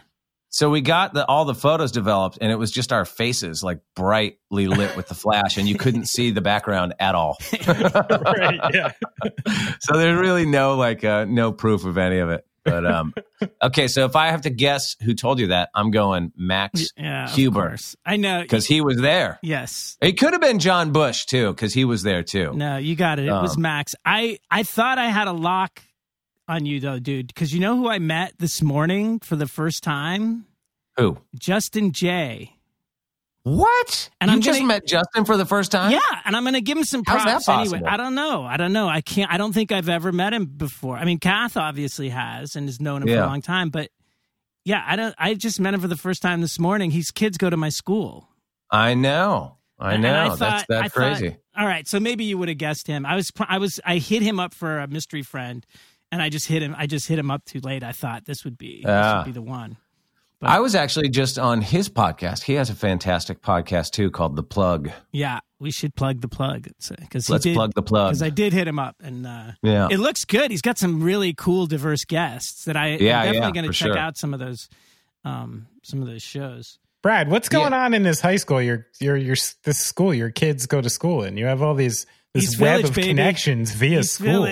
So 0.53 0.69
we 0.69 0.81
got 0.81 1.13
the, 1.13 1.25
all 1.25 1.45
the 1.45 1.55
photos 1.55 1.93
developed, 1.93 2.37
and 2.41 2.51
it 2.51 2.57
was 2.57 2.71
just 2.71 2.91
our 2.91 3.05
faces 3.05 3.63
like 3.63 3.79
brightly 3.95 4.67
lit 4.67 4.97
with 4.97 5.07
the 5.07 5.15
flash, 5.15 5.57
and 5.57 5.67
you 5.67 5.75
couldn't 5.75 6.07
see 6.07 6.31
the 6.31 6.41
background 6.41 6.93
at 6.99 7.15
all. 7.15 7.37
right. 7.67 8.59
Yeah. 8.73 8.91
so 9.79 9.97
there's 9.97 10.19
really 10.19 10.45
no 10.45 10.75
like 10.75 11.05
uh, 11.05 11.25
no 11.25 11.53
proof 11.53 11.85
of 11.85 11.97
any 11.97 12.19
of 12.19 12.29
it. 12.29 12.45
But 12.65 12.85
um, 12.85 13.13
okay, 13.63 13.87
so 13.87 14.05
if 14.05 14.15
I 14.15 14.27
have 14.27 14.41
to 14.41 14.49
guess 14.49 14.95
who 15.01 15.13
told 15.13 15.39
you 15.39 15.47
that, 15.47 15.69
I'm 15.73 15.89
going 15.89 16.31
Max 16.35 16.89
yeah, 16.97 17.29
Huber. 17.29 17.77
I 18.05 18.17
know. 18.17 18.41
because 18.41 18.65
he 18.67 18.81
was 18.81 18.97
there. 18.97 19.39
Yes. 19.41 19.97
It 20.01 20.19
could 20.19 20.33
have 20.33 20.41
been 20.41 20.59
John 20.59 20.91
Bush 20.91 21.25
too, 21.25 21.51
because 21.53 21.73
he 21.73 21.85
was 21.85 22.03
there 22.03 22.23
too. 22.23 22.51
No, 22.53 22.77
you 22.77 22.95
got 22.95 23.19
it. 23.19 23.25
It 23.25 23.31
was 23.31 23.55
Um, 23.55 23.61
Max. 23.63 23.95
I 24.05 24.37
I 24.51 24.63
thought 24.63 24.97
I 24.97 25.07
had 25.07 25.27
a 25.27 25.33
lock 25.33 25.81
on 26.47 26.65
you 26.65 26.79
though, 26.79 26.99
dude, 26.99 27.27
because 27.27 27.53
you 27.53 27.59
know 27.59 27.75
who 27.77 27.87
I 27.89 27.99
met 27.99 28.33
this 28.39 28.61
morning 28.61 29.19
for 29.19 29.35
the 29.35 29.47
first 29.47 29.83
time? 29.83 30.45
Who? 30.97 31.17
Justin 31.37 31.91
J. 31.93 32.55
What? 33.43 34.09
And 34.19 34.29
you 34.29 34.35
I'm 34.35 34.41
just 34.41 34.59
gonna- 34.59 34.67
met 34.67 34.85
Justin 34.87 35.25
for 35.25 35.35
the 35.35 35.45
first 35.47 35.71
time? 35.71 35.91
Yeah, 35.91 35.99
and 36.25 36.35
I'm 36.35 36.43
going 36.43 36.53
to 36.53 36.61
give 36.61 36.77
him 36.77 36.83
some 36.83 37.01
How's 37.07 37.23
props 37.23 37.45
that 37.47 37.59
anyway. 37.59 37.81
I 37.87 37.97
don't 37.97 38.13
know. 38.13 38.43
I 38.43 38.57
don't 38.57 38.71
know. 38.71 38.87
I 38.87 39.01
can't. 39.01 39.31
I 39.31 39.37
don't 39.37 39.51
think 39.51 39.71
I've 39.71 39.89
ever 39.89 40.11
met 40.11 40.31
him 40.33 40.45
before. 40.45 40.95
I 40.95 41.05
mean, 41.05 41.17
Kath 41.17 41.57
obviously 41.57 42.09
has 42.09 42.55
and 42.55 42.67
has 42.67 42.79
known 42.79 43.01
him 43.01 43.07
for 43.07 43.15
a 43.15 43.25
long 43.25 43.41
time, 43.41 43.69
but 43.69 43.89
yeah, 44.63 44.83
I 44.85 44.95
don't. 44.95 45.15
I 45.17 45.33
just 45.33 45.59
met 45.59 45.73
him 45.73 45.81
for 45.81 45.87
the 45.87 45.97
first 45.97 46.21
time 46.21 46.41
this 46.41 46.59
morning. 46.59 46.91
His 46.91 47.09
kids 47.09 47.37
go 47.39 47.49
to 47.49 47.57
my 47.57 47.69
school. 47.69 48.27
I 48.69 48.93
know. 48.93 49.57
I 49.79 49.97
know. 49.97 50.13
I 50.13 50.27
that's 50.27 50.39
thought- 50.39 50.65
that's 50.69 50.71
I 50.71 50.87
thought- 50.89 50.91
crazy. 51.17 51.35
all 51.57 51.65
right, 51.65 51.87
so 51.87 51.99
maybe 51.99 52.25
you 52.25 52.37
would 52.37 52.47
have 52.47 52.59
guessed 52.59 52.85
him. 52.85 53.07
I 53.07 53.15
was. 53.15 53.31
I 53.39 53.57
was. 53.57 53.79
I 53.83 53.97
hit 53.97 54.21
him 54.21 54.39
up 54.39 54.53
for 54.53 54.77
a 54.77 54.87
mystery 54.87 55.23
friend, 55.23 55.65
and 56.11 56.21
I 56.21 56.29
just 56.29 56.47
hit 56.47 56.61
him. 56.61 56.75
I 56.77 56.87
just 56.87 57.07
hit 57.07 57.17
him 57.19 57.31
up 57.31 57.45
too 57.45 57.59
late. 57.61 57.83
I 57.83 57.91
thought 57.91 58.25
this 58.25 58.43
would 58.43 58.57
be. 58.57 58.77
This 58.83 58.89
Ah. 58.91 59.19
would 59.19 59.25
be 59.25 59.31
the 59.31 59.41
one. 59.41 59.77
I 60.43 60.59
was 60.59 60.73
actually 60.73 61.09
just 61.09 61.37
on 61.37 61.61
his 61.61 61.87
podcast. 61.87 62.41
He 62.41 62.53
has 62.53 62.71
a 62.71 62.73
fantastic 62.73 63.43
podcast 63.43 63.91
too 63.91 64.09
called 64.09 64.35
The 64.35 64.41
Plug. 64.41 64.89
Yeah, 65.11 65.39
we 65.59 65.69
should 65.69 65.93
plug 65.93 66.21
the 66.21 66.27
plug 66.27 66.67
because 66.99 67.29
Let's 67.29 67.43
did. 67.43 67.53
plug 67.53 67.73
the 67.75 67.83
plug. 67.83 68.09
Because 68.13 68.23
I 68.23 68.31
did 68.31 68.51
hit 68.51 68.67
him 68.67 68.79
up, 68.79 68.95
and 69.03 69.27
uh, 69.27 69.51
Yeah. 69.61 69.87
it 69.91 69.99
looks 69.99 70.25
good. 70.25 70.49
He's 70.49 70.63
got 70.63 70.79
some 70.79 71.03
really 71.03 71.35
cool, 71.35 71.67
diverse 71.67 72.05
guests 72.05 72.65
that 72.65 72.75
I, 72.75 72.95
Yeah, 72.95 73.19
I'm 73.19 73.25
definitely 73.33 73.35
yeah, 73.35 73.51
going 73.51 73.65
to 73.71 73.77
check 73.77 73.87
sure. 73.89 73.97
out 73.99 74.17
some 74.17 74.33
of 74.33 74.39
those, 74.39 74.67
um, 75.23 75.67
some 75.83 76.01
of 76.01 76.07
those 76.07 76.23
shows. 76.23 76.79
Brad, 77.03 77.29
what's 77.29 77.47
going 77.47 77.71
Yeah. 77.71 77.85
on 77.85 77.93
in 77.93 78.01
this 78.01 78.19
high 78.19 78.37
school? 78.37 78.59
Your 78.63 78.87
your 78.99 79.15
your 79.17 79.35
this 79.63 79.77
school 79.77 80.11
your 80.11 80.31
kids 80.31 80.65
go 80.65 80.81
to 80.81 80.89
school 80.89 81.21
in. 81.23 81.37
You 81.37 81.45
have 81.45 81.61
all 81.61 81.75
these 81.75 82.07
this 82.33 82.45
East 82.45 82.59
web 82.59 82.77
Village, 82.77 82.89
of 82.89 82.95
baby. 82.95 83.07
connections 83.09 83.71
via 83.73 83.99
East 83.99 84.13
school. 84.15 84.47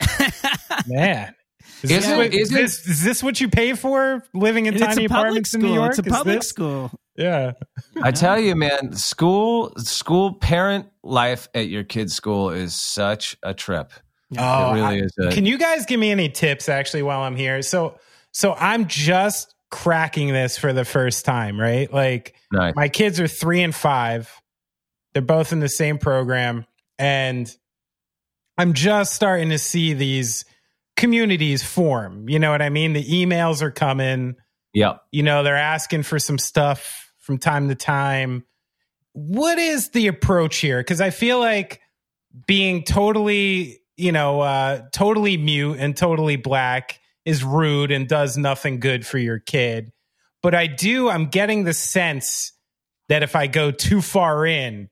Village. 0.88 1.00
Man. 1.00 1.34
Is 1.82 1.90
this, 1.90 2.04
Isn't- 2.04 2.16
what, 2.16 2.34
is, 2.34 2.50
this, 2.50 2.86
is 2.88 3.02
this 3.04 3.22
what 3.22 3.40
you 3.40 3.48
pay 3.48 3.74
for 3.74 4.24
living 4.34 4.66
in 4.66 4.74
tiny 4.74 5.04
a 5.04 5.08
public 5.08 5.10
apartments 5.10 5.54
in 5.54 5.60
school. 5.60 5.70
New 5.70 5.76
York? 5.76 5.90
It's 5.90 5.98
a 5.98 6.10
public 6.10 6.42
school. 6.42 6.90
Yeah. 7.16 7.52
I 8.02 8.10
tell 8.10 8.38
you, 8.38 8.54
man, 8.56 8.92
school 8.94 9.72
school 9.78 10.34
parent 10.34 10.86
life 11.02 11.48
at 11.54 11.68
your 11.68 11.84
kid's 11.84 12.14
school 12.14 12.50
is 12.50 12.74
such 12.74 13.36
a 13.42 13.54
trip. 13.54 13.92
Oh, 14.38 14.70
it 14.70 14.74
really 14.74 14.82
I- 14.82 15.04
is. 15.04 15.12
A, 15.20 15.30
Can 15.30 15.44
you 15.46 15.58
guys 15.58 15.86
give 15.86 15.98
me 16.00 16.10
any 16.10 16.28
tips 16.28 16.68
actually 16.68 17.02
while 17.02 17.20
I'm 17.22 17.36
here? 17.36 17.62
So 17.62 17.98
so 18.32 18.54
I'm 18.54 18.86
just 18.86 19.54
cracking 19.70 20.32
this 20.32 20.58
for 20.58 20.72
the 20.72 20.84
first 20.84 21.24
time, 21.24 21.60
right? 21.60 21.92
Like 21.92 22.34
nice. 22.52 22.74
my 22.74 22.88
kids 22.88 23.20
are 23.20 23.28
3 23.28 23.62
and 23.62 23.74
5. 23.74 24.40
They're 25.12 25.22
both 25.22 25.52
in 25.52 25.60
the 25.60 25.68
same 25.68 25.98
program 25.98 26.66
and 26.98 27.52
I'm 28.56 28.72
just 28.74 29.14
starting 29.14 29.50
to 29.50 29.58
see 29.58 29.92
these 29.94 30.44
communities 30.98 31.62
form. 31.62 32.28
You 32.28 32.38
know 32.38 32.50
what 32.50 32.60
I 32.60 32.68
mean? 32.68 32.92
The 32.92 33.04
emails 33.04 33.62
are 33.62 33.70
coming. 33.70 34.34
Yep. 34.74 35.00
You 35.12 35.22
know, 35.22 35.42
they're 35.42 35.56
asking 35.56 36.02
for 36.02 36.18
some 36.18 36.38
stuff 36.38 37.10
from 37.20 37.38
time 37.38 37.68
to 37.68 37.74
time. 37.74 38.44
What 39.12 39.58
is 39.58 39.90
the 39.90 40.08
approach 40.08 40.58
here? 40.58 40.80
Because 40.80 41.00
I 41.00 41.10
feel 41.10 41.38
like 41.38 41.80
being 42.46 42.84
totally, 42.84 43.80
you 43.96 44.12
know, 44.12 44.40
uh, 44.40 44.82
totally 44.92 45.36
mute 45.36 45.78
and 45.78 45.96
totally 45.96 46.36
black 46.36 47.00
is 47.24 47.44
rude 47.44 47.90
and 47.90 48.08
does 48.08 48.36
nothing 48.36 48.80
good 48.80 49.06
for 49.06 49.18
your 49.18 49.38
kid. 49.38 49.92
But 50.42 50.54
I 50.54 50.66
do, 50.66 51.08
I'm 51.08 51.26
getting 51.26 51.64
the 51.64 51.74
sense 51.74 52.52
that 53.08 53.22
if 53.22 53.36
I 53.36 53.46
go 53.46 53.70
too 53.70 54.02
far 54.02 54.44
in, 54.44 54.88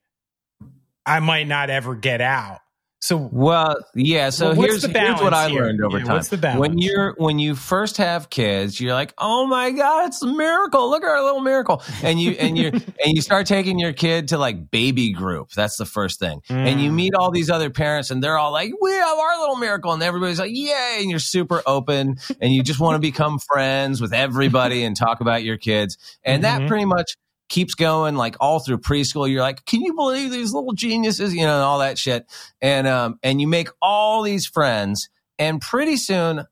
I 1.05 1.19
might 1.19 1.47
not 1.47 1.69
ever 1.69 1.95
get 1.95 2.21
out. 2.21 2.59
So 3.07 3.29
Well, 3.31 3.77
yeah. 3.95 4.29
So 4.31 4.47
Well, 4.47 4.55
here's, 4.55 4.81
the 4.81 4.89
here's 4.89 5.21
what 5.21 5.33
I 5.33 5.47
here? 5.47 5.63
learned 5.63 5.81
over 5.81 5.97
Yeah, 5.99 6.03
time. 6.03 6.15
what's 6.17 6.27
the 6.27 6.37
balance? 6.37 6.59
When 6.59 6.77
you're 6.77 7.13
when 7.17 7.39
you 7.39 7.55
first 7.55 7.95
have 7.97 8.29
kids, 8.29 8.81
you're 8.81 8.91
like, 8.93 9.13
oh 9.17 9.47
my 9.47 9.71
god, 9.71 10.07
it's 10.07 10.21
a 10.21 10.27
miracle! 10.27 10.89
Look 10.89 11.03
at 11.03 11.09
our 11.09 11.23
little 11.23 11.39
miracle, 11.39 11.81
and 12.03 12.19
you 12.19 12.31
and 12.31 12.57
you 12.57 12.67
and 13.05 13.15
you 13.15 13.21
start 13.21 13.47
taking 13.47 13.79
your 13.79 13.93
kid 13.93 14.27
to 14.29 14.37
like 14.37 14.71
baby 14.71 15.13
group. 15.13 15.51
That's 15.51 15.77
the 15.77 15.85
first 15.85 16.19
thing, 16.19 16.41
and 16.49 16.81
you 16.81 16.91
Mm. 16.91 16.95
meet 16.95 17.13
all 17.15 17.31
these 17.31 17.49
other 17.49 17.69
parents, 17.69 18.11
and 18.11 18.21
they're 18.21 18.37
all 18.37 18.51
like, 18.51 18.73
we 18.81 18.91
have 18.91 19.17
our 19.17 19.39
little 19.39 19.55
miracle, 19.55 19.93
and 19.93 20.03
everybody's 20.03 20.39
like, 20.39 20.51
yay! 20.53 20.97
And 20.99 21.09
you're 21.09 21.19
super 21.19 21.63
open, 21.65 22.17
and 22.41 22.53
you 22.53 22.61
just 22.61 22.81
want 22.81 22.95
to 22.95 22.99
become 23.11 23.39
friends 23.39 24.01
with 24.01 24.13
everybody 24.13 24.83
and 24.83 24.97
talk 24.97 25.21
about 25.21 25.43
your 25.45 25.57
kids, 25.57 25.97
and 26.25 26.43
that 26.43 26.59
Mhm. 26.63 26.67
pretty 26.67 26.85
much 26.85 27.15
keeps 27.49 27.75
going 27.75 28.15
like 28.15 28.35
all 28.39 28.59
through 28.59 28.79
preschool. 28.79 29.29
You're 29.29 29.41
like, 29.41 29.65
can 29.65 29.81
you 29.81 29.93
believe 29.93 30.31
these 30.31 30.53
little 30.53 30.73
geniuses? 30.73 31.33
You 31.33 31.41
know, 31.41 31.55
and 31.55 31.63
all 31.63 31.79
that 31.79 31.97
shit. 31.97 32.25
And 32.61 32.87
um, 32.87 33.19
and 33.23 33.39
you 33.39 33.47
make 33.47 33.69
all 33.81 34.21
these 34.21 34.45
friends, 34.47 35.09
and 35.39 35.61
pretty 35.61 35.97
soon, 35.97 36.45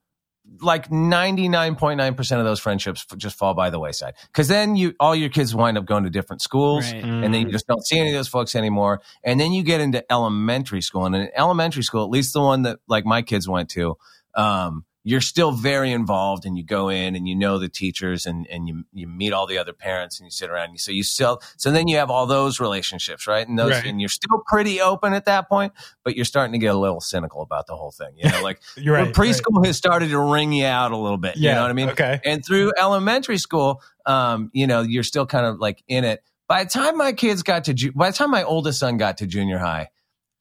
like 0.62 0.92
ninety 0.92 1.50
nine 1.50 1.76
point 1.76 1.98
nine 1.98 2.14
percent 2.14 2.40
of 2.40 2.46
those 2.46 2.60
friendships 2.60 3.06
just 3.18 3.36
fall 3.38 3.54
by 3.54 3.70
the 3.70 3.80
wayside. 3.80 4.14
Because 4.28 4.48
then 4.48 4.76
you 4.76 4.94
all 5.00 5.16
your 5.16 5.30
kids 5.30 5.56
wind 5.56 5.78
up 5.78 5.86
going 5.86 6.04
to 6.04 6.10
different 6.10 6.42
schools. 6.42 6.92
Right. 6.94 7.04
And 7.04 7.34
then 7.34 7.42
you 7.42 7.52
just 7.52 7.68
don't 7.68 7.86
see 7.86 8.00
any 8.00 8.10
of 8.10 8.16
those 8.16 8.28
folks 8.28 8.56
anymore. 8.56 9.02
And 9.24 9.40
then 9.40 9.54
you 9.54 9.64
get 9.64 9.82
into 9.82 10.10
elementary 10.12 10.82
school. 10.82 11.06
And 11.06 11.16
in 11.16 11.30
elementary 11.36 11.84
school, 11.84 12.04
at 12.04 12.12
least 12.12 12.34
the 12.34 12.42
one 12.42 12.62
that 12.62 12.78
like 12.88 13.06
my 13.06 13.22
kids 13.24 13.50
went 13.50 13.70
to, 13.72 13.98
um, 14.36 14.86
you're 15.08 15.22
still 15.22 15.52
very 15.52 15.92
involved 15.92 16.46
and 16.46 16.58
you 16.58 16.64
go 16.66 16.90
in 16.90 17.16
and 17.16 17.28
you 17.28 17.36
know 17.36 17.60
the 17.60 17.70
teachers 17.70 18.26
and, 18.26 18.48
and 18.48 18.68
you, 18.68 18.84
you 18.92 19.08
meet 19.08 19.34
all 19.34 19.46
the 19.46 19.58
other 19.60 19.72
parents 19.72 20.20
and 20.20 20.26
you 20.26 20.32
sit 20.32 20.50
around. 20.50 20.64
And 20.66 20.74
you, 20.74 20.78
so 20.80 20.92
you 20.92 21.04
still, 21.04 21.40
so 21.58 21.72
then 21.72 21.88
you 21.88 21.98
have 21.98 22.10
all 22.10 22.26
those 22.26 22.60
relationships, 22.60 23.28
right? 23.28 23.48
And 23.48 23.58
those, 23.58 23.72
Right. 23.74 23.86
and 23.86 24.02
you're 24.02 24.10
still 24.10 24.42
pretty 24.48 24.82
open 24.82 25.14
at 25.14 25.26
that 25.26 25.48
point, 25.48 25.74
but 26.04 26.16
you're 26.16 26.26
starting 26.26 26.54
to 26.54 26.58
get 26.58 26.74
a 26.74 26.78
little 26.78 27.00
cynical 27.02 27.44
about 27.44 27.68
the 27.68 27.76
whole 27.76 27.92
thing. 27.92 28.14
You 28.18 28.32
know, 28.32 28.42
like 28.44 28.60
you're 28.76 28.96
right. 28.96 29.14
preschool 29.14 29.64
has 29.64 29.78
started 29.78 30.10
to 30.10 30.20
ring 30.20 30.52
you 30.54 30.66
out 30.66 30.92
a 30.92 30.98
little 30.98 31.20
bit. 31.20 31.38
Yeah. 31.38 31.52
You 31.52 31.56
know 31.58 31.62
what 31.62 31.70
I 31.70 31.74
mean? 31.74 31.90
Okay. 31.92 32.20
and 32.26 32.44
through 32.44 32.74
elementary 32.82 33.38
school, 33.38 33.84
um, 34.08 34.50
you 34.54 34.66
know, 34.66 34.82
you're 34.82 35.04
still 35.04 35.28
kind 35.28 35.46
of 35.46 35.60
like 35.60 35.84
in 35.88 36.04
it. 36.04 36.24
By 36.48 36.64
the 36.64 36.70
time 36.72 36.98
my 36.98 37.14
kids 37.14 37.44
got 37.44 37.66
to, 37.66 37.76
ju- 37.76 37.92
by 37.92 38.10
the 38.10 38.18
time 38.18 38.32
my 38.32 38.44
oldest 38.44 38.80
son 38.80 38.98
got 38.98 39.18
to 39.20 39.28
junior 39.28 39.60
high, 39.60 39.90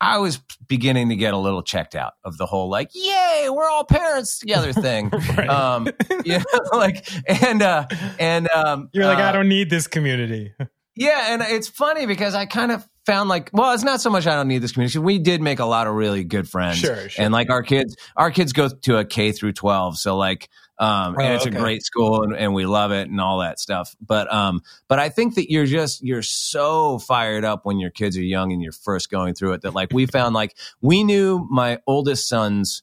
I 0.01 0.19
was 0.19 0.41
beginning 0.69 1.09
to 1.11 1.17
get 1.17 1.35
a 1.35 1.37
little 1.39 1.63
checked 1.63 1.95
out 1.95 2.15
of 2.25 2.37
the 2.37 2.47
whole 2.47 2.69
like, 2.69 2.91
yay, 2.95 3.49
we're 3.51 3.69
all 3.69 3.85
parents 3.85 4.39
together 4.39 4.73
thing. 4.73 5.09
Right. 5.11 5.49
um, 5.49 5.89
you 6.25 6.39
know, 6.39 6.45
like, 6.73 7.09
and, 7.43 7.63
uh, 7.63 7.87
and, 8.19 8.49
um, 8.51 8.91
You're 8.93 9.07
like, 9.07 9.19
uh, 9.19 9.23
I 9.23 9.33
don't 9.33 9.49
need 9.49 9.71
this 9.71 9.87
community. 9.87 10.53
yeah, 10.97 11.33
and 11.33 11.43
it's 11.43 11.69
funny 11.69 12.07
because 12.07 12.35
I 12.35 12.47
kind 12.47 12.73
of 12.73 12.87
found 13.07 13.29
like, 13.29 13.51
well, 13.53 13.73
it's 13.73 13.85
not 13.85 14.01
so 14.01 14.11
much 14.11 14.27
I 14.27 14.35
don't 14.35 14.49
need 14.49 14.59
this 14.63 14.73
community. 14.73 14.99
We 14.99 15.19
did 15.19 15.41
make 15.43 15.59
a 15.59 15.65
lot 15.67 15.87
of 15.87 15.95
really 15.95 16.25
good 16.25 16.49
friends, 16.49 16.79
Sure, 16.79 17.09
sure. 17.09 17.25
and 17.25 17.33
like 17.33 17.51
our 17.51 17.63
kids, 17.63 17.97
our 18.17 18.31
kids 18.31 18.53
go 18.53 18.69
to 18.69 18.99
a 18.99 19.05
K 19.05 19.33
through 19.33 19.53
twelve, 19.53 19.97
so 19.99 20.17
like, 20.17 20.49
um, 20.79 21.15
Oh, 21.17 21.23
and 21.23 21.35
it's 21.35 21.47
okay. 21.47 21.57
a 21.57 21.61
great 21.61 21.83
school, 21.83 22.23
and, 22.23 22.37
and 22.37 22.55
we 22.55 22.67
love 22.67 22.91
it 22.93 23.09
and 23.09 23.21
all 23.21 23.39
that 23.39 23.61
stuff. 23.61 23.95
But, 24.01 24.33
um, 24.33 24.63
but 24.89 24.99
I 24.99 25.09
think 25.09 25.37
that 25.37 25.51
you're 25.51 25.67
just 25.67 26.03
you're 26.03 26.23
so 26.23 26.99
fired 26.99 27.45
up 27.45 27.65
when 27.65 27.79
your 27.79 27.91
kids 27.91 28.17
are 28.17 28.23
young 28.23 28.53
and 28.53 28.63
you're 28.63 28.73
first 28.73 29.11
going 29.11 29.35
through 29.35 29.53
it 29.53 29.63
that 29.63 29.75
like 29.75 29.93
we 29.93 30.07
found 30.07 30.35
like 30.35 30.57
we 30.81 31.05
knew 31.05 31.47
my 31.51 31.79
oldest 31.87 32.29
son's 32.29 32.83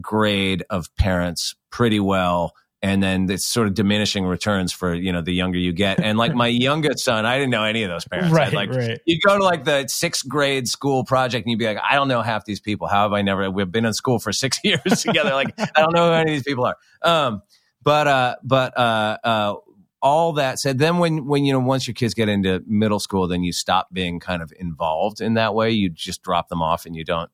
grade 0.00 0.64
of 0.70 0.94
parents 0.96 1.54
pretty 1.70 2.00
well 2.00 2.52
and 2.84 3.02
then 3.02 3.30
it's 3.30 3.46
sort 3.46 3.66
of 3.66 3.72
diminishing 3.72 4.26
returns 4.26 4.70
for 4.70 4.94
you 4.94 5.10
know 5.10 5.22
the 5.22 5.32
younger 5.32 5.58
you 5.58 5.72
get. 5.72 6.00
And 6.00 6.18
like 6.18 6.34
my 6.34 6.46
youngest 6.68 7.02
son 7.02 7.24
i 7.24 7.38
didn't 7.38 7.50
know 7.50 7.64
any 7.64 7.82
of 7.82 7.88
those 7.88 8.06
parents. 8.06 8.30
I'd, 8.30 8.36
Right, 8.36 8.52
like 8.52 8.70
right. 8.70 9.00
you 9.06 9.18
go 9.26 9.38
to 9.38 9.42
like 9.42 9.64
the 9.64 9.88
sixth 9.88 10.28
grade 10.28 10.68
school 10.68 11.02
project 11.02 11.46
and 11.46 11.50
you'd 11.50 11.58
be 11.58 11.66
like 11.66 11.78
i 11.82 11.94
don't 11.94 12.08
know 12.08 12.20
half 12.20 12.44
these 12.44 12.60
people. 12.60 12.86
How 12.86 13.04
have 13.04 13.12
i 13.14 13.22
never 13.22 13.50
we've 13.50 13.72
been 13.72 13.86
in 13.86 13.94
school 13.94 14.18
for 14.18 14.32
six 14.32 14.60
years 14.64 15.02
together. 15.02 15.30
Like 15.30 15.54
i 15.58 15.80
don't 15.80 15.94
know 15.94 16.08
who 16.08 16.12
any 16.12 16.32
of 16.32 16.36
these 16.36 16.42
people 16.42 16.66
are. 16.66 16.76
Um 17.02 17.42
but 17.82 18.06
uh 18.06 18.36
but 18.42 18.76
uh 18.76 19.18
uh 19.24 19.54
all 20.02 20.34
that 20.34 20.58
said 20.58 20.78
then 20.78 20.98
when 20.98 21.24
when 21.24 21.46
you 21.46 21.54
know 21.54 21.60
once 21.60 21.86
your 21.86 21.94
kids 21.94 22.12
get 22.12 22.28
into 22.28 22.62
middle 22.66 23.00
school 23.00 23.26
then 23.26 23.42
you 23.42 23.52
stop 23.54 23.88
being 23.94 24.20
kind 24.20 24.42
of 24.42 24.52
involved 24.60 25.22
in 25.22 25.34
that 25.34 25.54
way. 25.54 25.70
You 25.70 25.88
just 25.88 26.22
drop 26.22 26.50
them 26.50 26.60
off 26.60 26.84
and 26.84 26.94
you 26.94 27.04
don't 27.04 27.30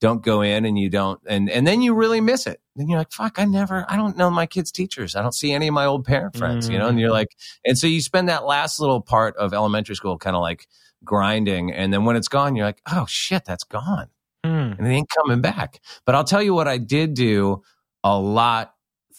don't 0.00 0.22
go 0.22 0.42
in 0.42 0.64
and 0.64 0.78
you 0.78 0.90
don't 0.90 1.20
and 1.26 1.48
and 1.50 1.66
then 1.66 1.80
you 1.82 1.94
really 1.94 2.20
miss 2.20 2.46
it. 2.46 2.60
Then 2.74 2.88
you're 2.88 2.98
like 2.98 3.12
fuck 3.12 3.38
i 3.38 3.44
never 3.44 3.86
i 3.88 3.96
don't 3.96 4.16
know 4.16 4.30
my 4.30 4.46
kids 4.46 4.70
teachers. 4.70 5.16
I 5.16 5.22
don't 5.22 5.34
see 5.34 5.52
any 5.52 5.68
of 5.68 5.74
my 5.74 5.86
old 5.86 6.04
parent 6.04 6.36
friends 6.36 6.68
you 6.68 6.78
know 6.78 6.88
and 6.88 7.00
you're 7.00 7.10
like 7.10 7.28
and 7.64 7.78
so 7.78 7.86
you 7.86 8.00
spend 8.00 8.28
that 8.28 8.44
last 8.44 8.78
little 8.80 9.00
part 9.00 9.36
of 9.36 9.54
elementary 9.54 9.96
school 9.96 10.18
kind 10.18 10.36
of 10.36 10.42
like 10.42 10.66
grinding 11.04 11.72
and 11.72 11.92
then 11.92 12.04
when 12.04 12.16
it's 12.16 12.28
gone 12.28 12.56
you're 12.56 12.66
like 12.66 12.82
oh 12.92 13.06
shit 13.08 13.44
that's 13.44 13.64
gone. 13.64 14.08
Hmm. 14.44 14.74
and 14.78 14.86
it 14.86 14.90
ain't 14.90 15.08
coming 15.08 15.40
back. 15.40 15.80
But 16.04 16.14
i'll 16.14 16.24
tell 16.24 16.42
you 16.42 16.54
what 16.54 16.68
i 16.68 16.78
did 16.78 17.14
do 17.14 17.62
a 18.04 18.18
lot 18.18 18.74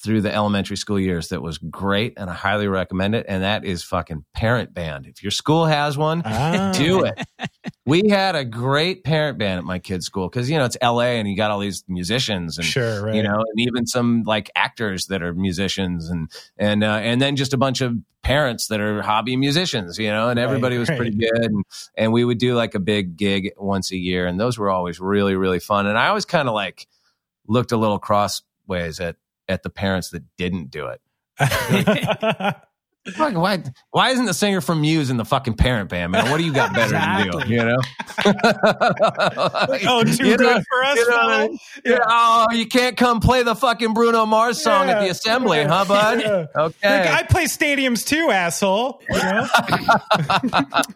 through 0.07 0.21
the 0.21 0.33
elementary 0.33 0.77
school 0.77 0.99
years 0.99 1.27
that 1.29 1.41
was 1.41 1.57
great 1.59 2.13
and 2.17 2.29
i 2.29 2.33
highly 2.33 2.67
recommend 2.67 3.13
it 3.13 3.25
and 3.29 3.43
that 3.43 3.63
is 3.65 3.83
fucking 3.83 4.23
parent 4.33 4.73
band 4.73 5.05
if 5.05 5.21
your 5.21 5.29
school 5.31 5.65
has 5.65 5.97
one 5.97 6.21
Ah. 6.25 6.71
do 6.75 7.03
it. 7.03 7.13
We 7.85 8.09
had 8.09 8.35
a 8.35 8.43
great 8.43 9.03
parent 9.05 9.37
band 9.37 9.59
at 9.59 9.63
my 9.63 9.79
kid's 9.79 10.05
school 10.05 10.27
because 10.29 10.49
you 10.49 10.57
know 10.57 10.65
it's 10.65 10.75
L.A. 10.81 11.19
and 11.19 11.27
you 11.29 11.37
got 11.37 11.51
all 11.51 11.59
these 11.59 11.83
musicians 11.87 12.57
and 12.57 12.65
Sure, 12.67 13.05
right. 13.05 13.15
you 13.15 13.23
know, 13.23 13.35
and 13.35 13.59
even 13.59 13.85
some 13.87 14.23
like 14.23 14.49
actors 14.55 15.05
that 15.07 15.21
are 15.23 15.33
musicians 15.33 16.09
and 16.09 16.29
and 16.57 16.83
uh, 16.83 16.99
and 17.01 17.21
then 17.21 17.35
just 17.37 17.53
a 17.53 17.57
bunch 17.57 17.79
of 17.79 17.95
parents 18.23 18.67
that 18.67 18.81
are 18.81 19.01
hobby 19.01 19.37
musicians, 19.37 19.97
you 19.97 20.07
know, 20.09 20.27
and 20.27 20.37
Right, 20.37 20.43
everybody 20.43 20.77
was 20.77 20.89
right. 20.89 20.97
pretty 20.97 21.15
good 21.17 21.45
and 21.45 21.63
and 21.95 22.11
we 22.11 22.25
would 22.25 22.39
do 22.39 22.55
like 22.55 22.75
a 22.75 22.79
big 22.79 23.15
gig 23.15 23.51
once 23.57 23.91
a 23.93 23.97
year 23.97 24.27
and 24.27 24.37
those 24.39 24.57
were 24.57 24.69
always 24.69 24.99
really 24.99 25.35
really 25.35 25.59
fun 25.59 25.87
and 25.87 25.97
I 25.97 26.07
always 26.09 26.25
kind 26.25 26.49
of 26.49 26.53
like 26.53 26.87
looked 27.47 27.71
a 27.71 27.77
little 27.77 27.99
crossways 27.99 28.99
at 28.99 29.15
at 29.49 29.63
the 29.63 29.69
parents 29.69 30.09
that 30.11 30.23
didn't 30.37 30.71
do 30.71 30.87
it. 30.87 31.01
Fuck, 33.13 33.35
why 33.35 33.63
why 33.91 34.09
isn't 34.09 34.25
the 34.25 34.33
singer 34.33 34.59
from 34.59 34.81
Muse 34.81 35.09
in 35.09 35.15
the 35.15 35.23
fucking 35.23 35.53
parent 35.53 35.89
band, 35.89 36.11
man? 36.11 36.29
What 36.29 36.39
do 36.39 36.43
you 36.45 36.51
got 36.51 36.73
better 36.73 36.91
to 36.91 37.23
do? 37.23 37.37
Exactly. 37.37 37.55
You 37.55 37.63
know? 37.63 37.77
oh, 39.87 40.03
too 40.03 40.27
You 40.27 40.35
know- 40.35 40.61
for 40.67 40.83
us, 40.83 40.97
you 40.97 41.09
know 41.09 41.15
what 41.15 41.25
I 41.25 41.37
fella? 41.37 41.47
mean? 41.47 41.59
Yeah, 41.85 41.99
oh, 42.05 42.47
you 42.51 42.65
can't 42.67 42.97
come 42.97 43.21
play 43.21 43.43
the 43.43 43.55
fucking 43.55 43.93
Bruno 43.93 44.25
Mars 44.25 44.61
song 44.61 44.89
at 44.89 44.99
the 44.99 45.09
assembly, 45.09 45.59
yeah, 45.59 45.67
huh, 45.69 45.85
bud? 45.85 46.19
yeah. 46.21 46.45
Okay. 46.57 46.99
Like, 46.99 47.09
I 47.09 47.23
play 47.23 47.45
stadiums 47.45 48.05
too, 48.05 48.29
asshole. 48.29 49.01
You 49.09 49.17
know? 49.19 49.47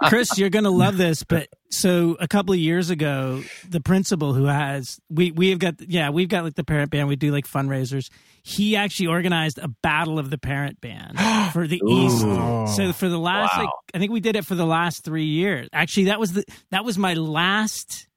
Chris, 0.10 0.38
you're 0.38 0.50
going 0.50 0.66
to 0.66 0.70
love 0.70 0.98
this, 0.98 1.24
but 1.24 1.48
so 1.72 2.18
a 2.20 2.28
couple 2.28 2.54
of 2.54 2.60
years 2.60 2.90
ago, 2.90 3.42
the 3.68 3.80
principal 3.82 4.34
who 4.34 4.46
has 4.46 5.00
we 5.10 5.32
we 5.32 5.50
have 5.52 5.60
got 5.60 5.76
yeah 5.88 6.10
we've 6.10 6.28
got 6.30 6.44
like 6.44 6.56
the 6.56 6.64
parent 6.64 6.92
band. 6.92 7.08
We 7.08 7.16
do 7.16 7.32
like 7.32 7.48
fundraisers. 7.48 8.10
He 8.44 8.76
actually 8.76 9.08
organized 9.08 9.58
a 9.60 9.68
battle 9.82 10.20
of 10.20 10.30
the 10.30 10.38
parent 10.38 10.82
band 10.82 11.18
for 11.54 11.68
the 11.68 11.82
East. 11.88 12.20
So 12.22 12.92
for 12.94 13.08
the 13.10 13.18
last 13.20 13.56
Wow. 13.58 13.64
like 13.64 13.70
I 13.94 14.00
think 14.00 14.12
we 14.12 14.20
did 14.20 14.36
it 14.36 14.46
for 14.46 14.56
the 14.56 14.66
last 14.66 15.04
three 15.04 15.26
years. 15.26 15.68
Actually, 15.74 16.06
that 16.06 16.20
was 16.20 16.34
the 16.34 16.44
that 16.72 16.84
was 16.86 16.98
my 16.98 17.14
last 17.14 18.08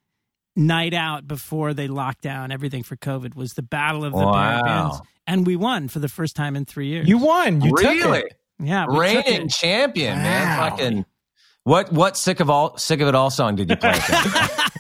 night 0.57 0.95
out 0.95 1.27
before 1.27 1.75
they 1.75 1.89
locked 1.89 2.23
down 2.23 2.53
everything 2.53 2.83
for 2.83 2.97
COVID. 2.97 3.35
Was 3.35 3.55
the 3.55 3.63
battle 3.63 4.05
of 4.05 4.13
the 4.13 4.19
parent 4.33 4.65
bands, 4.65 5.01
and 5.27 5.47
we 5.47 5.57
won 5.57 5.89
for 5.89 5.99
the 5.99 6.09
first 6.09 6.37
time 6.37 6.57
in 6.57 6.65
three 6.65 6.89
years. 6.89 7.09
You 7.09 7.19
won. 7.19 7.61
You 7.61 7.71
took 7.71 7.81
really? 7.81 8.19
it. 8.21 8.35
yeah, 8.61 8.87
Reigning 8.89 9.47
it. 9.47 9.51
champion, 9.51 10.17
man. 10.19 10.71
Fucking 10.71 11.05
what 11.65 11.93
what 11.93 12.17
sick 12.17 12.41
of 12.41 12.49
all 12.49 12.77
sick 12.79 13.01
of 13.01 13.09
it 13.09 13.15
all 13.15 13.31
song 13.31 13.57
did 13.57 13.69
you 13.71 13.77
play? 13.77 13.99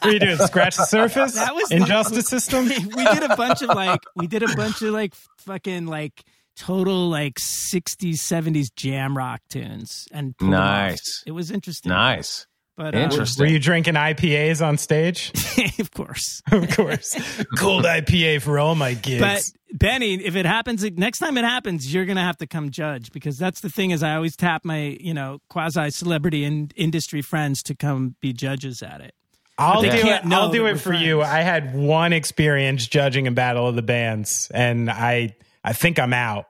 What 0.04 0.10
are 0.10 0.12
you 0.12 0.20
doing? 0.20 0.36
Scratch 0.36 0.76
the 0.76 0.84
surface? 0.84 1.32
That 1.32 1.54
was 1.54 1.70
Injustice 1.70 2.26
system? 2.26 2.66
we 2.68 3.04
did 3.04 3.22
a 3.22 3.34
bunch 3.36 3.62
of 3.62 3.70
like 3.70 4.02
we 4.14 4.26
did 4.26 4.42
a 4.42 4.54
bunch 4.54 4.82
of 4.82 4.92
like 4.92 5.14
fucking 5.38 5.86
like 5.86 6.22
total 6.56 7.08
like 7.08 7.36
60s 7.36 8.16
70s 8.16 8.66
jam 8.76 9.16
rock 9.16 9.40
tunes 9.48 10.06
and 10.12 10.36
pulled 10.36 10.52
them 10.52 10.60
off. 10.60 10.90
Nice. 10.90 11.22
it 11.26 11.30
was 11.32 11.50
interesting 11.50 11.88
nice. 11.90 12.46
But 12.76 12.94
uh, 12.94 12.98
Interesting. 12.98 13.44
Were 13.44 13.50
you 13.50 13.58
drinking 13.58 13.94
IPAs 13.94 14.64
on 14.64 14.78
stage? 14.78 15.32
of 15.78 15.90
course 15.92 16.42
of 16.50 16.68
course. 16.76 17.14
Cold 17.58 17.84
IPA 17.84 18.42
for 18.42 18.58
all 18.58 18.74
my 18.74 18.94
gigs. 18.94 19.20
but 19.20 19.78
benny 19.78 20.14
if 20.14 20.36
it 20.36 20.46
happens 20.46 20.84
next 20.92 21.18
time 21.18 21.36
it 21.36 21.44
happens 21.44 21.92
you're 21.92 22.04
gonna 22.04 22.22
have 22.22 22.36
to 22.36 22.46
come 22.46 22.70
judge 22.70 23.10
because 23.10 23.36
that's 23.36 23.60
the 23.60 23.68
thing 23.68 23.90
is 23.90 24.04
i 24.04 24.14
always 24.14 24.36
tap 24.36 24.64
my 24.64 24.96
you 25.00 25.12
know 25.12 25.40
quasi 25.48 25.90
celebrity 25.90 26.44
and 26.44 26.72
industry 26.76 27.20
friends 27.20 27.60
to 27.60 27.74
come 27.74 28.14
be 28.20 28.32
judges 28.32 28.84
at 28.84 29.00
it 29.00 29.16
I'll 29.58 29.82
do 29.82 29.88
it. 29.88 30.24
I'll 30.26 30.50
do 30.50 30.66
it 30.66 30.72
we're 30.72 30.78
for 30.78 30.92
you. 30.92 31.22
I 31.22 31.42
had 31.42 31.74
one 31.76 32.12
experience 32.12 32.86
judging 32.88 33.28
a 33.28 33.30
battle 33.30 33.68
of 33.68 33.76
the 33.76 33.82
bands, 33.82 34.50
and 34.52 34.90
I 34.90 35.36
I 35.62 35.72
think 35.72 35.98
I'm 35.98 36.12
out. 36.12 36.46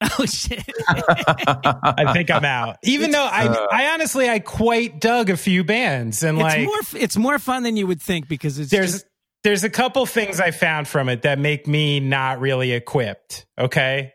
oh 0.18 0.26
shit 0.26 0.62
I 0.88 2.12
think 2.12 2.30
I'm 2.30 2.44
out. 2.44 2.76
Even 2.82 3.10
though 3.12 3.24
I 3.24 3.46
uh, 3.46 3.66
I 3.70 3.86
honestly 3.94 4.28
I 4.28 4.40
quite 4.40 5.00
dug 5.00 5.30
a 5.30 5.36
few 5.36 5.64
bands, 5.64 6.22
and 6.22 6.36
it's 6.38 6.42
like 6.42 6.64
more 6.66 7.02
it's 7.02 7.16
more 7.16 7.38
fun 7.38 7.62
than 7.62 7.76
you 7.76 7.86
would 7.86 8.02
think 8.02 8.28
because 8.28 8.58
it's 8.58 8.70
there's 8.70 8.92
just, 8.92 9.06
there's 9.42 9.64
a 9.64 9.70
couple 9.70 10.04
things 10.06 10.40
I 10.40 10.50
found 10.50 10.88
from 10.88 11.08
it 11.08 11.22
that 11.22 11.38
make 11.38 11.66
me 11.66 12.00
not 12.00 12.40
really 12.40 12.72
equipped. 12.72 13.46
Okay. 13.58 14.12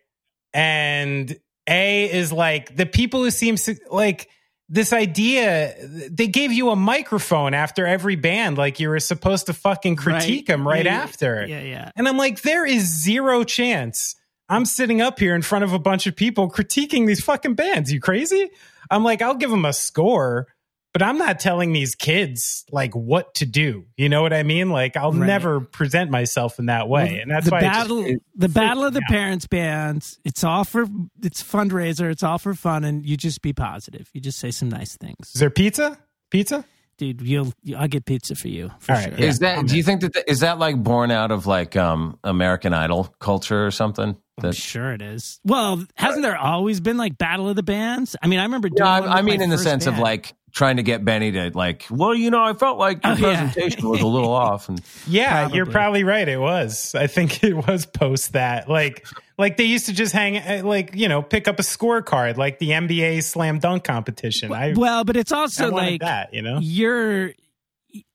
And 0.53 1.33
A 1.69 2.11
is 2.11 2.33
like 2.33 2.75
the 2.75 2.85
people 2.85 3.23
who 3.23 3.31
seem 3.31 3.55
su- 3.57 3.77
like 3.89 4.27
this 4.67 4.93
idea, 4.93 5.75
they 6.09 6.27
gave 6.27 6.51
you 6.51 6.69
a 6.69 6.75
microphone 6.75 7.53
after 7.53 7.85
every 7.87 8.15
band, 8.15 8.57
like 8.57 8.79
you 8.79 8.89
were 8.89 8.99
supposed 8.99 9.47
to 9.47 9.53
fucking 9.53 9.95
critique 9.95 10.47
them 10.47 10.67
right 10.67 10.85
Yeah, 10.85 10.95
after. 10.95 11.45
Yeah, 11.45 11.61
yeah. 11.61 11.91
And 11.95 12.07
I'm 12.07 12.17
like, 12.17 12.41
there 12.41 12.65
is 12.65 12.83
zero 12.83 13.43
chance 13.43 14.15
I'm 14.52 14.65
sitting 14.65 15.02
up 15.02 15.18
here 15.18 15.34
in 15.34 15.41
front 15.41 15.64
of 15.64 15.72
a 15.73 15.80
bunch 15.80 16.07
of 16.07 16.15
people 16.15 16.52
critiquing 16.52 17.07
these 17.07 17.23
fucking 17.23 17.56
bands. 17.56 17.91
You 17.91 18.02
crazy? 18.02 18.49
I'm 18.90 19.03
like, 19.03 19.22
I'll 19.22 19.36
give 19.36 19.49
them 19.49 19.64
a 19.64 19.72
score, 19.72 20.48
but 20.91 21.02
I'm 21.02 21.18
not 21.18 21.40
telling 21.40 21.72
these 21.72 21.95
kids 21.95 22.65
like 22.69 22.94
what 22.94 23.34
to 23.36 23.45
do. 23.45 23.86
You 23.95 24.10
know 24.10 24.22
what 24.22 24.34
I 24.34 24.44
mean? 24.44 24.69
Like, 24.69 24.98
I'll 24.98 25.14
Right. 25.14 25.26
never 25.26 25.61
present 25.61 26.11
myself 26.11 26.60
in 26.60 26.65
that 26.65 26.90
way. 26.90 27.03
Well, 27.14 27.22
and 27.22 27.32
that's 27.32 27.45
the 27.45 27.52
why 27.52 27.60
I 27.60 27.61
just- 27.61 27.80
battle. 27.90 28.15
the 28.36 28.49
battle 28.49 28.84
of 28.84 28.94
the 28.94 28.99
out. 29.06 29.10
parents 29.10 29.48
bands. 29.48 30.19
It's 30.26 30.44
all 30.44 30.65
for 30.65 30.86
it's 31.23 31.41
fundraiser. 31.41 32.11
It's 32.11 32.23
all 32.23 32.38
for 32.38 32.53
fun, 32.53 32.84
and 32.84 33.06
you 33.06 33.15
just 33.15 33.41
be 33.41 33.53
positive. 33.53 34.10
You 34.14 34.19
just 34.19 34.38
say 34.38 34.52
some 34.52 34.68
nice 34.68 34.98
things, 34.98 35.32
Is 35.34 35.40
there 35.40 35.49
pizza? 35.49 35.98
Pizza? 36.30 36.65
Dude. 37.02 37.22
You'll 37.22 37.52
I'll 37.76 37.88
get 37.88 38.06
pizza 38.06 38.36
for 38.36 38.48
you 38.48 38.69
for 38.80 38.91
All 38.91 38.98
right, 38.98 39.10
sure. 39.10 39.18
yeah. 39.18 39.26
is 39.26 39.40
that? 39.40 39.65
Do 39.65 39.76
you 39.76 39.84
think 39.84 40.02
that 40.02 40.30
is 40.30 40.41
that 40.41 40.60
like 40.60 40.82
born 40.82 41.10
out 41.11 41.32
of 41.32 41.48
like 41.48 41.76
um 41.76 42.19
American 42.23 42.73
Idol 42.73 43.14
culture 43.19 43.65
or 43.65 43.72
something? 43.72 44.10
I'm 44.10 44.41
That 44.49 44.56
sure 44.56 44.94
it 44.94 45.02
is. 45.02 45.40
Well, 45.44 45.84
hasn't 45.95 46.23
there 46.23 46.38
always 46.38 46.80
been 46.80 46.98
like 46.98 47.18
battle 47.18 47.49
of 47.49 47.56
the 47.56 47.64
bands? 47.64 48.15
I 48.22 48.28
mean, 48.28 48.40
I 48.40 48.44
remember. 48.44 48.69
Doing 48.69 48.78
Yeah, 48.80 48.99
I, 49.02 49.18
I 49.19 49.22
mean, 49.23 49.41
in 49.41 49.49
the 49.49 49.57
first 49.57 49.64
sense 49.65 49.88
of 49.88 49.98
like 49.98 50.34
trying 50.52 50.78
to 50.78 50.84
get 50.84 51.03
Benny 51.06 51.32
to 51.32 51.52
like, 51.53 51.86
well, 51.90 52.14
you 52.14 52.30
know, 52.32 52.44
I 52.44 52.53
felt 52.53 52.78
like 52.78 53.03
your 53.03 53.14
Oh, 53.14 53.15
yeah. 53.19 53.52
presentation 53.52 53.90
was 53.90 54.02
a 54.02 54.07
little 54.07 54.32
off, 54.32 54.69
and 54.69 54.82
Yeah, 55.07 55.48
you're 55.49 55.65
Probably. 55.65 55.72
probably 55.72 56.03
right. 56.03 56.28
It 56.28 56.40
was. 56.40 56.94
I 56.95 57.07
think 57.07 57.44
it 57.44 57.53
was 57.53 57.86
post 57.86 58.34
that. 58.34 58.69
Like, 58.69 59.06
like 59.38 59.57
they 59.57 59.64
used 59.65 59.88
to 59.88 59.94
just 59.94 60.14
hang, 60.14 60.38
uh, 60.38 60.61
like 60.64 60.95
you 60.95 61.07
know, 61.07 61.22
pick 61.22 61.48
up 61.48 61.60
a 61.60 61.64
scorecard, 61.64 62.38
like 62.38 62.60
the 62.60 62.69
NBA 62.69 63.23
slam 63.23 63.60
dunk 63.60 63.84
competition. 63.84 64.52
I, 64.53 64.73
well, 64.76 65.03
but 65.03 65.15
it's 65.18 65.32
also 65.32 65.72
wanted 65.72 65.91
like 65.91 66.02
that. 66.02 66.34
You 66.34 66.41
know, 66.41 66.60
you're 66.61 67.34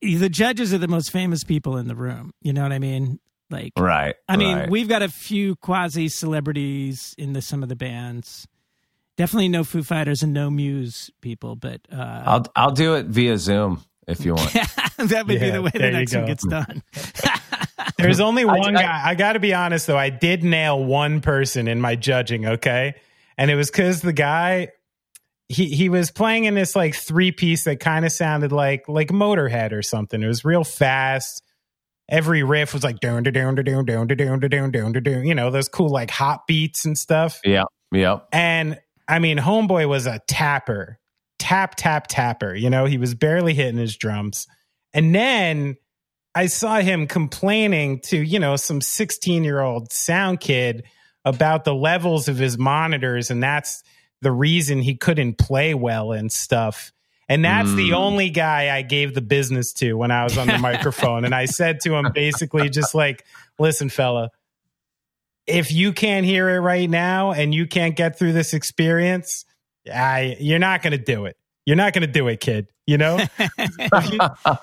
the 0.01 0.29
judges 0.29 0.73
are 0.73 0.79
the 0.79 0.89
most 0.89 1.11
famous 1.11 1.45
people 1.45 1.77
in 1.77 1.89
the 1.89 1.95
room. 1.97 2.33
You 2.43 2.53
know 2.53 2.63
what 2.63 2.73
I 2.73 2.79
mean? 2.79 3.19
Like, 3.51 3.73
right. 3.79 4.15
I 4.29 4.37
mean, 4.37 4.57
right. 4.57 4.71
we've 4.71 4.89
got 4.89 5.03
a 5.03 5.09
few 5.09 5.55
quasi 5.57 6.09
celebrities 6.09 7.15
in 7.19 7.33
the 7.33 7.41
some 7.43 7.63
of 7.63 7.69
the 7.69 7.77
bands. 7.77 8.47
Definitely 9.17 9.49
no 9.49 9.65
Foo 9.65 9.83
Fighters 9.83 10.23
and 10.23 10.33
no 10.33 10.51
Muse 10.51 11.11
people, 11.23 11.57
but 11.57 11.81
uh, 11.91 12.23
I'll 12.27 12.47
I'll 12.55 12.73
do 12.73 12.95
it 12.97 13.07
via 13.07 13.39
Zoom 13.39 13.83
if 14.07 14.25
you 14.25 14.35
want. 14.35 14.53
that 14.53 15.25
would 15.27 15.37
yeah, 15.37 15.41
be 15.41 15.51
the 15.51 15.63
way 15.63 15.71
the 15.73 15.91
next 15.91 16.15
one 16.15 16.27
gets 16.27 16.47
done. 16.47 16.83
There's 17.99 18.21
only 18.21 18.45
one 18.45 18.77
I, 18.77 18.83
guy. 18.83 19.03
I, 19.07 19.15
got 19.15 19.33
to 19.33 19.41
be 19.41 19.55
honest 19.55 19.87
though, 19.87 19.97
I 19.97 20.11
did 20.11 20.45
nail 20.45 20.85
one 20.85 21.21
person 21.23 21.67
in 21.67 21.81
my 21.81 21.97
judging. 21.97 22.47
Okay, 22.47 22.95
and 23.39 23.51
it 23.51 23.55
was 23.55 23.71
because 23.71 24.03
the 24.03 24.13
guy 24.13 24.69
he 25.49 25.69
he 25.69 25.89
was 25.89 26.11
playing 26.11 26.45
in 26.45 26.55
this 26.55 26.75
like 26.75 26.95
three 26.95 27.33
piece 27.33 27.65
that 27.65 27.81
kind 27.81 28.05
of 28.05 28.13
sounded 28.13 28.53
like 28.53 28.89
like 28.89 29.09
Motorhead 29.09 29.73
or 29.73 29.83
something. 29.83 30.23
It 30.23 30.27
was 30.27 30.45
real 30.45 30.65
fast. 30.65 31.43
Every 32.09 32.43
riff 32.43 32.73
was 32.73 32.85
like 32.85 33.01
down 33.01 33.25
to 33.25 33.33
down 33.33 33.57
to 33.57 33.63
down 33.63 33.85
down 33.85 34.09
to 34.09 34.15
down 34.15 34.41
to 34.41 34.49
down 34.49 34.71
down 34.71 34.93
to 34.93 35.01
down. 35.01 35.27
You 35.27 35.35
know 35.35 35.51
those 35.51 35.69
cool 35.69 35.89
like 35.89 36.11
hot 36.11 36.47
beats 36.47 36.85
and 36.85 36.99
stuff. 36.99 37.41
Yeah, 37.45 37.65
yeah. 37.93 38.19
And 38.33 38.79
I 39.09 39.19
mean, 39.19 39.39
Homeboy 39.39 39.89
was 39.89 40.07
a 40.07 40.21
tapper, 40.27 40.99
tap, 41.39 41.75
tap, 41.77 42.07
tapper. 42.09 42.55
You 42.55 42.71
know, 42.71 42.85
he 42.87 42.99
was 42.99 43.15
barely 43.15 43.55
hitting 43.55 43.79
his 43.79 43.97
drums. 43.97 44.47
And 44.93 45.15
then 45.15 45.77
I 46.35 46.47
saw 46.47 46.81
him 46.81 47.07
complaining 47.07 48.01
to, 48.07 48.17
you 48.19 48.39
know, 48.39 48.57
some 48.57 48.81
16 48.81 49.45
year 49.45 49.61
old 49.61 49.93
sound 49.93 50.41
kid 50.41 50.85
about 51.25 51.65
the 51.65 51.75
levels 51.75 52.29
of 52.29 52.37
his 52.37 52.57
monitors. 52.59 53.31
And 53.31 53.43
that's 53.43 53.83
the 54.23 54.33
reason 54.33 54.81
he 54.81 54.97
couldn't 54.97 55.39
play 55.39 55.75
well 55.75 56.13
and 56.13 56.31
stuff. 56.33 56.93
And 57.29 57.45
that's 57.45 57.75
the 57.75 57.91
Mm. 57.91 57.97
only 57.97 58.31
guy 58.31 58.75
I 58.75 58.83
gave 58.83 59.13
the 59.15 59.21
business 59.21 59.73
to 59.75 59.95
when 59.95 60.11
I 60.13 60.23
was 60.25 60.39
on 60.39 60.47
the 60.47 60.59
microphone. 60.71 61.25
And 61.25 61.35
I 61.35 61.47
said 61.47 61.81
to 61.81 61.95
him 61.97 62.13
basically 62.15 62.69
just 62.71 62.95
like, 62.95 63.25
listen, 63.59 63.89
fella, 63.89 64.31
if 65.47 65.73
you 65.73 65.93
can't 65.93 66.27
hear 66.27 66.49
it 66.49 66.59
right 66.59 66.89
now 66.89 67.33
and 67.33 67.55
you 67.55 67.67
can't 67.67 67.97
get 67.97 68.19
through 68.19 68.33
this 68.33 68.53
experience, 68.53 69.45
I, 69.93 70.37
you're 70.41 70.59
not 70.59 70.83
going 70.83 70.93
to 70.93 70.99
do 70.99 71.27
it. 71.27 71.37
You're 71.65 71.77
not 71.77 71.93
going 71.93 72.03
to 72.03 72.13
do 72.13 72.29
it, 72.29 72.41
kid. 72.41 72.69
You 72.87 72.99
know, 72.99 73.19
you, 73.59 74.19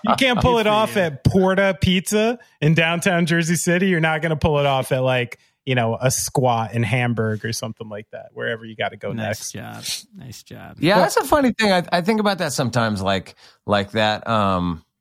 you 0.05 0.15
can't 0.17 0.39
pull 0.39 0.57
it 0.59 0.67
off 0.67 0.95
at 0.95 1.25
Porta 1.25 1.77
Pizza 1.81 2.39
in 2.61 2.73
downtown 2.73 3.25
Jersey 3.25 3.55
City. 3.55 3.87
You're 3.87 3.99
not 3.99 4.21
going 4.21 4.29
to 4.29 4.37
pull 4.37 4.59
it 4.59 4.65
off 4.65 4.93
at 4.93 5.03
like, 5.03 5.39
you 5.65 5.75
know, 5.75 5.97
a 5.99 6.09
squat 6.09 6.73
in 6.73 6.83
Hamburg 6.83 7.43
or 7.43 7.51
something 7.51 7.89
like 7.89 8.09
that, 8.11 8.29
wherever 8.31 8.63
you 8.63 8.77
got 8.77 8.89
to 8.89 8.97
go 8.97 9.11
next. 9.11 9.53
nice 9.53 9.55
next. 9.55 10.03
job, 10.03 10.09
nice 10.17 10.43
job. 10.43 10.77
Yeah, 10.79 10.99
that's 10.99 11.17
a 11.17 11.25
funny 11.25 11.51
thing. 11.51 11.73
I, 11.73 11.83
I 11.91 12.01
think 12.01 12.21
about 12.21 12.37
that 12.37 12.53
sometimes, 12.53 13.01
like 13.01 13.35
like 13.65 13.91
that. 13.91 14.25
Um, 14.25 14.85
I, 14.85 14.92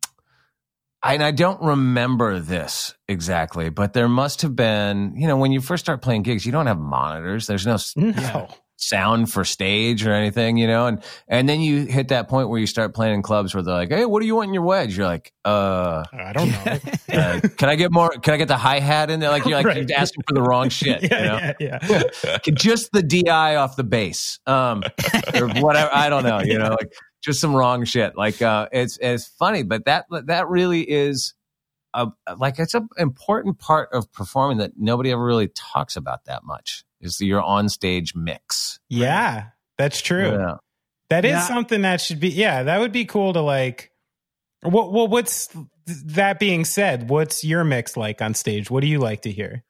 and 1.04 1.22
I 1.22 1.30
don't 1.30 1.60
remember 1.62 2.38
this 2.40 2.94
exactly, 3.08 3.70
but 3.70 3.92
there 3.92 4.08
must 4.08 4.42
have 4.42 4.54
been. 4.56 5.14
You 5.16 5.26
know, 5.28 5.36
when 5.36 5.52
you 5.52 5.60
first 5.60 5.84
start 5.84 6.02
playing 6.02 6.22
gigs, 6.22 6.44
you 6.46 6.52
don't 6.52 6.66
have 6.66 6.78
monitors. 6.78 7.46
There's 7.46 7.66
no 7.66 7.76
No. 7.96 8.48
sound 8.76 9.30
for 9.30 9.44
stage 9.44 10.04
or 10.04 10.12
anything, 10.12 10.56
you 10.56 10.66
know, 10.66 10.86
and 10.86 11.02
and 11.28 11.48
then 11.48 11.60
you 11.60 11.84
hit 11.84 12.08
that 12.08 12.28
point 12.28 12.48
where 12.48 12.58
you 12.58 12.66
start 12.66 12.94
playing 12.94 13.14
in 13.14 13.22
clubs 13.22 13.54
where 13.54 13.62
they're 13.62 13.74
like, 13.74 13.90
"Hey, 13.90 14.04
what 14.04 14.20
do 14.20 14.26
you 14.26 14.34
want 14.36 14.48
in 14.48 14.54
your 14.54 14.64
wedge?" 14.64 14.96
You're 14.96 15.06
like, 15.06 15.32
"Uh." 15.44 16.02
I 16.12 16.32
don't 16.32 16.50
know. 16.50 16.78
uh, 17.12 17.40
can 17.56 17.68
I 17.68 17.76
get 17.76 17.92
more? 17.92 18.10
Can 18.10 18.34
I 18.34 18.36
get 18.36 18.48
the 18.48 18.56
hi 18.56 18.80
hat 18.80 19.08
in 19.10 19.20
there? 19.20 19.30
Like 19.30 19.44
you're 19.44 19.56
like 19.56 19.66
Right. 19.66 19.88
you're 19.88 19.98
asking 19.98 20.22
for 20.28 20.34
the 20.34 20.42
wrong 20.42 20.68
shit. 20.80 21.02
you 21.02 21.08
know? 21.10 21.38
yeah, 21.60 21.78
yeah, 21.88 22.02
yeah. 22.24 22.38
just 22.54 22.90
the 22.92 23.02
DI 23.02 23.54
off 23.56 23.76
the 23.76 23.84
bass, 23.84 24.40
um, 24.46 24.82
or 25.34 25.48
whatever. 25.60 25.90
I 25.92 26.08
don't 26.08 26.24
know. 26.24 26.40
You 26.40 26.58
know, 26.58 26.70
like 26.70 26.92
just 27.23 27.40
some 27.40 27.55
wrong 27.55 27.85
shit. 27.85 28.16
Like 28.16 28.43
uh, 28.43 28.69
it's 28.73 28.99
it's 29.01 29.27
funny, 29.27 29.62
but 29.62 29.85
that 29.86 30.07
that 30.27 30.49
really 30.49 30.82
is 30.82 31.35
a 31.94 32.09
like 32.36 32.59
it's 32.59 32.74
an 32.74 32.89
important 32.99 33.59
part 33.59 33.90
of 33.93 34.12
performing 34.12 34.59
that 34.59 34.73
nobody 34.77 35.11
ever 35.11 35.24
really 35.24 35.49
talks 35.49 35.97
about 35.97 36.24
that 36.27 36.44
much. 36.44 36.85
Is 37.01 37.20
your 37.20 37.43
on 37.43 37.69
stage 37.69 38.15
mix? 38.15 38.78
Yeah, 38.89 39.47
that's 39.78 40.01
true. 40.01 40.32
Yeah. 40.32 40.55
That 41.11 41.24
is 41.24 41.32
Yeah. 41.32 41.40
something 41.43 41.82
that 41.82 42.01
should 42.01 42.20
be. 42.20 42.28
Yeah, 42.28 42.62
that 42.65 42.78
would 42.81 42.93
be 42.93 43.05
cool 43.05 43.32
to 43.32 43.40
like. 43.40 43.90
What? 44.62 44.93
Well, 44.93 45.09
what's 45.09 45.49
that 45.86 46.39
being 46.39 46.65
said? 46.65 47.09
What's 47.09 47.44
your 47.44 47.65
mix 47.65 47.97
like 47.97 48.23
on 48.23 48.35
stage? 48.35 48.70
What 48.70 48.81
do 48.82 48.86
you 48.86 48.99
like 49.01 49.23
to 49.23 49.31
hear? 49.31 49.65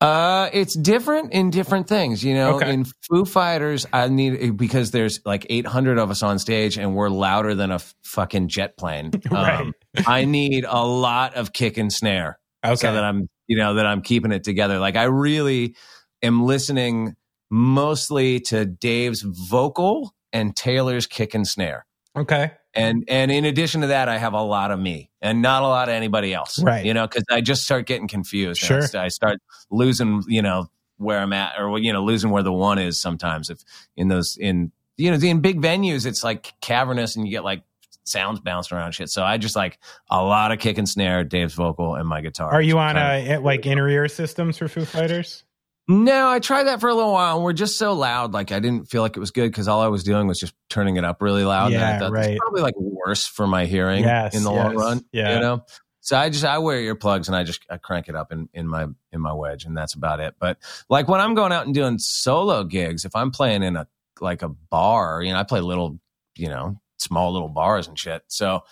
Uh, 0.00 0.48
it's 0.52 0.74
different 0.74 1.32
in 1.32 1.50
different 1.50 1.88
things. 1.88 2.22
You 2.22 2.34
know, 2.34 2.56
Okay. 2.56 2.72
in 2.72 2.84
Foo 3.08 3.24
Fighters, 3.24 3.84
I 3.92 4.06
need 4.08 4.56
because 4.56 4.92
there's 4.92 5.20
like 5.26 5.44
800 5.50 5.98
of 5.98 6.10
us 6.10 6.22
on 6.22 6.38
stage 6.38 6.78
and 6.78 6.94
we're 6.94 7.08
louder 7.08 7.54
than 7.56 7.72
a 7.72 7.76
f- 7.76 7.94
fucking 8.04 8.48
jet 8.48 8.76
plane. 8.76 9.10
Right. 9.30 9.60
Um, 9.60 9.72
I 10.06 10.24
need 10.24 10.64
a 10.68 10.84
lot 10.86 11.34
of 11.34 11.52
kick 11.52 11.78
and 11.78 11.92
snare. 11.92 12.38
Okay, 12.64 12.76
so 12.76 12.92
that 12.92 13.02
I'm, 13.02 13.28
you 13.48 13.56
know, 13.58 13.74
that 13.74 13.86
I'm 13.86 14.02
keeping 14.02 14.30
it 14.30 14.44
together. 14.44 14.78
Like 14.78 14.94
I 14.96 15.04
really 15.04 15.74
am 16.22 16.44
listening 16.44 17.16
mostly 17.50 18.38
to 18.40 18.64
Dave's 18.66 19.22
vocal 19.22 20.14
and 20.32 20.54
Taylor's 20.54 21.06
kick 21.06 21.34
and 21.34 21.46
snare. 21.46 21.86
Okay, 22.18 22.52
And 22.74 23.04
and 23.08 23.30
in 23.30 23.44
addition 23.44 23.80
to 23.82 23.88
that, 23.88 24.08
I 24.08 24.18
have 24.18 24.34
a 24.34 24.42
lot 24.42 24.70
of 24.70 24.78
me 24.78 25.10
and 25.20 25.42
not 25.42 25.62
a 25.62 25.66
lot 25.66 25.88
of 25.88 25.94
anybody 25.94 26.32
else. 26.34 26.62
Right. 26.62 26.84
You 26.84 26.94
know, 26.94 27.06
because 27.06 27.24
I 27.30 27.40
just 27.40 27.64
start 27.64 27.86
getting 27.86 28.08
confused. 28.08 28.60
Sure. 28.60 28.82
I 28.94 29.08
start 29.08 29.38
losing, 29.70 30.22
you 30.28 30.42
know, 30.42 30.70
where 30.98 31.18
I'm 31.18 31.32
at, 31.32 31.54
or 31.58 31.78
you 31.78 31.92
know, 31.92 32.04
losing 32.04 32.30
where 32.30 32.42
the 32.42 32.52
one 32.52 32.78
is. 32.78 33.00
Sometimes 33.00 33.50
if 33.50 33.58
in 33.96 34.08
those 34.08 34.36
in 34.38 34.72
you 34.96 35.10
know 35.10 35.16
in 35.16 35.40
big 35.40 35.60
venues, 35.60 36.06
it's 36.06 36.22
like 36.24 36.54
cavernous 36.60 37.16
and 37.16 37.26
you 37.26 37.30
get 37.30 37.44
like 37.44 37.62
sounds 38.04 38.40
bouncing 38.40 38.76
around 38.76 38.92
shit. 38.92 39.10
So 39.10 39.22
I 39.22 39.38
just 39.38 39.54
like 39.54 39.78
a 40.10 40.22
lot 40.22 40.50
of 40.52 40.58
kick 40.58 40.78
and 40.78 40.88
snare, 40.88 41.24
Dave's 41.24 41.54
vocal, 41.54 41.94
and 41.94 42.08
my 42.08 42.20
guitar. 42.20 42.50
are 42.50 42.62
you 42.62 42.78
on 42.78 42.96
of- 42.96 43.28
uh, 43.28 43.40
like 43.40 43.66
inner 43.66 43.88
ear 43.88 44.08
systems 44.08 44.58
for 44.58 44.68
Foo 44.68 44.84
Fighters? 44.84 45.44
No, 45.90 46.28
I 46.28 46.38
tried 46.38 46.64
that 46.64 46.80
for 46.80 46.90
a 46.90 46.94
little 46.94 47.12
while, 47.14 47.36
and 47.36 47.44
we're 47.44 47.54
just 47.54 47.78
so 47.78 47.94
loud. 47.94 48.34
Like 48.34 48.52
I 48.52 48.60
didn't 48.60 48.90
feel 48.90 49.00
like 49.00 49.16
it 49.16 49.20
was 49.20 49.30
good 49.30 49.50
because 49.50 49.68
all 49.68 49.80
I 49.80 49.86
was 49.88 50.04
doing 50.04 50.26
was 50.26 50.38
just 50.38 50.54
turning 50.68 50.96
it 50.96 51.04
up 51.04 51.22
really 51.22 51.44
loud. 51.44 51.72
and 51.72 51.82
I 51.82 51.92
Yeah, 51.92 51.98
thought 51.98 52.12
right. 52.12 52.38
Probably 52.38 52.60
like 52.60 52.74
worse 52.76 53.26
for 53.26 53.46
my 53.46 53.64
hearing 53.64 54.04
Yes, 54.04 54.34
in 54.34 54.44
the 54.44 54.52
long 54.52 54.72
yes, 54.72 54.78
run. 54.78 55.04
yeah. 55.12 55.34
you 55.34 55.40
know. 55.40 55.64
So 56.00 56.16
I 56.16 56.28
just 56.28 56.44
I 56.44 56.58
wear 56.58 56.78
earplugs 56.78 57.26
and 57.28 57.34
I 57.36 57.42
just 57.42 57.64
I 57.70 57.78
crank 57.78 58.08
it 58.08 58.14
up 58.14 58.32
in 58.32 58.50
in 58.52 58.68
my 58.68 58.86
in 59.12 59.20
my 59.22 59.32
wedge, 59.32 59.64
and 59.64 59.74
that's 59.74 59.94
about 59.94 60.20
it. 60.20 60.34
But 60.38 60.58
like 60.90 61.08
when 61.08 61.20
I'm 61.20 61.34
going 61.34 61.52
out 61.52 61.64
and 61.64 61.74
doing 61.74 61.98
solo 61.98 62.64
gigs, 62.64 63.06
if 63.06 63.16
I'm 63.16 63.30
playing 63.30 63.62
in 63.62 63.76
a 63.76 63.86
like 64.20 64.42
a 64.42 64.48
bar, 64.50 65.22
you 65.22 65.32
know, 65.32 65.38
I 65.38 65.44
play 65.44 65.60
little, 65.60 65.98
you 66.36 66.48
know, 66.48 66.78
small 66.98 67.32
little 67.32 67.48
bars 67.48 67.88
and 67.88 67.98
shit. 67.98 68.22
So, 68.26 68.62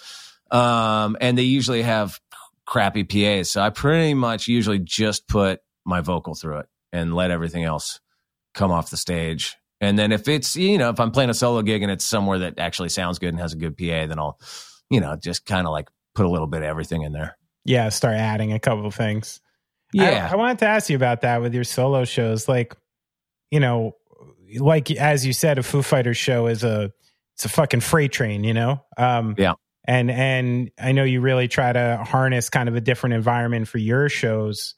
um, 0.51 1.17
and 1.21 1.39
they 1.39 1.43
usually 1.45 1.81
have 1.83 2.21
crappy 2.67 3.05
PAs. 3.05 3.51
So 3.51 3.63
I 3.63 3.71
pretty 3.71 4.13
much 4.13 4.49
usually 4.49 4.81
just 4.81 5.29
put 5.29 5.61
my 5.85 6.01
vocal 6.03 6.35
through 6.35 6.59
it 6.59 6.67
and 6.97 7.15
let 7.15 7.31
everything 7.31 7.65
else 7.65 8.01
come 8.55 8.71
off 8.71 8.91
the 8.91 8.97
stage. 8.97 9.57
And 9.81 9.99
then 9.99 10.11
if 10.13 10.27
it's, 10.29 10.57
you 10.57 10.79
know, 10.79 10.89
if 10.91 10.99
I'm 10.99 11.11
playing 11.11 11.31
a 11.31 11.35
solo 11.35 11.63
gig 11.63 11.83
and 11.83 11.93
it's 11.93 12.05
somewhere 12.05 12.39
that 12.41 12.59
actually 12.59 12.89
sounds 12.89 13.19
good 13.19 13.29
and 13.29 13.39
has 13.41 13.53
a 13.53 13.57
good 13.57 13.77
PA, 13.77 14.07
then 14.07 14.19
I'll, 14.19 14.39
you 14.91 15.01
know, 15.01 15.17
just 15.17 15.45
kind 15.45 15.67
of 15.67 15.73
like 15.73 15.89
put 16.15 16.25
a 16.25 16.31
little 16.31 16.47
bit 16.47 16.63
of 16.63 16.69
everything 16.69 17.03
in 17.03 17.13
there. 17.13 17.37
yeah, 17.65 17.89
start 17.91 18.15
adding 18.15 18.53
a 18.53 18.59
couple 18.59 18.87
of 18.87 18.95
things. 18.95 19.41
Yeah. 19.93 20.29
I, 20.31 20.33
I 20.33 20.37
wanted 20.37 20.61
to 20.61 20.67
ask 20.67 20.89
you 20.89 20.97
about 20.97 21.21
that 21.21 21.43
with 21.43 21.55
your 21.55 21.65
solo 21.65 22.05
shows. 22.05 22.49
Like, 22.49 22.75
you 23.51 23.61
know, 23.61 23.93
like 24.59 24.91
as 24.91 25.27
you 25.27 25.33
said, 25.33 25.59
a 25.59 25.63
Foo 25.63 25.83
Fighters 25.83 26.17
show 26.17 26.47
is 26.47 26.65
a 26.65 26.91
it's 27.35 27.45
a 27.45 27.49
fucking 27.51 27.81
freight 27.81 28.13
train, 28.13 28.45
you 28.45 28.55
know? 28.55 28.83
Um 28.97 29.35
Yeah. 29.37 29.55
and 29.87 30.11
and 30.11 30.71
I 30.81 30.93
know 30.93 31.05
you 31.05 31.21
really 31.21 31.49
try 31.49 31.73
to 31.73 32.03
harness 32.09 32.49
kind 32.49 32.69
of 32.69 32.77
a 32.77 32.81
different 32.81 33.15
environment 33.15 33.69
for 33.69 33.79
your 33.79 34.09
shows. 34.09 34.75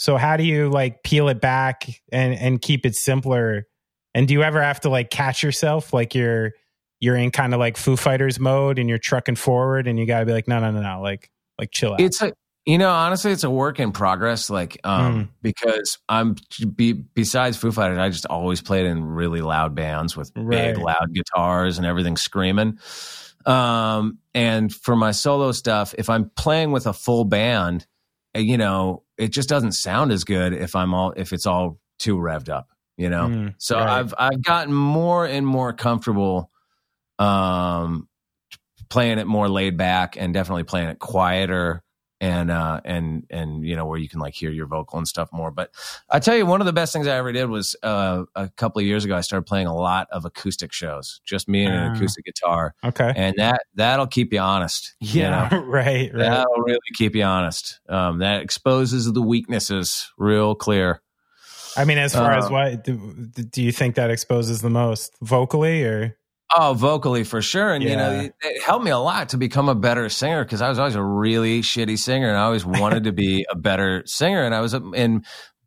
So 0.00 0.16
how 0.16 0.38
do 0.38 0.44
you 0.44 0.70
like 0.70 1.02
peel 1.02 1.28
it 1.28 1.42
back 1.42 1.86
and 2.10 2.32
and 2.32 2.62
keep 2.62 2.86
it 2.86 2.94
simpler? 2.96 3.66
And 4.14 4.26
do 4.26 4.32
you 4.32 4.42
ever 4.42 4.62
have 4.62 4.80
to 4.80 4.88
like 4.88 5.10
catch 5.10 5.42
yourself 5.42 5.92
like 5.92 6.14
you're 6.14 6.52
you're 7.00 7.16
in 7.16 7.30
kind 7.30 7.52
of 7.52 7.60
like 7.60 7.76
Foo 7.76 7.96
Fighters 7.98 8.40
mode 8.40 8.78
and 8.78 8.88
you're 8.88 8.96
trucking 8.98 9.36
forward 9.36 9.86
and 9.86 9.98
you 9.98 10.06
got 10.06 10.20
to 10.20 10.24
be 10.26 10.32
like 10.32 10.48
no 10.48 10.58
no 10.58 10.70
no 10.70 10.80
no 10.80 11.02
like 11.02 11.30
like 11.58 11.70
chill 11.70 11.92
out. 11.92 12.00
It's 12.00 12.22
a 12.22 12.32
you 12.64 12.78
know 12.78 12.88
honestly 12.90 13.30
it's 13.30 13.44
a 13.44 13.50
work 13.50 13.78
in 13.78 13.92
progress 13.92 14.48
like 14.48 14.80
um 14.84 15.14
Mm. 15.14 15.28
because 15.42 15.98
I'm 16.08 16.36
be, 16.74 16.92
besides 16.94 17.58
Foo 17.58 17.70
Fighters 17.70 17.98
I 17.98 18.08
just 18.08 18.24
always 18.24 18.62
played 18.62 18.86
in 18.86 19.04
really 19.04 19.42
loud 19.42 19.74
bands 19.74 20.16
with 20.16 20.32
Right. 20.34 20.74
big 20.74 20.78
loud 20.82 21.12
guitars 21.12 21.76
and 21.76 21.86
everything 21.86 22.16
screaming 22.16 22.78
um 23.44 24.18
and 24.34 24.72
for 24.72 24.96
my 24.96 25.10
solo 25.10 25.52
stuff 25.52 25.94
if 25.98 26.08
I'm 26.08 26.30
playing 26.36 26.72
with 26.72 26.86
a 26.86 26.92
full 26.94 27.24
band 27.24 27.86
uh, 28.36 28.40
you 28.40 28.56
know 28.58 29.02
it 29.20 29.28
just 29.28 29.48
doesn't 29.48 29.72
sound 29.72 30.12
as 30.12 30.24
good 30.24 30.52
if 30.52 30.74
I'm 30.74 30.94
all 30.94 31.12
if 31.16 31.32
it's 31.32 31.46
all 31.46 31.78
too 31.98 32.16
revved 32.16 32.48
up 32.48 32.68
you 32.96 33.10
know 33.10 33.28
Mm, 33.28 33.54
so 33.58 33.76
right. 33.76 33.88
I've 33.88 34.14
I've 34.18 34.42
gotten 34.42 34.72
more 34.72 35.26
and 35.26 35.46
more 35.46 35.72
comfortable 35.72 36.50
um 37.18 38.08
playing 38.88 39.18
it 39.18 39.26
more 39.26 39.48
laid 39.48 39.76
back 39.76 40.16
and 40.18 40.34
definitely 40.34 40.64
playing 40.64 40.88
it 40.88 40.98
quieter 40.98 41.82
and 42.20 42.50
uh 42.50 42.80
and 42.84 43.26
and 43.30 43.64
you 43.64 43.74
know 43.74 43.86
where 43.86 43.98
you 43.98 44.08
can 44.08 44.20
like 44.20 44.34
hear 44.34 44.50
your 44.50 44.66
vocal 44.66 44.98
and 44.98 45.08
stuff 45.08 45.30
more 45.32 45.50
but 45.50 45.70
i 46.10 46.18
tell 46.18 46.36
you 46.36 46.44
one 46.44 46.60
of 46.60 46.66
the 46.66 46.72
best 46.72 46.92
things 46.92 47.06
i 47.06 47.16
ever 47.16 47.32
did 47.32 47.46
was 47.46 47.74
uh 47.82 48.24
a 48.34 48.48
couple 48.50 48.78
of 48.80 48.86
years 48.86 49.04
ago 49.04 49.16
i 49.16 49.20
started 49.22 49.46
playing 49.46 49.66
a 49.66 49.74
lot 49.74 50.06
of 50.12 50.24
acoustic 50.24 50.72
shows 50.72 51.20
just 51.24 51.48
me 51.48 51.64
and 51.64 51.74
Ah. 51.74 51.86
an 51.86 51.96
acoustic 51.96 52.24
guitar 52.24 52.74
okay. 52.84 53.12
and 53.16 53.34
that 53.38 53.62
that'll 53.74 54.06
keep 54.06 54.32
you 54.32 54.38
honest 54.38 54.94
you 55.00 55.22
know? 55.22 55.48
right, 55.66 56.12
right. 56.12 56.12
that'll 56.14 56.62
really 56.62 56.78
keep 56.94 57.14
you 57.16 57.22
honest 57.22 57.80
um 57.88 58.18
that 58.18 58.42
exposes 58.42 59.10
the 59.12 59.22
weaknesses 59.22 60.12
real 60.18 60.54
clear 60.54 61.00
I 61.76 61.84
mean, 61.84 61.98
as 61.98 62.12
far 62.14 62.32
as 62.32 62.46
Um, 62.46 62.52
what 62.52 62.82
do, 62.82 62.96
do 63.48 63.62
you 63.62 63.70
think 63.70 63.94
that 63.94 64.10
exposes 64.10 64.60
the 64.60 64.68
most 64.70 65.14
vocally 65.22 65.84
or? 65.84 66.16
Oh, 66.56 66.74
vocally 66.74 67.22
for 67.22 67.40
sure. 67.42 67.72
And, 67.72 67.84
you 67.84 67.96
know, 67.96 68.10
it, 68.12 68.34
it 68.42 68.62
helped 68.62 68.84
me 68.84 68.90
a 68.90 68.98
lot 68.98 69.28
to 69.30 69.36
become 69.36 69.68
a 69.68 69.74
better 69.74 70.08
singer 70.08 70.44
because 70.44 70.60
I 70.60 70.68
was 70.68 70.80
always 70.80 70.96
a 70.96 71.02
really 71.02 71.62
shitty 71.62 71.96
singer 71.96 72.28
and 72.28 72.36
I 72.36 72.42
always 72.42 72.66
wanted 72.66 73.04
to 73.04 73.12
be 73.12 73.46
a 73.48 73.56
better 73.56 74.02
singer. 74.06 74.42
And 74.42 74.54
I 74.54 74.60
was, 74.60 74.74
and 74.74 75.24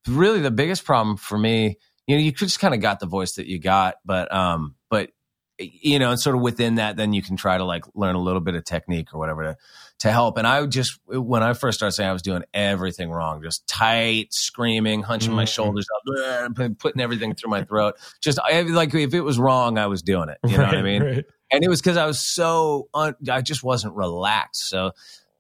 really 0.08 0.42
the 0.42 0.52
biggest 0.52 0.84
problem 0.84 1.16
for 1.16 1.38
me, 1.38 1.78
you 2.06 2.18
know, 2.18 2.22
you 2.22 2.34
just 2.34 2.60
kind 2.60 2.74
of 2.74 2.82
got 2.82 3.00
the 3.00 3.06
voice 3.06 3.36
that 3.36 3.48
you 3.48 3.60
got, 3.60 3.96
but, 4.04 4.34
um, 4.34 4.76
but, 4.90 5.12
you 5.58 6.00
know, 6.00 6.12
and 6.12 6.20
sort 6.20 6.36
of 6.36 6.42
within 6.42 6.76
that, 6.76 6.98
then 6.98 7.14
you 7.14 7.22
can 7.22 7.38
try 7.38 7.58
to 7.58 7.64
like 7.64 7.86
learn 7.96 8.16
a 8.16 8.22
little 8.22 8.42
bit 8.42 8.56
of 8.56 8.66
technique 8.66 9.14
or 9.14 9.20
whatever 9.20 9.44
to, 9.44 9.58
to 10.04 10.12
help. 10.12 10.38
And 10.38 10.46
I 10.46 10.66
just, 10.66 11.00
when 11.08 11.44
I 11.44 11.54
first 11.54 11.80
started 11.80 11.94
saying 11.94 12.10
I 12.10 12.14
was 12.14 12.22
doing 12.22 12.44
everything 12.54 13.10
wrong, 13.10 13.42
just 13.42 13.66
tight, 13.68 14.34
screaming, 14.34 15.02
hunching 15.02 15.34
my 15.34 15.46
Mhm. 15.46 15.54
shoulders 15.54 15.88
up, 15.96 16.56
putting 16.80 17.02
everything 17.02 17.34
through 17.36 17.50
my 17.50 17.64
throat. 17.64 17.96
Just 18.22 18.38
I, 18.44 18.62
like 18.62 18.94
if 18.94 19.14
it 19.14 19.22
was 19.22 19.40
wrong, 19.40 19.78
I 19.78 19.88
was 19.88 20.02
doing 20.02 20.30
it. 20.30 20.38
You 20.46 20.58
know 20.58 20.66
what 20.66 20.76
I 20.78 20.82
mean? 20.82 21.04
right. 21.04 21.26
and 21.52 21.64
it 21.64 21.70
was 21.70 21.82
because 21.82 21.98
I 21.98 22.06
was 22.06 22.20
so 22.20 22.90
un- 22.94 23.16
I 23.30 23.42
just 23.42 23.64
wasn't 23.64 23.96
relaxed. 23.96 24.68
So 24.70 24.92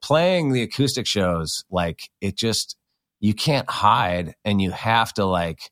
playing 0.01 0.51
the 0.53 0.61
acoustic 0.63 1.07
shows, 1.07 1.63
like 1.69 2.09
it 2.21 2.35
just 2.37 2.75
you 3.19 3.33
can't 3.33 3.69
hide, 3.69 4.35
and 4.43 4.61
you 4.61 4.71
have 4.71 5.13
to 5.13 5.25
like 5.25 5.71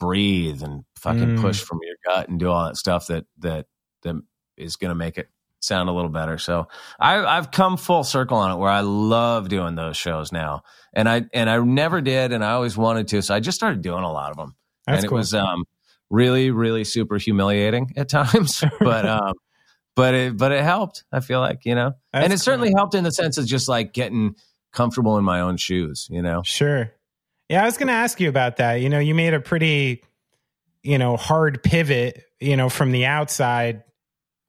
breathe 0.00 0.62
and 0.62 0.84
fucking 0.96 1.36
Mm. 1.36 1.40
push 1.40 1.60
from 1.60 1.78
your 1.82 1.96
gut 2.04 2.28
and 2.28 2.38
do 2.40 2.48
all 2.50 2.64
that 2.66 2.76
stuff 2.76 3.06
that 3.06 3.24
that 3.38 3.66
that 4.02 4.16
is 4.56 4.76
going 4.76 4.88
to 4.90 4.94
make 4.96 5.16
it 5.18 5.28
sound 5.62 5.88
a 5.88 5.92
little 5.92 6.10
better. 6.10 6.38
So 6.38 6.68
I, 7.00 7.24
I've 7.24 7.50
come 7.50 7.76
full 7.76 8.04
circle 8.04 8.36
on 8.36 8.50
it 8.50 8.56
where 8.56 8.70
I 8.70 8.80
love 8.80 9.48
doing 9.48 9.74
those 9.74 9.96
shows 9.96 10.32
now, 10.32 10.62
and 10.92 11.08
I 11.08 11.24
and 11.32 11.48
I 11.48 11.58
never 11.58 12.00
did, 12.00 12.32
and 12.32 12.44
I 12.44 12.52
always 12.52 12.76
wanted 12.76 13.08
to. 13.08 13.22
So 13.22 13.34
I 13.34 13.40
just 13.40 13.56
started 13.56 13.80
doing 13.82 14.04
a 14.04 14.12
lot 14.12 14.30
of 14.30 14.36
them 14.36 14.54
That's 14.86 14.98
and 14.98 15.04
it 15.04 15.08
cool. 15.08 15.18
was 15.18 15.34
um 15.34 15.64
really 16.10 16.50
really 16.50 16.84
super 16.84 17.16
humiliating 17.16 17.92
at 17.96 18.08
times 18.10 18.62
but 18.80 19.06
um 19.08 19.32
but 19.96 20.12
it 20.12 20.36
but 20.36 20.52
it 20.52 20.62
helped 20.62 21.04
i 21.10 21.20
feel 21.20 21.40
like 21.40 21.64
you 21.64 21.74
know 21.74 21.92
That's 22.12 22.24
and 22.24 22.32
it 22.34 22.36
cool. 22.36 22.42
certainly 22.42 22.72
helped 22.76 22.94
in 22.94 23.02
the 23.02 23.10
sense 23.10 23.38
of 23.38 23.46
just 23.46 23.66
like 23.66 23.94
getting 23.94 24.34
comfortable 24.74 25.16
in 25.16 25.24
my 25.24 25.40
own 25.40 25.56
shoes 25.56 26.08
you 26.10 26.20
know 26.20 26.42
Sure. 26.44 26.92
Yeah, 27.48 27.62
I 27.62 27.64
was 27.64 27.78
going 27.78 27.86
to 27.88 27.94
ask 27.94 28.20
you 28.20 28.28
about 28.28 28.56
that. 28.58 28.74
You 28.82 28.88
know, 28.90 28.98
you 28.98 29.14
made 29.14 29.34
a 29.34 29.40
pretty, 29.40 30.02
you 30.82 30.96
know, 30.98 31.16
hard 31.18 31.62
pivot, 31.62 32.24
you 32.40 32.56
know, 32.56 32.68
from 32.70 32.92
the 32.92 33.04
outside, 33.06 33.82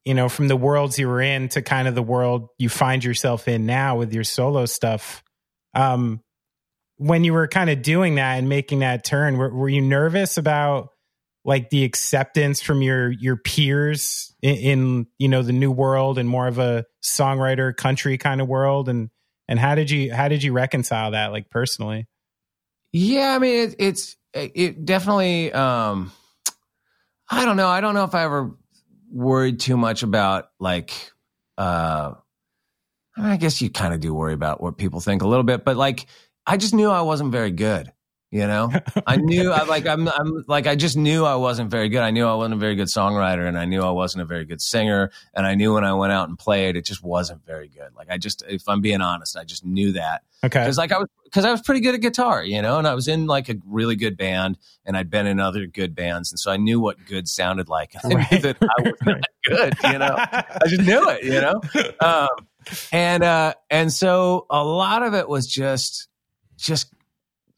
you 0.06 0.14
know, 0.14 0.30
from 0.30 0.48
the 0.48 0.56
worlds 0.56 1.00
you 1.00 1.08
were 1.08 1.22
in 1.22 1.50
to 1.50 1.62
kind 1.62 1.88
of 1.88 1.96
the 1.96 2.04
world 2.04 2.50
you 2.58 2.70
find 2.70 3.04
yourself 3.04 3.48
in 3.48 3.66
now 3.66 3.98
with 3.98 4.14
your 4.14 4.24
solo 4.24 4.66
stuff. 4.66 5.24
Um, 5.74 6.22
when 6.98 7.24
you 7.24 7.34
were 7.34 7.48
kind 7.48 7.70
of 7.70 7.82
doing 7.82 8.16
that 8.16 8.38
and 8.38 8.48
making 8.48 8.80
that 8.80 9.04
turn, 9.04 9.38
were, 9.38 9.54
were 9.54 9.70
you 9.70 9.82
nervous 9.82 10.38
about 10.38 10.90
like 11.46 11.70
the 11.70 11.84
acceptance 11.84 12.62
from 12.62 12.82
your 12.82 13.12
your 13.12 13.36
peers 13.36 14.34
in, 14.42 14.56
in 14.56 15.08
you 15.18 15.28
know 15.28 15.42
the 15.42 15.54
new 15.54 15.72
world 15.72 16.18
and 16.18 16.28
more 16.28 16.48
of 16.48 16.58
a 16.58 16.86
songwriter 17.04 17.76
country 17.76 18.18
kind 18.18 18.42
of 18.42 18.48
world 18.48 18.88
and 18.88 19.10
and 19.48 19.60
how 19.60 19.76
did 19.76 19.92
you 19.92 20.14
how 20.14 20.28
did 20.28 20.44
you 20.44 20.54
reconcile 20.54 21.12
that 21.12 21.32
like 21.32 21.50
personally 21.50 22.08
yeah 22.92 23.36
i 23.36 23.40
mean 23.40 23.68
it, 23.68 23.76
it's 23.78 24.16
it 24.34 24.86
definitely 24.86 25.52
um 25.52 26.12
i 27.30 27.44
don't 27.44 27.58
know 27.58 27.68
i 27.68 27.82
don't 27.82 27.94
know 27.94 28.06
if 28.06 28.16
i 28.16 28.24
ever 28.24 28.56
worried 29.14 29.60
too 29.60 29.77
much 29.77 30.03
about 30.03 30.49
like 30.60 31.11
uh 31.57 32.14
I, 33.15 33.38
guess 33.38 33.61
you 33.61 33.69
kind 33.69 33.94
of 33.94 33.99
do 33.99 34.11
worry 34.11 34.34
about 34.34 34.60
what 34.60 34.77
people 34.77 34.99
think 34.99 35.22
a 35.22 35.27
little 35.27 35.44
bit 35.44 35.64
but 35.64 35.77
like 35.77 36.07
i 36.48 36.57
just 36.57 36.73
knew 36.73 36.90
i 36.90 37.02
wasn't 37.02 37.31
very 37.31 37.52
good 37.52 37.91
you 38.34 38.47
know 38.47 38.72
I 39.05 39.15
knew 39.18 39.51
I 39.51 39.64
like 39.64 39.85
I'm 39.85 40.07
I'm 40.07 40.43
like 40.47 40.65
I 40.65 40.76
just 40.76 40.97
knew 40.97 41.23
I 41.23 41.35
wasn't 41.35 41.69
very 41.69 41.88
good. 41.88 42.01
I 42.01 42.10
knew 42.10 42.26
I 42.26 42.34
wasn't 42.34 42.55
a 42.55 42.57
very 42.57 42.76
good 42.76 42.88
songwriter 42.88 43.47
and 43.47 43.57
I 43.57 43.65
knew 43.65 43.81
I 43.84 43.91
wasn't 43.91 44.23
a 44.23 44.26
very 44.26 44.43
good 44.45 44.60
singer 44.61 45.11
and 45.35 45.45
I 45.45 45.53
knew 45.53 45.76
when 45.76 45.84
I 45.84 45.93
went 45.93 46.14
out 46.14 46.27
and 46.30 46.38
played 46.39 46.76
it 46.76 46.84
just 46.84 47.03
wasn't 47.03 47.45
very 47.45 47.68
good. 47.68 47.89
Like 47.95 48.07
I 48.10 48.18
just 48.18 48.43
if 48.47 48.68
I'm 48.68 48.81
being 48.81 49.01
honest, 49.01 49.38
I 49.38 49.43
just 49.43 49.64
knew 49.64 49.91
that. 49.93 50.23
okay 50.43 50.65
Cuz 50.65 50.77
like 50.80 50.91
I 50.91 50.97
was 50.97 51.07
cuz 51.31 51.45
I 51.45 51.51
was 51.51 51.61
pretty 51.61 51.81
good 51.81 51.93
at 51.93 52.01
guitar, 52.01 52.43
you 52.43 52.60
know, 52.61 52.80
and 52.80 52.88
I 52.88 52.95
was 52.95 53.07
in 53.07 53.27
like 53.27 53.49
a 53.49 53.55
really 53.68 53.95
good 53.95 54.18
band 54.18 54.57
and 54.85 54.97
I'd 54.97 55.11
been 55.11 55.27
in 55.27 55.39
other 55.39 55.68
good 55.68 55.93
bands 55.93 56.31
and 56.31 56.39
so 56.39 56.51
I 56.51 56.57
knew 56.57 56.80
what 56.80 56.97
good 57.05 57.27
sounded 57.27 57.69
like. 57.69 57.91
I 58.03 58.07
knew 58.07 58.15
Right. 58.18 58.41
that 58.41 58.57
I 58.61 58.81
was 58.81 58.93
not 59.05 59.22
good, 59.45 59.73
you 59.93 59.99
know. 59.99 60.15
I 60.18 60.68
just 60.68 60.81
knew 60.81 61.07
it, 61.10 61.23
you 61.23 61.39
know. 61.39 61.61
Um, 62.01 62.47
and 62.91 63.23
uh, 63.23 63.53
and 63.69 63.93
so 63.93 64.47
a 64.49 64.64
lot 64.64 65.03
of 65.03 65.14
it 65.14 65.30
was 65.30 65.45
just 65.45 66.07
just 66.57 66.88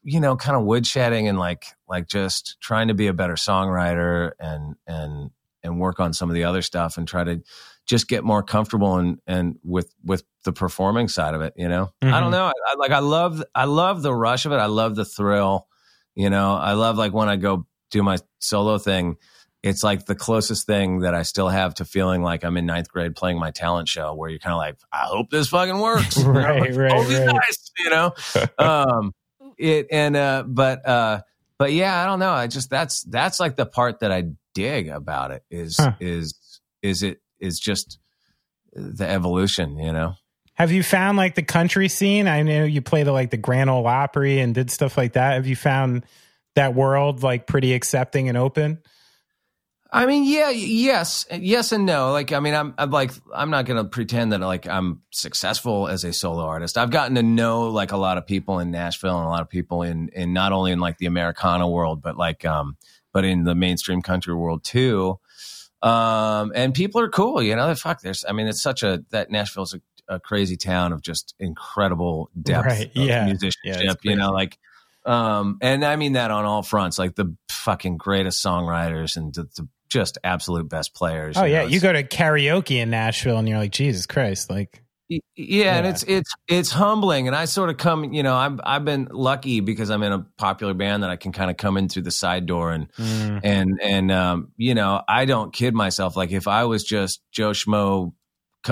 you 0.08 0.20
know 0.20 0.36
kind 0.36 0.56
of 0.56 0.62
woodshedding 0.62 1.28
and 1.28 1.36
like 1.38 1.64
like 1.88 2.06
just 2.08 2.56
trying 2.60 2.86
to 2.88 2.94
be 2.94 3.08
a 3.08 3.12
better 3.12 3.34
songwriter 3.34 4.30
and 4.38 4.76
and 4.86 5.30
and 5.64 5.80
work 5.80 5.98
on 5.98 6.12
some 6.12 6.30
of 6.30 6.34
the 6.34 6.44
other 6.44 6.62
stuff 6.62 6.96
and 6.96 7.08
try 7.08 7.24
to 7.24 7.42
just 7.86 8.06
get 8.08 8.22
more 8.22 8.42
comfortable 8.42 8.96
and 8.98 9.18
and 9.26 9.56
with 9.64 9.92
with 10.04 10.22
the 10.44 10.52
performing 10.52 11.08
side 11.08 11.34
of 11.34 11.40
it 11.40 11.52
you 11.56 11.68
know 11.68 11.90
i 12.02 12.06
Mhm. 12.06 12.20
don't 12.20 12.30
know 12.30 12.44
I, 12.44 12.52
I 12.68 12.74
like 12.78 12.92
i 12.92 13.00
love 13.00 13.42
i 13.54 13.64
love 13.64 14.02
the 14.02 14.14
rush 14.14 14.46
of 14.46 14.52
it 14.52 14.56
i 14.56 14.66
love 14.66 14.94
the 14.94 15.04
thrill 15.04 15.66
you 16.14 16.30
know 16.30 16.54
i 16.54 16.74
love 16.74 16.96
like 16.96 17.12
when 17.12 17.28
i 17.28 17.34
go 17.34 17.66
do 17.90 18.02
my 18.04 18.18
solo 18.38 18.78
thing 18.78 19.16
it's 19.64 19.82
like 19.82 20.06
the 20.06 20.14
closest 20.14 20.64
thing 20.66 21.00
that 21.00 21.12
I 21.14 21.22
still 21.22 21.48
have 21.48 21.74
to 21.76 21.84
feeling 21.84 22.22
like 22.22 22.44
I'm 22.44 22.56
in 22.56 22.66
ninth 22.66 22.88
grade 22.88 23.16
playing 23.16 23.40
my 23.40 23.50
talent 23.50 23.88
show, 23.88 24.14
where 24.14 24.30
you're 24.30 24.38
kind 24.38 24.52
of 24.52 24.58
like, 24.58 24.76
I 24.92 25.06
hope 25.06 25.28
this 25.30 25.48
fucking 25.48 25.80
works, 25.80 26.16
You 26.18 26.22
know? 26.24 26.30
Right, 26.30 26.60
right, 26.60 26.92
right. 26.92 27.26
guys, 27.26 27.72
you 27.80 27.90
know. 27.90 28.12
um, 28.58 29.12
it 29.58 29.86
and 29.90 30.16
uh, 30.16 30.44
but 30.46 30.86
uh, 30.86 31.20
but 31.58 31.72
yeah, 31.72 32.02
I 32.02 32.06
don't 32.06 32.18
know. 32.18 32.32
I 32.32 32.46
just 32.46 32.70
that's 32.70 33.02
that's 33.04 33.40
like 33.40 33.56
the 33.56 33.66
part 33.66 34.00
that 34.00 34.12
I 34.12 34.24
dig 34.54 34.88
about 34.88 35.30
it 35.30 35.42
is 35.50 35.76
Huh. 35.78 35.92
is 36.00 36.60
is 36.82 37.02
it 37.02 37.20
is 37.40 37.58
just 37.60 37.98
the 38.72 39.08
evolution, 39.08 39.78
you 39.78 39.92
know. 39.92 40.14
have 40.54 40.72
you 40.72 40.82
found 40.82 41.16
like 41.18 41.34
the 41.34 41.42
country 41.42 41.88
scene 41.88 42.26
i 42.28 42.42
know 42.42 42.64
you 42.64 42.80
played 42.80 43.06
like 43.06 43.30
the 43.30 43.36
grand 43.36 43.68
ole 43.70 43.86
opry 43.86 44.38
and 44.40 44.54
did 44.54 44.70
stuff 44.70 44.96
like 44.96 45.12
that 45.14 45.34
have 45.34 45.46
you 45.46 45.56
found 45.56 46.04
that 46.54 46.74
world 46.74 47.22
like 47.22 47.46
pretty 47.46 47.74
accepting 47.74 48.28
and 48.30 48.38
open 48.38 48.78
I 49.92 50.06
mean, 50.06 50.24
yeah, 50.24 50.50
yes, 50.50 51.26
yes, 51.32 51.70
and 51.72 51.86
no. 51.86 52.10
Like, 52.10 52.32
I 52.32 52.40
mean, 52.40 52.54
I'm, 52.54 52.74
I'm 52.76 52.90
like, 52.90 53.12
I'm 53.32 53.50
not 53.50 53.66
going 53.66 53.82
to 53.82 53.88
pretend 53.88 54.32
that 54.32 54.40
like 54.40 54.66
I'm 54.66 55.02
successful 55.12 55.86
as 55.86 56.02
a 56.02 56.12
solo 56.12 56.44
artist. 56.44 56.76
I've 56.76 56.90
gotten 56.90 57.14
to 57.14 57.22
know 57.22 57.68
like 57.70 57.92
a 57.92 57.96
lot 57.96 58.18
of 58.18 58.26
people 58.26 58.58
in 58.58 58.70
Nashville 58.72 59.16
and 59.16 59.26
a 59.26 59.28
lot 59.28 59.42
of 59.42 59.48
people 59.48 59.82
in, 59.82 60.08
in 60.08 60.32
not 60.32 60.52
only 60.52 60.72
in 60.72 60.80
like 60.80 60.98
the 60.98 61.06
Americana 61.06 61.68
world, 61.68 62.02
but 62.02 62.16
like, 62.16 62.44
um, 62.44 62.76
but 63.12 63.24
in 63.24 63.44
the 63.44 63.54
mainstream 63.54 64.02
country 64.02 64.34
world 64.34 64.64
too. 64.64 65.18
Um, 65.82 66.52
and 66.54 66.74
people 66.74 67.00
are 67.00 67.08
cool, 67.08 67.40
you 67.40 67.54
know. 67.54 67.72
Fuck, 67.76 68.00
there's, 68.00 68.24
I 68.28 68.32
mean, 68.32 68.48
it's 68.48 68.62
such 68.62 68.82
a 68.82 69.04
that 69.10 69.30
Nashville's 69.30 69.74
a, 69.74 69.80
a 70.08 70.20
crazy 70.20 70.56
town 70.56 70.92
of 70.92 71.00
just 71.00 71.34
incredible 71.38 72.28
depth 72.40 72.66
Right, 72.66 72.86
of 72.86 72.96
yeah. 72.96 73.24
musicianship. 73.24 74.00
Yeah, 74.02 74.10
you 74.10 74.16
know, 74.16 74.32
like, 74.32 74.58
um, 75.04 75.58
and 75.60 75.84
I 75.84 75.94
mean 75.94 76.14
that 76.14 76.32
on 76.32 76.44
all 76.44 76.64
fronts, 76.64 76.98
like 76.98 77.14
the 77.14 77.36
fucking 77.48 77.96
greatest 77.98 78.44
songwriters 78.44 79.16
and 79.16 79.32
the, 79.32 79.44
the 79.56 79.68
just 79.88 80.18
absolute 80.24 80.68
best 80.68 80.94
players. 80.94 81.36
Oh 81.36 81.44
yeah, 81.44 81.62
know, 81.62 81.68
you 81.68 81.80
go 81.80 81.92
to 81.92 82.02
karaoke 82.02 82.76
in 82.76 82.90
Nashville 82.90 83.38
and 83.38 83.48
you're 83.48 83.58
like, 83.58 83.72
Jesus 83.72 84.06
Christ, 84.06 84.50
like 84.50 84.82
Y- 85.08 85.20
Yeah, 85.36 85.76
and 85.76 85.86
it's 85.86 86.02
it's 86.02 86.34
it's 86.48 86.72
humbling, 86.72 87.28
and 87.28 87.36
I 87.36 87.44
sort 87.44 87.70
of 87.70 87.76
come, 87.76 88.12
you 88.12 88.24
know, 88.24 88.34
I've 88.34 88.60
I've 88.64 88.84
been 88.84 89.08
lucky 89.12 89.60
because 89.60 89.88
I'm 89.88 90.02
in 90.02 90.12
a 90.12 90.26
popular 90.36 90.74
band 90.74 91.04
that 91.04 91.10
I 91.10 91.16
can 91.16 91.30
kind 91.30 91.48
of 91.48 91.56
come 91.56 91.76
in 91.76 91.88
through 91.88 92.02
the 92.02 92.10
side 92.10 92.46
door, 92.46 92.72
and 92.72 92.92
mm, 92.94 93.40
and 93.44 93.80
and 93.80 94.10
um, 94.10 94.48
you 94.56 94.74
know, 94.74 95.00
I 95.06 95.24
don't 95.24 95.52
kid 95.52 95.74
myself. 95.74 96.16
Like 96.16 96.32
if 96.32 96.48
I 96.48 96.64
was 96.64 96.82
just 96.82 97.20
Joe 97.30 97.50
Schmo 97.52 98.14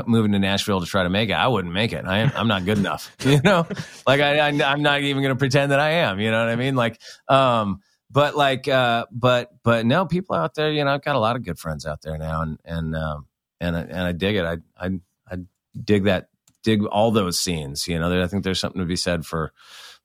moving 0.07 0.33
to 0.33 0.41
Nashville 0.41 0.81
to 0.81 0.87
try 0.87 1.05
to 1.05 1.11
make 1.11 1.31
it, 1.31 1.35
I 1.35 1.47
wouldn't 1.47 1.73
make 1.73 1.93
it. 1.93 2.05
I 2.05 2.19
am, 2.19 2.33
I'm 2.35 2.49
not 2.49 2.65
good 2.65 2.79
enough, 2.79 3.15
you 3.25 3.41
know. 3.45 3.65
Like 4.05 4.21
I, 4.21 4.39
I 4.41 4.49
I'm 4.49 4.83
not 4.83 5.03
even 5.03 5.23
going 5.23 5.35
to 5.35 5.39
pretend 5.39 5.71
that 5.71 5.79
I 5.79 5.91
am. 5.91 6.19
You 6.19 6.33
know 6.33 6.41
what 6.45 6.49
I 6.49 6.57
mean? 6.57 6.75
Like, 6.75 7.01
um, 7.29 7.81
but 8.15 8.37
like, 8.37 8.69
uh, 8.69 9.07
but 9.11 9.51
but 9.65 9.85
no, 9.85 10.07
people 10.07 10.37
out 10.37 10.55
there, 10.55 10.71
you 10.71 10.85
know, 10.85 10.93
I've 10.95 11.03
got 11.03 11.17
a 11.17 11.19
lot 11.19 11.35
of 11.35 11.43
good 11.43 11.59
friends 11.59 11.85
out 11.85 12.01
there 12.03 12.17
now, 12.17 12.43
and 12.43 12.61
and 12.65 12.95
um, 12.95 13.27
and 13.61 13.77
I, 13.77 13.81
and 13.81 14.01
I 14.01 14.13
dig 14.13 14.37
it. 14.37 14.45
I 14.45 14.59
I 14.79 15.01
I 15.29 15.39
dig 15.85 16.05
that 16.05 16.29
dig 16.63 16.85
all 16.85 17.11
those 17.11 17.41
scenes. 17.41 17.89
You 17.89 17.99
know, 17.99 18.09
there, 18.09 18.23
I 18.23 18.29
think 18.29 18.45
there's 18.45 18.61
something 18.61 18.81
to 18.81 18.87
be 18.87 18.95
said 18.95 19.27
for 19.27 19.53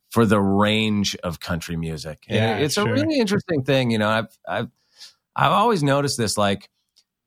for 0.10 0.26
the 0.26 0.42
range 0.42 1.16
of 1.18 1.40
country 1.40 1.78
music. 1.78 2.24
And 2.28 2.38
Yeah, 2.38 2.58
it's 2.58 2.74
sure. 2.74 2.90
a 2.90 2.92
really 2.92 3.20
interesting 3.20 3.64
thing. 3.64 3.92
You 3.92 4.00
know, 4.00 4.10
I've 4.10 4.36
I've 4.48 4.70
I've 5.36 5.52
always 5.52 5.84
noticed 5.84 6.18
this 6.18 6.36
like 6.36 6.68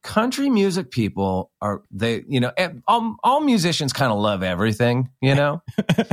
country 0.02 0.50
music 0.50 0.90
people 0.90 1.52
are 1.60 1.82
they 1.92 2.24
you 2.26 2.40
know 2.40 2.50
all, 2.88 3.14
all 3.22 3.40
musicians 3.40 3.92
kind 3.92 4.10
of 4.10 4.18
love 4.18 4.42
everything 4.42 5.09
you 5.20 5.32
know 5.32 5.62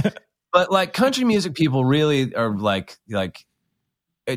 but 0.53 0.71
like 0.71 0.93
country 0.93 1.23
music 1.23 1.55
people 1.55 1.83
really 1.83 2.35
are 2.35 2.55
like 2.55 2.95
like 3.09 3.43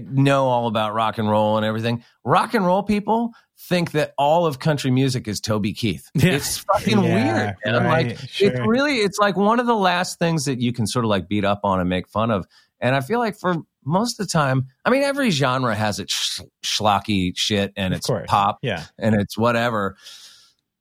know 0.01 0.47
all 0.47 0.67
about 0.67 0.95
rock 0.95 1.19
and 1.19 1.29
roll 1.31 1.57
and 1.57 1.67
everything 1.67 2.03
rock 2.25 2.55
and 2.55 2.65
roll 2.67 2.83
people 2.83 3.31
think 3.69 3.93
that 3.93 4.13
all 4.19 4.47
of 4.47 4.59
country 4.59 4.91
music 4.91 5.29
is 5.29 5.41
toby 5.41 5.73
keith 5.73 6.11
Yeah. 6.15 6.33
it's 6.33 6.59
fucking 6.59 7.03
Yeah, 7.03 7.55
weird 7.65 7.77
right, 7.85 8.07
like 8.09 8.19
sure. 8.19 8.51
it's 8.51 8.61
really 8.67 8.97
it's 8.97 9.19
like 9.19 9.37
one 9.37 9.61
of 9.61 9.67
the 9.67 9.77
last 9.77 10.19
things 10.19 10.45
that 10.47 10.61
you 10.61 10.73
can 10.73 10.87
sort 10.87 11.05
of 11.05 11.09
like 11.11 11.29
beat 11.29 11.45
up 11.45 11.61
on 11.65 11.81
and 11.81 11.89
make 11.89 12.09
fun 12.09 12.31
of 12.31 12.47
and 12.81 12.95
i 12.97 13.01
feel 13.01 13.19
like 13.19 13.39
for 13.39 13.57
most 13.85 14.19
of 14.21 14.27
the 14.27 14.33
time 14.33 14.67
i 14.85 14.91
mean 14.91 15.03
every 15.03 15.31
genre 15.31 15.75
has 15.75 15.99
its 16.01 16.13
sh- 16.13 16.41
schlocky 16.65 17.33
shit 17.37 17.73
and 17.77 17.95
Of 17.95 17.99
it's 17.99 18.07
course. 18.07 18.27
pop 18.29 18.59
yeah, 18.63 18.85
and 18.99 19.15
it's 19.15 19.37
whatever. 19.39 19.97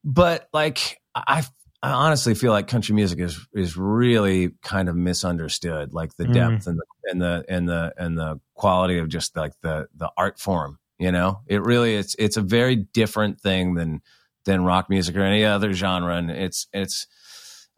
But 0.03 0.47
like 0.53 0.99
I, 1.13 1.43
I 1.83 1.91
honestly 1.91 2.35
feel 2.35 2.51
like 2.51 2.67
country 2.67 2.93
music 2.95 3.19
is 3.19 3.39
is 3.53 3.75
really 3.75 4.51
kind 4.61 4.87
of 4.89 4.95
misunderstood, 4.95 5.93
like 5.93 6.15
the 6.15 6.25
Mhm. 6.25 6.33
depth 6.33 6.67
and 6.67 6.77
the 6.79 6.85
and 7.09 7.21
the 7.21 7.45
and 7.49 7.67
the 7.69 7.93
and 7.97 8.17
the 8.17 8.39
quality 8.53 8.97
of 8.99 9.09
just 9.09 9.35
like 9.35 9.53
the 9.61 9.87
the 9.95 10.11
art 10.17 10.39
form. 10.39 10.77
You 10.99 11.11
know, 11.11 11.41
it 11.47 11.63
really 11.63 11.95
it's 11.95 12.15
it's 12.19 12.37
a 12.37 12.41
very 12.41 12.75
different 12.75 13.41
thing 13.41 13.73
than 13.73 14.01
than 14.45 14.63
rock 14.63 14.89
music 14.89 15.15
or 15.15 15.21
any 15.21 15.43
other 15.43 15.73
genre, 15.73 16.15
and 16.15 16.29
it's 16.29 16.67
it's. 16.73 17.07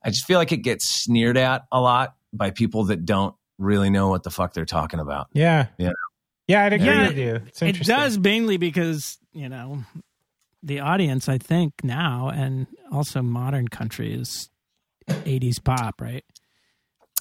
I 0.06 0.10
just 0.10 0.26
feel 0.26 0.38
like 0.38 0.52
it 0.52 0.58
gets 0.64 0.86
sneered 0.86 1.38
at 1.38 1.64
a 1.72 1.80
lot 1.80 2.16
by 2.34 2.52
people 2.52 2.84
that 2.86 3.06
don't 3.06 3.36
really 3.58 3.90
know 3.90 4.10
what 4.10 4.24
the 4.24 4.32
fuck 4.32 4.54
they're 4.54 4.66
talking 4.66 5.00
about. 5.00 5.28
yeah, 5.32 5.68
Yeah. 5.78 5.92
yeah. 6.48 6.66
I'd 6.66 6.74
agree 6.74 6.88
Yeah, 6.88 7.08
with 7.08 7.18
you. 7.18 7.36
It's 7.48 7.62
It 7.62 7.80
does 7.86 8.18
mainly 8.18 8.58
because 8.58 9.18
you 9.32 9.48
know 9.48 9.86
the 10.64 10.80
audience. 10.80 11.28
I 11.30 11.38
think 11.38 11.74
now 11.84 12.30
and 12.34 12.68
also 12.92 13.22
modern 13.22 13.68
country 13.68 14.14
is 14.14 14.50
'80s 15.08 15.64
pop, 15.64 16.00
right? 16.02 16.24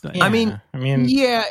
But- 0.02 0.16
Yeah. 0.16 0.24
I 0.24 0.28
mean, 0.30 0.60
I 0.74 0.76
mean, 0.78 1.08
Yeah, 1.08 1.44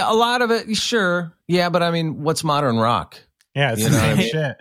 a 0.00 0.14
lot 0.14 0.42
of 0.42 0.50
it, 0.50 0.76
sure. 0.76 1.32
Yeah, 1.48 1.68
but 1.70 1.82
I 1.82 1.90
mean, 1.90 2.22
what's 2.22 2.44
modern 2.44 2.76
rock? 2.76 3.18
yeah, 3.54 3.72
it's 3.72 3.80
you 3.82 3.88
the 3.88 3.96
know 3.96 4.14
same 4.16 4.28
shit. 4.30 4.56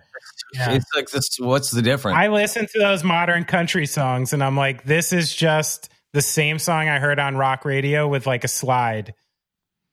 Yeah. 0.53 0.71
It's 0.71 0.85
like 0.95 1.09
this. 1.09 1.29
What's 1.39 1.71
the 1.71 1.81
difference? 1.81 2.17
I 2.17 2.27
listen 2.29 2.65
to 2.65 2.79
those 2.79 3.03
modern 3.03 3.43
country 3.45 3.85
songs 3.85 4.31
and 4.33 4.43
I'm 4.43 4.55
like, 4.55 4.83
this 4.85 5.11
is 5.13 5.33
just 5.35 5.89
the 6.13 6.21
same 6.21 6.59
song 6.59 6.87
I 6.87 6.99
heard 6.99 7.19
on 7.19 7.35
rock 7.35 7.65
radio 7.65 8.07
with 8.07 8.25
like 8.25 8.43
a 8.43 8.47
slide, 8.47 9.13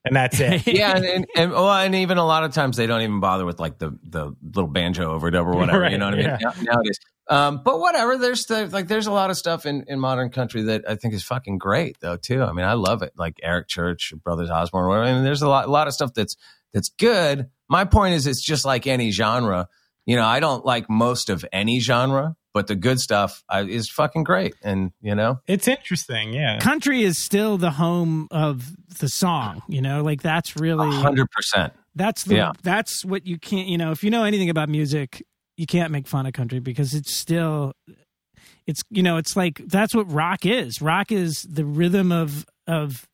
and 0.05 0.17
that's 0.17 0.41
it. 0.41 0.67
yeah, 0.67 0.97
and, 0.97 1.05
and 1.05 1.27
and 1.37 1.53
well, 1.53 1.71
and 1.71 1.95
even 1.95 2.19
a 2.19 2.25
lot 2.27 2.45
of 2.45 2.53
times 2.53 2.77
they 2.77 2.87
don't 2.87 3.03
even 3.03 3.21
bother 3.21 3.45
with 3.45 3.61
like 3.61 3.79
the 3.79 3.99
the 4.03 4.35
little 4.43 4.69
banjo 4.69 5.19
overdub 5.19 5.47
or 5.47 5.55
whatever. 5.57 5.81
Right, 5.81 5.93
you 5.93 5.99
know 5.99 6.07
what 6.07 6.15
I 6.15 6.17
mean? 6.17 6.39
Now- 6.41 6.53
Nowadays, 6.63 6.99
um, 7.29 7.63
but 7.65 7.79
whatever. 7.79 8.19
There's 8.19 8.45
the, 8.47 8.67
like 8.67 8.89
there's 8.89 9.07
a 9.07 9.13
lot 9.13 9.31
of 9.31 9.37
stuff 9.37 9.65
in 9.67 9.85
in 9.89 10.01
modern 10.01 10.31
country 10.31 10.63
that 10.63 10.85
I 10.89 10.97
think 10.97 11.15
is 11.15 11.23
fucking 11.23 11.59
great 11.59 11.99
though 12.01 12.17
too. 12.17 12.43
I 12.43 12.53
mean, 12.53 12.67
I 12.67 12.75
love 12.75 13.03
it. 13.03 13.13
Like 13.17 13.39
Eric 13.43 13.69
Church, 13.69 14.13
Brothers 14.25 14.51
Osborne. 14.51 14.89
Whatever. 14.89 15.07
I 15.07 15.13
mean, 15.15 15.25
there's 15.25 15.43
a 15.43 15.49
lot 15.49 15.67
a 15.67 15.71
lot 15.71 15.87
of 15.87 15.95
stuff 15.95 16.15
that's 16.15 16.37
that's 16.73 16.89
good. 16.89 17.49
My 17.69 17.85
point 17.85 18.15
is, 18.15 18.27
it's 18.27 18.43
just 18.43 18.65
like 18.65 18.87
any 18.87 19.11
genre. 19.13 19.69
You 20.05 20.17
know, 20.17 20.25
I 20.25 20.41
don't 20.41 20.65
like 20.65 20.91
most 20.91 21.31
of 21.31 21.45
any 21.53 21.79
genre, 21.79 22.35
but 22.55 22.67
the 22.67 22.75
good 22.75 22.99
stuff 22.99 23.43
I, 23.49 23.63
is 23.63 23.91
fucking 23.91 24.25
great. 24.25 24.55
And 24.63 24.93
you 25.01 25.15
know, 25.15 25.41
It's 25.47 25.69
interesting. 25.69 26.33
Yeah. 26.33 26.59
country 26.59 27.03
is 27.03 27.19
still 27.19 27.59
the 27.59 27.71
home 27.71 28.29
of 28.31 28.73
the 28.99 29.09
song. 29.09 29.63
You 29.69 29.83
know, 29.83 30.03
like 30.03 30.23
that's 30.23 30.57
really 30.57 30.91
hundred 30.91 31.31
percent. 31.31 31.73
that's 31.95 32.25
the 32.25 32.37
Yeah. 32.37 32.53
that's 32.63 33.05
what 33.05 33.27
you 33.27 33.39
can't. 33.39 33.69
You 33.69 33.79
know, 33.79 33.91
if 33.91 34.05
you 34.05 34.11
know 34.11 34.25
anything 34.25 34.51
about 34.51 34.69
music, 34.69 35.23
you 35.57 35.67
can't 35.67 35.91
make 35.91 36.07
fun 36.07 36.27
of 36.27 36.33
country 36.33 36.61
because 36.61 36.95
it's 36.95 37.15
still 37.15 37.73
it's 38.67 38.83
you 38.91 39.03
know 39.03 39.17
it's 39.17 39.37
like 39.37 39.63
that's 39.67 39.95
what 39.95 40.11
rock 40.11 40.47
is. 40.47 40.81
Rock 40.81 41.13
is 41.13 41.47
the 41.49 41.65
rhythm 41.65 42.13
of 42.13 42.47
of 42.67 43.09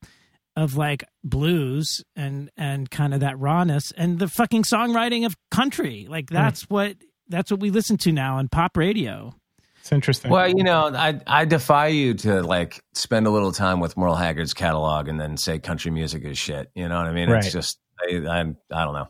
of 0.56 0.76
like 0.76 1.04
blues 1.22 2.02
and 2.16 2.50
and 2.56 2.90
kind 2.90 3.14
of 3.14 3.20
that 3.20 3.38
rawness 3.38 3.92
and 3.96 4.18
the 4.18 4.28
fucking 4.28 4.64
songwriting 4.64 5.24
of 5.24 5.36
country. 5.50 6.06
Like 6.08 6.28
hmm. 6.28 6.34
that's 6.34 6.62
what 6.62 6.96
that's 7.28 7.50
what 7.50 7.60
we 7.60 7.70
listen 7.70 7.96
to 7.98 8.12
now 8.12 8.36
on 8.36 8.48
pop 8.48 8.76
radio. 8.76 9.34
It's 9.80 9.92
interesting. 9.92 10.30
Well, 10.30 10.48
you 10.48 10.64
know, 10.64 10.92
I 10.94 11.20
I 11.26 11.44
defy 11.44 11.88
you 11.88 12.14
to 12.14 12.42
like 12.42 12.82
spend 12.92 13.26
a 13.26 13.30
little 13.30 13.52
time 13.52 13.80
with 13.80 13.96
Merle 13.96 14.16
Haggard's 14.16 14.52
catalog 14.52 15.08
and 15.08 15.18
then 15.18 15.36
say 15.36 15.58
country 15.58 15.90
music 15.90 16.24
is 16.24 16.36
shit. 16.36 16.70
You 16.74 16.88
know 16.88 16.96
what 16.96 17.06
I 17.06 17.12
mean? 17.12 17.30
Right. 17.30 17.42
It's 17.42 17.52
just 17.52 17.78
I, 18.00 18.16
I 18.16 18.40
I 18.40 18.84
don't 18.84 18.94
know. 18.94 19.08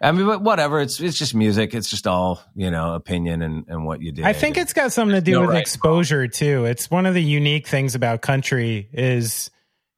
I 0.00 0.12
mean, 0.12 0.26
but 0.26 0.42
whatever. 0.42 0.80
It's 0.80 1.00
it's 1.00 1.18
just 1.18 1.34
music. 1.34 1.74
It's 1.74 1.88
just 1.88 2.06
all 2.06 2.40
you 2.54 2.70
know, 2.70 2.94
opinion 2.94 3.42
and 3.42 3.66
and 3.68 3.86
what 3.86 4.02
you 4.02 4.12
do. 4.12 4.24
I 4.24 4.32
think 4.32 4.56
it's 4.56 4.72
got 4.72 4.92
something 4.92 5.14
to 5.14 5.20
do 5.20 5.32
no 5.32 5.40
with 5.42 5.50
right. 5.50 5.60
exposure 5.60 6.26
too. 6.26 6.64
It's 6.64 6.90
one 6.90 7.06
of 7.06 7.14
the 7.14 7.22
unique 7.22 7.68
things 7.68 7.94
about 7.94 8.22
country 8.22 8.88
is, 8.92 9.50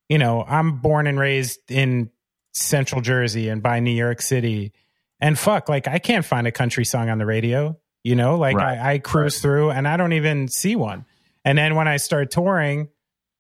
you 0.08 0.18
know, 0.18 0.44
I'm 0.46 0.78
born 0.78 1.06
and 1.06 1.18
raised 1.18 1.70
in 1.70 2.10
Central 2.52 3.00
Jersey 3.00 3.48
and 3.48 3.62
by 3.62 3.80
New 3.80 3.92
York 3.92 4.20
City, 4.20 4.72
and 5.20 5.38
fuck, 5.38 5.68
like 5.68 5.88
I 5.88 5.98
can't 5.98 6.24
find 6.24 6.46
a 6.46 6.52
country 6.52 6.84
song 6.84 7.08
on 7.08 7.18
the 7.18 7.26
radio. 7.26 7.78
You 8.04 8.14
know, 8.14 8.38
like 8.38 8.56
Right. 8.56 8.78
I, 8.78 8.94
I 8.94 8.98
cruise 8.98 9.40
through 9.40 9.70
and 9.70 9.86
I 9.86 9.96
don't 9.96 10.12
even 10.12 10.48
see 10.48 10.76
one. 10.76 11.04
And 11.44 11.58
then 11.58 11.74
when 11.74 11.88
I 11.88 11.96
start 11.96 12.30
touring, 12.30 12.88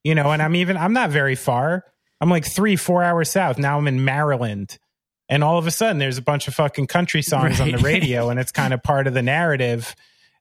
you 0.04 0.14
know, 0.14 0.30
and 0.30 0.42
I'm 0.42 0.56
even 0.56 0.76
I'm 0.76 0.92
not 0.92 1.10
very 1.10 1.34
far. 1.36 1.84
I'm 2.20 2.28
like 2.28 2.44
three, 2.44 2.76
four 2.76 3.02
hours 3.02 3.30
south. 3.30 3.58
Now 3.58 3.78
I'm 3.78 3.86
in 3.86 4.04
Maryland. 4.04 4.78
And 5.28 5.44
all 5.44 5.58
of 5.58 5.66
a 5.66 5.70
sudden 5.70 5.98
there's 5.98 6.18
a 6.18 6.22
bunch 6.22 6.48
of 6.48 6.54
fucking 6.54 6.86
country 6.86 7.22
songs 7.22 7.60
on 7.60 7.70
the 7.70 7.78
radio 7.82 8.30
and 8.30 8.40
it's 8.40 8.52
kind 8.52 8.74
of 8.74 8.82
part 8.82 9.06
of 9.06 9.14
the 9.14 9.22
narrative. 9.22 9.94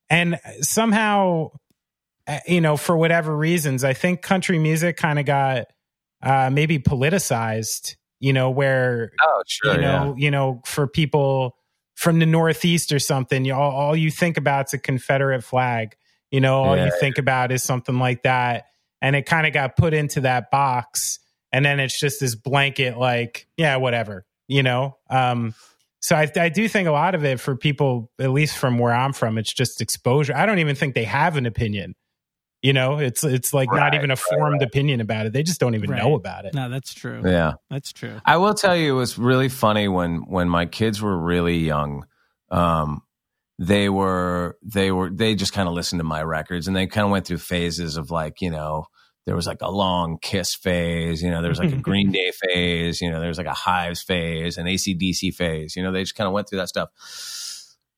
And 0.09 0.39
somehow, 0.61 1.51
uh, 2.25 2.39
you 2.47 2.61
know, 2.61 2.77
for 2.77 2.97
whatever 2.97 3.35
reasons, 3.35 3.83
I 3.83 3.93
think 3.93 4.21
country 4.21 4.57
music 4.57 4.97
kind 4.97 5.19
of 5.19 5.25
got 5.25 5.67
uh, 6.23 6.49
maybe 6.51 6.79
politicized, 6.79 7.95
you 8.19 8.33
know, 8.33 8.49
where 8.49 9.11
Oh, 9.23 9.43
sure. 9.47 9.75
you 9.75 9.81
know, 9.81 10.15
you 10.17 10.31
know, 10.31 10.61
for 10.65 10.87
people 10.87 11.55
from 11.95 12.19
the 12.19 12.25
Northeast 12.25 12.91
or 12.91 12.99
something, 12.99 13.43
you 13.45 13.53
all, 13.53 13.71
all 13.71 13.95
you 13.95 14.11
think 14.11 14.37
about 14.37 14.67
is 14.67 14.73
a 14.73 14.77
Confederate 14.77 15.43
flag. 15.43 15.95
You 16.31 16.41
know, 16.41 16.63
all 16.63 16.75
Yeah. 16.77 16.85
you 16.85 16.91
think 16.99 17.17
about 17.17 17.51
is 17.51 17.63
something 17.63 17.97
like 17.99 18.23
that, 18.23 18.65
and 19.01 19.15
it 19.15 19.25
kind 19.25 19.47
of 19.47 19.53
got 19.53 19.77
put 19.77 19.93
into 19.93 20.21
that 20.21 20.51
box, 20.51 21.19
and 21.51 21.63
then 21.65 21.79
it's 21.79 21.99
just 21.99 22.19
this 22.19 22.35
blanket, 22.35 22.97
like, 22.97 23.47
yeah, 23.57 23.77
whatever. 23.77 24.25
You 24.49 24.63
know, 24.63 24.97
um, 25.09 25.53
so 25.99 26.15
I, 26.15 26.31
I 26.37 26.49
do 26.49 26.67
think 26.69 26.87
a 26.87 26.91
lot 26.91 27.15
of 27.15 27.25
it 27.25 27.39
for 27.39 27.55
people, 27.55 28.11
at 28.19 28.29
least 28.31 28.57
from 28.57 28.77
where 28.77 28.93
I'm 28.93 29.11
from, 29.13 29.37
it's 29.37 29.51
just 29.53 29.81
exposure. 29.81 30.33
I 30.35 30.45
don't 30.45 30.59
even 30.59 30.75
think 30.75 30.95
they 30.95 31.03
have 31.03 31.35
an 31.37 31.45
opinion. 31.45 31.95
You 32.63 32.73
know, 32.73 32.97
it's 32.97 33.23
it's 33.23 33.53
like 33.53 33.69
not 33.71 33.93
even 33.93 34.09
a 34.09 34.13
right, 34.15 34.19
formed 34.19 34.63
opinion 34.63 34.99
about 34.99 35.27
it. 35.27 35.33
They 35.33 35.43
just 35.43 35.59
don't 35.59 35.75
even 35.75 35.91
Right. 35.91 36.01
know 36.01 36.15
about 36.15 36.45
it. 36.45 36.55
No, 36.55 36.69
that's 36.69 36.93
true. 36.93 37.21
Yeah. 37.23 37.29
yeah. 37.31 37.53
That's 37.69 37.93
true. 37.93 38.19
I 38.25 38.37
will 38.37 38.55
tell 38.55 38.75
you, 38.75 38.93
it 38.95 38.97
was 38.97 39.17
really 39.17 39.47
funny 39.49 39.87
when 39.87 40.23
when 40.27 40.49
my 40.49 40.65
kids 40.65 41.01
were 41.01 41.15
really 41.15 41.57
young. 41.59 42.05
Um, 42.49 43.03
they 43.59 43.89
were 43.89 44.57
they 44.63 44.91
were 44.91 45.09
they 45.11 45.35
just 45.35 45.53
kind 45.53 45.67
of 45.67 45.75
listened 45.75 45.99
to 45.99 46.03
my 46.03 46.23
records, 46.23 46.67
and 46.67 46.75
they 46.75 46.87
kind 46.87 47.05
of 47.05 47.11
went 47.11 47.27
through 47.27 47.37
phases 47.37 47.95
of 47.97 48.09
like 48.11 48.41
you 48.41 48.49
know 48.49 48.85
there 49.27 49.35
was 49.35 49.45
like 49.47 49.61
a 49.61 49.69
long 49.69 50.17
Kiss 50.21 50.55
phase, 50.55 51.21
you 51.21 51.29
know 51.29 51.41
there 51.41 51.49
was 51.49 51.59
like 51.59 51.73
a 51.73 51.75
Green 51.81 52.11
Day 52.11 52.31
phase, 52.31 53.01
you 53.01 53.11
know 53.11 53.19
there 53.19 53.29
was 53.29 53.37
like 53.37 53.47
a 53.47 53.53
Hives 53.53 54.01
phase, 54.01 54.57
an 54.57 54.65
ACDC 54.65 55.33
phase, 55.33 55.75
you 55.75 55.83
know 55.83 55.91
they 55.91 56.01
just 56.01 56.15
kind 56.15 56.27
of 56.27 56.33
went 56.33 56.49
through 56.49 56.59
that 56.59 56.69
stuff. 56.69 56.89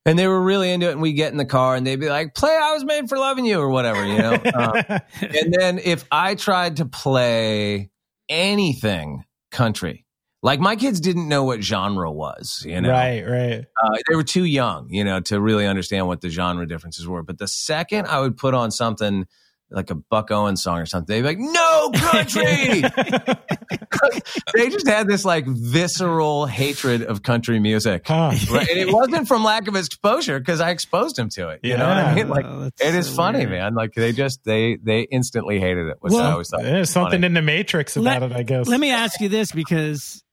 And 0.10 0.18
they 0.18 0.26
were 0.26 0.42
really 0.42 0.72
into 0.72 0.90
it. 0.90 0.94
And 0.94 1.02
we 1.02 1.14
get 1.14 1.32
in 1.32 1.38
the 1.38 1.46
car 1.46 1.76
and 1.76 1.86
they'd 1.86 2.00
be 2.00 2.10
like, 2.10 2.34
"Play 2.34 2.50
I 2.52 2.74
was 2.74 2.84
made 2.84 3.08
for 3.08 3.18
loving 3.20 3.46
you" 3.46 3.60
or 3.60 3.70
whatever, 3.70 4.04
you 4.06 4.18
know. 4.18 4.38
Um, 4.60 4.84
and 5.22 5.54
then 5.54 5.80
if 5.80 6.06
I 6.12 6.36
tried 6.36 6.78
to 6.78 6.86
play 6.86 7.92
anything 8.28 9.24
country, 9.52 10.06
like 10.42 10.60
my 10.60 10.76
kids 10.76 11.00
didn't 11.00 11.30
know 11.30 11.44
what 11.44 11.62
genre 11.62 12.12
was, 12.12 12.64
you 12.66 12.82
know. 12.82 12.90
Right, 12.90 13.22
right. 13.22 13.66
Uh, 13.82 13.98
they 14.10 14.16
were 14.16 14.24
too 14.24 14.44
young, 14.44 14.90
you 14.90 15.04
know, 15.04 15.20
to 15.22 15.40
really 15.40 15.68
understand 15.68 16.08
what 16.08 16.22
the 16.22 16.30
genre 16.30 16.68
differences 16.68 17.08
were. 17.08 17.22
But 17.24 17.38
the 17.38 17.48
second 17.48 18.08
I 18.08 18.20
would 18.20 18.38
put 18.38 18.54
on 18.54 18.72
something 18.72 19.28
like 19.72 19.90
a 19.92 19.96
Buck 19.96 20.32
Owens 20.32 20.64
song 20.64 20.80
or 20.80 20.86
something, 20.86 21.14
they'd 21.16 21.22
be 21.22 21.28
like, 21.28 21.54
"No 21.54 21.92
country!" 21.94 22.82
they 24.54 24.70
just 24.70 24.88
had 24.88 25.08
this 25.08 25.26
like 25.26 25.46
visceral 25.48 26.46
hatred 26.46 27.04
of 27.04 27.24
country 27.24 27.60
music, 27.60 28.04
Huh. 28.08 28.34
right? 28.52 28.68
and 28.70 28.80
it 28.80 28.92
wasn't 28.92 29.28
from 29.28 29.44
lack 29.44 29.68
of 29.68 29.76
exposure 29.76 30.40
because 30.40 30.62
I 30.62 30.72
exposed 30.72 31.16
them 31.16 31.30
to 31.32 31.50
it. 31.50 31.60
You 31.64 31.78
know 31.78 31.88
what 31.88 31.98
I 31.98 32.16
mean? 32.16 32.30
Like 32.30 32.46
Oh, 32.46 32.70
it 32.80 32.96
is 32.96 33.08
so 33.10 33.16
funny, 33.16 33.40
weird. 33.40 33.50
man. 33.52 33.76
Like 33.76 33.94
they 33.94 34.12
just 34.12 34.44
they 34.44 34.78
they 34.82 35.02
instantly 35.02 35.60
hated 35.60 35.88
it, 35.88 35.98
which 36.00 36.14
I 36.14 36.32
always 36.32 36.50
thought 36.50 36.62
There's 36.64 36.80
was 36.80 36.90
something 36.90 37.12
funny. 37.22 37.26
in 37.28 37.34
the 37.34 37.42
Matrix 37.42 37.96
Let- 37.96 38.18
about 38.18 38.32
it, 38.32 38.38
I 38.38 38.44
guess. 38.44 38.68
Let 38.68 38.80
me 38.80 38.92
ask 38.92 39.20
you 39.22 39.30
this 39.30 39.52
because 39.52 40.24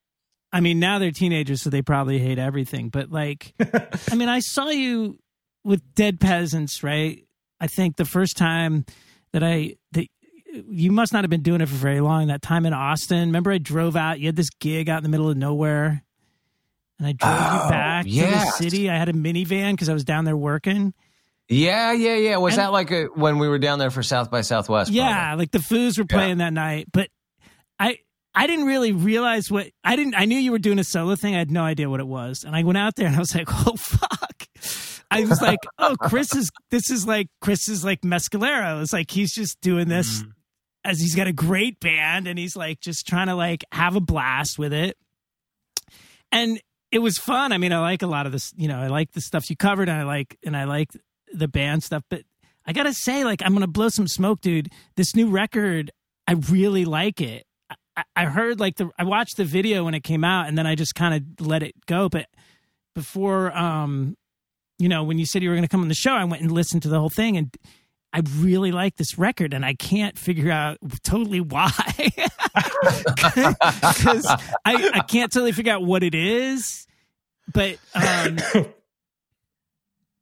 I 0.53 0.61
mean 0.61 0.79
now 0.81 0.99
they're 0.99 1.11
teenagers 1.11 1.63
so 1.63 1.71
they 1.71 1.83
probably 1.83 2.19
hate 2.19 2.39
everything 2.39 2.89
but 2.89 3.11
like 3.11 3.53
I 4.11 4.15
mean 4.15 4.29
I 4.29 4.41
saw 4.41 4.69
you 4.69 5.19
with 5.65 5.83
Dead 5.95 6.21
Peasants 6.21 6.83
right 6.83 7.23
I 7.61 7.67
think 7.67 7.97
the 7.97 8.05
first 8.05 8.37
time 8.37 8.85
that 9.33 9.43
I 9.43 9.77
that 9.93 10.07
you 10.53 10.91
must 10.93 11.13
not 11.13 11.23
have 11.25 11.31
been 11.31 11.43
doing 11.43 11.61
it 11.61 11.69
for 11.69 11.75
very 11.75 12.01
long 12.01 12.29
that 12.29 12.43
time 12.43 12.65
in 12.67 12.73
Austin 12.73 13.29
remember 13.29 13.53
I 13.53 13.59
drove 13.59 13.95
out 13.97 14.21
you 14.21 14.27
had 14.27 14.37
this 14.37 14.51
gig 14.61 14.89
out 14.89 14.99
in 14.99 15.03
the 15.03 15.09
middle 15.11 15.29
of 15.29 15.37
nowhere 15.37 16.03
and 16.99 17.07
I 17.09 17.13
drove 17.13 17.35
Oh, 17.35 17.65
you 17.65 17.71
back 17.71 18.05
to 18.05 18.11
the 18.11 18.51
city 18.53 18.89
I 18.91 18.97
had 18.97 19.09
a 19.09 19.13
minivan 19.13 19.73
because 19.73 19.89
I 19.89 19.93
was 19.93 20.05
down 20.05 20.25
there 20.25 20.37
working 20.37 20.95
Yeah, 21.49 21.93
yeah, 21.93 22.15
yeah. 22.17 22.37
Was 22.39 22.55
And- 22.55 22.61
that 22.63 22.73
like 22.73 22.91
a, 22.91 23.05
when 23.15 23.39
we 23.39 23.49
were 23.49 23.59
down 23.59 23.79
there 23.79 23.91
for 23.91 24.03
South 24.03 24.31
by 24.31 24.41
Southwest? 24.41 24.91
Yeah, 24.91 25.27
probably? 25.29 25.43
like 25.43 25.51
the 25.53 25.59
Foos 25.59 25.99
were 25.99 26.05
playing 26.07 26.39
that 26.39 26.53
night, 26.55 26.87
but 26.93 27.09
I 27.79 27.99
I 28.35 28.47
didn't 28.47 28.67
really 28.67 28.93
realize 28.93 29.51
what 29.51 29.69
I 29.85 29.97
didn't. 29.97 30.15
I 30.15 30.25
knew 30.27 30.37
you 30.39 30.53
were 30.53 30.59
doing 30.59 30.79
a 30.79 30.85
solo 30.85 31.17
thing. 31.17 31.35
I 31.35 31.39
had 31.39 31.51
no 31.51 31.63
idea 31.63 31.89
what 31.89 32.01
it 32.01 32.07
was, 32.07 32.45
and 32.45 32.55
I 32.57 32.63
went 32.65 32.77
out 32.77 32.95
there 32.97 33.07
and 33.07 33.17
I 33.17 33.19
was 33.19 33.35
like, 33.35 33.49
"Oh 33.67 33.77
fuck!" 33.77 34.26
I 35.11 35.25
was 35.25 35.41
like, 35.41 35.61
"Oh, 35.79 35.97
Chris 36.01 36.35
is 36.35 36.51
this 36.71 36.91
is 36.91 37.07
like 37.07 37.29
Chris 37.41 37.69
is 37.69 37.85
like 37.85 38.01
Mescalero. 38.03 38.83
It's 38.83 38.93
like 38.93 39.11
he's 39.11 39.33
just 39.35 39.61
doing 39.61 39.89
this 39.89 40.23
Mm. 40.23 40.33
as 40.85 41.01
he's 41.01 41.15
got 41.15 41.27
a 41.27 41.33
great 41.33 41.79
band 41.81 42.27
and 42.27 42.39
he's 42.39 42.57
like 42.57 42.81
just 42.81 43.07
trying 43.07 43.27
to 43.29 43.35
like 43.35 43.65
have 43.73 43.95
a 43.97 44.01
blast 44.01 44.59
with 44.59 44.73
it." 44.73 44.97
And 46.33 46.61
it 46.93 46.99
was 47.01 47.19
fun. 47.19 47.53
I 47.53 47.59
mean, 47.59 47.73
I 47.73 47.81
like 47.81 48.03
a 48.03 48.07
lot 48.07 48.27
of 48.27 48.33
this. 48.33 48.53
You 48.57 48.69
know, 48.69 48.79
I 48.81 48.89
like 48.89 49.13
the 49.13 49.21
stuff 49.21 49.49
you 49.51 49.57
covered, 49.57 49.89
and 49.89 49.99
I 49.99 50.05
like 50.05 50.37
and 50.45 50.57
I 50.57 50.65
like 50.65 50.89
the 51.33 51.49
band 51.49 51.83
stuff, 51.83 52.03
but. 52.11 52.23
I 52.69 52.73
gotta 52.73 52.93
say, 52.93 53.23
like, 53.25 53.43
I'm 53.45 53.53
gonna 53.53 53.69
blow 53.69 53.89
some 53.91 54.09
smoke, 54.09 54.41
dude. 54.41 54.71
This 54.97 55.15
new 55.15 55.29
record, 55.31 55.93
I 56.27 56.33
really 56.33 56.85
like 56.85 57.21
it. 57.21 57.47
I, 57.97 58.03
I 58.17 58.25
heard 58.25 58.59
like 58.59 58.75
the 58.75 58.91
I 58.99 59.05
watched 59.05 59.37
the 59.37 59.45
video 59.45 59.85
when 59.85 59.95
it 59.95 60.03
came 60.03 60.25
out, 60.25 60.49
and 60.49 60.59
then 60.59 60.67
I 60.67 60.75
just 60.75 60.97
kind 60.97 61.15
of 61.15 61.47
let 61.47 61.63
it 61.63 61.77
go. 61.87 62.09
But 62.09 62.27
before, 62.93 63.57
um, 63.57 64.17
you 64.79 64.89
know, 64.89 65.05
when 65.05 65.19
you 65.19 65.27
said 65.27 65.43
you 65.43 65.51
were 65.51 65.55
gonna 65.55 65.69
come 65.69 65.83
on 65.83 65.89
the 65.89 65.95
show, 65.95 66.13
I 66.13 66.25
went 66.25 66.43
and 66.43 66.53
listened 66.53 66.83
to 66.83 66.89
the 66.89 66.99
whole 66.99 67.11
thing, 67.11 67.37
and 67.37 67.55
I 68.13 68.23
really 68.39 68.73
like 68.73 68.97
this 68.97 69.19
record, 69.19 69.53
and 69.53 69.65
I 69.65 69.75
can't 69.75 70.19
figure 70.19 70.51
out 70.51 70.79
totally 71.03 71.41
why. 71.41 71.71
Because 72.57 74.27
I, 74.65 74.91
I 74.95 75.01
can't 75.01 75.31
totally 75.31 75.53
figure 75.53 75.73
out 75.73 75.83
what 75.85 76.03
it 76.03 76.15
is, 76.15 76.87
but 77.53 77.77
um, 77.95 78.39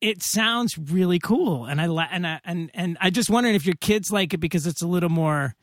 it 0.00 0.22
sounds 0.22 0.76
really 0.76 1.20
cool, 1.20 1.66
and 1.66 1.80
I 1.80 1.86
and 1.86 2.26
I 2.26 2.40
and 2.44 2.70
and 2.74 2.98
I 3.00 3.10
just 3.10 3.30
wondering 3.30 3.54
if 3.54 3.64
your 3.66 3.76
kids 3.80 4.10
like 4.10 4.34
it 4.34 4.38
because 4.38 4.66
it's 4.66 4.82
a 4.82 4.86
little 4.86 5.08
more 5.08 5.54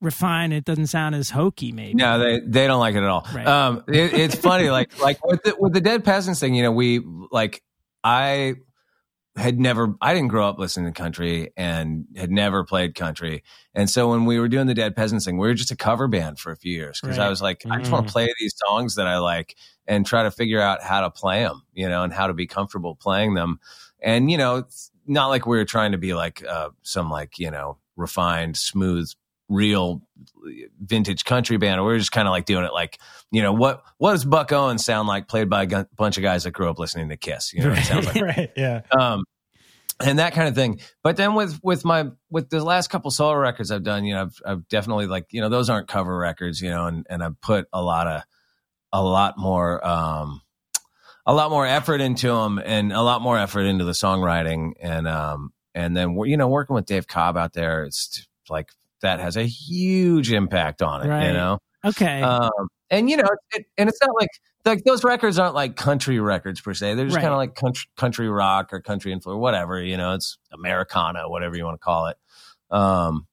refined. 0.00 0.52
It 0.52 0.64
doesn't 0.64 0.86
sound 0.86 1.14
as 1.14 1.30
hokey, 1.30 1.72
maybe. 1.72 1.94
No, 1.94 2.18
they 2.18 2.40
they 2.40 2.66
don't 2.66 2.80
like 2.80 2.94
it 2.94 3.02
at 3.02 3.08
all. 3.08 3.26
Right. 3.34 3.46
Um, 3.46 3.84
it, 3.88 4.14
it's 4.14 4.34
funny, 4.34 4.70
like 4.70 4.98
like 5.00 5.24
with 5.24 5.42
the, 5.42 5.56
with 5.58 5.74
the 5.74 5.80
dead 5.80 6.04
peasants 6.04 6.40
thing. 6.40 6.54
You 6.54 6.62
know, 6.62 6.72
we 6.72 7.02
like 7.30 7.62
I 8.04 8.56
had 9.36 9.58
never 9.58 9.94
I 10.00 10.14
didn't 10.14 10.28
grow 10.28 10.48
up 10.48 10.58
listening 10.58 10.92
to 10.92 11.02
country 11.02 11.50
and 11.56 12.04
had 12.14 12.30
never 12.30 12.62
played 12.64 12.94
country, 12.94 13.42
and 13.74 13.90
so 13.90 14.10
when 14.10 14.26
we 14.26 14.38
were 14.38 14.48
doing 14.48 14.66
the 14.66 14.74
dead 14.74 14.94
peasants 14.94 15.24
thing, 15.24 15.38
we 15.38 15.48
were 15.48 15.54
just 15.54 15.72
a 15.72 15.76
cover 15.76 16.06
band 16.06 16.38
for 16.38 16.52
a 16.52 16.56
few 16.56 16.72
years 16.72 17.00
because 17.00 17.18
I 17.18 17.28
was 17.28 17.42
like, 17.42 17.64
I 17.68 17.78
just 17.78 17.90
want 17.90 18.06
to 18.06 18.12
play 18.12 18.32
these 18.38 18.54
songs 18.66 18.94
that 18.94 19.08
I 19.08 19.18
like 19.18 19.56
and 19.86 20.06
try 20.06 20.22
to 20.22 20.30
figure 20.30 20.60
out 20.60 20.82
how 20.82 21.00
to 21.00 21.10
play 21.10 21.42
them, 21.42 21.62
you 21.72 21.88
know, 21.88 22.04
and 22.04 22.12
how 22.12 22.28
to 22.28 22.34
be 22.34 22.46
comfortable 22.46 22.94
playing 22.94 23.34
them. 23.34 23.58
And 24.00 24.30
you 24.30 24.38
know, 24.38 24.56
it's 24.56 24.92
not 25.06 25.28
like 25.28 25.46
we 25.46 25.56
were 25.56 25.64
trying 25.64 25.92
to 25.92 25.98
be 25.98 26.14
like 26.14 26.44
uh, 26.46 26.70
some 26.82 27.10
like 27.10 27.38
you 27.38 27.50
know 27.50 27.78
refined, 27.96 28.56
smooth, 28.56 29.10
real 29.48 30.02
vintage 30.80 31.24
country 31.24 31.56
band. 31.56 31.80
We 31.80 31.86
were 31.86 31.98
just 31.98 32.12
kind 32.12 32.28
of 32.28 32.32
like 32.32 32.44
doing 32.46 32.64
it 32.64 32.72
like 32.72 32.98
you 33.30 33.42
know 33.42 33.52
what 33.52 33.82
what 33.98 34.12
does 34.12 34.24
Buck 34.24 34.52
Owens 34.52 34.84
sound 34.84 35.08
like 35.08 35.28
played 35.28 35.50
by 35.50 35.64
a 35.64 35.86
bunch 35.96 36.16
of 36.16 36.22
guys 36.22 36.44
that 36.44 36.52
grew 36.52 36.68
up 36.68 36.78
listening 36.78 37.08
to 37.10 37.16
Kiss? 37.16 37.52
You 37.52 37.62
know, 37.62 37.70
what 37.70 37.78
it 37.78 37.84
sounds 37.84 38.06
like 38.06 38.16
right, 38.22 38.50
yeah. 38.56 38.82
um 38.98 39.24
and 40.00 40.18
that 40.18 40.34
kind 40.34 40.48
of 40.48 40.54
thing 40.54 40.80
but 41.02 41.16
then 41.16 41.34
with 41.34 41.60
with 41.62 41.84
my 41.84 42.06
with 42.30 42.50
the 42.50 42.62
last 42.64 42.88
couple 42.88 43.10
solo 43.10 43.34
records 43.34 43.70
i've 43.70 43.84
done 43.84 44.04
you 44.04 44.14
know 44.14 44.22
i've, 44.22 44.42
I've 44.44 44.68
definitely 44.68 45.06
like 45.06 45.26
you 45.30 45.40
know 45.40 45.48
those 45.48 45.70
aren't 45.70 45.88
cover 45.88 46.16
records 46.16 46.60
you 46.60 46.70
know 46.70 46.86
and 46.86 47.06
and 47.08 47.22
i've 47.22 47.40
put 47.40 47.68
a 47.72 47.80
lot 47.80 48.06
of 48.06 48.22
a 48.92 49.02
lot 49.02 49.38
more 49.38 49.86
um 49.86 50.40
a 51.26 51.34
lot 51.34 51.50
more 51.50 51.66
effort 51.66 52.00
into 52.00 52.28
them 52.28 52.60
and 52.64 52.92
a 52.92 53.02
lot 53.02 53.22
more 53.22 53.38
effort 53.38 53.62
into 53.62 53.84
the 53.84 53.92
songwriting 53.92 54.72
and 54.80 55.06
um 55.06 55.52
and 55.74 55.96
then 55.96 56.18
you 56.24 56.36
know 56.36 56.48
working 56.48 56.74
with 56.74 56.86
dave 56.86 57.06
cobb 57.06 57.36
out 57.36 57.52
there 57.52 57.84
it's 57.84 58.26
like 58.48 58.70
that 59.02 59.20
has 59.20 59.36
a 59.36 59.44
huge 59.44 60.32
impact 60.32 60.82
on 60.82 61.02
it 61.02 61.08
Right. 61.08 61.26
you 61.26 61.32
know 61.32 61.58
Okay. 61.84 62.22
um, 62.22 62.50
and 62.90 63.10
you 63.10 63.16
know, 63.16 63.28
it, 63.52 63.66
and 63.76 63.88
it's 63.88 64.00
not 64.00 64.10
like 64.18 64.28
like 64.64 64.84
those 64.84 65.04
records 65.04 65.38
aren't 65.38 65.54
like 65.54 65.76
country 65.76 66.18
records 66.20 66.60
per 66.60 66.72
se. 66.72 66.94
They're 66.94 67.04
just 67.04 67.16
Right. 67.16 67.22
kind 67.22 67.34
of 67.34 67.38
like 67.38 67.54
country, 67.54 67.84
country 67.96 68.28
rock 68.28 68.72
or 68.72 68.80
country 68.80 69.12
influence, 69.12 69.38
whatever. 69.38 69.82
You 69.82 69.96
know, 69.96 70.14
it's 70.14 70.38
Americana, 70.52 71.28
whatever 71.28 71.56
you 71.56 71.64
want 71.64 71.74
to 71.74 71.84
call 71.84 72.06
it. 72.06 72.16
Um, 72.70 73.26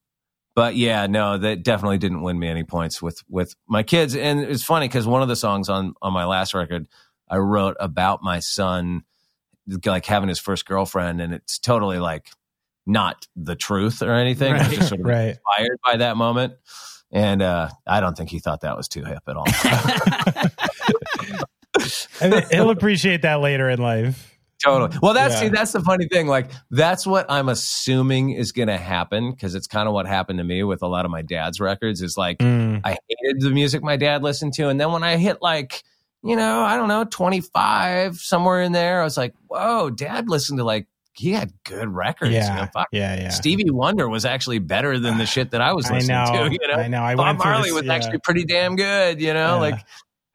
but 0.54 0.76
yeah, 0.76 1.06
no, 1.06 1.38
that 1.38 1.62
definitely 1.62 1.98
didn't 1.98 2.20
win 2.22 2.38
me 2.38 2.48
any 2.48 2.64
points 2.64 3.00
with 3.00 3.22
with 3.28 3.54
my 3.66 3.82
kids. 3.82 4.14
And 4.14 4.40
it's 4.40 4.64
funny 4.64 4.88
because 4.88 5.06
one 5.06 5.22
of 5.22 5.28
the 5.28 5.36
songs 5.36 5.68
on 5.70 5.94
on 6.02 6.12
my 6.12 6.26
last 6.26 6.52
record, 6.52 6.86
I 7.28 7.38
wrote 7.38 7.76
about 7.80 8.22
my 8.22 8.40
son, 8.40 9.04
like 9.86 10.04
having 10.04 10.28
his 10.28 10.38
first 10.38 10.66
girlfriend, 10.66 11.22
and 11.22 11.32
it's 11.32 11.58
totally 11.58 11.98
like 11.98 12.28
not 12.86 13.26
the 13.36 13.54
truth 13.56 14.02
or 14.02 14.12
anything. 14.12 14.52
Right. 14.54 14.70
just 14.70 14.88
sort 14.88 15.00
of 15.00 15.06
Right. 15.06 15.28
inspired 15.36 15.78
by 15.84 15.96
that 15.98 16.16
moment. 16.16 16.54
And 17.10 17.42
uh, 17.42 17.68
I 17.86 18.00
don't 18.00 18.16
think 18.16 18.30
he 18.30 18.38
thought 18.38 18.62
that 18.62 18.76
was 18.76 18.88
too 18.88 19.04
hip 19.04 19.22
at 19.28 19.36
all. 19.36 19.44
And 22.20 22.34
he'll 22.52 22.70
appreciate 22.70 23.22
that 23.22 23.40
later 23.40 23.68
in 23.68 23.80
life. 23.80 24.28
totally. 24.62 24.96
Well, 25.02 25.14
that's 25.14 25.34
Yeah. 25.34 25.40
see, 25.40 25.48
that's 25.48 25.72
the 25.72 25.80
funny 25.80 26.06
thing. 26.06 26.28
Like 26.28 26.50
that's 26.70 27.04
what 27.06 27.26
I'm 27.28 27.48
assuming 27.48 28.30
is 28.30 28.52
going 28.52 28.68
to 28.68 28.76
happen 28.78 29.32
because 29.32 29.54
it's 29.56 29.66
kind 29.66 29.88
of 29.88 29.94
what 29.94 30.06
happened 30.06 30.38
to 30.38 30.44
me 30.44 30.62
with 30.62 30.82
a 30.82 30.86
lot 30.86 31.04
of 31.04 31.10
my 31.10 31.22
dad's 31.22 31.58
records. 31.60 32.00
Is 32.02 32.16
like 32.16 32.38
Mm. 32.38 32.80
I 32.84 32.96
hated 33.08 33.40
the 33.40 33.50
music 33.50 33.82
my 33.82 33.96
dad 33.96 34.22
listened 34.22 34.52
to, 34.54 34.68
and 34.68 34.80
then 34.80 34.92
when 34.92 35.02
I 35.02 35.16
hit 35.16 35.38
like 35.42 35.82
you 36.22 36.36
know 36.36 36.60
I 36.62 36.76
don't 36.76 36.86
know 36.88 37.04
25 37.04 38.18
somewhere 38.18 38.62
in 38.62 38.70
there, 38.72 39.00
I 39.00 39.04
was 39.04 39.16
like, 39.16 39.34
whoa, 39.48 39.90
dad 39.90 40.28
listened 40.28 40.58
to 40.58 40.64
like 40.64 40.86
he 41.14 41.32
had 41.32 41.52
good 41.64 41.88
records. 41.88 42.32
you 42.32 42.40
know, 42.40 42.46
Yeah, 42.46 42.66
fuck. 42.66 42.88
yeah, 42.92 43.14
yeah. 43.20 43.28
Stevie 43.30 43.70
Wonder 43.70 44.08
was 44.08 44.24
actually 44.24 44.58
better 44.60 44.98
than 44.98 45.18
the 45.18 45.26
shit 45.34 45.50
that 45.52 45.60
I 45.60 45.72
was 45.74 45.86
I 45.90 45.94
listening 45.94 46.16
know. 46.16 46.48
to. 46.48 46.52
You 46.52 46.68
know, 46.68 46.74
I 46.74 46.88
know. 46.88 47.02
I 47.02 47.14
Bob 47.14 47.38
Marley 47.38 47.64
this, 47.70 47.72
was 47.74 47.84
yeah. 47.84 47.94
actually 47.94 48.18
pretty 48.18 48.44
damn 48.44 48.76
good. 48.76 49.20
You 49.20 49.34
know, 49.34 49.54
Yeah. 49.56 49.60
like 49.60 49.74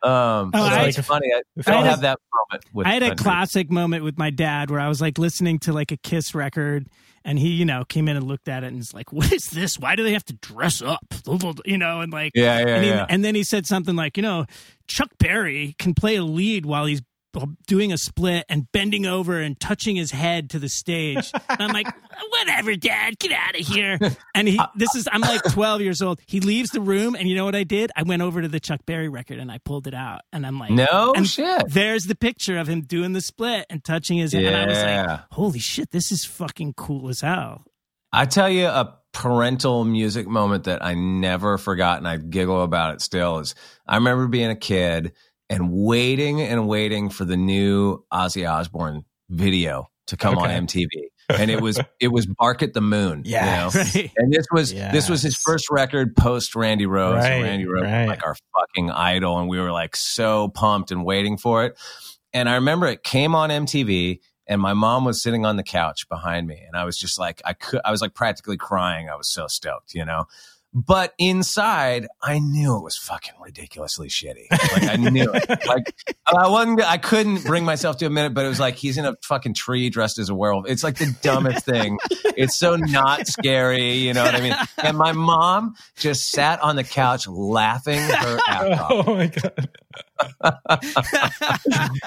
um, 0.03 0.51
Oh, 0.53 0.63
I- 0.63 0.85
it's 0.85 0.99
funny. 0.99 1.27
I, 1.33 1.37
I 1.37 1.41
I 1.65 1.71
don't 1.71 1.73
had 1.73 1.85
a- 1.85 1.89
have 1.89 2.01
that 2.01 2.19
moment 2.51 2.65
with. 2.73 2.85
I 2.87 2.91
had 2.91 3.03
a 3.03 3.07
country. 3.09 3.23
classic 3.23 3.71
moment 3.71 4.03
with 4.03 4.17
my 4.17 4.29
dad 4.29 4.69
where 4.69 4.79
I 4.79 4.87
was 4.87 5.01
like 5.01 5.17
listening 5.17 5.57
to 5.59 5.73
like 5.73 5.91
a 5.91 5.97
Kiss 5.97 6.35
record, 6.35 6.87
and 7.25 7.39
he, 7.39 7.49
you 7.49 7.65
know, 7.65 7.83
came 7.83 8.07
in 8.07 8.15
and 8.15 8.27
looked 8.27 8.47
at 8.47 8.63
it 8.63 8.67
and 8.67 8.77
was 8.77 8.93
like, 8.93 9.11
"What 9.11 9.33
is 9.33 9.45
this? 9.47 9.79
Why 9.79 9.95
do 9.95 10.03
they 10.03 10.13
have 10.13 10.23
to 10.25 10.33
dress 10.33 10.83
up?" 10.83 10.99
You 11.65 11.77
know, 11.79 12.01
and 12.01 12.13
like, 12.13 12.33
Yeah, 12.35 12.59
yeah, 12.59 12.67
and, 12.75 12.83
he- 12.83 12.89
yeah. 12.91 13.05
and 13.09 13.25
then 13.25 13.33
he 13.33 13.43
said 13.43 13.65
something 13.65 13.95
like, 13.95 14.17
"You 14.17 14.23
know, 14.23 14.45
Chuck 14.87 15.09
Berry 15.17 15.75
can 15.79 15.95
play 15.95 16.15
a 16.17 16.23
lead 16.23 16.65
while 16.67 16.85
he's 16.85 17.01
doing 17.67 17.91
a 17.93 17.97
split 17.97 18.45
and 18.49 18.71
bending 18.71 19.05
over 19.05 19.39
and 19.39 19.59
touching 19.59 19.95
his 19.95 20.11
head 20.11 20.49
to 20.51 20.59
the 20.59 20.69
stage." 20.69 21.31
And 21.49 21.61
I'm 21.61 21.71
like, 21.71 21.87
"Whatever, 22.29 22.75
Dad, 22.75 23.19
get 23.19 23.31
out 23.31 23.59
of 23.59 23.65
here." 23.67 23.97
And 24.35 24.47
he, 24.47 24.57
uh, 24.57 24.67
this 24.75 24.93
is, 24.95 25.07
I'm 25.11 25.21
like 25.21 25.45
uh, 25.45 25.49
12 25.51 25.81
years 25.81 26.01
old. 26.01 26.19
He 26.27 26.39
leaves 26.39 26.71
the 26.71 26.81
room, 26.81 27.15
and 27.15 27.27
you 27.29 27.35
know 27.35 27.45
what 27.45 27.55
I 27.55 27.63
did? 27.63 27.91
I 27.95 28.03
went 28.03 28.21
over 28.21 28.41
to 28.41 28.47
the 28.47 28.59
Chuck 28.59 28.81
Berry 28.85 29.09
record 29.09 29.39
and 29.39 29.51
I 29.51 29.57
pulled 29.59 29.87
it 29.87 29.93
out, 29.93 30.21
and 30.33 30.45
I'm 30.45 30.59
like, 30.59 30.71
No 30.71 31.13
and 31.15 31.27
shit. 31.27 31.63
there's 31.69 32.05
the 32.05 32.15
picture 32.15 32.57
of 32.57 32.67
him 32.67 32.81
doing 32.81 33.13
the 33.13 33.21
split 33.21 33.65
and 33.69 33.83
touching 33.83 34.17
his 34.17 34.33
and 34.33 34.47
I 34.47 34.65
was 34.67 34.77
Yeah. 34.77 35.05
like, 35.07 35.19
holy 35.31 35.59
shit, 35.59 35.91
this 35.91 36.11
is 36.11 36.25
fucking 36.25 36.73
cool 36.73 37.09
as 37.09 37.21
hell. 37.21 37.63
I 38.13 38.25
tell 38.25 38.49
you 38.49 38.65
a 38.67 38.97
parental 39.13 39.83
music 39.83 40.27
moment 40.27 40.65
that 40.65 40.83
I 40.85 40.93
never 40.93 41.57
forgot 41.57 41.97
and 41.97 42.07
I 42.07 42.17
giggle 42.17 42.61
about 42.61 42.93
it 42.93 43.01
still 43.01 43.39
is 43.39 43.55
I 43.87 43.95
remember 43.95 44.27
being 44.27 44.49
a 44.51 44.55
kid 44.55 45.13
and 45.49 45.71
waiting 45.71 46.41
and 46.41 46.67
waiting 46.67 47.09
for 47.09 47.25
the 47.25 47.37
new 47.37 48.03
Ozzy 48.11 48.49
Osbourne 48.49 49.05
video 49.29 49.89
to 50.07 50.17
come 50.17 50.37
Okay. 50.37 50.55
on 50.55 50.67
MTV, 50.67 50.87
and 51.29 51.51
it 51.51 51.61
was 51.61 51.79
it 51.99 52.09
was 52.09 52.25
Bark 52.25 52.63
at 52.63 52.73
the 52.73 52.81
Moon. 52.81 53.23
you 53.25 53.33
know? 53.33 53.69
Right. 53.73 54.11
And 54.17 54.31
this 54.31 54.45
was 54.51 54.73
this 54.73 55.09
was 55.09 55.21
his 55.21 55.35
first 55.35 55.69
record 55.69 56.15
post 56.15 56.55
Randy 56.55 56.85
Rhoads. 56.85 57.19
Right, 57.21 57.41
Randy 57.41 57.65
Rhoads 57.65 57.83
right. 57.83 57.99
was 58.01 58.07
like 58.09 58.25
our 58.25 58.35
fucking 58.57 58.91
idol, 58.91 59.37
and 59.39 59.49
we 59.49 59.59
were 59.59 59.71
like 59.71 59.95
so 59.95 60.49
pumped 60.49 60.91
and 60.91 61.03
waiting 61.05 61.37
for 61.37 61.65
it. 61.65 61.77
And 62.33 62.47
I 62.49 62.55
remember 62.55 62.87
it 62.87 63.03
came 63.03 63.35
on 63.35 63.49
MTV, 63.49 64.19
and 64.47 64.61
my 64.61 64.73
mom 64.73 65.05
was 65.05 65.21
sitting 65.21 65.45
on 65.45 65.55
the 65.57 65.63
couch 65.63 66.07
behind 66.09 66.47
me, 66.47 66.61
and 66.65 66.75
I 66.75 66.83
was 66.85 66.97
just 66.97 67.19
like, 67.19 67.41
I 67.45 67.53
could, 67.53 67.81
I 67.83 67.91
was 67.91 68.01
like 68.01 68.13
practically 68.13 68.57
crying. 68.57 69.09
I 69.09 69.15
was 69.15 69.29
so 69.29 69.47
stoked, 69.47 69.93
you 69.93 70.05
know. 70.05 70.25
But 70.73 71.13
inside, 71.17 72.07
I 72.21 72.39
knew 72.39 72.77
it 72.77 72.83
was 72.83 72.97
fucking 72.97 73.33
ridiculously 73.43 74.09
shitty. 74.09 74.45
Like 74.51 74.83
I 74.83 74.95
knew 74.97 75.31
it. 75.33 75.47
Like 75.67 75.93
I 76.25 76.47
wasn't. 76.49 76.81
I 76.81 76.97
couldn't 76.97 77.43
bring 77.45 77.65
myself 77.65 77.97
to 77.97 78.05
admit 78.05 78.25
it, 78.25 78.33
but 78.33 78.45
it 78.45 78.49
was 78.49 78.59
like 78.59 78.75
he's 78.75 78.97
in 78.97 79.05
a 79.05 79.15
fucking 79.23 79.53
tree 79.55 79.89
dressed 79.89 80.19
as 80.19 80.29
a 80.29 80.35
werewolf. 80.35 80.65
It's 80.67 80.83
like 80.83 80.97
the 80.97 81.15
dumbest 81.21 81.65
thing. 81.65 81.97
It's 82.35 82.57
so 82.57 82.75
not 82.75 83.27
scary. 83.27 83.93
You 83.93 84.13
know 84.13 84.23
what 84.23 84.35
I 84.35 84.41
mean? 84.41 84.53
And 84.77 84.97
my 84.97 85.13
mom 85.13 85.75
just 85.95 86.29
sat 86.29 86.61
on 86.61 86.75
the 86.75 86.83
couch 86.83 87.27
laughing 87.27 87.99
her 87.99 88.39
ass 88.47 88.79
off. 88.79 88.91
Oh 88.91 89.15
my 89.15 89.27
god! 89.27 89.69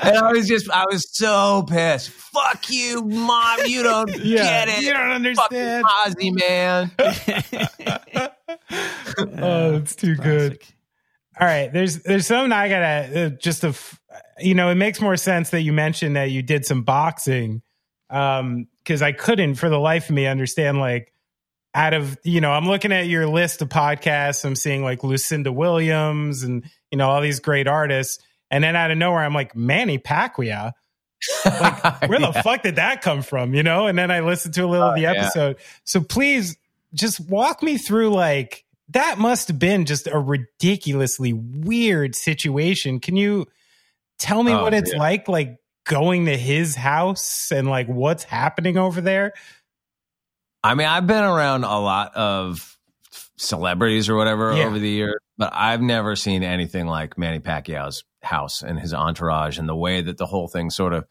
And 0.03 0.17
I 0.19 0.33
was 0.33 0.49
just, 0.49 0.71
I 0.71 0.85
was 0.91 1.07
so 1.13 1.65
pissed. 1.69 2.11
Fuck 2.11 2.71
you, 2.71 3.03
mom. 3.03 3.61
You 3.67 3.83
don't 3.83 4.09
Yeah, 4.25 4.67
get 4.67 4.69
it. 4.79 4.83
you 4.85 4.93
don't 4.93 5.35
Fucking 5.37 5.59
understand. 5.59 5.85
Ozzy, 6.07 6.33
man. 8.19 8.31
Oh, 9.19 9.77
it's 9.77 9.95
too 9.97 10.17
good. 10.17 10.59
All 11.41 11.47
right, 11.47 11.73
there's 11.73 12.03
there's 12.03 12.27
something 12.27 12.53
I 12.53 12.69
gotta 12.69 13.27
uh, 13.27 13.29
just 13.31 13.65
a, 13.65 13.69
f- 13.69 13.99
you 14.39 14.55
know, 14.55 14.69
it 14.69 14.75
makes 14.75 15.01
more 15.01 15.17
sense 15.17 15.51
that 15.51 15.63
you 15.63 15.73
mentioned 15.73 16.17
that 16.17 16.31
you 16.31 16.43
did 16.43 16.67
some 16.67 16.83
boxing, 16.83 17.63
um, 18.11 18.67
because 18.79 19.01
I 19.01 19.13
couldn't 19.13 19.55
for 19.55 19.69
the 19.71 19.79
life 19.79 20.09
of 20.11 20.15
me 20.15 20.27
understand 20.27 20.79
like 20.79 21.13
out 21.75 21.95
of 21.95 22.19
you 22.25 22.41
know 22.41 22.51
I'm 22.53 22.67
looking 22.67 22.93
at 22.93 23.07
your 23.07 23.27
list 23.27 23.63
of 23.63 23.69
podcasts, 23.71 24.45
I'm 24.45 24.57
seeing 24.57 24.83
like 24.83 25.03
Lucinda 25.03 25.51
Williams 25.53 26.43
and 26.43 26.65
you 26.91 26.99
know 26.99 27.09
all 27.09 27.21
these 27.23 27.41
great 27.41 27.67
artists, 27.69 28.23
and 28.51 28.63
then 28.63 28.77
out 28.77 28.91
of 28.91 28.99
nowhere 28.99 29.25
I'm 29.25 29.35
like 29.35 29.57
Manny 29.57 29.99
Pacquiao. 29.99 30.73
Like, 31.45 32.03
where 32.09 32.19
the 32.19 32.33
fuck 32.43 32.63
did 32.63 32.77
that 32.77 33.03
come 33.03 33.23
from? 33.23 33.55
You 33.55 33.63
know? 33.63 33.87
And 33.87 33.99
then 33.99 34.11
I 34.11 34.21
listened 34.21 34.55
to 34.55 34.65
a 34.65 34.67
little 34.67 34.89
of 34.89 34.97
the 34.97 35.07
Oh, 35.07 35.13
yeah. 35.13 35.21
episode. 35.25 35.57
So 35.85 36.01
please 36.03 36.57
just 36.95 37.21
walk 37.29 37.63
me 37.63 37.79
through 37.79 38.11
like 38.11 38.65
that 38.89 39.19
must 39.19 39.49
have 39.49 39.59
been 39.59 39.85
just 39.87 40.07
a 40.09 40.19
ridiculously 40.19 41.33
weird 41.33 42.15
situation. 42.17 42.99
Can 43.01 43.17
you 43.17 43.47
tell 44.19 44.43
me 44.43 44.53
Oh, 44.53 44.63
what 44.63 44.75
it's 44.75 44.93
yeah. 44.93 44.99
like 44.99 45.29
like 45.29 45.57
going 45.87 46.27
to 46.27 46.37
his 46.37 46.75
house 46.75 47.51
and 47.53 47.69
like 47.69 47.87
what's 47.87 48.25
happening 48.25 48.77
over 48.77 49.01
there? 49.01 49.33
I 50.63 50.75
mean, 50.75 50.87
I've 50.89 51.07
been 51.07 51.25
around 51.25 51.65
a 51.65 51.79
lot 51.79 52.15
of 52.15 52.77
celebrities 53.39 54.09
or 54.09 54.17
whatever 54.17 54.55
Yeah. 54.55 54.65
over 54.65 54.79
the 54.79 54.89
years, 54.89 55.17
but 55.39 55.51
I've 55.55 55.81
never 55.81 56.17
seen 56.17 56.43
anything 56.43 56.87
like 56.87 57.17
Manny 57.17 57.39
Pacquiao's 57.41 58.05
house 58.23 58.63
and 58.63 58.79
his 58.79 58.93
entourage 58.93 59.59
and 59.59 59.69
the 59.69 59.77
way 59.77 60.03
that 60.03 60.19
the 60.19 60.27
whole 60.27 60.49
thing 60.49 60.69
sort 60.69 60.93
of 60.93 61.07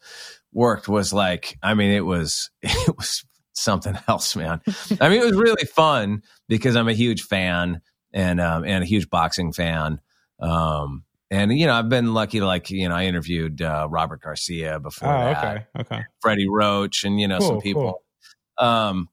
worked 0.52 0.88
was 0.88 1.12
like, 1.12 1.58
I 1.62 1.74
mean, 1.74 1.90
it 1.90 2.04
was, 2.06 2.50
it 2.62 2.96
was 2.96 3.24
something 3.60 3.96
else, 4.08 4.34
man. 4.36 4.60
I 5.00 5.08
mean, 5.08 5.20
it 5.20 5.24
was 5.24 5.36
really 5.36 5.64
fun 5.66 6.22
because 6.48 6.76
I'm 6.76 6.88
a 6.88 6.92
huge 6.92 7.22
fan 7.22 7.80
and, 8.12 8.40
um, 8.40 8.64
and 8.64 8.82
a 8.82 8.86
huge 8.86 9.08
boxing 9.10 9.52
fan. 9.52 10.00
Um, 10.40 11.04
and 11.30 11.52
you 11.56 11.66
know, 11.66 11.74
I've 11.74 11.88
been 11.88 12.12
lucky 12.14 12.40
to 12.40 12.46
like, 12.46 12.70
you 12.70 12.88
know, 12.88 12.94
I 12.94 13.04
interviewed, 13.04 13.62
uh, 13.62 13.86
Robert 13.88 14.20
Garcia 14.22 14.80
before 14.80 15.08
Oh, 15.08 15.20
that. 15.20 15.44
okay. 15.44 15.66
Okay. 15.80 16.02
Freddie 16.20 16.48
Roach 16.48 17.04
and 17.04 17.20
you 17.20 17.28
know 17.28 17.38
some 17.38 17.50
Cool, 17.50 17.60
people. 17.60 18.02
Um, 18.58 19.08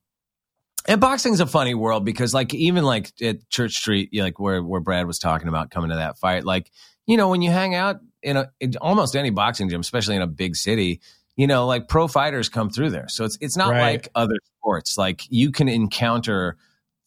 and 0.88 1.02
boxing's 1.02 1.42
a 1.42 1.46
funny 1.46 1.74
world 1.74 2.06
because 2.06 2.34
like 2.34 2.54
even 2.54 2.84
like 2.86 3.12
at 3.22 3.48
Church 3.50 3.74
Street, 3.74 4.10
you 4.12 4.20
know, 4.22 4.26
like 4.26 4.40
where 4.40 4.64
where 4.64 4.80
Brad 4.82 5.06
was 5.06 5.20
talking 5.20 5.48
about 5.48 5.70
coming 5.70 5.90
to 5.90 5.98
that 5.98 6.18
fight, 6.18 6.44
like 6.46 6.72
you 7.06 7.18
know 7.18 7.28
when 7.30 7.42
you 7.42 7.52
hang 7.52 7.76
out 7.76 7.98
in 8.24 8.38
a 8.38 8.50
in 8.60 8.74
almost 8.80 9.16
any 9.16 9.30
boxing 9.30 9.70
gym, 9.70 9.82
especially 9.82 10.16
in 10.16 10.22
a 10.22 10.28
big 10.28 10.56
city, 10.56 11.02
you 11.38 11.48
know 11.48 11.66
like 11.66 11.88
pro 11.88 12.10
fighters 12.10 12.50
come 12.50 12.70
through 12.70 12.90
there, 12.90 13.08
so 13.08 13.24
it's 13.24 13.38
it's 13.40 13.56
not 13.56 13.70
Right. 13.72 13.94
like 13.94 14.10
other 14.16 14.36
sports. 14.60 14.98
Like 14.98 15.22
you 15.30 15.52
can 15.52 15.70
encounter 15.70 16.58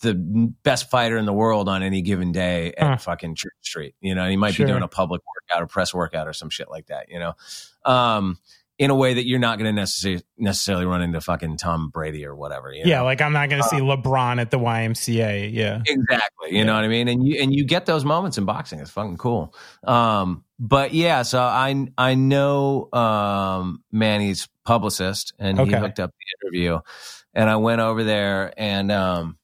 the 0.01 0.15
best 0.62 0.89
fighter 0.89 1.19
in 1.19 1.27
the 1.27 1.32
world 1.35 1.69
on 1.69 1.82
any 1.82 2.01
given 2.01 2.32
day 2.32 2.73
at 2.78 2.86
Huh. 2.89 2.97
fucking 2.97 3.35
Church 3.35 3.52
Street. 3.61 3.94
You 4.01 4.15
know, 4.15 4.23
and 4.23 4.31
he 4.31 4.36
might 4.39 4.55
Sure. 4.55 4.65
be 4.65 4.73
doing 4.73 4.82
a 4.82 4.89
public 4.89 5.20
workout 5.27 5.62
or 5.62 5.66
press 5.66 5.93
workout 5.93 6.27
or 6.27 6.32
some 6.32 6.48
shit 6.48 6.70
like 6.70 6.86
that. 6.86 7.11
You 7.11 7.19
know, 7.19 7.32
um, 7.85 8.39
in 8.81 8.89
a 8.89 8.94
way 8.94 9.12
that 9.12 9.27
you're 9.27 9.39
not 9.39 9.59
going 9.59 9.66
to 9.66 9.78
necessarily 9.78 10.23
necessarily 10.39 10.86
run 10.86 11.02
into 11.02 11.20
fucking 11.20 11.59
Tom 11.59 11.90
Brady 11.90 12.24
or 12.24 12.35
whatever. 12.35 12.73
You 12.73 12.85
know? 12.85 12.89
Yeah, 12.89 13.01
like 13.02 13.20
I'm 13.20 13.35
not 13.35 13.51
going 13.51 13.62
to 13.62 13.69
see 13.69 13.77
LeBron 13.77 14.40
at 14.40 14.51
the 14.51 14.59
YMCA. 14.59 15.52
Yeah. 15.52 15.82
Exactly. 15.86 16.57
You 16.57 16.65
know 16.65 16.74
what 16.74 16.85
I 16.85 16.89
mean? 16.89 17.07
And 17.07 17.27
you 17.27 17.43
and 17.43 17.55
you 17.55 17.65
get 17.65 17.85
those 17.85 18.07
moments 18.07 18.39
in 18.39 18.47
boxing. 18.47 18.81
It's 18.81 18.90
fucking 18.90 19.19
cool. 19.19 19.55
Um, 19.86 20.44
but 20.59 20.94
yeah, 20.94 21.23
so 21.23 21.40
I 21.40 21.89
I 21.98 22.15
know 22.15 22.90
um 22.94 23.85
Manny's 23.93 24.48
publicist 24.65 25.35
and 25.39 25.61
he 25.61 25.74
hooked 25.74 26.01
up 26.01 26.11
the 26.11 26.48
interview. 26.48 26.81
And 27.35 27.51
I 27.51 27.57
went 27.57 27.82
over 27.82 28.02
there 28.02 28.55
and 28.57 28.90
um 28.90 29.36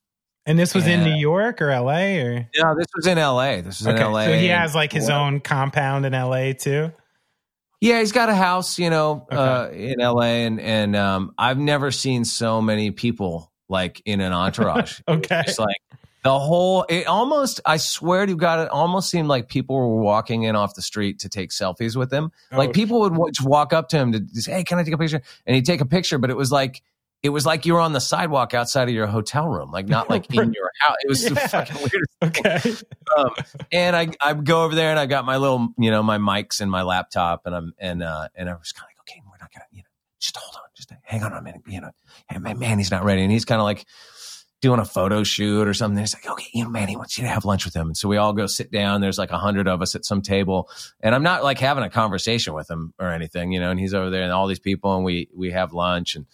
And 0.46 0.58
this 0.58 0.74
was 0.74 0.86
in 0.86 1.04
New 1.04 1.14
York 1.14 1.60
or 1.60 1.78
LA 1.78 2.16
or 2.22 2.48
no, 2.56 2.74
this 2.74 2.86
was 2.96 3.06
in 3.06 3.18
LA. 3.18 3.56
This 3.56 3.82
was 3.82 3.86
in 3.86 3.96
LA. 3.96 4.24
So 4.24 4.32
he 4.32 4.46
has 4.46 4.74
like 4.74 4.92
his 4.92 5.10
own 5.10 5.40
compound 5.40 6.06
in 6.06 6.14
LA 6.14 6.54
too. 6.54 6.90
Yeah, 7.80 8.00
he's 8.00 8.12
got 8.12 8.28
a 8.28 8.34
house, 8.34 8.78
you 8.78 8.88
know, 8.90 9.26
Okay. 9.30 9.36
uh, 9.36 9.68
in 9.68 9.98
LA, 10.00 10.22
and 10.46 10.60
and 10.60 10.96
um, 10.96 11.32
I've 11.36 11.58
never 11.58 11.90
seen 11.90 12.24
so 12.24 12.62
many 12.62 12.90
people 12.90 13.52
like 13.68 14.00
in 14.06 14.20
an 14.20 14.32
entourage. 14.32 15.00
Okay. 15.08 15.42
It's 15.46 15.58
like 15.58 15.76
the 16.24 16.38
whole. 16.38 16.84
It 16.88 17.06
almost. 17.06 17.60
I 17.66 17.76
swear 17.76 18.24
to 18.26 18.34
God, 18.34 18.60
it 18.60 18.68
almost 18.70 19.10
seemed 19.10 19.28
like 19.28 19.48
people 19.48 19.76
were 19.76 20.00
walking 20.00 20.44
in 20.44 20.56
off 20.56 20.74
the 20.74 20.82
street 20.82 21.18
to 21.20 21.28
take 21.28 21.50
selfies 21.50 21.96
with 21.96 22.10
him. 22.12 22.32
Like 22.50 22.70
Oh, 22.70 22.72
people 22.72 23.00
would 23.00 23.14
wa- 23.16 23.28
just 23.30 23.46
walk 23.46 23.72
up 23.72 23.88
to 23.90 23.98
him 23.98 24.12
to 24.12 24.26
say, 24.40 24.52
"Hey, 24.52 24.64
can 24.64 24.78
I 24.78 24.82
take 24.82 24.94
a 24.94 24.98
picture?" 24.98 25.20
And 25.46 25.54
he'd 25.54 25.66
take 25.66 25.80
a 25.82 25.86
picture, 25.86 26.18
but 26.18 26.30
it 26.30 26.36
was 26.36 26.50
like. 26.50 26.82
It 27.22 27.30
was 27.30 27.44
like 27.44 27.66
you 27.66 27.74
were 27.74 27.80
on 27.80 27.92
the 27.92 28.00
sidewalk 28.00 28.54
outside 28.54 28.88
of 28.88 28.94
your 28.94 29.06
hotel 29.06 29.48
room, 29.48 29.70
like 29.70 29.88
not 29.88 30.08
like 30.08 30.32
in 30.32 30.52
your 30.54 30.70
house. 30.80 30.96
It 31.02 31.08
was 31.08 31.24
the 31.24 31.34
fucking 31.34 31.76
weirdest 31.76 32.14
thing. 32.20 32.28
Okay. 32.28 32.86
um, 33.16 33.30
and 33.72 33.96
I 33.96 34.08
I 34.20 34.34
go 34.34 34.64
over 34.64 34.74
there 34.74 34.90
and 34.90 34.98
I 34.98 35.06
got 35.06 35.24
my 35.24 35.36
little 35.36 35.68
you 35.78 35.90
know 35.90 36.02
my 36.02 36.18
mics 36.18 36.60
and 36.60 36.70
my 36.70 36.82
laptop 36.82 37.42
and 37.46 37.54
I'm 37.54 37.72
and 37.78 38.02
uh 38.02 38.28
and 38.36 38.48
I 38.48 38.54
was 38.54 38.72
kind 38.72 38.84
of 38.84 38.90
like 38.90 39.00
okay 39.00 39.22
we're 39.26 39.38
not 39.40 39.52
gonna 39.52 39.64
you 39.72 39.78
know 39.78 39.88
just 40.20 40.36
hold 40.36 40.54
on 40.56 40.68
just 40.76 40.92
hang 41.02 41.22
on 41.22 41.32
a 41.32 41.42
minute 41.42 41.62
you 41.66 41.80
know. 41.80 41.90
Hey 42.28 42.38
man, 42.38 42.58
man 42.58 42.78
he's 42.78 42.90
not 42.90 43.04
ready 43.04 43.22
and 43.22 43.32
he's 43.32 43.44
kind 43.44 43.60
of 43.60 43.64
like 43.64 43.86
doing 44.60 44.78
a 44.80 44.84
photo 44.84 45.24
shoot 45.24 45.66
or 45.66 45.74
something. 45.74 45.98
He's 45.98 46.14
like 46.14 46.28
okay 46.30 46.46
you 46.52 46.62
know 46.62 46.70
man 46.70 46.86
he 46.86 46.96
wants 46.96 47.18
you 47.18 47.24
to 47.24 47.30
have 47.30 47.44
lunch 47.44 47.64
with 47.64 47.74
him. 47.74 47.88
And 47.88 47.96
so 47.96 48.08
we 48.08 48.18
all 48.18 48.34
go 48.34 48.46
sit 48.46 48.70
down. 48.70 49.00
There's 49.00 49.18
like 49.18 49.30
a 49.30 49.38
hundred 49.38 49.66
of 49.66 49.82
us 49.82 49.96
at 49.96 50.04
some 50.04 50.22
table 50.22 50.70
and 51.00 51.12
I'm 51.14 51.24
not 51.24 51.42
like 51.42 51.58
having 51.58 51.82
a 51.82 51.90
conversation 51.90 52.54
with 52.54 52.70
him 52.70 52.94
or 53.00 53.10
anything 53.10 53.50
you 53.50 53.58
know 53.58 53.70
and 53.70 53.80
he's 53.80 53.94
over 53.94 54.10
there 54.10 54.22
and 54.22 54.32
all 54.32 54.46
these 54.46 54.60
people 54.60 54.94
and 54.94 55.04
we 55.04 55.28
we 55.34 55.50
have 55.50 55.72
lunch 55.72 56.14
and 56.14 56.26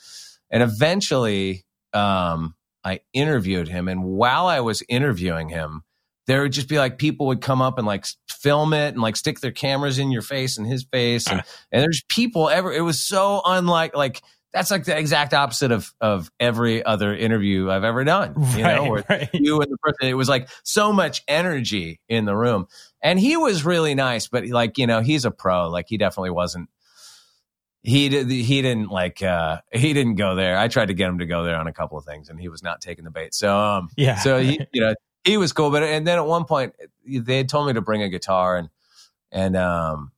and 0.52 0.62
eventually 0.62 1.64
um 1.92 2.54
I 2.84 3.00
interviewed 3.12 3.68
him. 3.68 3.88
And 3.88 4.04
while 4.04 4.46
I 4.46 4.60
was 4.60 4.82
interviewing 4.88 5.48
him 5.48 5.82
there 6.26 6.42
would 6.42 6.52
just 6.52 6.68
be 6.68 6.78
like 6.78 6.98
people 6.98 7.26
would 7.26 7.40
come 7.40 7.60
up 7.60 7.78
and 7.78 7.86
like 7.86 8.06
film 8.28 8.72
it 8.72 8.88
and 8.88 9.02
like 9.02 9.16
stick 9.16 9.40
their 9.40 9.50
cameras 9.50 9.98
in 9.98 10.12
your 10.12 10.22
face 10.22 10.56
and 10.56 10.66
his 10.66 10.84
face. 10.84 11.26
And, 11.28 11.42
and 11.72 11.82
there's 11.82 12.02
people 12.08 12.48
ever 12.48 12.72
it 12.72 12.82
was 12.82 13.02
so 13.02 13.42
unlike 13.44 13.96
like 13.96 14.22
that's 14.52 14.70
like 14.70 14.84
the 14.84 14.96
exact 14.96 15.34
opposite 15.34 15.72
of 15.72 15.92
of 16.00 16.30
every 16.38 16.84
other 16.84 17.14
interview 17.16 17.70
I've 17.70 17.84
ever 17.84 18.04
done 18.04 18.34
you 18.54 18.62
know 18.62 18.84
where 18.84 19.04
right. 19.08 19.30
you 19.32 19.60
and 19.62 19.70
the 19.70 19.78
person 19.78 20.08
it 20.08 20.14
was 20.14 20.28
like 20.28 20.48
so 20.62 20.92
much 20.92 21.22
energy 21.26 22.00
in 22.08 22.24
the 22.24 22.36
room. 22.36 22.66
And 23.02 23.18
he 23.18 23.36
was 23.36 23.64
really 23.64 23.94
nice 23.94 24.28
but 24.28 24.46
like 24.46 24.78
you 24.78 24.86
know 24.86 25.00
he's 25.00 25.24
a 25.24 25.30
pro. 25.30 25.68
Like 25.68 25.86
he 25.88 25.96
definitely 25.96 26.30
wasn't 26.30 26.68
he 27.82 28.08
did 28.08 28.30
he 28.30 28.62
didn't 28.62 28.90
like 28.90 29.22
uh 29.22 29.60
he 29.72 29.92
didn't 29.92 30.14
go 30.14 30.34
there 30.36 30.56
i 30.56 30.68
tried 30.68 30.86
to 30.86 30.94
get 30.94 31.08
him 31.08 31.18
to 31.18 31.26
go 31.26 31.42
there 31.42 31.56
on 31.56 31.66
a 31.66 31.72
couple 31.72 31.98
of 31.98 32.04
things 32.04 32.28
and 32.28 32.38
he 32.40 32.48
was 32.48 32.62
not 32.62 32.80
taking 32.80 33.04
the 33.04 33.10
bait 33.10 33.34
so 33.34 33.56
um 33.58 33.88
Yeah. 33.96 34.16
so 34.16 34.38
he 34.40 34.60
you 34.72 34.80
know 34.80 34.94
he 35.24 35.36
was 35.36 35.52
cool 35.52 35.70
but 35.70 35.82
and 35.82 36.06
then 36.06 36.18
at 36.18 36.26
one 36.26 36.44
point 36.44 36.74
they 37.06 37.36
had 37.36 37.48
told 37.48 37.66
me 37.66 37.72
to 37.72 37.80
bring 37.80 38.02
a 38.02 38.08
guitar 38.08 38.56
and 38.56 38.68
and 39.32 39.56
um 39.56 40.12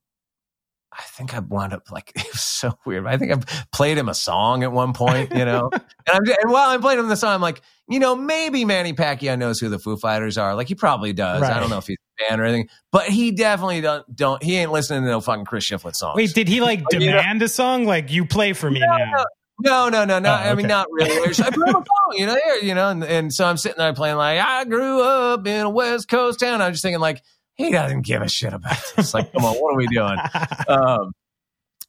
I 0.97 1.03
think 1.03 1.35
I 1.35 1.41
wound 1.41 1.73
up 1.73 1.91
like 1.91 2.12
it 2.15 2.27
was 2.32 2.41
so 2.41 2.78
weird. 2.86 3.07
I 3.07 3.16
think 3.16 3.32
I 3.32 3.65
played 3.73 3.99
him 3.99 4.09
a 4.09 4.15
song 4.15 4.62
at 4.62 4.70
one 4.70 4.93
point, 4.93 5.35
you 5.35 5.45
know. 5.45 5.69
and, 5.73 5.82
I'm, 6.07 6.23
and 6.24 6.53
while 6.53 6.70
I'm 6.70 6.81
playing 6.81 7.01
him 7.01 7.09
the 7.09 7.16
song, 7.16 7.35
I'm 7.35 7.41
like, 7.41 7.62
you 7.89 7.99
know, 7.99 8.15
maybe 8.15 8.65
Manny 8.65 8.93
Pacquiao 8.93 9.36
knows 9.36 9.59
who 9.59 9.69
the 9.69 9.81
Foo 9.81 9.97
Fighters 9.97 10.39
are. 10.39 10.55
Like 10.55 10.69
he 10.69 10.77
probably 10.77 11.12
does. 11.12 11.43
I 11.43 11.59
don't 11.59 11.69
know 11.69 11.78
if 11.78 11.86
he's 11.89 11.97
a 12.20 12.24
fan 12.28 12.41
or 12.41 12.45
anything, 12.45 12.69
but 12.93 13.05
he 13.05 13.31
definitely 13.31 13.81
don't. 13.81 14.16
Don't 14.16 14.43
he 14.43 14.57
ain't 14.57 14.70
listening 14.73 15.03
to 15.03 15.09
no 15.09 15.20
fucking 15.20 15.45
Chris 15.45 15.69
Shiflett 15.69 15.95
songs. 15.97 16.16
Wait, 16.16 16.35
did 16.35 16.49
he 16.49 16.61
like 16.61 16.81
Oh, 16.81 16.99
you 16.99 17.11
know- 17.11 17.16
demand 17.16 17.43
a 17.43 17.49
song? 17.49 17.85
Like 17.85 18.11
you 18.11 18.24
play 18.27 18.53
for 18.53 18.70
me 18.70 18.81
No, 18.81 18.86
now. 18.97 19.24
No, 19.61 19.89
no, 19.89 20.05
no, 20.05 20.19
no. 20.19 20.31
Oh, 20.31 20.32
I 20.32 20.55
mean, 20.57 20.66
not 20.66 20.89
really. 20.91 21.12
I 21.28 21.51
put 21.51 21.59
on 21.59 21.69
a 21.69 21.73
song, 21.73 21.85
you 22.12 22.27
know, 22.27 22.35
there, 22.35 22.65
you 22.65 22.74
know, 22.74 22.89
and, 22.89 23.05
and 23.05 23.32
so 23.32 23.45
I'm 23.45 23.57
sitting 23.57 23.78
there 23.78 23.93
playing 23.95 24.16
like 24.16 24.41
I 24.41 24.65
grew 24.65 25.01
up 25.01 25.47
in 25.47 25.61
a 25.61 25.70
West 25.70 26.09
Coast 26.09 26.41
town. 26.41 26.61
I'm 26.61 26.73
just 26.73 26.82
thinking 26.82 27.01
like 27.01 27.23
he 27.55 27.70
doesn't 27.70 28.03
give 28.03 28.20
a 28.20 28.28
shit 28.28 28.53
about 28.53 28.77
this. 28.97 29.15
Like, 29.15 29.32
come 29.32 29.45
on, 29.45 29.55
what 29.55 29.74
are 29.74 29.77
we 29.77 29.86
doing? 29.86 30.16
Um, 30.69 31.12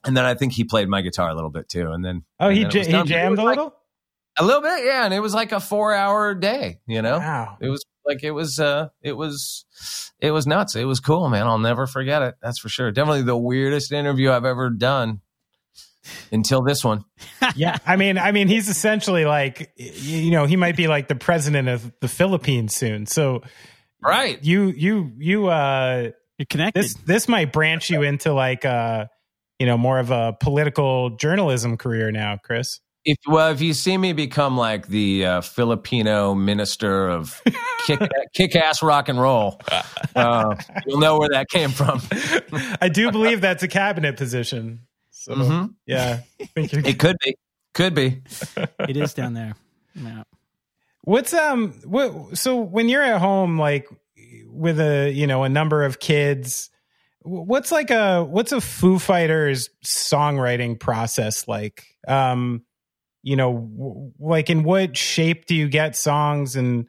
and 0.06 0.16
then 0.16 0.26
I 0.26 0.36
think 0.36 0.54
he 0.54 0.64
played 0.64 0.88
my 0.88 1.02
guitar 1.02 1.30
a 1.30 1.34
little 1.34 1.50
bit 1.50 1.68
too. 1.68 1.90
And 1.92 2.06
then 2.06 2.24
Oh, 2.40 2.50
and 2.50 2.56
he 2.58 2.64
then 2.66 2.72
j- 2.72 2.86
he 2.86 2.92
done. 2.92 3.02
But 3.02 3.06
it 3.08 3.10
jammed 3.14 3.32
was 3.32 3.40
a 3.40 3.44
like- 3.44 3.58
little. 3.58 3.76
a 4.38 4.46
little 4.46 4.62
bit, 4.62 4.86
yeah. 4.86 5.04
And 5.06 5.14
it 5.16 5.20
was 5.20 5.34
like 5.34 5.52
a 5.52 5.60
four 5.60 5.96
hour 5.96 6.36
day. 6.36 6.78
You 6.86 7.02
know, 7.02 7.18
Wow. 7.18 7.58
it 7.60 7.70
was 7.70 7.84
like 8.06 8.24
it 8.24 8.32
was 8.32 8.60
uh 8.60 8.90
it 9.02 9.14
was 9.14 9.66
it 10.20 10.32
was 10.32 10.48
nuts. 10.48 10.76
It 10.76 10.86
was 10.86 11.00
cool, 11.00 11.30
man. 11.30 11.48
I'll 11.48 11.60
never 11.60 11.88
forget 11.88 12.22
it. 12.22 12.36
That's 12.42 12.60
for 12.60 12.70
sure. 12.70 12.92
Definitely 12.92 13.24
the 13.24 13.38
weirdest 13.38 13.92
interview 13.92 14.32
I've 14.32 14.46
ever 14.46 14.70
done 14.70 15.22
until 16.32 16.62
this 16.64 16.84
one. 16.84 17.04
yeah, 17.56 17.78
I 17.86 17.96
mean, 17.96 18.18
I 18.18 18.32
mean, 18.32 18.48
he's 18.48 18.70
essentially 18.70 19.26
like, 19.26 19.72
you 19.76 20.32
know, 20.32 20.46
he 20.46 20.56
might 20.56 20.78
be 20.78 20.88
like 20.88 21.08
the 21.08 21.16
president 21.16 21.68
of 21.68 21.92
the 22.00 22.08
Philippines 22.08 22.76
soon. 22.76 23.06
So 23.06 23.42
Right. 24.02 24.42
you, 24.44 24.68
you, 24.68 25.12
you, 25.18 25.48
uh, 25.48 26.12
You're 26.38 26.46
connected. 26.48 26.84
this, 26.84 26.94
this 27.06 27.28
might 27.28 27.52
branch 27.52 27.90
you 27.90 28.04
into 28.04 28.34
like, 28.34 28.66
uh, 28.66 29.06
you 29.60 29.66
know, 29.66 29.78
more 29.78 29.98
of 30.00 30.12
a 30.12 30.36
political 30.40 31.12
journalism 31.12 31.76
career 31.78 32.12
now, 32.12 32.38
Chris. 32.44 32.80
If 33.06 33.18
well, 33.28 33.52
if 33.52 33.62
you 33.62 33.74
see 33.74 33.98
me 33.98 34.14
become 34.14 34.58
like 34.58 34.88
the 34.88 35.26
uh, 35.26 35.42
Filipino 35.42 36.34
minister 36.34 37.08
of 37.08 37.40
kick 37.86 38.00
kick 38.34 38.56
ass 38.56 38.82
rock 38.82 39.10
and 39.10 39.22
roll, 39.22 39.62
uh, 40.16 40.56
you'll 40.88 41.00
know 41.00 41.20
where 41.20 41.30
that 41.30 41.48
came 41.50 41.70
from. 41.70 42.02
I 42.82 42.90
do 42.90 43.12
believe 43.12 43.42
that's 43.42 43.62
a 43.64 43.68
cabinet 43.68 44.18
position. 44.18 44.82
So 45.12 45.34
Mhm. 45.36 45.76
yeah, 45.86 46.22
I 46.42 46.46
think 46.46 46.72
you're- 46.74 46.84
It 46.90 46.98
could 47.00 47.16
be, 47.24 47.36
could 47.74 47.94
be. 47.94 48.22
it 48.80 48.98
is 48.98 49.14
down 49.14 49.34
there. 49.34 49.54
Yeah. 49.94 50.24
What's 51.04 51.34
um 51.34 51.74
what 51.86 52.38
so 52.38 52.56
when 52.60 52.90
you're 52.90 53.04
at 53.04 53.22
home 53.22 53.60
like 53.60 53.88
with 54.48 54.80
a 54.80 55.12
you 55.12 55.28
know 55.28 55.44
a 55.44 55.50
number 55.50 55.84
of 55.84 56.00
kids 56.00 56.72
what's 57.22 57.72
like 57.72 57.92
a 57.92 58.24
what's 58.24 58.52
a 58.52 58.60
Foo 58.62 58.98
Fighters 58.98 59.70
songwriting 59.86 60.80
process 60.80 61.48
like 61.48 61.84
um 62.08 62.64
you 63.26 63.36
know 63.36 63.52
w- 63.54 64.12
like 64.20 64.50
in 64.50 64.64
what 64.64 64.96
shape 64.96 65.46
do 65.48 65.56
you 65.56 65.68
get 65.68 65.98
songs 65.98 66.56
and 66.56 66.86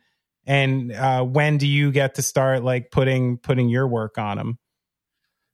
and 0.46 0.92
uh 0.92 1.24
when 1.24 1.56
do 1.58 1.66
you 1.66 1.90
get 1.90 2.14
to 2.14 2.22
start 2.22 2.62
like 2.62 2.90
putting 2.92 3.38
putting 3.38 3.68
your 3.68 3.88
work 3.88 4.18
on 4.18 4.36
them 4.36 4.58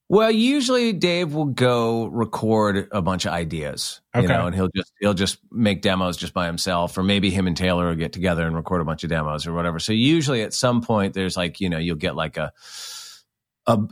Well, 0.09 0.31
usually 0.31 0.93
Dave 0.93 1.33
will 1.33 1.47
go 1.47 2.05
record 2.05 2.89
a 2.93 3.01
bunch 3.01 3.25
of 3.25 3.33
ideas, 3.33 4.03
you 4.15 4.29
know, 4.29 4.47
and 4.47 4.55
he'll 4.55 4.69
just 4.77 4.93
he'll 5.01 5.15
just 5.15 5.39
make 5.51 5.81
demos 5.81 6.19
just 6.19 6.35
by 6.35 6.45
himself, 6.45 6.99
or 6.99 7.03
maybe 7.03 7.31
him 7.31 7.47
and 7.47 7.57
Taylor 7.57 7.89
will 7.89 7.95
get 7.95 8.13
together 8.13 8.47
and 8.47 8.55
record 8.55 8.83
a 8.83 8.85
bunch 8.85 9.05
of 9.05 9.09
demos 9.09 9.47
or 9.47 9.55
whatever. 9.55 9.79
So 9.79 9.95
usually 9.95 10.43
at 10.43 10.53
some 10.53 10.83
point 10.83 11.15
there's 11.15 11.35
like 11.35 11.61
you 11.61 11.71
know 11.71 11.79
you'll 11.79 11.97
get 11.97 12.15
like 12.15 12.37
a 12.37 12.53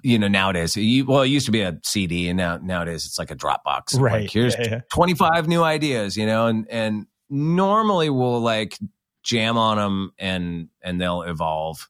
you 0.02 0.18
know 0.18 0.28
nowadays 0.28 0.76
you, 0.76 1.04
well 1.04 1.22
it 1.22 1.28
used 1.28 1.46
to 1.46 1.52
be 1.52 1.60
a 1.60 1.78
CD 1.84 2.28
and 2.28 2.36
now 2.36 2.58
nowadays 2.60 3.04
it's 3.06 3.18
like 3.18 3.30
a 3.30 3.36
Dropbox. 3.36 3.98
Right. 3.98 4.22
Like, 4.22 4.30
here's 4.30 4.56
Yeah, 4.58 4.68
yeah. 4.70 4.80
25 4.92 5.48
new 5.48 5.62
ideas, 5.62 6.16
you 6.16 6.26
know, 6.26 6.46
and 6.46 6.66
and 6.70 7.06
normally 7.28 8.10
we'll 8.10 8.40
like 8.40 8.76
jam 9.22 9.56
on 9.56 9.76
them 9.76 10.12
and 10.18 10.68
and 10.82 11.00
they'll 11.00 11.22
evolve. 11.22 11.88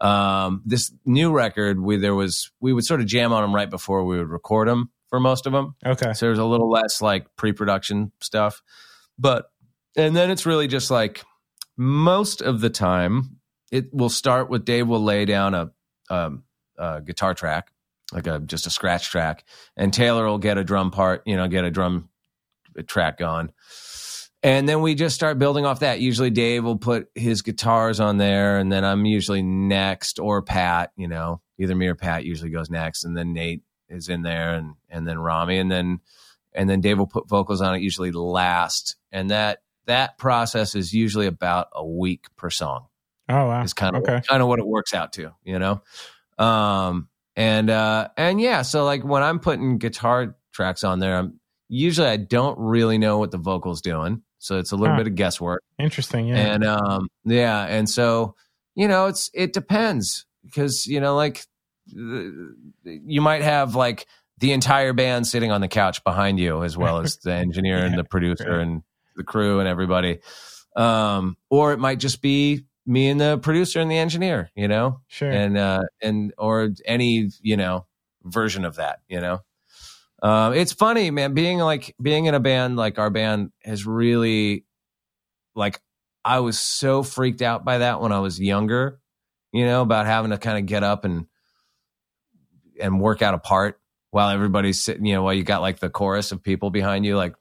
Um, 0.00 0.62
this 0.64 0.92
new 1.04 1.32
record, 1.32 1.80
we 1.80 1.96
there 1.96 2.14
was 2.14 2.50
we 2.60 2.72
would 2.72 2.84
sort 2.84 3.00
of 3.00 3.06
jam 3.06 3.32
on 3.32 3.42
them 3.42 3.54
right 3.54 3.68
before 3.68 4.04
we 4.04 4.18
would 4.18 4.28
record 4.28 4.68
them 4.68 4.90
for 5.08 5.20
most 5.20 5.46
of 5.46 5.52
them. 5.52 5.74
okay 5.84 6.12
So 6.12 6.26
there's 6.26 6.38
a 6.38 6.44
little 6.44 6.70
less 6.70 7.02
like 7.02 7.26
pre-production 7.36 8.12
stuff, 8.20 8.62
but 9.18 9.50
and 9.96 10.14
then 10.14 10.30
it's 10.30 10.46
really 10.46 10.68
just 10.68 10.90
like 10.90 11.24
most 11.76 12.40
of 12.40 12.60
the 12.60 12.70
time 12.70 13.38
it 13.70 13.92
will 13.92 14.08
start 14.08 14.48
with 14.48 14.64
Dave 14.64 14.88
will 14.88 15.02
lay 15.02 15.24
down 15.24 15.54
a, 15.54 15.70
um, 16.10 16.44
a 16.78 17.00
guitar 17.00 17.34
track, 17.34 17.72
like 18.12 18.26
a 18.26 18.38
just 18.38 18.66
a 18.66 18.70
scratch 18.70 19.10
track, 19.10 19.44
and 19.76 19.92
Taylor 19.92 20.26
will 20.26 20.38
get 20.38 20.58
a 20.58 20.64
drum 20.64 20.90
part, 20.90 21.22
you 21.26 21.36
know, 21.36 21.48
get 21.48 21.64
a 21.64 21.70
drum 21.70 22.08
track 22.86 23.18
going. 23.18 23.50
And 24.42 24.68
then 24.68 24.82
we 24.82 24.94
just 24.94 25.16
start 25.16 25.40
building 25.40 25.66
off 25.66 25.80
that. 25.80 26.00
Usually 26.00 26.30
Dave 26.30 26.62
will 26.62 26.78
put 26.78 27.08
his 27.14 27.42
guitars 27.42 27.98
on 27.98 28.18
there, 28.18 28.58
and 28.58 28.70
then 28.70 28.84
I'm 28.84 29.04
usually 29.04 29.42
next, 29.42 30.20
or 30.20 30.42
Pat, 30.42 30.92
you 30.96 31.08
know, 31.08 31.40
either 31.58 31.74
me 31.74 31.88
or 31.88 31.96
Pat 31.96 32.24
usually 32.24 32.50
goes 32.50 32.70
next, 32.70 33.04
and 33.04 33.16
then 33.16 33.32
Nate 33.32 33.62
is 33.88 34.08
in 34.08 34.22
there, 34.22 34.54
and 34.54 34.74
and 34.88 35.06
then 35.06 35.18
Rami, 35.18 35.58
and 35.58 35.70
then 35.70 36.00
and 36.52 36.70
then 36.70 36.80
Dave 36.80 36.98
will 36.98 37.06
put 37.06 37.28
vocals 37.28 37.60
on 37.60 37.74
it 37.74 37.82
usually 37.82 38.12
last, 38.12 38.96
and 39.10 39.30
that 39.30 39.62
that 39.86 40.18
process 40.18 40.74
is 40.74 40.92
usually 40.92 41.26
about 41.26 41.68
a 41.72 41.84
week 41.84 42.26
per 42.36 42.50
song 42.50 42.86
oh 43.30 43.46
wow 43.46 43.62
is 43.62 43.72
kind 43.72 43.96
of 43.96 44.02
okay 44.02 44.20
kind 44.28 44.42
of 44.42 44.48
what 44.48 44.58
it 44.58 44.66
works 44.66 44.94
out 44.94 45.12
to, 45.14 45.32
you 45.44 45.58
know. 45.58 45.82
Um 46.38 47.08
and 47.36 47.70
uh 47.70 48.08
and 48.16 48.40
yeah, 48.40 48.62
so 48.62 48.84
like 48.84 49.04
when 49.04 49.22
I'm 49.22 49.38
putting 49.40 49.78
guitar 49.78 50.36
tracks 50.52 50.84
on 50.84 50.98
there, 50.98 51.16
I'm 51.18 51.40
usually 51.68 52.08
I 52.08 52.16
don't 52.16 52.58
really 52.58 52.98
know 52.98 53.18
what 53.18 53.30
the 53.30 53.38
vocals 53.38 53.80
doing, 53.80 54.22
so 54.38 54.58
it's 54.58 54.72
a 54.72 54.76
little 54.76 54.94
Huh. 54.94 55.00
bit 55.02 55.06
of 55.08 55.14
guesswork. 55.14 55.62
interesting 55.78 56.28
yeah 56.28 56.36
And 56.36 56.64
um 56.64 57.08
yeah, 57.24 57.64
and 57.64 57.88
so 57.88 58.34
you 58.74 58.86
know, 58.88 59.06
it's 59.06 59.30
it 59.34 59.52
depends 59.52 60.24
because 60.44 60.86
you 60.86 61.00
know 61.00 61.16
like 61.16 61.44
you 62.84 63.20
might 63.20 63.42
have 63.42 63.74
like 63.74 64.06
the 64.38 64.52
entire 64.52 64.92
band 64.92 65.26
sitting 65.26 65.50
on 65.50 65.60
the 65.60 65.68
couch 65.68 66.02
behind 66.04 66.38
you 66.38 66.62
as 66.62 66.76
well 66.76 66.98
as 67.00 67.16
the 67.18 67.32
engineer 67.32 67.78
and 67.84 67.98
the 67.98 68.04
producer 68.04 68.50
right. 68.52 68.60
and 68.60 68.82
the 69.16 69.24
crew 69.24 69.58
and 69.60 69.68
everybody. 69.68 70.18
Um 70.76 71.36
or 71.50 71.72
it 71.72 71.78
might 71.78 71.98
just 71.98 72.22
be 72.22 72.64
me 72.88 73.10
and 73.10 73.20
the 73.20 73.38
producer 73.38 73.80
and 73.80 73.90
the 73.90 73.98
engineer, 73.98 74.50
you 74.56 74.66
know? 74.66 75.00
sure 75.08 75.30
And 75.30 75.56
uh 75.56 75.82
and 76.02 76.32
or 76.38 76.70
any, 76.86 77.28
you 77.42 77.56
know, 77.56 77.86
version 78.24 78.64
of 78.64 78.76
that, 78.76 79.00
you 79.08 79.20
know. 79.20 79.40
Um 80.22 80.54
it's 80.54 80.72
funny, 80.72 81.10
man, 81.10 81.34
being 81.34 81.58
like 81.58 81.94
being 82.00 82.24
in 82.24 82.34
a 82.34 82.40
band 82.40 82.76
like 82.76 82.98
our 82.98 83.10
band 83.10 83.52
has 83.62 83.86
really 83.86 84.64
like 85.54 85.80
I 86.24 86.40
was 86.40 86.58
so 86.58 87.02
freaked 87.02 87.42
out 87.42 87.64
by 87.64 87.78
that 87.78 88.00
when 88.00 88.12
I 88.12 88.20
was 88.20 88.40
younger, 88.40 89.00
you 89.52 89.66
know, 89.66 89.82
about 89.82 90.06
having 90.06 90.30
to 90.30 90.38
kind 90.38 90.58
of 90.58 90.66
get 90.66 90.82
up 90.82 91.04
and 91.04 91.26
and 92.80 93.00
work 93.00 93.22
out 93.22 93.34
a 93.34 93.38
part 93.38 93.80
while 94.10 94.30
everybody's 94.30 94.82
sitting, 94.82 95.04
you 95.04 95.14
know, 95.14 95.22
while 95.22 95.34
you 95.34 95.42
got 95.42 95.60
like 95.60 95.78
the 95.78 95.90
chorus 95.90 96.32
of 96.32 96.42
people 96.42 96.70
behind 96.70 97.04
you, 97.04 97.16
like 97.16 97.34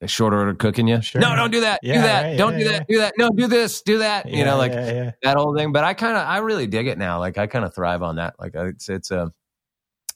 a 0.00 0.08
short 0.08 0.32
order 0.32 0.54
cooking 0.54 0.88
you. 0.88 1.00
Sure. 1.02 1.20
No, 1.20 1.36
don't 1.36 1.50
do 1.50 1.60
that. 1.60 1.80
Yeah, 1.82 1.94
do 1.94 2.00
that. 2.02 2.22
right, 2.22 2.36
don't 2.38 2.52
yeah, 2.52 2.58
do 2.58 2.64
yeah. 2.64 2.70
that. 2.78 2.86
Do 2.88 2.98
that. 2.98 3.14
No, 3.18 3.30
do 3.30 3.46
this. 3.46 3.82
Do 3.82 3.98
that. 3.98 4.28
you 4.28 4.44
know, 4.44 4.56
like 4.56 4.72
yeah, 4.72 4.92
yeah. 4.92 5.10
that 5.22 5.36
whole 5.36 5.54
thing. 5.56 5.72
But 5.72 5.84
I 5.84 5.94
kind 5.94 6.16
of, 6.16 6.26
I 6.26 6.38
really 6.38 6.66
dig 6.66 6.86
it 6.86 6.98
now. 6.98 7.18
Like 7.18 7.38
I 7.38 7.46
kind 7.46 7.64
of 7.64 7.74
thrive 7.74 8.02
on 8.02 8.16
that. 8.16 8.34
Like 8.38 8.52
it's, 8.54 8.88
it's 8.88 9.10
a, 9.10 9.32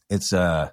it's 0.09 0.33
a, 0.33 0.73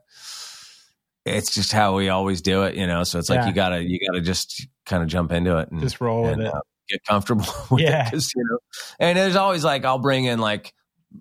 it's 1.25 1.53
just 1.53 1.71
how 1.71 1.95
we 1.95 2.09
always 2.09 2.41
do 2.41 2.63
it, 2.63 2.75
you 2.75 2.87
know. 2.87 3.03
So 3.03 3.19
it's 3.19 3.29
like 3.29 3.41
Yeah. 3.41 3.47
you 3.47 3.53
gotta, 3.53 3.83
you 3.83 3.99
gotta 4.07 4.21
just 4.21 4.65
kind 4.85 5.03
of 5.03 5.09
jump 5.09 5.31
into 5.31 5.57
it 5.57 5.69
and 5.71 5.81
just 5.81 6.01
roll 6.01 6.23
with 6.23 6.39
it 6.39 6.47
uh, 6.47 6.61
get 6.89 7.03
comfortable 7.05 7.45
with 7.71 7.81
Yeah. 7.81 8.09
it. 8.11 8.25
you 8.35 8.43
know, 8.49 8.57
and 8.99 9.17
there's 9.17 9.35
always 9.35 9.63
like 9.63 9.85
I'll 9.85 9.99
bring 9.99 10.25
in 10.25 10.39
like 10.39 10.73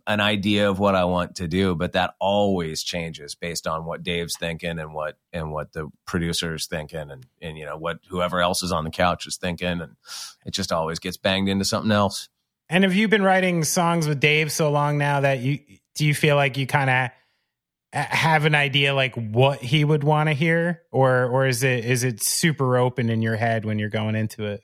an 0.07 0.21
idea 0.21 0.71
of 0.71 0.79
what 0.79 0.95
I 0.95 1.05
want 1.05 1.37
to 1.37 1.49
do, 1.49 1.75
but 1.75 1.93
that 1.93 2.15
always 2.21 2.83
changes 2.83 3.35
based 3.35 3.67
on 3.67 3.85
what 3.85 4.03
Dave's 4.03 4.37
thinking 4.39 4.79
and 4.79 4.95
what 4.95 5.17
and 5.33 5.53
what 5.53 5.73
the 5.73 5.89
producer's 6.07 6.67
thinking 6.67 7.11
and 7.11 7.27
and 7.41 7.59
you 7.59 7.67
know 7.67 7.77
what 7.77 7.99
whoever 8.09 8.41
else 8.41 8.63
is 8.63 8.73
on 8.73 8.85
the 8.85 8.91
couch 8.91 9.27
is 9.27 9.37
thinking, 9.37 9.81
and 9.81 9.97
it 10.47 10.53
just 10.53 10.73
always 10.73 10.99
gets 10.99 11.17
banged 11.17 11.49
into 11.49 11.65
something 11.65 11.93
else. 11.93 12.29
And 12.69 12.85
have 12.85 12.95
you 12.95 13.09
been 13.09 13.23
writing 13.23 13.65
songs 13.65 14.07
with 14.07 14.21
Dave 14.21 14.53
so 14.53 14.71
long 14.71 14.97
now 14.97 15.21
that 15.21 15.41
you 15.41 15.59
do 15.95 16.07
you 16.07 16.15
feel 16.15 16.37
like 16.37 16.57
you 16.57 16.67
kind 16.67 16.91
of 16.91 17.11
have 17.93 18.45
an 18.45 18.55
idea 18.55 18.95
like 18.95 19.17
what 19.17 19.59
he 19.59 19.85
would 19.85 20.05
want 20.05 20.29
to 20.29 20.33
hear 20.33 20.83
or 20.93 21.25
or 21.25 21.47
is 21.47 21.65
it 21.65 21.85
is 21.85 22.05
it 22.05 22.23
super 22.23 22.77
open 22.77 23.11
in 23.11 23.21
your 23.21 23.35
head 23.35 23.65
when 23.65 23.79
you're 23.79 23.91
going 23.91 24.15
into 24.15 24.47
it? 24.47 24.63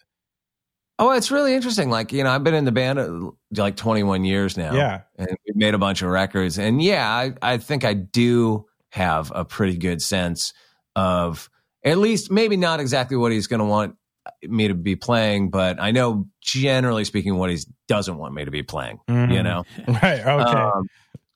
Oh, 0.98 1.10
it's 1.12 1.30
really 1.30 1.54
interesting. 1.54 1.90
Like 1.90 2.12
you 2.12 2.24
know, 2.24 2.30
I've 2.30 2.42
been 2.44 2.54
in 2.54 2.64
the 2.64 2.72
band 2.72 2.98
uh, 2.98 3.30
like 3.54 3.76
21 3.76 4.24
years 4.24 4.56
now. 4.56 4.74
Yeah. 4.74 5.00
and 5.18 5.28
we've 5.46 5.56
made 5.56 5.74
a 5.74 5.78
bunch 5.78 6.02
of 6.02 6.08
records. 6.08 6.58
And 6.58 6.80
yeah, 6.82 7.06
I, 7.08 7.34
I 7.42 7.58
think 7.58 7.84
I 7.84 7.92
do 7.94 8.66
have 8.90 9.30
a 9.34 9.44
pretty 9.44 9.76
good 9.76 10.00
sense 10.00 10.54
of 10.94 11.50
at 11.84 11.98
least 11.98 12.30
maybe 12.30 12.56
not 12.56 12.80
exactly 12.80 13.16
what 13.16 13.30
he's 13.32 13.46
going 13.46 13.60
to 13.60 13.66
want 13.66 13.96
me 14.42 14.68
to 14.68 14.74
be 14.74 14.96
playing, 14.96 15.50
but 15.50 15.80
I 15.80 15.90
know 15.90 16.26
generally 16.40 17.04
speaking 17.04 17.36
what 17.36 17.50
he 17.50 17.58
doesn't 17.88 18.16
want 18.16 18.34
me 18.34 18.44
to 18.46 18.50
be 18.50 18.62
playing. 18.62 18.98
You 19.06 19.14
Mhm. 19.14 19.44
know, 19.44 19.64
Right. 19.88 20.20
Okay. 20.20 20.58
Um, 20.60 20.88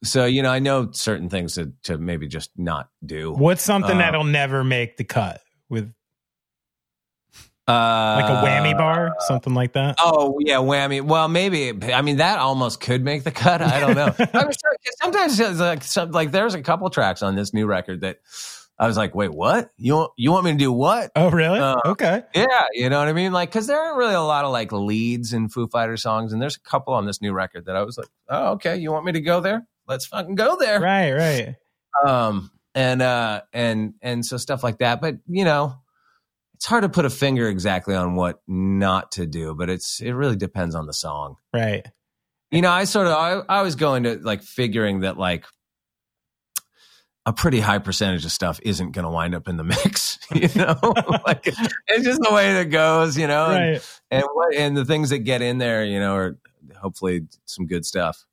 so 0.02 0.24
you 0.24 0.42
know, 0.42 0.50
I 0.50 0.58
know 0.60 0.90
certain 0.92 1.28
things 1.28 1.54
to 1.56 1.72
to 1.82 1.98
maybe 1.98 2.26
just 2.26 2.50
not 2.56 2.88
do. 3.04 3.32
What's 3.32 3.62
something 3.62 3.96
uh, 3.96 3.98
that'll 3.98 4.24
never 4.24 4.64
make 4.64 4.96
the 4.96 5.04
cut 5.04 5.42
with 5.68 5.92
Uh, 7.70 8.20
like 8.20 8.30
a 8.30 8.46
whammy 8.46 8.76
bar, 8.76 9.14
something 9.20 9.54
like 9.54 9.74
that? 9.74 9.96
Oh 9.98 10.38
yeah, 10.40 10.56
whammy. 10.56 11.02
Well, 11.02 11.28
maybe. 11.28 11.72
I 11.92 12.02
mean, 12.02 12.16
that 12.16 12.38
almost 12.38 12.80
could 12.80 13.04
make 13.04 13.24
the 13.24 13.30
cut. 13.30 13.62
I 13.62 13.80
don't 13.80 13.94
know. 13.94 14.14
I 14.34 14.44
was 14.44 14.56
sometimes 15.00 15.38
it's 15.38 15.60
like 15.60 15.82
some, 15.84 16.10
like 16.10 16.32
there's 16.32 16.54
a 16.54 16.62
couple 16.62 16.90
tracks 16.90 17.22
on 17.22 17.36
this 17.36 17.54
new 17.54 17.66
record 17.66 18.00
that 18.00 18.18
I 18.78 18.86
was 18.86 18.96
like, 18.96 19.14
wait, 19.14 19.32
what? 19.32 19.70
You 19.76 19.94
want 19.94 20.12
you 20.16 20.32
want 20.32 20.44
me 20.44 20.52
to 20.52 20.58
do 20.58 20.72
what? 20.72 21.12
Oh, 21.14 21.30
really? 21.30 21.58
uh, 21.58 21.76
okay. 21.86 22.22
Yeah, 22.34 22.46
you 22.72 22.90
know 22.90 22.98
what 22.98 23.08
I 23.08 23.12
mean. 23.12 23.32
Like, 23.32 23.50
because 23.50 23.66
there 23.66 23.78
aren't 23.78 23.98
really 23.98 24.14
a 24.14 24.22
lot 24.22 24.44
of 24.44 24.52
like 24.52 24.72
leads 24.72 25.32
in 25.32 25.48
Foo 25.48 25.68
Fighter 25.68 25.96
songs, 25.96 26.32
and 26.32 26.42
there's 26.42 26.56
a 26.56 26.60
couple 26.60 26.94
on 26.94 27.06
this 27.06 27.22
new 27.22 27.32
record 27.32 27.66
that 27.66 27.76
I 27.76 27.82
was 27.82 27.96
like, 27.96 28.08
oh, 28.28 28.52
okay, 28.52 28.76
you 28.76 28.90
want 28.90 29.04
me 29.04 29.12
to 29.12 29.20
go 29.20 29.40
there? 29.40 29.66
Let's 29.86 30.06
fucking 30.06 30.34
go 30.34 30.56
there. 30.56 30.80
Right, 30.80 31.12
right. 31.12 31.54
Um, 32.04 32.50
and 32.74 33.02
uh 33.02 33.42
and 33.52 33.94
and 34.00 34.24
so 34.24 34.36
stuff 34.36 34.62
like 34.62 34.78
that 34.78 35.00
but 35.00 35.16
you 35.26 35.44
know 35.44 35.79
it's 36.60 36.66
hard 36.66 36.82
to 36.82 36.90
put 36.90 37.06
a 37.06 37.10
finger 37.10 37.48
exactly 37.48 37.94
on 37.94 38.14
what 38.16 38.40
not 38.46 39.12
to 39.12 39.26
do 39.26 39.54
but 39.54 39.70
it's 39.70 40.00
it 40.00 40.12
really 40.12 40.36
depends 40.36 40.74
on 40.74 40.86
the 40.86 40.92
song 40.92 41.36
Right. 41.54 41.86
you 42.50 42.60
know 42.60 42.70
i 42.70 42.84
sort 42.84 43.06
of 43.06 43.14
i, 43.14 43.58
I 43.60 43.62
was 43.62 43.74
going 43.76 44.02
to 44.02 44.16
like 44.18 44.42
figuring 44.42 45.00
that 45.00 45.16
like 45.16 45.46
a 47.26 47.32
pretty 47.32 47.60
high 47.60 47.78
percentage 47.78 48.24
of 48.24 48.32
stuff 48.32 48.60
isn't 48.62 48.92
going 48.92 49.04
to 49.04 49.10
wind 49.10 49.34
up 49.34 49.48
in 49.48 49.56
the 49.56 49.64
mix 49.74 50.18
you 50.34 50.48
know 50.54 50.76
like 51.26 51.46
it's 51.46 52.04
just 52.04 52.20
the 52.20 52.32
way 52.32 52.52
that 52.54 52.70
goes 52.70 53.16
you 53.16 53.26
know 53.26 53.46
and, 53.50 53.82
and 54.10 54.24
what 54.34 54.54
and 54.54 54.76
the 54.76 54.84
things 54.84 55.10
that 55.10 55.18
get 55.20 55.42
in 55.42 55.58
there 55.58 55.84
you 55.84 55.98
know 55.98 56.14
are 56.14 56.38
hopefully 56.76 57.22
some 57.46 57.66
good 57.66 57.84
stuff 57.84 58.24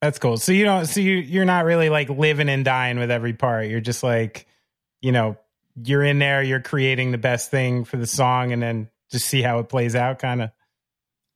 That's 0.00 0.18
cool. 0.18 0.36
So 0.36 0.50
you 0.52 0.64
don't 0.64 0.86
so 0.86 1.00
you 1.00 1.14
you're 1.16 1.44
not 1.44 1.64
really 1.64 1.88
like 1.90 2.08
living 2.08 2.48
and 2.48 2.64
dying 2.64 2.98
with 2.98 3.10
every 3.10 3.32
part. 3.34 3.68
You're 3.68 3.80
just 3.80 4.02
like, 4.02 4.46
you 5.00 5.12
know, 5.12 5.36
you're 5.76 6.02
in 6.02 6.18
there, 6.18 6.42
you're 6.42 6.60
creating 6.60 7.12
the 7.12 7.18
best 7.18 7.50
thing 7.50 7.84
for 7.84 7.96
the 7.96 8.06
song 8.06 8.52
and 8.52 8.62
then 8.62 8.90
just 9.10 9.26
see 9.26 9.42
how 9.42 9.58
it 9.58 9.68
plays 9.68 9.94
out 9.94 10.18
kind 10.18 10.42
of. 10.42 10.50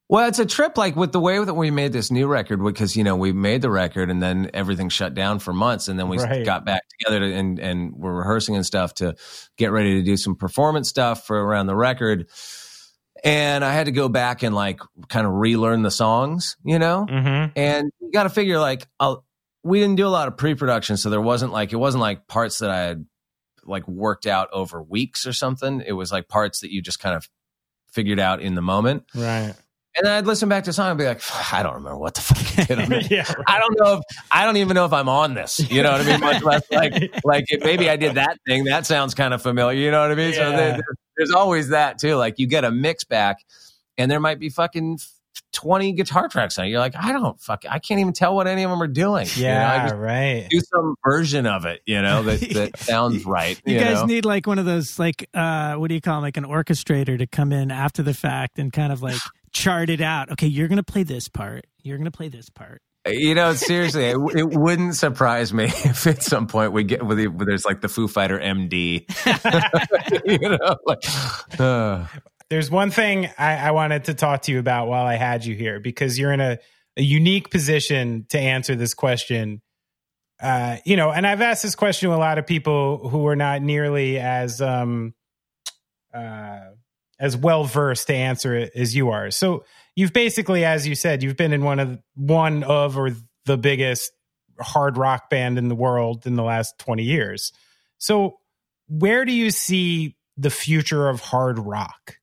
Well, 0.09 0.29
it's 0.29 0.39
a 0.39 0.47
trip 0.47 0.79
like 0.79 0.95
with 0.95 1.11
the 1.11 1.19
way 1.19 1.43
that 1.43 1.55
we 1.55 1.73
made 1.73 1.93
this 1.93 2.13
new 2.13 2.29
record 2.29 2.63
because 2.63 2.97
you 2.97 3.03
know 3.03 3.17
we 3.17 3.33
made 3.33 3.61
the 3.61 3.71
record 3.71 4.09
and 4.09 4.23
then 4.23 4.51
everything 4.55 4.89
shut 4.89 5.15
down 5.15 5.41
for 5.41 5.53
months 5.53 5.89
and 5.89 5.99
then 5.99 6.09
we 6.09 6.19
Right. 6.19 6.45
got 6.47 6.65
back 6.65 6.83
together 7.01 7.21
to, 7.21 7.33
and 7.35 7.59
and 7.59 7.93
we're 7.97 8.13
rehearsing 8.15 8.55
and 8.55 8.65
stuff 8.65 8.95
to 8.95 9.17
get 9.57 9.73
ready 9.73 9.95
to 9.95 10.03
do 10.03 10.17
some 10.17 10.37
performance 10.37 10.89
stuff 10.89 11.27
for 11.27 11.37
around 11.37 11.67
the 11.67 11.75
record. 11.75 12.29
And 13.25 13.65
I 13.65 13.73
had 13.73 13.87
to 13.87 13.93
go 13.93 14.09
back 14.09 14.45
and 14.45 14.55
like 14.55 14.79
kind 15.09 15.27
of 15.27 15.33
relearn 15.33 15.83
the 15.83 15.91
songs, 15.91 16.57
you 16.65 16.79
know. 16.79 17.07
Mhm. 17.11 17.53
And 17.57 17.91
you 18.01 18.13
got 18.13 18.25
to 18.25 18.31
figure 18.31 18.61
like 18.61 18.87
i 19.01 19.17
we 19.65 19.81
didn't 19.81 19.97
do 19.97 20.07
a 20.07 20.09
lot 20.09 20.29
of 20.29 20.37
pre-production, 20.37 20.97
so 20.97 21.11
there 21.11 21.21
wasn't 21.21 21.51
like 21.53 21.73
it 21.73 21.77
wasn't 21.77 22.01
like 22.03 22.29
parts 22.29 22.59
that 22.61 22.71
I 22.71 22.79
had 22.83 23.05
like 23.67 23.87
worked 23.89 24.27
out 24.27 24.49
over 24.53 24.83
weeks 24.83 25.27
or 25.27 25.33
something. 25.33 25.83
It 25.87 25.93
was 25.93 26.13
like 26.13 26.29
parts 26.29 26.61
that 26.61 26.73
you 26.73 26.83
just 26.83 26.99
kind 26.99 27.15
of 27.15 27.29
figured 27.89 28.21
out 28.21 28.41
in 28.41 28.55
the 28.55 28.63
moment. 28.63 29.05
Right. 29.15 29.55
And 29.99 30.07
I'd 30.07 30.27
listen 30.27 30.51
back 30.51 30.65
to 30.65 30.71
the 30.71 30.75
song 30.75 30.91
and 30.91 30.99
be 30.99 31.07
like, 31.07 31.23
I 31.53 31.63
don't 31.63 31.75
remember 31.75 31.97
what 31.97 32.15
the 32.15 32.21
fuck 32.21 32.59
I 32.59 32.65
did 32.65 32.79
on 32.79 32.93
it. 32.93 33.11
yeah. 33.11 33.33
I 33.47 33.59
don't 33.59 33.79
know 33.81 33.95
if 33.95 34.01
I 34.31 34.45
don't 34.45 34.59
even 34.59 34.75
know 34.75 34.85
if 34.85 34.93
I'm 34.93 35.09
on 35.09 35.33
this. 35.33 35.59
You 35.71 35.83
know 35.83 35.93
what 35.93 36.03
I 36.03 36.05
mean? 36.05 36.21
Much 36.21 36.43
less 36.43 36.63
like 36.71 36.93
like 37.25 37.45
if 37.49 37.65
maybe 37.65 37.89
I 37.89 37.97
did 37.97 38.17
that 38.17 38.39
thing. 38.47 38.65
That 38.65 38.85
sounds 38.85 39.15
kind 39.15 39.33
of 39.33 39.41
familiar. 39.41 39.79
You 39.81 39.91
know 39.91 40.03
what 40.03 40.11
I 40.11 40.15
mean? 40.15 40.35
So 40.35 40.51
there, 40.51 40.81
there's 41.17 41.33
always 41.33 41.69
that 41.71 41.99
too. 41.99 42.17
Like 42.17 42.39
you 42.39 42.47
get 42.47 42.65
a 42.65 42.71
mix 42.71 43.05
back, 43.05 43.39
and 43.97 44.11
there 44.11 44.21
might 44.21 44.39
be 44.39 44.51
fucking 44.51 44.99
twenty 45.53 45.93
guitar 45.93 46.29
tracks 46.29 46.59
on 46.59 46.67
it. 46.67 46.69
You're 46.69 46.81
like, 46.81 46.95
I 46.97 47.13
don't 47.13 47.41
fuck. 47.41 47.65
I 47.69 47.79
can't 47.79 48.01
even 48.01 48.13
tell 48.13 48.35
what 48.35 48.47
any 48.47 48.63
of 48.63 48.71
them 48.71 48.83
are 48.83 48.87
doing. 48.87 49.27
You 49.35 49.45
know, 49.45 49.49
I 49.51 49.53
Yeah, 49.53 49.83
just 49.85 49.95
right. 49.97 50.47
do 50.51 50.61
some 50.61 50.95
version 51.05 51.47
of 51.47 51.65
it. 51.65 51.81
You 51.87 52.03
know 52.03 52.23
that 52.25 52.41
that 52.55 52.79
sounds 52.79 53.25
right. 53.25 53.61
You, 53.65 53.75
You, 53.75 53.81
guys 53.81 53.97
know? 54.01 54.07
need 54.07 54.25
like 54.25 54.47
one 54.47 54.59
of 54.59 54.65
those 54.67 54.99
like 54.99 55.29
uh 55.35 55.75
what 55.77 55.89
do 55.89 55.95
you 55.95 56.01
call 56.01 56.17
'em? 56.17 56.23
like 56.23 56.37
an 56.37 56.45
orchestrator 56.45 57.17
to 57.19 57.27
come 57.27 57.53
in 57.53 57.71
after 57.71 58.03
the 58.03 58.15
fact 58.15 58.59
and 58.59 58.73
kind 58.73 58.93
of 58.93 59.03
like 59.03 59.17
chart 59.53 59.89
it 59.91 60.01
out. 60.01 60.31
Okay, 60.33 60.47
you're 60.47 60.69
gonna 60.69 60.83
play 60.83 61.03
this 61.03 61.29
part. 61.29 61.67
You're 61.83 61.99
gonna 61.99 62.11
play 62.11 62.29
this 62.29 62.51
part. 62.51 62.83
You 63.09 63.37
know, 63.37 63.55
seriously, 63.55 64.07
it, 64.07 64.17
it 64.35 64.49
wouldn't 64.51 64.97
surprise 64.97 65.55
me 65.55 65.65
if 65.85 66.09
at 66.09 66.25
some 66.25 66.49
point 66.49 66.73
we 66.73 66.83
get 66.83 67.05
where 67.07 67.15
there's 67.15 67.65
like 67.65 67.81
the 67.81 67.89
Foo 67.89 68.09
Fighter 68.09 68.37
MD. 68.37 69.07
you 70.43 70.49
know, 70.49 70.77
like, 70.85 71.61
uh, 71.61 72.05
There's 72.49 72.71
one 72.71 72.91
thing 72.91 73.29
I, 73.39 73.57
I 73.57 73.71
wanted 73.73 74.05
to 74.05 74.15
talk 74.15 74.43
to 74.43 74.53
you 74.53 74.59
about 74.59 74.89
while 74.89 75.05
I 75.05 75.15
had 75.15 75.45
you 75.45 75.55
here 75.55 75.81
because 75.81 76.19
you're 76.19 76.33
in 76.33 76.41
a, 76.41 76.59
a 76.97 77.03
unique 77.03 77.51
position 77.51 78.27
to 78.31 78.39
answer 78.39 78.77
this 78.77 78.95
question. 78.95 79.63
Uh, 80.41 80.77
you 80.85 80.97
know, 80.97 81.11
and 81.11 81.27
I've 81.27 81.41
asked 81.41 81.63
this 81.63 81.75
question 81.75 82.11
to 82.11 82.15
a 82.15 82.19
lot 82.19 82.39
of 82.39 82.47
people 82.47 83.09
who 83.09 83.27
are 83.27 83.37
not 83.37 83.63
nearly 83.63 84.19
as 84.19 84.61
um, 84.61 85.15
uh, 86.15 86.61
as 87.19 87.37
well 87.37 87.65
versed 87.65 88.07
to 88.09 88.15
answer 88.15 88.55
it 88.55 88.73
as 88.75 88.95
you 88.95 89.11
are. 89.11 89.31
So 89.31 89.65
you've 89.95 90.13
basically, 90.13 90.65
as 90.65 90.87
you 90.87 90.95
said, 90.95 91.23
you've 91.23 91.37
been 91.37 91.53
in 91.53 91.65
one 91.65 91.81
of 91.81 91.99
one 92.15 92.63
of 92.63 92.97
or 92.97 93.11
the 93.47 93.57
biggest 93.57 94.13
hard 94.61 94.97
rock 94.97 95.31
band 95.31 95.59
in 95.59 95.69
the 95.69 95.75
world 95.75 96.27
in 96.27 96.37
the 96.37 96.43
last 96.43 96.79
20 96.79 97.03
years. 97.03 97.53
So 97.99 98.39
where 98.89 99.25
do 99.25 99.33
you 99.33 99.51
see 99.51 100.17
the 100.37 100.51
future 100.51 101.09
of 101.09 101.21
hard 101.21 101.59
rock? 101.59 102.19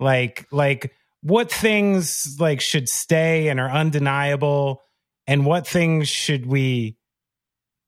Like 0.00 0.46
like 0.50 0.92
what 1.22 1.52
things 1.52 2.36
like 2.40 2.60
should 2.60 2.88
stay 2.88 3.48
and 3.48 3.60
are 3.60 3.70
undeniable 3.70 4.82
and 5.26 5.44
what 5.46 5.66
things 5.66 6.08
should 6.08 6.46
we 6.46 6.96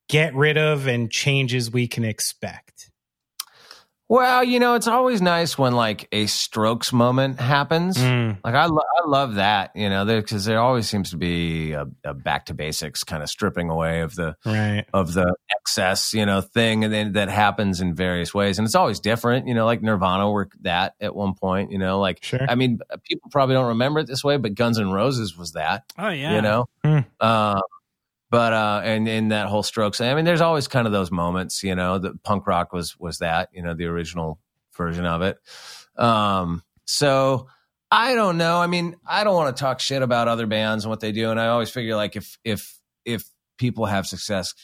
get 0.09 0.34
rid 0.34 0.59
of 0.59 0.86
and 0.86 1.10
changes 1.10 1.70
we 1.70 1.89
can 1.89 2.05
expect? 2.05 2.72
Well, 4.12 4.44
you 4.44 4.60
know, 4.60 4.74
it's 4.74 4.89
always 4.89 5.22
nice 5.22 5.56
when 5.56 5.72
like 5.72 6.06
a 6.12 6.26
Strokes 6.26 6.93
moment 6.93 7.40
happens. 7.40 7.97
Mm, 7.97 8.36
Like 8.44 8.55
I, 8.55 8.66
lo- 8.66 8.82
I 9.02 9.09
love 9.09 9.36
that, 9.36 9.74
you 9.74 9.89
know, 9.89 10.05
because 10.05 10.44
there 10.44 10.60
always 10.60 10.86
seems 10.86 11.12
to 11.12 11.16
be 11.16 11.72
a, 11.72 11.86
a 12.05 12.12
back 12.12 12.44
to 12.47 12.55
basics 12.55 13.05
kind 13.05 13.22
of 13.22 13.30
stripping 13.30 13.70
away 13.70 14.02
of 14.02 14.14
the 14.14 14.36
right. 14.44 14.84
of 14.93 15.14
the 15.14 15.34
excess, 15.59 16.12
you 16.12 16.26
know, 16.26 16.43
thing, 16.43 16.84
and 16.84 16.93
then 16.93 17.12
that 17.12 17.30
happens 17.30 17.80
in 17.80 17.94
various 17.94 18.34
ways, 18.34 18.59
and 18.59 18.66
it's 18.66 18.74
always 18.74 19.01
different. 19.01 19.48
You 19.48 19.55
know, 19.55 19.64
like 19.64 19.80
Nirvana 19.80 20.30
were 20.30 20.51
that 20.60 20.94
at 21.01 21.14
one 21.14 21.32
point. 21.32 21.72
You 21.72 21.78
know, 21.78 21.98
like 21.98 22.22
Sure. 22.22 22.44
I 22.47 22.55
mean, 22.55 22.80
people 23.05 23.30
probably 23.30 23.55
don't 23.55 23.68
remember 23.68 24.01
it 24.01 24.09
this 24.09 24.22
way, 24.22 24.36
but 24.36 24.55
Guns 24.55 24.78
N' 24.78 24.90
Roses 24.90 25.39
was 25.39 25.52
that. 25.52 25.90
Oh 25.97 26.10
yeah. 26.10 26.34
You 26.34 26.43
know, 26.43 26.68
um, 27.18 27.62
but 28.32 28.54
uh, 28.54 28.80
and 28.82 29.06
in 29.06 29.28
that 29.28 29.48
whole 29.48 29.62
Strokes, 29.62 30.00
I 30.00 30.14
mean, 30.14 30.24
there's 30.24 30.40
always 30.40 30.66
kind 30.66 30.86
of 30.86 30.92
those 30.92 31.10
moments. 31.10 31.62
You 31.62 31.74
know, 31.74 31.98
that 31.98 32.22
punk 32.22 32.46
rock 32.46 32.72
was 32.72 32.98
was 32.98 33.18
that. 33.18 33.50
You 33.52 33.62
know, 33.62 33.74
the 33.74 33.84
original 33.84 34.40
version 34.74 35.04
of 35.04 35.22
it. 35.22 35.38
Um, 35.96 36.62
so. 36.86 37.46
I 37.94 38.14
don't 38.14 38.38
know. 38.38 38.56
I 38.56 38.68
mean, 38.68 38.96
I 39.06 39.22
don't 39.22 39.34
want 39.34 39.54
to 39.54 39.60
talk 39.60 39.78
shit 39.78 40.00
about 40.00 40.26
other 40.26 40.46
bands 40.46 40.84
and 40.84 40.88
what 40.88 41.00
they 41.00 41.12
do, 41.12 41.30
and 41.30 41.38
I 41.38 41.48
always 41.48 41.68
figure 41.68 41.94
like 41.94 42.16
if 42.16 42.38
if 42.42 42.80
if 43.04 43.28
people 43.59 43.84
have 43.84 44.06
success, 44.06 44.54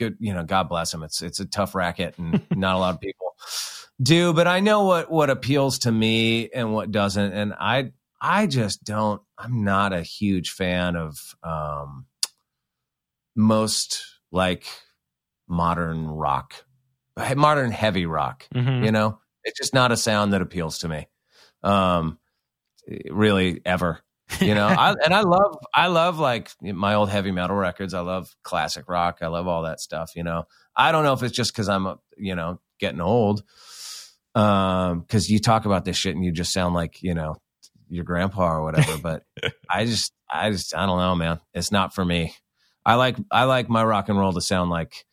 good, 0.00 0.16
you 0.18 0.34
know, 0.34 0.42
God 0.42 0.68
bless 0.68 0.90
them. 0.90 1.04
It's 1.04 1.22
it's 1.22 1.38
a 1.38 1.46
tough 1.46 1.76
racket, 1.76 2.18
and 2.18 2.42
not 2.56 2.74
a 2.74 2.78
lot 2.80 2.94
of 2.94 3.00
people 3.00 3.36
do. 4.02 4.32
But 4.32 4.48
I 4.48 4.58
know 4.58 4.82
what 4.82 5.08
what 5.08 5.30
appeals 5.30 5.78
to 5.80 5.92
me 5.92 6.50
and 6.50 6.74
what 6.74 6.90
doesn't, 6.90 7.32
and 7.34 7.54
I 7.54 7.92
I 8.20 8.48
just 8.48 8.82
don't. 8.82 9.22
I'm 9.38 9.62
not 9.62 9.92
a 9.92 10.02
huge 10.02 10.50
fan 10.50 10.96
of 10.96 11.36
um, 11.44 12.06
most 13.36 14.04
like 14.32 14.66
modern 15.46 16.08
rock, 16.08 16.54
modern 17.36 17.70
heavy 17.70 18.06
rock. 18.06 18.46
Mhm. 18.54 18.84
You 18.84 18.92
know, 18.92 19.20
it's 19.44 19.58
just 19.58 19.74
not 19.74 19.92
a 19.92 19.96
sound 19.96 20.32
that 20.32 20.42
appeals 20.42 20.78
to 20.80 20.88
me. 20.88 21.06
Um, 21.62 22.18
really 23.10 23.60
ever. 23.64 24.00
You 24.40 24.54
know, 24.54 24.66
I, 24.66 24.94
and 25.04 25.14
I 25.14 25.20
love, 25.20 25.58
I 25.72 25.86
love 25.86 26.18
like 26.18 26.50
my 26.60 26.94
old 26.94 27.10
heavy 27.10 27.30
metal 27.30 27.56
records. 27.56 27.94
I 27.94 28.00
love 28.00 28.34
classic 28.42 28.88
rock. 28.88 29.18
I 29.22 29.28
love 29.28 29.46
all 29.46 29.62
that 29.62 29.80
stuff. 29.80 30.12
You 30.16 30.24
know, 30.24 30.44
I 30.74 30.92
don't 30.92 31.04
know 31.04 31.12
if 31.12 31.22
it's 31.22 31.36
just 31.36 31.52
because 31.52 31.68
I'm, 31.68 31.96
you 32.16 32.34
know, 32.34 32.60
getting 32.80 33.00
old. 33.00 33.42
Um, 34.34 35.00
because 35.00 35.30
you 35.30 35.38
talk 35.38 35.64
about 35.64 35.84
this 35.86 35.96
shit 35.96 36.14
and 36.14 36.22
you 36.24 36.30
just 36.30 36.52
sound 36.52 36.74
like 36.74 37.02
you 37.02 37.14
know 37.14 37.36
your 37.88 38.04
grandpa 38.04 38.56
or 38.56 38.62
whatever. 38.62 38.98
But 38.98 39.22
I 39.70 39.86
just, 39.86 40.12
I 40.30 40.50
just, 40.50 40.74
I 40.74 40.84
don't 40.86 40.98
know, 40.98 41.14
man. 41.14 41.40
It's 41.54 41.72
not 41.72 41.94
for 41.94 42.04
me. 42.04 42.34
I 42.86 42.94
like, 42.94 43.16
I 43.30 43.44
like 43.44 43.68
my 43.68 43.84
rock 43.84 44.08
and 44.08 44.18
roll 44.18 44.32
to 44.32 44.40
sound 44.40 44.70
like 44.70 45.04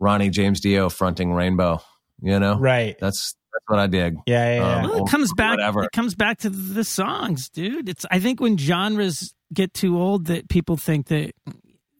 Ronnie 0.00 0.28
James 0.30 0.60
Dio 0.60 0.88
fronting 0.90 1.32
Rainbow. 1.32 1.80
You 2.20 2.38
know, 2.40 2.58
Right. 2.58 2.96
that's 3.00 3.34
that's 3.52 3.64
what 3.68 3.78
I 3.78 3.86
dig. 3.86 4.16
Yeah, 4.26 4.54
yeah, 4.54 4.60
yeah. 4.60 4.76
Um, 4.84 4.90
Well, 4.90 5.04
it 5.06 5.10
comes 5.10 5.32
back. 5.32 5.52
whatever. 5.52 5.84
It 5.84 5.92
comes 5.92 6.14
back 6.14 6.38
to 6.40 6.50
the 6.50 6.84
songs, 6.84 7.48
dude. 7.48 7.88
It's. 7.88 8.04
I 8.10 8.20
think 8.20 8.40
when 8.40 8.58
genres 8.58 9.34
get 9.54 9.72
too 9.74 9.98
old, 9.98 10.26
that 10.26 10.48
people 10.48 10.76
think 10.76 11.06
that 11.08 11.32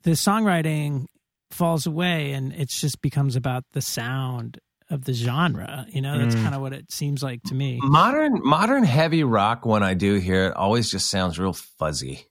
the 0.02 0.10
songwriting 0.12 1.06
falls 1.50 1.86
away, 1.86 2.32
and 2.32 2.52
it 2.52 2.68
just 2.68 3.00
becomes 3.02 3.34
about 3.34 3.64
the 3.72 3.82
sound 3.82 4.58
of 4.90 5.04
the 5.04 5.12
genre. 5.12 5.86
You 5.90 6.00
know, 6.02 6.18
that's 6.18 6.34
Mm. 6.36 6.42
kind 6.42 6.54
of 6.54 6.60
what 6.60 6.72
it 6.72 6.92
seems 6.92 7.22
like 7.22 7.42
to 7.44 7.54
me. 7.54 7.78
Modern 7.82 8.40
modern 8.44 8.84
heavy 8.84 9.24
rock, 9.24 9.64
when 9.64 9.82
I 9.82 9.94
do 9.94 10.14
hear 10.16 10.46
it, 10.46 10.54
always 10.54 10.90
just 10.90 11.08
sounds 11.10 11.38
real 11.38 11.52
fuzzy. 11.54 12.26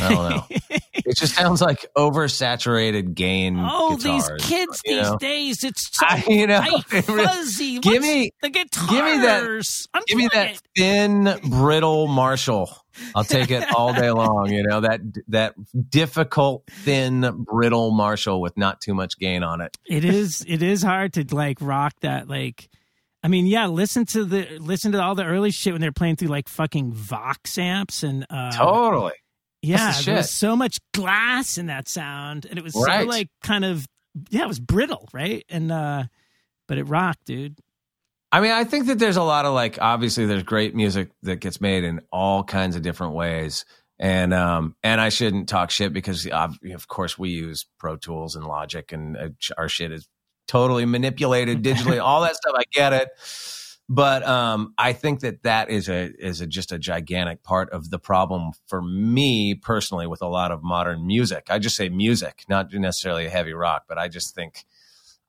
I 0.00 0.08
don't 0.14 0.30
know. 0.30 0.46
it 1.12 1.16
just 1.18 1.34
sounds 1.34 1.60
like 1.60 1.86
oversaturated 1.96 3.14
gain. 3.14 3.56
oh, 3.58 3.96
guitars, 3.96 4.28
these 4.38 4.48
kids 4.48 4.80
these 4.84 5.02
know? 5.02 5.18
days, 5.18 5.62
it's 5.64 5.96
so 5.96 6.06
I, 6.08 6.24
you 6.28 6.46
know, 6.46 6.60
tight, 6.60 6.92
really- 7.08 7.24
fuzzy. 7.24 7.78
give 7.78 7.92
What's 7.94 8.06
me- 8.06 8.30
the 8.42 8.50
guitars. 8.50 8.88
give 8.90 9.04
me 9.04 9.18
that- 9.18 10.06
Give 10.08 10.18
me 10.18 10.28
that 10.32 10.60
thin, 10.76 11.38
brittle 11.48 12.06
Marshall. 12.08 12.70
I'll 13.14 13.24
take 13.24 13.50
it 13.50 13.72
all 13.74 13.94
day 13.94 14.10
long. 14.10 14.50
You 14.50 14.62
know 14.64 14.80
that 14.80 15.00
that 15.28 15.54
difficult, 15.90 16.64
thin, 16.70 17.44
brittle 17.46 17.90
Marshall 17.90 18.40
with 18.40 18.56
not 18.56 18.80
too 18.80 18.94
much 18.94 19.18
gain 19.18 19.42
on 19.42 19.60
it. 19.60 19.76
it 19.86 20.04
is 20.04 20.44
it 20.46 20.62
is 20.62 20.82
hard 20.82 21.14
to 21.14 21.24
like 21.34 21.58
rock 21.60 21.94
that 22.00 22.28
like 22.28 22.68
I 23.24 23.28
mean, 23.28 23.46
yeah, 23.46 23.66
listen 23.68 24.04
to 24.06 24.24
the 24.24 24.58
listen 24.58 24.92
to 24.92 25.00
all 25.02 25.14
the 25.14 25.24
early 25.24 25.52
shit 25.52 25.72
when 25.72 25.80
they're 25.80 25.92
playing 25.92 26.16
through 26.16 26.28
like 26.28 26.48
fucking 26.48 26.92
Vox 26.92 27.56
amps 27.56 28.02
and 28.02 28.26
uh 28.28 28.50
Totally. 28.52 29.12
Yeah, 29.62 29.92
the 29.92 30.04
there 30.04 30.16
was 30.16 30.30
so 30.30 30.56
much 30.56 30.78
glass 30.92 31.56
in 31.58 31.66
that 31.66 31.88
sound 31.88 32.46
and 32.46 32.58
it 32.58 32.64
was 32.64 32.74
Right. 32.74 33.02
so 33.02 33.06
like 33.08 33.28
kind 33.42 33.64
of 33.64 33.86
yeah, 34.30 34.42
it 34.42 34.48
was 34.48 34.60
brittle, 34.60 35.08
right? 35.12 35.44
And 35.48 35.72
uh, 35.72 36.04
but 36.68 36.78
it 36.78 36.84
rocked, 36.84 37.24
dude. 37.24 37.56
I 38.30 38.40
mean, 38.40 38.50
I 38.50 38.64
think 38.64 38.86
that 38.86 38.98
there's 38.98 39.16
a 39.16 39.22
lot 39.22 39.44
of 39.44 39.52
like, 39.54 39.78
obviously, 39.80 40.24
there's 40.26 40.42
great 40.42 40.74
music 40.74 41.10
that 41.22 41.36
gets 41.36 41.60
made 41.60 41.84
in 41.84 42.00
all 42.10 42.44
kinds 42.44 42.76
of 42.76 42.82
different 42.82 43.14
ways, 43.14 43.64
and 43.98 44.32
um, 44.34 44.74
and 44.82 45.00
I 45.00 45.08
shouldn't 45.10 45.48
talk 45.48 45.70
shit 45.70 45.92
because 45.92 46.26
of, 46.26 46.58
of 46.74 46.88
course 46.88 47.18
we 47.18 47.30
use 47.30 47.66
Pro 47.78 47.96
Tools 47.96 48.34
and 48.36 48.44
Logic, 48.46 48.90
and 48.92 49.16
uh, 49.16 49.28
our 49.56 49.68
shit 49.68 49.92
is 49.92 50.06
totally 50.48 50.84
manipulated 50.86 51.62
digitally, 51.62 52.02
all 52.02 52.22
that 52.22 52.36
stuff. 52.36 52.54
I 52.56 52.64
get 52.72 52.92
it, 52.94 53.08
but 53.88 54.22
um, 54.26 54.74
I 54.78 54.92
think 54.92 55.20
that 55.20 55.42
that 55.42 55.68
is 55.70 55.88
a 55.88 56.10
is 56.18 56.40
a, 56.40 56.46
just 56.46 56.72
a 56.72 56.78
gigantic 56.78 57.42
part 57.42 57.70
of 57.70 57.90
the 57.90 57.98
problem 57.98 58.52
for 58.66 58.80
me 58.82 59.54
personally 59.54 60.06
with 60.06 60.22
a 60.22 60.28
lot 60.28 60.50
of 60.50 60.62
modern 60.62 61.06
music. 61.06 61.48
I 61.50 61.58
just 61.58 61.76
say 61.76 61.88
music, 61.88 62.44
not 62.48 62.72
necessarily 62.72 63.28
heavy 63.28 63.52
rock, 63.52 63.84
but 63.88 63.98
I 63.98 64.08
just 64.08 64.34
think 64.34 64.64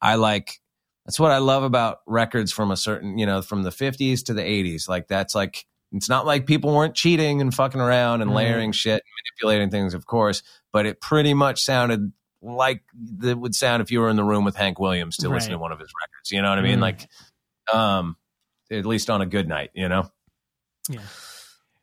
I 0.02 0.16
like 0.16 0.62
that's 1.06 1.20
what 1.20 1.32
I 1.32 1.40
love 1.40 1.64
about 1.64 2.00
records 2.08 2.52
from 2.54 2.72
a 2.72 2.78
certain, 2.78 3.18
you 3.18 3.26
know, 3.26 3.42
from 3.42 3.64
the 3.64 3.72
50s 3.72 4.24
to 4.26 4.34
the 4.34 4.42
80s. 4.44 4.88
Like 4.88 5.08
that's 5.08 5.36
like 5.36 5.66
it's 5.92 6.10
not 6.10 6.26
like 6.26 6.46
people 6.48 6.74
weren't 6.74 6.96
cheating 6.96 7.42
and 7.42 7.54
fucking 7.54 7.82
around 7.82 8.22
and 8.22 8.32
Mhm. 8.32 8.36
layering 8.36 8.72
shit 8.72 8.94
and 8.94 9.42
manipulating 9.42 9.70
things, 9.70 9.94
of 9.94 10.06
course, 10.06 10.42
but 10.72 10.86
it 10.86 11.02
pretty 11.02 11.34
much 11.34 11.62
sounded 11.62 12.14
like 12.42 12.84
it 13.24 13.38
would 13.38 13.56
sound 13.56 13.82
if 13.82 13.92
you 13.92 14.00
were 14.00 14.10
in 14.10 14.16
the 14.16 14.24
room 14.24 14.44
with 14.44 14.56
Hank 14.56 14.80
Williams 14.80 15.18
to 15.18 15.30
listen 15.30 15.52
to 15.52 15.58
one 15.58 15.72
of 15.72 15.80
his 15.80 15.90
records. 16.02 16.32
You 16.32 16.42
know 16.42 16.50
what 16.50 16.60
I 16.60 16.62
mean? 16.62 16.80
Mhm. 16.80 16.82
Like 16.82 17.08
um 17.74 18.16
at 18.74 18.86
least 18.86 19.10
on 19.10 19.22
a 19.22 19.26
good 19.26 19.48
night, 19.48 19.70
you 19.74 19.88
know? 19.90 20.10
Yeah. 20.90 21.00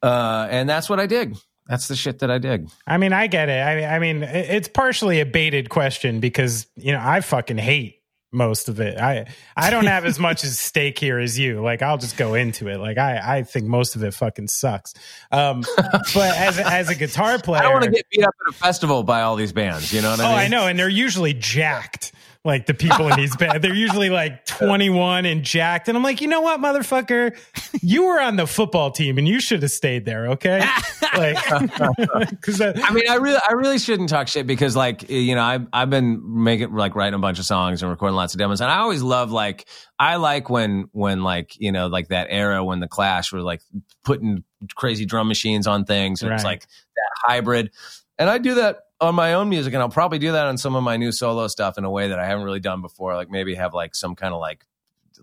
Uh 0.03 0.47
and 0.51 0.69
that's 0.69 0.89
what 0.89 1.01
I 1.01 1.07
dig. 1.07 1.37
That's 1.67 1.89
the 1.89 1.97
shit 1.97 2.19
that 2.21 2.31
I 2.31 2.39
dig. 2.39 2.69
I 2.87 2.97
mean, 2.97 3.13
I 3.13 3.27
get 3.29 3.49
it. 3.49 3.61
I 3.63 3.77
mean, 3.77 3.85
I 3.89 3.99
mean, 3.99 4.23
it's 4.25 4.69
partially 4.69 5.21
a 5.21 5.27
baited 5.27 5.69
question 5.71 6.21
because 6.21 6.67
you 6.77 6.93
know 6.93 7.01
I 7.03 7.21
fucking 7.21 7.59
hate 7.59 7.99
most 8.33 8.69
of 8.69 8.81
it. 8.81 8.99
I 8.99 9.27
I 9.57 9.71
don't 9.71 9.87
have 9.87 10.05
as 10.05 10.19
much 10.19 10.43
as 10.45 10.59
stake 10.59 10.99
here 10.99 11.19
as 11.19 11.39
you. 11.39 11.61
Like 11.63 11.83
I'll 11.83 11.99
just 11.99 12.17
go 12.17 12.35
into 12.35 12.69
it. 12.69 12.79
Like 12.79 12.99
I 12.99 13.39
I 13.39 13.43
think 13.45 13.67
most 13.67 13.95
of 13.97 14.03
it 14.03 14.15
fucking 14.15 14.49
sucks. 14.49 14.95
Um, 15.31 15.65
but 15.77 16.37
as 16.37 16.59
as 16.59 16.89
a 16.89 16.95
guitar 16.95 17.39
player, 17.39 17.59
I 17.61 17.63
don't 17.65 17.73
want 17.73 17.85
to 17.85 17.91
get 17.91 18.07
beat 18.11 18.25
up 18.25 18.35
at 18.49 18.55
a 18.55 18.57
festival 18.57 19.03
by 19.03 19.23
all 19.23 19.37
these 19.37 19.53
bands, 19.53 19.93
you 19.93 20.01
know 20.03 20.11
what 20.11 20.21
I 20.21 20.25
Oh, 20.25 20.29
mean? 20.31 20.39
I 20.39 20.49
know, 20.49 20.67
and 20.67 20.79
they're 20.79 20.89
usually 20.89 21.35
jacked. 21.35 22.13
Like 22.43 22.65
the 22.65 22.73
people 22.73 23.07
in 23.09 23.17
these 23.17 23.37
bands, 23.39 23.61
they're 23.61 23.75
usually 23.75 24.09
like 24.09 24.47
21 24.47 25.27
and 25.27 25.43
jacked. 25.43 25.89
And 25.89 25.97
I'm 25.97 26.03
like, 26.03 26.23
you 26.23 26.29
know 26.29 26.41
what, 26.41 26.59
motherfucker? 26.59 27.37
You 27.83 28.07
were 28.07 28.21
on 28.21 28.37
the 28.37 28.47
football 28.47 28.91
team 28.91 29.19
and 29.19 29.29
you 29.29 29.41
should 29.41 29.61
have 29.63 29.71
stayed 29.71 30.05
there, 30.05 30.29
okay? 30.29 30.67
Like, 31.17 31.37
because 32.31 32.61
I 32.61 32.91
mean, 32.93 33.09
I 33.11 33.17
really, 33.17 33.41
I 33.49 33.53
really 33.55 33.81
shouldn't 33.81 34.11
talk 34.11 34.29
shit 34.29 34.47
because, 34.47 34.77
like, 34.77 35.11
you 35.11 35.35
know, 35.35 35.43
I've 35.43 35.67
I've 35.73 35.91
been 35.91 36.21
making 36.45 36.73
like 36.73 36.95
writing 36.95 37.15
a 37.15 37.19
bunch 37.19 37.41
of 37.41 37.47
songs 37.47 37.83
and 37.83 37.91
recording 37.91 38.15
lots 38.15 38.33
of 38.33 38.39
demos, 38.39 38.61
and 38.61 38.71
I 38.71 38.79
always 38.79 39.03
love 39.03 39.33
like 39.33 39.67
I 39.99 40.17
like 40.17 40.51
when 40.51 40.89
when 40.93 41.25
like 41.25 41.59
you 41.59 41.73
know 41.73 41.89
like 41.89 42.09
that 42.09 42.29
era 42.31 42.63
when 42.63 42.79
the 42.79 42.87
Clash 42.87 43.33
were 43.33 43.41
like 43.41 43.61
putting 44.05 44.45
crazy 44.77 45.05
drum 45.05 45.27
machines 45.27 45.67
on 45.67 45.85
things, 45.85 46.23
and 46.23 46.33
it's 46.33 46.45
like 46.45 46.61
that 46.61 47.11
hybrid, 47.25 47.73
and 48.17 48.31
I 48.31 48.39
do 48.39 48.55
that 48.55 48.77
on 49.01 49.15
my 49.15 49.35
own 49.35 49.49
music, 49.49 49.73
and 49.75 49.83
I'll 49.83 49.89
probably 49.89 50.19
do 50.19 50.33
that 50.33 50.47
on 50.47 50.59
some 50.59 50.75
of 50.77 50.83
my 50.83 50.97
new 50.97 51.13
solo 51.13 51.47
stuff 51.49 51.79
in 51.79 51.85
a 51.85 51.91
way 51.91 52.09
that 52.09 52.19
I 52.19 52.27
haven't 52.27 52.45
really 52.45 52.61
done 52.61 52.83
before, 52.83 53.15
like 53.15 53.31
maybe 53.31 53.55
have 53.55 53.73
like 53.75 53.95
some 53.95 54.15
kind 54.15 54.35
of 54.35 54.41
like 54.41 54.67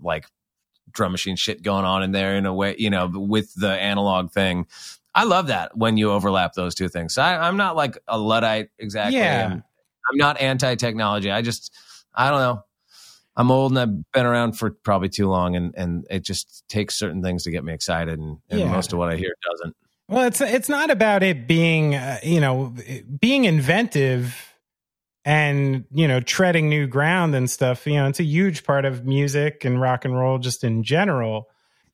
like 0.01 0.25
drum 0.91 1.11
machine 1.11 1.35
shit 1.35 1.61
going 1.63 1.85
on 1.85 2.03
in 2.03 2.11
there 2.11 2.35
in 2.35 2.45
a 2.45 2.53
way, 2.53 2.75
you 2.77 2.89
know, 2.89 3.09
with 3.13 3.53
the 3.55 3.69
analog 3.71 4.31
thing. 4.31 4.67
I 5.13 5.23
love 5.23 5.47
that 5.47 5.75
when 5.75 5.97
you 5.97 6.11
overlap 6.11 6.53
those 6.53 6.75
two 6.75 6.89
things. 6.89 7.13
So 7.15 7.21
I, 7.21 7.47
I'm 7.47 7.57
not 7.57 7.75
like 7.75 7.97
a 8.07 8.17
luddite 8.17 8.69
exactly. 8.77 9.17
Yeah. 9.17 9.45
and 9.51 9.63
I'm 10.09 10.17
not 10.17 10.39
anti 10.39 10.75
technology. 10.75 11.31
I 11.31 11.41
just, 11.41 11.75
I 12.13 12.29
don't 12.29 12.39
know. 12.39 12.63
I'm 13.35 13.51
old 13.51 13.71
and 13.71 13.79
I've 13.79 14.11
been 14.13 14.25
around 14.25 14.53
for 14.53 14.71
probably 14.71 15.09
too 15.09 15.27
long, 15.29 15.55
and 15.55 15.73
and 15.77 16.07
it 16.09 16.23
just 16.23 16.63
takes 16.69 16.95
certain 16.97 17.21
things 17.21 17.43
to 17.43 17.51
get 17.51 17.63
me 17.63 17.71
excited, 17.73 18.17
and, 18.17 18.39
and 18.49 18.59
Yeah. 18.61 18.71
most 18.71 18.93
of 18.93 18.97
what 18.99 19.09
I 19.09 19.15
hear 19.15 19.33
doesn't. 19.51 19.75
Well, 20.09 20.25
it's 20.25 20.39
it's 20.41 20.69
not 20.69 20.89
about 20.89 21.21
it 21.23 21.47
being 21.47 21.95
uh, 21.95 22.19
you 22.23 22.39
know 22.39 22.73
being 23.19 23.43
inventive 23.45 24.53
and 25.25 25.83
you 25.91 26.07
know 26.07 26.21
treading 26.21 26.69
new 26.69 26.87
ground 26.87 27.35
and 27.35 27.49
stuff. 27.49 27.85
You 27.85 27.95
know, 27.95 28.07
it's 28.07 28.19
a 28.21 28.23
huge 28.23 28.63
part 28.63 28.85
of 28.85 29.05
music 29.05 29.65
and 29.65 29.81
rock 29.81 30.05
and 30.05 30.17
roll 30.17 30.37
just 30.37 30.63
in 30.63 30.83
general. 30.83 31.49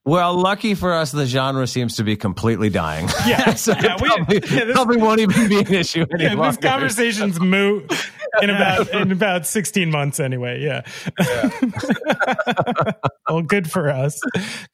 Well, 0.06 0.36
lucky 0.36 0.76
for 0.76 0.94
us, 0.94 1.12
the 1.14 1.26
genre 1.26 1.66
seems 1.66 1.96
to 1.96 2.04
be 2.04 2.18
completely 2.18 2.70
dying. 2.70 3.08
Yeah, 3.26 3.54
so 3.56 3.72
yeah, 3.72 3.96
it 3.96 4.02
we- 4.02 4.08
probably, 4.10 4.36
yeah, 4.36 4.66
this- 4.66 4.74
probably 4.76 4.98
won't 4.98 5.20
even 5.22 5.48
be 5.50 5.60
an 5.62 5.74
issue 5.74 6.06
Yeah, 6.20 6.36
this 6.36 6.58
conversation's 6.58 7.40
moot 7.40 7.92
in 8.42 8.50
about 8.52 8.90
in 8.94 9.12
about 9.12 9.48
sixteen 9.48 9.90
months 9.90 10.20
anyway. 10.20 10.62
Yeah. 10.62 10.82
well, 13.30 13.42
good 13.42 13.72
for 13.72 13.90
us. 13.90 14.20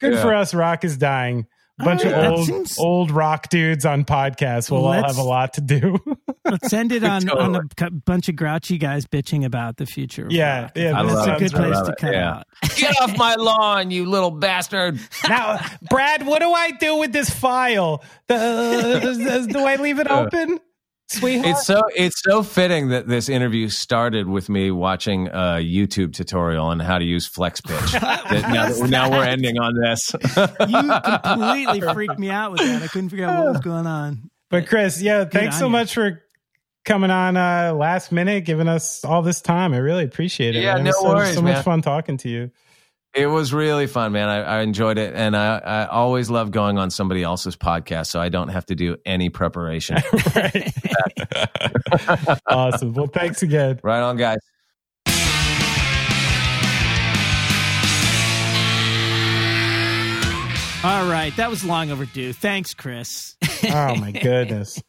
Good 0.00 0.14
Yeah. 0.14 0.22
for 0.22 0.34
us. 0.34 0.52
Rock 0.52 0.84
is 0.84 0.96
dying. 0.96 1.46
A 1.80 1.84
bunch 1.84 2.04
All 2.04 2.12
right, 2.12 2.24
of 2.26 2.32
old 2.32 2.46
seems- 2.46 2.78
old 2.78 3.10
rock 3.10 3.48
dudes 3.48 3.84
on 3.86 4.04
podcasts. 4.04 4.70
We'll 4.70 4.84
all 4.84 4.90
Let's- 4.90 5.16
have 5.16 5.24
a 5.24 5.26
lot 5.28 5.54
to 5.54 5.60
do. 5.60 5.98
Let's 6.44 6.72
end 6.72 6.92
it 6.92 7.04
on, 7.04 7.28
on 7.30 7.56
a 7.80 7.90
bunch 7.90 8.28
of 8.28 8.36
grouchy 8.36 8.76
guys 8.78 9.06
bitching 9.06 9.44
about 9.44 9.76
the 9.76 9.86
future. 9.86 10.26
of 10.26 10.32
Yeah, 10.32 10.62
rock. 10.62 10.72
yeah, 10.74 10.98
I 10.98 11.02
that's 11.04 11.26
a 11.26 11.36
good 11.38 11.54
I 11.54 11.58
place 11.68 11.80
to 11.86 11.92
it, 11.92 11.98
cut 11.98 12.12
yeah. 12.12 12.30
out. 12.36 12.46
Get 12.76 13.00
off 13.00 13.16
my 13.16 13.34
lawn, 13.36 13.90
you 13.90 14.06
little 14.06 14.30
bastard! 14.30 14.98
now, 15.28 15.58
Brad, 15.88 16.26
what 16.26 16.40
do 16.40 16.50
I 16.50 16.72
do 16.72 16.96
with 16.96 17.12
this 17.12 17.30
file? 17.30 18.02
The, 18.26 19.46
do 19.50 19.58
I 19.60 19.76
leave 19.76 19.98
it 19.98 20.10
uh, 20.10 20.20
open, 20.22 20.60
sweetheart? 21.12 21.48
It's 21.56 21.66
so 21.66 21.80
it's 21.94 22.20
so 22.22 22.42
fitting 22.42 22.88
that 22.88 23.06
this 23.08 23.28
interview 23.28 23.68
started 23.68 24.28
with 24.28 24.48
me 24.48 24.70
watching 24.70 25.28
a 25.28 25.58
YouTube 25.60 26.12
tutorial 26.14 26.66
on 26.66 26.80
how 26.80 26.98
to 26.98 27.04
use 27.04 27.28
FlexPitch. 27.28 28.00
That 28.30 28.52
now, 28.52 28.68
that- 28.68 28.90
now 28.90 29.10
we're 29.10 29.24
ending 29.24 29.58
on 29.58 29.74
this. 29.74 30.12
You 30.68 30.92
completely 31.24 31.80
freaked 31.92 32.18
me 32.18 32.30
out 32.30 32.52
with 32.52 32.60
that. 32.60 32.82
I 32.82 32.86
couldn't 32.86 33.08
figure 33.10 33.26
out 33.26 33.44
what 33.44 33.52
was 33.54 33.60
going 33.60 33.86
on. 33.86 34.30
But 34.50 34.66
Chris, 34.68 35.00
yeah, 35.02 35.24
thanks 35.24 35.58
so 35.58 35.66
you. 35.66 35.70
much 35.70 35.94
for 35.94 36.22
coming 36.84 37.10
on 37.10 37.36
uh 37.36 37.72
last 37.74 38.10
minute, 38.12 38.44
giving 38.44 38.68
us 38.68 39.04
all 39.04 39.22
this 39.22 39.40
time. 39.40 39.74
I 39.74 39.78
really 39.78 40.04
appreciate 40.04 40.56
it. 40.56 40.62
Yeah, 40.62 40.74
man. 40.76 40.84
no 40.84 40.90
It 40.90 40.92
was 40.94 41.00
so, 41.02 41.08
worries, 41.14 41.34
so 41.34 41.42
much 41.42 41.54
man. 41.54 41.62
fun 41.62 41.82
talking 41.82 42.16
to 42.18 42.28
you. 42.28 42.50
It 43.12 43.26
was 43.26 43.52
really 43.52 43.88
fun, 43.88 44.12
man. 44.12 44.28
I, 44.28 44.42
I 44.42 44.60
enjoyed 44.60 44.96
it, 44.96 45.14
and 45.16 45.36
I, 45.36 45.58
I 45.58 45.86
always 45.86 46.30
love 46.30 46.52
going 46.52 46.78
on 46.78 46.90
somebody 46.90 47.24
else's 47.24 47.56
podcast, 47.56 48.06
so 48.06 48.20
I 48.20 48.28
don't 48.28 48.48
have 48.48 48.64
to 48.66 48.74
do 48.76 48.96
any 49.04 49.30
preparation. 49.30 49.96
Awesome. 52.46 52.92
Well, 52.94 53.06
thanks 53.08 53.42
again. 53.42 53.80
right 53.82 54.00
on, 54.00 54.16
guys. 54.16 54.38
All 60.82 61.06
right, 61.10 61.30
that 61.36 61.50
was 61.50 61.62
long 61.62 61.90
overdue. 61.90 62.32
Thanks, 62.32 62.72
Chris. 62.72 63.36
Oh 63.64 63.94
my 63.96 64.12
goodness. 64.22 64.82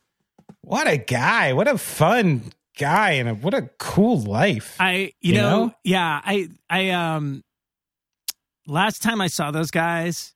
What 0.61 0.87
a 0.87 0.95
guy. 0.97 1.51
What 1.51 1.67
a 1.67 1.77
fun 1.77 2.43
guy 2.77 3.11
and 3.13 3.27
a, 3.27 3.33
what 3.35 3.53
a 3.53 3.63
cool 3.77 4.21
life. 4.21 4.77
I, 4.79 4.93
you, 5.19 5.33
You 5.33 5.33
know, 5.33 5.65
know? 5.65 5.73
yeah, 5.83 6.21
I, 6.23 6.47
I, 6.69 6.91
um, 6.91 7.43
last 8.67 9.01
time 9.01 9.21
I 9.21 9.27
saw 9.27 9.51
those 9.51 9.71
guys, 9.71 10.33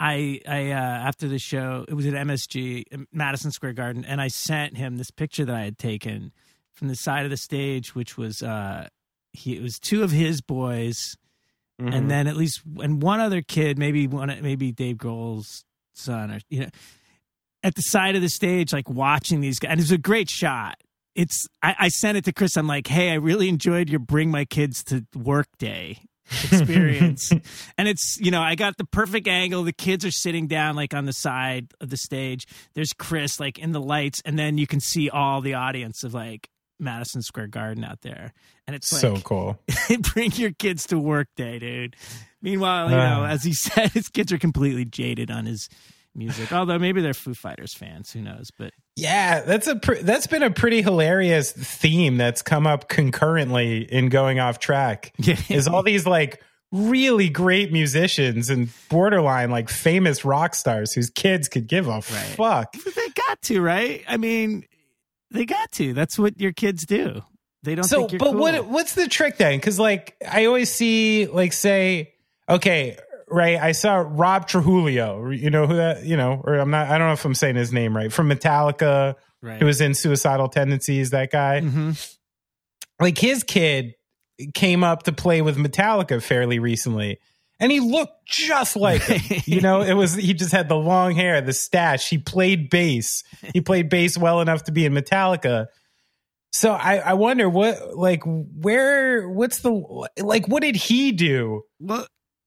I, 0.00 0.40
I, 0.48 0.70
uh, 0.70 0.74
after 0.74 1.28
the 1.28 1.38
show, 1.38 1.84
it 1.88 1.94
was 1.94 2.06
at 2.06 2.14
MSG, 2.14 3.06
Madison 3.12 3.50
Square 3.52 3.74
Garden, 3.74 4.04
and 4.04 4.20
I 4.20 4.28
sent 4.28 4.76
him 4.76 4.96
this 4.96 5.10
picture 5.10 5.44
that 5.44 5.54
I 5.54 5.62
had 5.64 5.78
taken 5.78 6.32
from 6.72 6.88
the 6.88 6.96
side 6.96 7.24
of 7.24 7.30
the 7.30 7.36
stage, 7.36 7.94
which 7.94 8.16
was, 8.16 8.42
uh, 8.42 8.88
he, 9.32 9.56
it 9.56 9.62
was 9.62 9.78
two 9.78 10.02
of 10.02 10.10
his 10.10 10.40
boys, 10.40 11.16
Mm-hmm. 11.80 11.94
and 11.94 12.10
then 12.10 12.26
at 12.28 12.36
least 12.36 12.60
and 12.80 13.02
one 13.02 13.18
other 13.18 13.40
kid, 13.40 13.78
maybe 13.78 14.06
one, 14.06 14.28
maybe 14.42 14.70
Dave 14.72 14.96
Grohl's 14.98 15.64
son, 15.94 16.30
or 16.30 16.38
you 16.50 16.60
know, 16.60 16.68
at 17.64 17.74
the 17.74 17.80
side 17.80 18.14
of 18.14 18.20
the 18.20 18.28
stage, 18.28 18.74
like 18.74 18.90
watching 18.90 19.40
these 19.40 19.58
guys. 19.58 19.70
And 19.70 19.80
it 19.80 19.84
was 19.84 19.90
a 19.90 19.98
great 19.98 20.28
shot. 20.28 20.76
It's 21.14 21.48
I, 21.62 21.74
I 21.78 21.88
sent 21.88 22.18
it 22.18 22.24
to 22.26 22.32
Chris. 22.32 22.56
I'm 22.56 22.66
like, 22.66 22.86
hey, 22.88 23.10
I 23.10 23.14
really 23.14 23.48
enjoyed 23.48 23.88
your 23.88 24.00
bring 24.00 24.30
my 24.30 24.44
kids 24.44 24.84
to 24.84 25.06
work 25.16 25.48
day 25.58 26.00
experience. 26.30 27.30
and 27.78 27.88
it's 27.88 28.18
you 28.20 28.30
know, 28.30 28.40
I 28.40 28.54
got 28.54 28.76
the 28.76 28.84
perfect 28.86 29.28
angle. 29.28 29.62
The 29.62 29.72
kids 29.72 30.04
are 30.04 30.10
sitting 30.10 30.46
down 30.46 30.76
like 30.76 30.94
on 30.94 31.04
the 31.06 31.12
side 31.12 31.68
of 31.80 31.90
the 31.90 31.96
stage. 31.96 32.46
There's 32.74 32.92
Chris 32.92 33.38
like 33.40 33.58
in 33.58 33.72
the 33.72 33.80
lights, 33.80 34.22
and 34.24 34.38
then 34.38 34.58
you 34.58 34.66
can 34.66 34.80
see 34.80 35.10
all 35.10 35.40
the 35.40 35.54
audience 35.54 36.02
of 36.04 36.14
like 36.14 36.48
Madison 36.78 37.22
Square 37.22 37.48
Garden 37.48 37.84
out 37.84 38.00
there. 38.02 38.32
And 38.66 38.76
it's 38.76 38.88
so 38.88 39.16
cool. 39.16 39.58
bring 40.14 40.32
your 40.32 40.52
kids 40.52 40.86
to 40.88 40.98
work 40.98 41.28
day, 41.36 41.58
dude. 41.58 41.96
Meanwhile, 42.40 42.90
you 42.90 42.96
know, 42.96 43.22
Uh. 43.24 43.28
as 43.28 43.42
he 43.44 43.52
said, 43.54 43.90
his 43.90 44.08
kids 44.08 44.32
are 44.32 44.38
completely 44.38 44.84
jaded 44.84 45.30
on 45.30 45.46
his 45.46 45.68
music. 46.14 46.52
Although 46.52 46.78
maybe 46.78 47.00
they're 47.00 47.14
Foo 47.14 47.34
Fighters 47.34 47.74
fans, 47.74 48.12
who 48.12 48.20
knows? 48.20 48.50
But 48.56 48.72
Yeah, 48.96 49.40
that's 49.40 49.66
a 49.66 49.76
pr- 49.76 50.02
that's 50.02 50.26
been 50.26 50.42
a 50.42 50.50
pretty 50.50 50.82
hilarious 50.82 51.50
theme 51.52 52.18
that's 52.18 52.42
come 52.42 52.66
up 52.66 52.88
concurrently 52.88 53.82
in 53.90 54.08
going 54.10 54.38
off 54.38 54.58
track. 54.58 55.12
yeah, 55.18 55.36
Is 55.48 55.66
all 55.66 55.82
these 55.82 56.06
like 56.06 56.42
really 56.72 57.28
great 57.28 57.72
musicians 57.72 58.50
and 58.50 58.68
borderline 58.88 59.50
like 59.50 59.68
famous 59.68 60.24
rock 60.24 60.54
stars 60.54 60.92
whose 60.92 61.10
kids 61.10 61.48
could 61.48 61.66
give 61.66 61.86
a 61.86 62.00
fuck. 62.02 62.72
they 62.72 63.08
got 63.10 63.40
to 63.42 63.60
right. 63.60 64.04
I 64.08 64.16
mean, 64.16 64.64
they 65.30 65.46
got 65.46 65.72
to. 65.72 65.94
That's 65.94 66.18
what 66.18 66.38
your 66.40 66.52
kids 66.52 66.84
do. 66.84 67.22
They 67.62 67.74
don't 67.74 67.84
so, 67.84 68.00
think 68.00 68.12
you're 68.12 68.18
but 68.18 68.32
cool. 68.32 68.40
what 68.40 68.66
what's 68.66 68.94
the 68.94 69.08
trick 69.08 69.38
then? 69.38 69.56
Because 69.56 69.78
like 69.78 70.16
I 70.28 70.46
always 70.46 70.70
see 70.70 71.26
like 71.26 71.52
say, 71.52 72.12
okay, 72.48 72.98
right? 73.32 73.58
I 73.58 73.72
saw 73.72 74.04
Rob 74.06 74.46
Trujillo. 74.46 75.30
You 75.30 75.50
know 75.50 75.66
who 75.66 75.76
that? 75.76 76.04
You 76.04 76.16
know, 76.16 76.40
or 76.44 76.54
I'm 76.54 76.70
not. 76.70 76.88
I 76.88 76.98
don't 76.98 77.08
know 77.08 77.14
if 77.14 77.24
I'm 77.24 77.34
saying 77.34 77.56
his 77.56 77.72
name 77.72 77.96
right. 77.96 78.12
From 78.12 78.28
Metallica, 78.28 79.16
right. 79.40 79.58
who 79.58 79.66
was 79.66 79.80
in 79.80 79.94
Suicidal 79.94 80.48
Tendencies. 80.48 81.10
That 81.10 81.30
guy, 81.30 81.60
hmm 81.60 81.92
like 83.00 83.18
his 83.18 83.42
kid, 83.42 83.94
came 84.54 84.84
up 84.84 85.04
to 85.04 85.12
play 85.12 85.42
with 85.42 85.56
Metallica 85.56 86.22
fairly 86.22 86.58
recently. 86.58 87.18
And 87.60 87.70
he 87.70 87.80
looked 87.80 88.26
just 88.26 88.76
like 88.76 89.02
him. 89.02 89.42
you 89.44 89.60
know, 89.60 89.82
it 89.82 89.94
was 89.94 90.14
he 90.14 90.34
just 90.34 90.52
had 90.52 90.68
the 90.68 90.76
long 90.76 91.14
hair, 91.14 91.40
the 91.40 91.52
stash. 91.52 92.08
He 92.08 92.18
played 92.18 92.70
bass. 92.70 93.22
He 93.52 93.60
played 93.60 93.88
bass 93.88 94.18
well 94.18 94.40
enough 94.40 94.64
to 94.64 94.72
be 94.72 94.84
in 94.84 94.94
Metallica. 94.94 95.66
So 96.50 96.72
I, 96.72 96.96
I 96.96 97.12
wonder 97.14 97.48
what 97.48 97.96
like 97.96 98.22
where 98.24 99.28
what's 99.28 99.60
the 99.60 99.70
like 100.18 100.46
what 100.48 100.62
did 100.62 100.76
he 100.76 101.12
do 101.12 101.62
Well, 101.80 102.06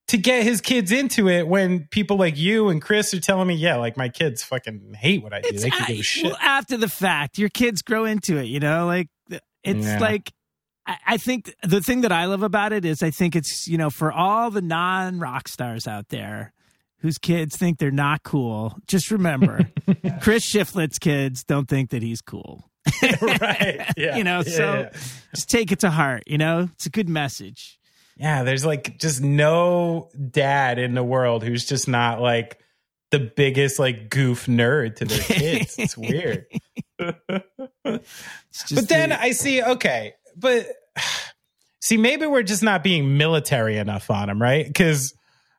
to 0.10 0.18
get 0.18 0.44
his 0.44 0.61
kids 0.61 0.91
into 0.91 1.27
it 1.30 1.48
when 1.48 1.88
people 1.90 2.18
like 2.18 2.38
you 2.38 2.69
and 2.69 2.82
Chris 2.82 3.14
are 3.14 3.19
telling 3.19 3.48
me, 3.48 3.56
yeah, 3.56 3.76
like 3.77 3.98
my 3.98 4.10
kids 4.10 4.44
fucking 4.44 4.94
hate 4.98 5.23
what 5.23 5.34
I 5.34 5.41
do. 5.41 5.49
it's 5.49 5.64
They 5.64 5.69
can 5.72 5.88
give 5.88 5.99
a 5.99 6.03
shit. 6.03 6.26
well, 6.26 6.38
after 6.41 6.77
the 6.77 6.90
fact. 6.90 7.38
Your 7.38 7.49
kids 7.49 7.82
grow 7.82 8.06
into 8.06 8.38
it, 8.38 8.45
you 8.45 8.60
know. 8.60 8.86
Like 8.86 9.07
it's 9.64 9.86
Yeah. 9.86 9.99
like 9.99 10.32
I, 10.86 10.98
I 11.07 11.18
think 11.18 11.52
the 11.64 11.82
thing 11.82 12.02
that 12.02 12.11
I 12.11 12.26
love 12.26 12.44
about 12.44 12.72
it 12.72 12.86
is 12.86 13.02
I 13.02 13.10
think 13.10 13.36
it's 13.36 13.68
you 13.68 13.77
know 13.80 13.90
for 13.90 14.11
all 14.11 14.52
the 14.52 14.61
non 14.61 15.19
rock 15.19 15.48
stars 15.48 15.88
out 15.88 16.10
there 16.10 16.53
whose 16.99 17.18
kids 17.18 17.56
think 17.57 17.77
they're 17.80 17.90
not 17.91 18.22
cool. 18.23 18.76
Just 18.88 19.10
remember, 19.11 19.69
Chris 20.22 20.44
Shiflett's 20.44 20.98
kids 20.99 21.44
don't 21.44 21.68
think 21.68 21.90
that 21.91 22.02
he's 22.03 22.22
cool. 22.22 22.69
right. 23.22 23.91
Yeah. 23.98 24.18
you 24.18 24.23
know, 24.23 24.44
Yeah, 24.45 24.52
so 24.57 24.90
just 25.34 25.49
take 25.49 25.72
it 25.72 25.80
to 25.80 25.90
heart. 25.90 26.23
You 26.27 26.38
know, 26.38 26.69
it's 26.73 26.86
a 26.86 26.90
good 26.91 27.10
message. 27.10 27.80
Yeah, 28.17 28.43
there's 28.43 28.65
like 28.65 28.97
just 28.99 29.21
no 29.21 30.09
dad 30.31 30.79
in 30.79 30.93
the 30.93 31.03
world 31.03 31.43
who's 31.43 31.65
just 31.65 31.87
not 31.87 32.21
like 32.21 32.59
the 33.11 33.19
biggest 33.19 33.77
like 33.77 34.09
goof 34.09 34.45
nerd 34.45 34.95
to 34.97 35.05
their 35.05 35.19
kids. 35.19 35.75
it's 35.77 35.97
weird. 35.97 36.45
It's 36.99 38.71
but 38.73 38.87
then 38.89 39.09
the- 39.09 39.21
I 39.21 39.31
see, 39.31 39.61
okay, 39.61 40.13
but 40.35 40.67
see, 41.81 41.97
maybe 41.97 42.25
we're 42.25 42.43
just 42.43 42.63
not 42.63 42.83
being 42.83 43.17
military 43.17 43.77
enough 43.77 44.09
on 44.09 44.29
him, 44.29 44.41
right? 44.41 44.65
Because 44.65 45.13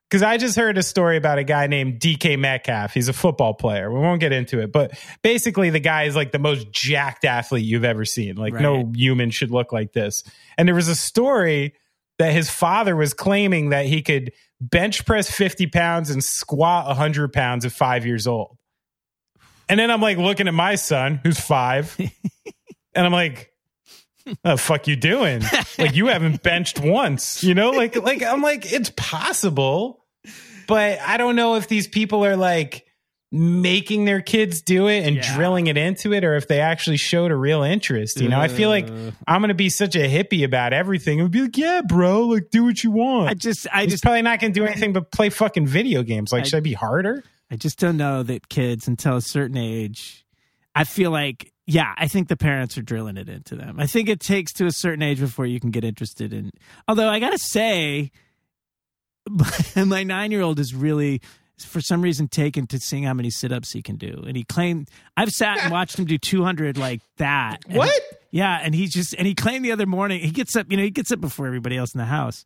because 0.08 0.22
I 0.22 0.36
just 0.36 0.56
heard 0.56 0.78
a 0.78 0.82
story 0.84 1.16
about 1.16 1.38
a 1.38 1.44
guy 1.44 1.66
named 1.66 1.98
DK 2.00 2.38
Metcalf. 2.38 2.94
He's 2.94 3.08
a 3.08 3.12
football 3.12 3.54
player. 3.54 3.92
We 3.92 3.98
won't 3.98 4.20
get 4.20 4.32
into 4.32 4.60
it, 4.60 4.70
but 4.70 4.92
basically, 5.22 5.70
the 5.70 5.80
guy 5.80 6.04
is 6.04 6.14
like 6.14 6.30
the 6.32 6.38
most 6.38 6.70
jacked 6.70 7.24
athlete 7.24 7.64
you've 7.64 7.84
ever 7.84 8.04
seen. 8.04 8.36
Like, 8.36 8.54
no 8.54 8.90
human 8.94 9.30
should 9.30 9.50
look 9.50 9.72
like 9.72 9.92
this. 9.92 10.22
And 10.56 10.68
there 10.68 10.76
was 10.76 10.88
a 10.88 10.94
story 10.94 11.74
that 12.18 12.32
his 12.32 12.50
father 12.50 12.96
was 12.96 13.14
claiming 13.14 13.70
that 13.70 13.86
he 13.86 14.02
could 14.02 14.32
bench 14.60 15.04
press 15.04 15.30
50 15.30 15.66
pounds 15.68 16.10
and 16.10 16.22
squat 16.22 16.86
100 16.86 17.32
pounds 17.32 17.64
at 17.64 17.72
five 17.72 18.06
years 18.06 18.26
old. 18.26 18.56
And 19.68 19.78
then 19.78 19.90
I'm 19.90 20.00
like 20.00 20.18
looking 20.18 20.48
at 20.48 20.54
my 20.54 20.76
son, 20.76 21.20
who's 21.22 21.40
five, 21.40 21.96
and 22.94 23.06
I'm 23.06 23.12
like, 23.12 23.52
the 24.42 24.56
fuck 24.56 24.86
you 24.88 24.96
doing? 24.96 25.42
Like 25.78 25.94
you 25.94 26.06
haven't 26.06 26.42
benched 26.42 26.80
once, 26.80 27.42
you 27.42 27.54
know? 27.54 27.70
Like 27.70 27.96
like 27.96 28.22
I'm 28.22 28.42
like 28.42 28.70
it's 28.72 28.90
possible, 28.96 30.04
but 30.66 30.98
I 31.00 31.16
don't 31.16 31.36
know 31.36 31.56
if 31.56 31.68
these 31.68 31.86
people 31.86 32.24
are 32.24 32.36
like 32.36 32.85
making 33.32 34.04
their 34.04 34.20
kids 34.20 34.62
do 34.62 34.86
it 34.86 35.04
and 35.04 35.16
Yeah. 35.16 35.34
drilling 35.36 35.66
it 35.66 35.76
into 35.76 36.12
it 36.12 36.22
or 36.24 36.36
if 36.36 36.46
they 36.46 36.60
actually 36.60 36.96
showed 36.96 37.32
a 37.32 37.36
real 37.36 37.62
interest. 37.62 38.20
You 38.20 38.28
know, 38.28 38.40
I 38.40 38.46
feel 38.48 38.68
like 38.68 38.88
Uh, 38.88 39.10
I'm 39.26 39.40
going 39.40 39.48
to 39.48 39.54
be 39.54 39.68
such 39.68 39.96
a 39.96 40.08
hippie 40.08 40.44
about 40.44 40.72
everything 40.72 41.20
and 41.20 41.30
be 41.30 41.42
like, 41.42 41.56
"Yeah, 41.58 41.80
bro, 41.86 42.26
like 42.26 42.50
do 42.50 42.64
what 42.64 42.84
you 42.84 42.92
want." 42.92 43.28
I 43.30 43.34
just, 43.34 43.66
I 43.72 43.82
He's 43.82 43.92
just, 43.92 44.02
probably 44.04 44.22
not 44.22 44.38
going 44.40 44.52
to 44.52 44.60
do 44.60 44.64
anything 44.64 44.92
but 44.92 45.10
play 45.10 45.28
fucking 45.30 45.66
video 45.66 46.02
games. 46.04 46.32
Like, 46.32 46.44
I- 46.44 46.46
should 46.46 46.56
I 46.58 46.60
be 46.60 46.74
harder? 46.74 47.24
I 47.50 47.56
just 47.56 47.78
don't 47.78 47.96
know 47.96 48.22
that 48.22 48.48
kids 48.48 48.86
until 48.88 49.16
a 49.16 49.20
certain 49.22 49.56
age. 49.56 50.24
I 50.74 50.84
feel 50.84 51.10
like, 51.10 51.52
yeah, 51.66 51.94
I 51.98 52.06
think 52.06 52.28
the 52.28 52.36
parents 52.36 52.76
are 52.78 52.82
drilling 52.82 53.16
it 53.16 53.28
into 53.28 53.56
them. 53.56 53.80
I 53.80 53.86
think 53.86 54.08
it 54.08 54.20
takes 54.20 54.52
to 54.54 54.66
a 54.66 54.72
certain 54.72 55.02
age 55.02 55.18
before 55.20 55.46
you 55.46 55.58
can 55.58 55.70
get 55.72 55.84
interested 55.84 56.32
in. 56.32 56.50
Although 56.86 57.08
I 57.08 57.18
gotta 57.18 57.38
say, 57.38 58.12
my 59.76 60.02
nine 60.04 60.30
year 60.30 60.42
old 60.42 60.58
is 60.60 60.74
really, 60.74 61.20
for 61.58 61.80
some 61.80 62.02
reason, 62.02 62.28
taken 62.28 62.66
to 62.68 62.78
seeing 62.78 63.04
how 63.04 63.14
many 63.14 63.30
sit 63.30 63.52
ups 63.52 63.72
he 63.72 63.82
can 63.82 63.96
do, 63.96 64.22
and 64.26 64.36
he 64.36 64.44
claimed 64.44 64.88
I've 65.16 65.30
sat 65.30 65.58
and 65.58 65.72
watched 65.72 65.98
him 65.98 66.04
do 66.04 66.18
two 66.18 66.44
hundred 66.44 66.76
like 66.78 67.00
that. 67.18 67.58
And- 67.68 67.78
What? 67.78 68.02
Yeah, 68.30 68.58
and 68.62 68.74
he 68.74 68.86
just 68.86 69.14
and 69.14 69.26
he 69.26 69.34
claimed 69.34 69.64
the 69.64 69.72
other 69.72 69.86
morning 69.86 70.20
he 70.20 70.30
gets 70.30 70.54
up, 70.56 70.66
you 70.70 70.76
know, 70.76 70.82
he 70.82 70.90
gets 70.90 71.10
up 71.10 71.20
before 71.20 71.46
everybody 71.46 71.76
else 71.76 71.94
in 71.94 71.98
the 71.98 72.04
house. 72.04 72.44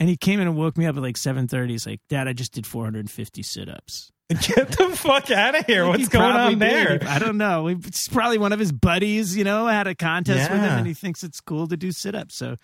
And 0.00 0.08
he 0.08 0.16
came 0.16 0.40
in 0.40 0.48
and 0.48 0.56
woke 0.56 0.76
me 0.76 0.86
up 0.86 0.96
at 0.96 1.02
like 1.02 1.16
7:30. 1.16 1.70
He's 1.70 1.86
like, 1.86 2.00
"Dad, 2.08 2.26
I 2.28 2.32
just 2.32 2.52
did 2.52 2.66
450 2.66 3.42
sit-ups." 3.42 4.10
Get 4.28 4.68
the 4.72 4.90
fuck 4.96 5.30
out 5.30 5.54
of 5.54 5.66
here. 5.66 5.86
What's 5.86 6.08
going 6.08 6.32
on 6.32 6.58
did. 6.58 6.58
there? 6.60 6.98
I 7.08 7.18
don't 7.20 7.36
know. 7.38 7.68
It's 7.68 8.08
probably 8.08 8.38
one 8.38 8.52
of 8.52 8.58
his 8.58 8.72
buddies, 8.72 9.36
you 9.36 9.44
know, 9.44 9.66
had 9.66 9.86
a 9.86 9.94
contest 9.94 10.50
with 10.50 10.60
him 10.60 10.78
and 10.78 10.86
he 10.86 10.94
thinks 10.94 11.22
it's 11.22 11.40
cool 11.40 11.68
to 11.68 11.76
do 11.76 11.92
sit-ups. 11.92 12.34
So 12.36 12.56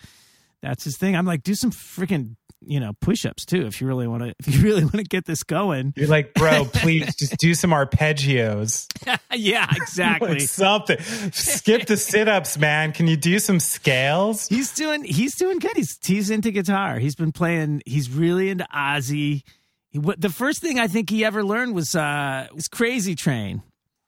that's 0.62 0.84
his 0.84 0.96
thing. 0.96 1.14
I'm 1.16 1.26
like, 1.26 1.42
do 1.42 1.54
some 1.54 1.70
freaking, 1.70 2.36
you 2.62 2.78
know, 2.78 2.92
push-ups 3.00 3.44
too 3.44 3.66
if 3.66 3.80
you 3.80 3.86
really 3.86 4.06
want 4.06 4.22
to 4.22 4.28
if 4.38 4.54
you 4.54 4.62
really 4.62 4.82
want 4.82 4.96
to 4.96 5.04
get 5.04 5.24
this 5.24 5.42
going. 5.42 5.92
You're 5.96 6.08
like, 6.08 6.34
bro, 6.34 6.64
please 6.72 7.14
just 7.16 7.36
do 7.38 7.54
some 7.54 7.70
arpeggios. 7.70 8.86
yeah, 9.34 9.68
exactly. 9.74 10.30
Like 10.30 10.40
something. 10.42 10.98
Skip 11.32 11.86
the 11.86 11.96
sit 11.96 12.28
ups, 12.28 12.58
man. 12.58 12.92
Can 12.92 13.06
you 13.06 13.16
do 13.16 13.38
some 13.38 13.60
scales? 13.60 14.48
He's 14.48 14.72
doing 14.74 15.04
he's 15.04 15.34
doing 15.36 15.58
good. 15.58 15.76
He's 15.76 15.98
he's 16.02 16.30
into 16.30 16.50
guitar. 16.50 16.98
He's 16.98 17.14
been 17.14 17.32
playing. 17.32 17.82
He's 17.86 18.10
really 18.10 18.50
into 18.50 18.66
Ozzy. 18.74 19.42
He, 19.90 19.98
what, 19.98 20.20
the 20.20 20.30
first 20.30 20.60
thing 20.60 20.78
I 20.78 20.86
think 20.86 21.10
he 21.10 21.24
ever 21.24 21.42
learned 21.42 21.74
was 21.74 21.94
uh 21.94 22.46
was 22.54 22.68
Crazy 22.68 23.14
Train. 23.14 23.62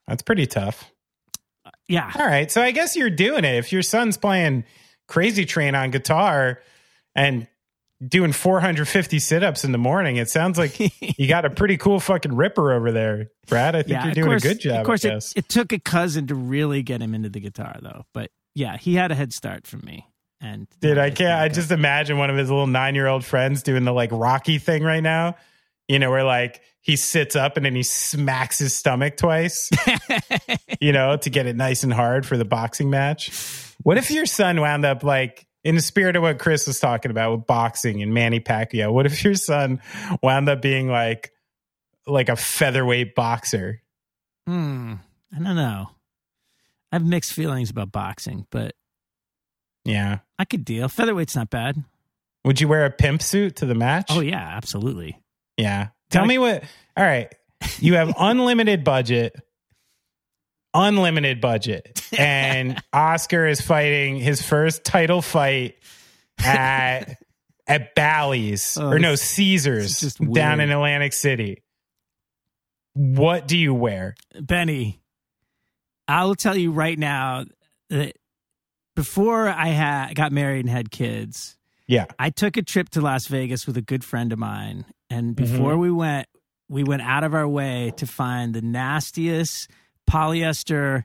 That's 0.07 0.21
pretty 0.21 0.47
tough. 0.47 0.91
Yeah, 1.87 2.11
All 2.15 2.25
right. 2.25 2.49
So 2.49 2.61
I 2.61 2.71
guess 2.71 2.95
you're 2.95 3.09
doing 3.09 3.43
it. 3.43 3.55
If 3.55 3.71
your 3.71 3.81
son's 3.81 4.17
playing 4.17 4.63
Crazy 5.07 5.45
Train 5.45 5.75
on 5.75 5.91
guitar 5.91 6.61
and 7.15 7.47
doing 8.07 8.31
450 8.31 9.19
sit 9.19 9.43
ups 9.43 9.63
in 9.63 9.71
the 9.71 9.77
morning, 9.77 10.17
it 10.17 10.29
sounds 10.29 10.57
like 10.57 10.79
you 11.19 11.27
got 11.27 11.45
a 11.45 11.49
pretty 11.49 11.77
cool 11.77 11.99
fucking 11.99 12.35
ripper 12.35 12.73
over 12.73 12.91
there, 12.91 13.31
Brad. 13.47 13.75
I 13.75 13.83
think 13.83 13.91
yeah. 13.91 14.05
you're 14.05 14.13
doing 14.13 14.27
course- 14.27 14.45
a 14.45 14.47
good 14.47 14.59
job. 14.59 14.79
Of 14.79 14.85
course, 14.85 15.05
it, 15.05 15.33
it 15.35 15.49
took 15.49 15.71
a 15.71 15.79
cousin 15.79 16.27
to 16.27 16.35
really 16.35 16.83
get 16.83 17.01
him 17.01 17.13
into 17.13 17.29
the 17.29 17.39
guitar, 17.39 17.77
though. 17.81 18.05
But 18.13 18.31
yeah, 18.55 18.77
he 18.77 18.95
had 18.95 19.11
a 19.11 19.15
head 19.15 19.33
start 19.33 19.67
from 19.67 19.81
me. 19.81 20.07
And 20.41 20.67
Dude, 20.81 20.97
I 20.97 21.09
now 21.09 21.15
can't. 21.15 21.41
I 21.41 21.47
just 21.47 21.71
imagine 21.71 22.17
one 22.17 22.29
of 22.29 22.35
his 22.35 22.49
little 22.49 22.67
nine 22.67 22.95
year 22.95 23.07
old 23.07 23.23
friends 23.23 23.63
doing 23.63 23.85
the 23.85 23.93
like 23.93 24.09
Rocky 24.11 24.57
thing 24.57 24.83
right 24.83 25.03
now. 25.03 25.35
You 25.87 25.99
know, 25.99 26.11
where 26.11 26.23
like 26.23 26.61
he 26.83 26.97
sits 26.97 27.35
up 27.35 27.55
and 27.55 27.65
then 27.65 27.75
he 27.75 27.83
smacks 27.83 28.59
his 28.59 28.75
stomach 28.75 29.15
twice, 29.15 29.69
you 30.81 30.91
know, 30.91 31.15
to 31.15 31.29
get 31.29 31.45
it 31.45 31.55
nice 31.55 31.83
and 31.83 31.93
hard 31.93 32.25
for 32.25 32.37
the 32.37 32.43
boxing 32.43 32.89
match. 32.89 33.31
What 33.83 33.97
if 33.97 34.11
your 34.11 34.25
son 34.25 34.59
wound 34.59 34.83
up 34.83 35.01
like, 35.01 35.47
in 35.63 35.75
the 35.75 35.81
spirit 35.81 36.15
of 36.15 36.21
what 36.23 36.39
Chris 36.39 36.67
was 36.67 36.79
talking 36.79 37.11
about 37.11 37.31
with 37.37 37.47
boxing 37.47 38.01
and 38.01 38.13
Manny 38.13 38.39
Pacquiao, 38.39 38.91
what 38.91 39.05
if 39.05 39.23
your 39.23 39.35
son 39.35 39.81
wound 40.21 40.49
up 40.49 40.61
being 40.61 40.87
like, 40.87 41.31
like 42.05 42.29
a 42.29 42.35
featherweight 42.35 43.15
boxer? 43.15 43.81
Hmm. 44.47 44.95
I 45.33 45.39
don't 45.39 45.55
know. 45.55 45.89
I 46.91 46.95
have 46.97 47.05
mixed 47.05 47.33
feelings 47.33 47.69
about 47.69 47.91
boxing, 47.91 48.45
but 48.51 48.73
Yeah. 49.85 50.19
I 50.37 50.45
could 50.45 50.65
deal. 50.65 50.87
Featherweight's 50.89 51.35
not 51.35 51.49
bad. 51.49 51.83
Would 52.45 52.59
you 52.59 52.67
wear 52.67 52.85
a 52.85 52.91
pimp 52.91 53.21
suit 53.21 53.55
to 53.57 53.65
the 53.65 53.73
match? 53.75 54.07
Oh 54.09 54.19
yeah, 54.19 54.55
absolutely. 54.57 55.19
Yeah. 55.57 55.87
Tell 56.09 56.25
me 56.25 56.37
what. 56.37 56.63
All 56.97 57.03
right. 57.05 57.33
You 57.79 57.95
have 57.95 58.13
unlimited 58.19 58.83
budget. 58.83 59.33
Unlimited 60.73 61.39
budget. 61.41 62.01
And 62.17 62.81
Oscar 62.93 63.45
is 63.47 63.61
fighting 63.61 64.17
his 64.17 64.41
first 64.41 64.83
title 64.83 65.21
fight 65.21 65.75
at 66.43 67.17
at 67.67 67.95
Bally's 67.95 68.77
Oh, 68.79 68.89
or 68.89 68.99
no 68.99 69.15
Caesars 69.15 69.83
this 69.83 70.03
is 70.03 70.15
just 70.15 70.33
down 70.33 70.59
in 70.59 70.71
Atlantic 70.71 71.13
City. 71.13 71.61
What 72.93 73.47
do 73.47 73.57
you 73.57 73.73
wear? 73.73 74.15
Benny, 74.39 75.01
I'll 76.07 76.35
tell 76.35 76.55
you 76.55 76.71
right 76.71 76.97
now 76.97 77.45
that 77.89 78.15
before 78.95 79.47
I 79.49 79.67
had 79.67 80.13
got 80.13 80.31
married 80.31 80.61
and 80.61 80.69
had 80.69 80.91
kids, 80.91 81.57
Yeah. 81.87 82.05
I 82.19 82.29
took 82.29 82.57
a 82.57 82.61
trip 82.61 82.89
to 82.89 83.01
Las 83.01 83.25
Vegas 83.27 83.65
with 83.65 83.77
a 83.77 83.81
good 83.81 84.03
friend 84.03 84.31
of 84.31 84.37
mine, 84.39 84.85
and 85.09 85.35
Mm-hmm. 85.35 85.51
before 85.51 85.77
we 85.77 85.91
went, 85.91 86.27
we 86.69 86.83
went 86.83 87.01
out 87.01 87.23
of 87.23 87.33
our 87.33 87.47
way 87.47 87.91
to 87.97 88.05
find 88.05 88.53
the 88.53 88.61
nastiest 88.61 89.69
polyester 90.09 91.03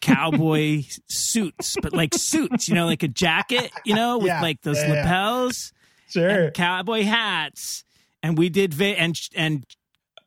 cowboy 0.00 0.82
suits, 1.08 1.76
but 1.82 1.92
like 1.92 2.14
suits, 2.14 2.68
you 2.68 2.74
know, 2.74 2.86
like 2.86 3.02
a 3.02 3.08
jacket, 3.08 3.70
you 3.84 3.94
know, 3.94 4.18
with 4.18 4.28
Yeah, 4.28 4.40
like 4.42 4.62
those 4.62 4.78
yeah, 4.78 4.92
lapels 5.02 5.72
Sure. 6.08 6.28
and 6.28 6.54
cowboy 6.54 7.02
hats, 7.04 7.84
and 8.22 8.36
we 8.36 8.48
did 8.48 8.74
va- 8.74 8.98
and 8.98 9.14
and 9.36 9.64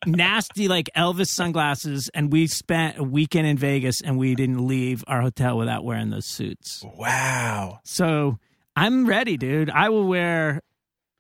nasty 0.06 0.68
like 0.68 0.90
Elvis 0.96 1.28
sunglasses, 1.28 2.10
and 2.14 2.32
we 2.32 2.48
spent 2.48 2.98
a 2.98 3.04
weekend 3.04 3.48
in 3.48 3.58
Vegas, 3.58 4.00
and 4.02 4.18
we 4.18 4.36
didn't 4.36 4.66
leave 4.68 5.04
our 5.08 5.22
hotel 5.22 5.58
without 5.58 5.84
wearing 5.84 6.10
those 6.10 6.26
suits. 6.26 6.84
Wow. 6.98 7.80
So 7.84 8.38
I'm 8.76 9.06
ready, 9.06 9.38
dude. 9.38 9.70
I 9.70 9.90
will 9.90 10.08
wear, 10.08 10.62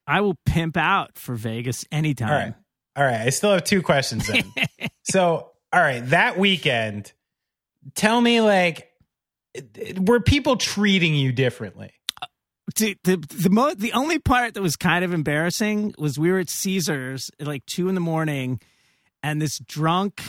I 0.07 0.21
will 0.21 0.37
pimp 0.45 0.77
out 0.77 1.17
for 1.17 1.35
Vegas 1.35 1.85
anytime. 1.91 2.29
All 2.29 2.35
right. 2.35 2.53
All 2.95 3.03
right. 3.03 3.21
I 3.27 3.29
still 3.31 3.51
have 3.53 3.63
two 3.63 3.81
questions 3.81 4.27
then. 4.27 4.43
so, 5.03 5.51
all 5.73 5.81
right, 5.81 6.01
that 6.09 6.37
weekend, 6.37 7.11
tell 7.95 8.21
me 8.21 8.39
like 8.41 8.89
were 9.97 10.19
people 10.19 10.55
treating 10.57 11.15
you 11.15 11.31
differently? 11.31 11.91
the 12.77 12.95
the 13.03 13.17
the, 13.17 13.49
mo- 13.49 13.73
the 13.75 13.91
only 13.93 14.19
part 14.19 14.53
that 14.53 14.61
was 14.61 14.75
kind 14.75 15.03
of 15.03 15.13
embarrassing 15.13 15.93
was 15.97 16.17
we 16.17 16.31
were 16.31 16.39
at 16.39 16.49
Caesars 16.49 17.29
at 17.39 17.45
like 17.47 17.65
two 17.65 17.89
in 17.89 17.95
the 17.95 18.01
morning, 18.01 18.59
and 19.21 19.41
this 19.41 19.59
drunk, 19.59 20.21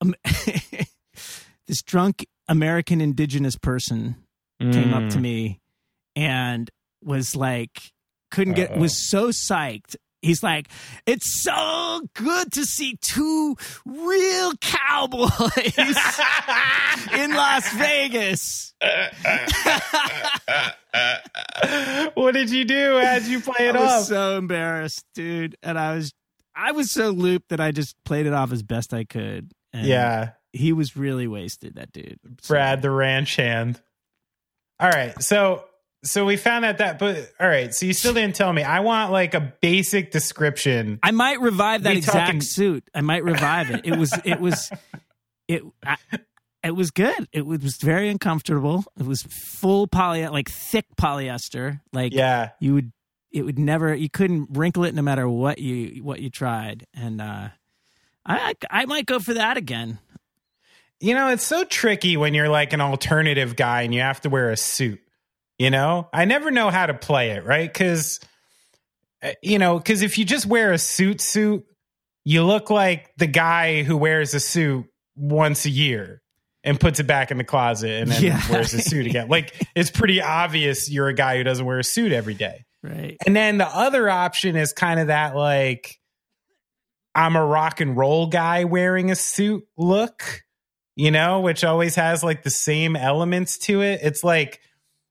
um, 0.00 0.14
this 1.66 1.82
drunk 1.82 2.26
American 2.48 3.00
indigenous 3.00 3.56
person 3.56 4.16
came 4.60 4.92
up 4.94 5.08
to 5.10 5.18
Mm. 5.18 5.22
me 5.22 5.60
and 6.16 6.68
was 7.02 7.36
like 7.36 7.92
couldn't 8.30 8.54
get 8.54 8.72
Uh-oh. 8.72 8.80
was 8.80 9.08
so 9.08 9.28
psyched 9.28 9.96
he's 10.28 10.42
like 10.42 10.68
it's 11.06 11.42
so 11.42 12.00
good 12.14 12.52
to 12.52 12.64
see 12.64 12.96
two 13.00 13.56
real 13.84 14.52
cowboys 14.60 15.32
in 17.16 17.32
las 17.34 17.72
vegas 17.74 18.74
what 22.14 22.32
did 22.32 22.50
you 22.50 22.64
do? 22.64 23.00
How'd 23.02 23.24
you 23.24 23.40
play 23.40 23.66
it 23.68 23.74
I 23.76 23.80
was 23.80 23.92
off? 23.92 24.04
so 24.04 24.38
embarrassed 24.38 25.04
dude 25.14 25.56
and 25.62 25.78
i 25.78 25.94
was 25.96 26.12
i 26.54 26.72
was 26.72 26.90
so 26.90 27.10
looped 27.10 27.48
that 27.48 27.60
i 27.60 27.72
just 27.72 27.96
played 28.04 28.26
it 28.26 28.32
off 28.32 28.52
as 28.52 28.62
best 28.62 28.94
i 28.94 29.04
could 29.04 29.50
and 29.72 29.86
yeah, 29.86 30.30
he 30.52 30.72
was 30.72 30.96
really 30.96 31.26
wasted 31.26 31.74
that 31.74 31.92
dude 31.92 32.18
Brad 32.46 32.80
the 32.82 32.90
ranch 32.90 33.36
hand. 33.36 33.80
All 34.80 34.88
right, 34.88 35.20
so 35.22 35.64
so 36.04 36.24
we 36.24 36.36
found 36.36 36.64
out 36.64 36.78
that, 36.78 36.98
but 36.98 37.32
all 37.40 37.48
right, 37.48 37.74
so 37.74 37.84
you 37.86 37.92
still 37.92 38.14
didn't 38.14 38.36
tell 38.36 38.52
me. 38.52 38.62
I 38.62 38.80
want 38.80 39.10
like 39.12 39.34
a 39.34 39.52
basic 39.60 40.10
description. 40.10 40.98
I 41.02 41.10
might 41.10 41.40
revive 41.40 41.82
that 41.82 41.92
We 41.92 41.98
exact 41.98 42.26
talking- 42.26 42.40
suit. 42.40 42.84
I 42.94 43.00
might 43.00 43.24
revive 43.24 43.70
it. 43.70 43.82
It 43.84 43.96
was 43.96 44.12
it 44.24 44.40
was 44.40 44.70
it 45.48 45.62
I, 45.84 45.96
it 46.64 46.72
was 46.76 46.90
good. 46.90 47.28
It 47.32 47.46
was 47.46 47.76
very 47.78 48.08
uncomfortable. 48.08 48.84
It 48.98 49.06
was 49.06 49.22
full 49.22 49.86
poly 49.86 50.26
like 50.28 50.48
thick 50.48 50.86
polyester. 50.96 51.80
Like 51.92 52.12
Yeah, 52.12 52.50
you 52.60 52.74
would 52.74 52.92
it 53.30 53.42
would 53.42 53.58
never 53.58 53.94
you 53.94 54.08
couldn't 54.08 54.48
wrinkle 54.56 54.84
it 54.84 54.94
no 54.94 55.02
matter 55.02 55.28
what 55.28 55.58
you 55.58 56.02
what 56.02 56.20
you 56.20 56.30
tried. 56.30 56.86
And 56.94 57.20
uh 57.20 57.48
I 58.24 58.54
I, 58.70 58.82
I 58.82 58.84
might 58.86 59.06
go 59.06 59.18
for 59.18 59.34
that 59.34 59.56
again. 59.56 59.98
you 61.00 61.14
know 61.14 61.28
it's 61.28 61.44
so 61.44 61.64
tricky 61.64 62.16
when 62.16 62.34
you're 62.34 62.48
like 62.48 62.72
an 62.72 62.80
alternative 62.80 63.54
guy 63.56 63.82
and 63.82 63.94
you 63.94 64.00
have 64.00 64.20
to 64.22 64.28
wear 64.28 64.50
a 64.50 64.56
suit. 64.56 65.00
You 65.58 65.70
know, 65.70 66.08
I 66.12 66.24
never 66.24 66.50
know 66.50 66.70
how 66.70 66.86
to 66.86 66.94
play 66.94 67.30
it, 67.32 67.44
right? 67.44 67.70
Because 67.72 68.20
eh, 69.22 69.34
you 69.42 69.58
know, 69.58 69.78
because 69.78 70.02
if 70.02 70.16
you 70.18 70.24
just 70.24 70.46
wear 70.46 70.72
a 70.72 70.78
suit 70.78 71.20
suit, 71.20 71.64
you 72.24 72.44
look 72.44 72.70
like 72.70 73.10
the 73.16 73.26
guy 73.26 73.82
who 73.82 73.96
wears 73.96 74.34
a 74.34 74.40
suit 74.40 74.86
once 75.16 75.64
a 75.64 75.70
year 75.70 76.22
and 76.62 76.78
puts 76.78 77.00
it 77.00 77.06
back 77.06 77.30
in 77.30 77.38
the 77.38 77.44
closet 77.44 77.90
and 78.02 78.10
then 78.10 78.22
Yeah. 78.22 78.50
wears 78.50 78.72
a 78.74 78.80
suit 78.80 79.06
again. 79.06 79.28
Like 79.28 79.54
it's 79.74 79.90
pretty 79.90 80.20
obvious 80.22 80.90
you're 80.90 81.08
a 81.08 81.14
guy 81.14 81.38
who 81.38 81.44
doesn't 81.44 81.64
wear 81.64 81.78
a 81.78 81.84
suit 81.84 82.12
every 82.12 82.34
day. 82.34 82.64
Right. 82.82 83.16
And 83.26 83.34
then 83.34 83.58
the 83.58 83.66
other 83.66 84.08
option 84.08 84.54
is 84.54 84.72
kind 84.72 85.00
of 85.00 85.08
that 85.08 85.34
like 85.34 85.98
I'm 87.14 87.34
a 87.34 87.44
rock 87.44 87.80
and 87.80 87.96
roll 87.96 88.28
guy 88.28 88.64
wearing 88.64 89.10
a 89.10 89.16
suit 89.16 89.64
look, 89.76 90.42
you 90.94 91.10
know, 91.10 91.40
which 91.40 91.64
always 91.64 91.96
has 91.96 92.22
like 92.22 92.44
the 92.44 92.50
same 92.50 92.94
elements 92.94 93.58
to 93.58 93.80
it. 93.82 94.00
It's 94.02 94.22
like 94.22 94.60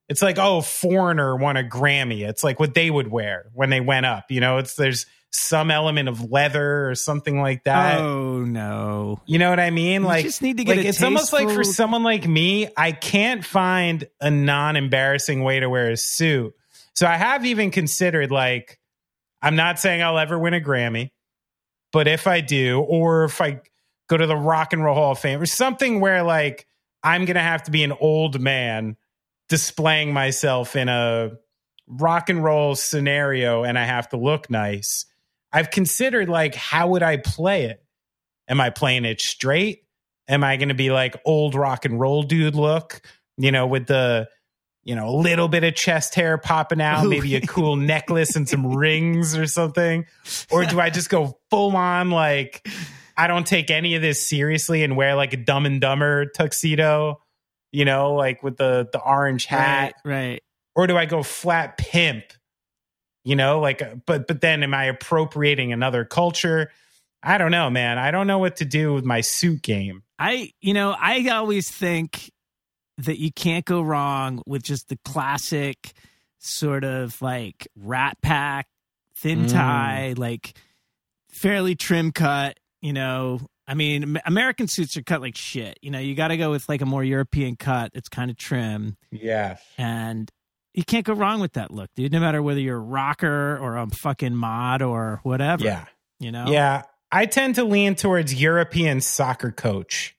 it's 0.09 0.21
like 0.21 0.37
oh, 0.37 0.61
Foreigner 0.61 1.35
won 1.35 1.57
a 1.57 1.63
Grammy. 1.63 2.27
It's 2.27 2.43
like 2.43 2.59
what 2.59 2.73
they 2.73 2.89
would 2.89 3.09
wear 3.09 3.49
when 3.53 3.69
they 3.69 3.81
went 3.81 4.05
up, 4.05 4.25
you 4.29 4.39
know. 4.39 4.57
It's 4.57 4.75
there's 4.75 5.05
some 5.31 5.69
element 5.69 6.07
of 6.09 6.31
leather 6.31 6.89
or 6.89 6.95
something 6.95 7.41
like 7.41 7.63
that. 7.65 7.99
oh 7.99 8.43
no. 8.43 9.21
You 9.25 9.39
know 9.39 9.49
what 9.49 9.59
I 9.59 9.69
mean? 9.69 10.01
You 10.01 10.07
like 10.07 10.25
just 10.25 10.41
need 10.41 10.57
to 10.57 10.63
get 10.63 10.77
like 10.77 10.85
it's 10.85 11.03
almost 11.03 11.33
like 11.33 11.49
for 11.49 11.63
someone 11.63 12.03
like 12.03 12.27
me, 12.27 12.69
I 12.77 12.91
can't 12.91 13.43
find 13.43 14.07
a 14.21 14.31
non-embarrassing 14.31 15.43
way 15.43 15.59
to 15.59 15.69
wear 15.69 15.91
a 15.91 15.97
suit. 15.97 16.53
So 16.95 17.05
I 17.05 17.15
have 17.17 17.45
even 17.45 17.71
considered 17.71 18.31
like 18.31 18.79
I'm 19.41 19.55
not 19.55 19.79
saying 19.79 20.01
I'll 20.01 20.17
ever 20.17 20.39
win 20.39 20.53
a 20.53 20.61
Grammy, 20.61 21.11
but 21.91 22.07
if 22.07 22.25
I 22.25 22.41
do, 22.41 22.79
or 22.79 23.25
if 23.25 23.39
I 23.41 23.61
go 24.07 24.17
to 24.17 24.25
the 24.25 24.35
Rock 24.35 24.73
and 24.73 24.83
Roll 24.83 24.95
Hall 24.95 25.11
of 25.11 25.19
Fame 25.19 25.41
or 25.41 25.45
something 25.45 25.99
where 25.99 26.23
like 26.23 26.65
I'm 27.03 27.25
gonna 27.25 27.41
have 27.41 27.63
to 27.63 27.71
be 27.71 27.83
an 27.83 27.91
old 27.91 28.39
man 28.39 28.95
displaying 29.49 30.13
myself 30.13 30.75
in 30.75 30.89
a 30.89 31.31
rock 31.87 32.29
and 32.29 32.43
roll 32.43 32.75
scenario 32.75 33.63
and 33.63 33.79
I 33.79 33.85
have 33.85 34.09
to 34.09 34.17
look 34.17 34.49
nice. 34.49 35.05
I've 35.51 35.71
considered 35.71 36.29
like 36.29 36.55
how 36.55 36.89
would 36.89 37.03
I 37.03 37.17
play 37.17 37.65
it? 37.65 37.83
Am 38.47 38.59
I 38.59 38.69
playing 38.69 39.05
it 39.05 39.21
straight? 39.21 39.83
Am 40.27 40.43
I 40.43 40.57
going 40.57 40.69
to 40.69 40.75
be 40.75 40.91
like 40.91 41.15
old 41.25 41.55
rock 41.55 41.85
and 41.85 41.99
roll 41.99 42.23
dude 42.23 42.55
look, 42.55 43.01
you 43.37 43.51
know, 43.51 43.67
with 43.67 43.87
the 43.87 44.27
you 44.83 44.95
know, 44.95 45.09
a 45.09 45.17
little 45.17 45.49
bit 45.49 45.65
of 45.65 45.75
chest 45.75 46.15
hair 46.15 46.37
popping 46.37 46.79
out, 46.79 47.05
maybe 47.05 47.35
a 47.35 47.41
cool 47.41 47.75
necklace 47.75 48.37
and 48.37 48.47
some 48.47 48.73
rings 48.73 49.35
or 49.35 49.45
something? 49.45 50.05
Or 50.49 50.63
do 50.63 50.79
I 50.79 50.89
just 50.89 51.09
go 51.09 51.39
full 51.49 51.75
on 51.75 52.09
like 52.09 52.65
I 53.17 53.27
don't 53.27 53.45
take 53.45 53.69
any 53.69 53.95
of 53.95 54.01
this 54.01 54.25
seriously 54.25 54.83
and 54.83 54.95
wear 54.95 55.15
like 55.15 55.33
a 55.33 55.37
dumb 55.37 55.65
and 55.65 55.81
dumber 55.81 56.27
tuxedo, 56.27 57.19
you 57.71 57.85
know, 57.85 58.13
like 58.13 58.43
with 58.43 58.57
the 58.57 58.87
the 58.91 58.99
orange 59.01 59.45
hat? 59.45 59.95
Right. 60.03 60.13
Right. 60.31 60.43
or 60.75 60.87
do 60.87 60.97
I 60.97 61.05
go 61.05 61.23
flat 61.23 61.77
pimp? 61.77 62.23
You 63.23 63.35
know, 63.35 63.59
like, 63.59 63.81
uh, 63.81 63.95
but 64.05 64.27
but 64.27 64.39
then 64.41 64.63
am 64.63 64.73
I 64.73 64.85
appropriating 64.85 65.73
another 65.73 66.05
culture? 66.05 66.71
I 67.21 67.37
don't 67.37 67.51
know, 67.51 67.69
man. 67.69 67.97
I 67.97 68.11
don't 68.11 68.27
know 68.27 68.37
what 68.37 68.57
to 68.57 68.65
do 68.65 68.93
with 68.93 69.03
my 69.03 69.21
suit 69.21 69.61
game. 69.63 70.03
I, 70.19 70.51
you 70.61 70.73
know, 70.73 70.95
I 70.97 71.27
always 71.29 71.69
think 71.69 72.31
that 72.99 73.19
you 73.19 73.31
can't 73.31 73.65
go 73.65 73.81
wrong 73.81 74.41
with 74.47 74.63
just 74.63 74.87
the 74.87 74.97
classic 75.03 75.91
sort 76.39 76.83
of 76.83 77.21
like 77.21 77.67
rat 77.75 78.17
pack, 78.21 78.67
thin 79.15 79.45
Mm. 79.45 79.51
tie, 79.51 80.13
like 80.15 80.57
fairly 81.29 81.75
trim 81.75 82.11
cut, 82.11 82.57
you 82.81 82.93
know. 82.93 83.41
I 83.67 83.73
mean, 83.73 84.19
American 84.25 84.67
suits 84.67 84.95
are 84.95 85.03
cut 85.03 85.21
like 85.21 85.35
shit. 85.35 85.77
You 85.81 85.91
know, 85.91 85.99
you 85.99 86.15
got 86.15 86.29
to 86.29 86.37
go 86.37 86.51
with 86.51 86.69
like 86.69 86.81
a 86.81 86.85
more 86.85 87.03
European 87.03 87.55
cut 87.57 87.91
It's 87.93 88.07
kind 88.09 88.31
of 88.31 88.37
trim. 88.37 88.95
Yeah, 89.11 89.57
And 89.77 90.29
you 90.73 90.83
can't 90.83 91.05
go 91.05 91.13
wrong 91.13 91.41
with 91.41 91.53
that 91.53 91.71
look, 91.71 91.89
dude. 91.95 92.11
No 92.11 92.19
matter 92.19 92.41
whether 92.41 92.59
you're 92.59 92.77
a 92.77 92.79
rocker 92.79 93.57
or 93.57 93.77
a 93.77 93.87
fucking 93.87 94.35
mod 94.35 94.81
or 94.81 95.19
whatever. 95.23 95.65
yeah, 95.65 95.85
You 96.19 96.31
know? 96.31 96.45
yeah. 96.47 96.83
I 97.11 97.25
tend 97.25 97.55
to 97.55 97.63
lean 97.63 97.95
towards 97.95 98.33
European 98.33 99.01
soccer 99.01 99.51
coach. 99.51 100.15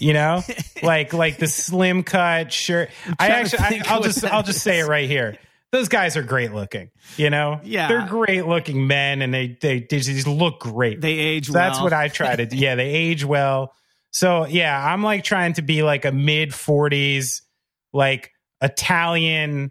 You 0.00 0.12
know, 0.12 0.42
like 0.82 1.12
like 1.12 1.38
the 1.38 1.46
slim 1.46 2.02
cut 2.02 2.52
shirt. 2.52 2.90
I 3.18 3.28
actually, 3.28 3.60
I, 3.60 3.82
I'll 3.86 4.02
just 4.02 4.24
I'll 4.24 4.42
just 4.42 4.62
say 4.62 4.80
it 4.80 4.86
right 4.86 5.08
here. 5.08 5.38
Those 5.76 5.88
guys 5.88 6.16
are 6.16 6.22
great 6.22 6.52
looking. 6.54 6.90
You 7.18 7.28
know, 7.30 7.60
Yeah. 7.64 7.88
they're 7.88 8.06
great 8.06 8.46
looking 8.46 8.86
men, 8.86 9.20
and 9.20 9.32
they 9.34 9.58
they, 9.60 9.80
they 9.80 9.98
just 9.98 10.26
look 10.26 10.60
great. 10.60 11.00
they 11.02 11.12
age 11.12 11.46
So 11.48 11.52
well. 11.52 11.68
that's 11.68 11.80
what 11.82 11.92
I 11.92 12.08
try 12.08 12.34
to 12.34 12.46
do. 12.46 12.56
Yeah, 12.56 12.74
they 12.76 12.88
age 12.88 13.24
well. 13.24 13.72
So 14.10 14.46
yeah, 14.46 14.74
I'm 14.92 15.02
like 15.02 15.22
trying 15.24 15.52
to 15.54 15.62
be 15.62 15.82
like 15.82 16.04
a 16.06 16.12
mid 16.12 16.50
40s, 16.50 17.42
like 17.92 18.30
Italian 18.62 19.70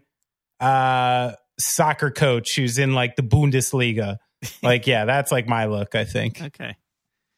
uh 0.60 1.32
soccer 1.58 2.10
coach 2.10 2.54
who's 2.54 2.78
in 2.78 2.94
like 2.94 3.16
the 3.16 3.22
Bundesliga. 3.22 4.18
Like, 4.62 4.86
yeah, 4.86 5.06
that's 5.06 5.32
like 5.32 5.48
my 5.48 5.64
look, 5.64 5.94
I 5.96 6.04
think. 6.04 6.40
Okay. 6.40 6.76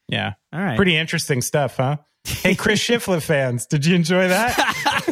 Yeah. 0.08 0.34
All 0.52 0.60
right. 0.60 0.76
Pretty 0.76 0.96
interesting 0.96 1.40
stuff, 1.40 1.76
huh? 1.78 1.96
Hey, 2.24 2.54
Chris 2.54 2.80
Shiflett 2.86 3.22
fans, 3.22 3.64
did 3.66 3.86
you 3.86 3.94
enjoy 3.94 4.28
that? 4.28 4.54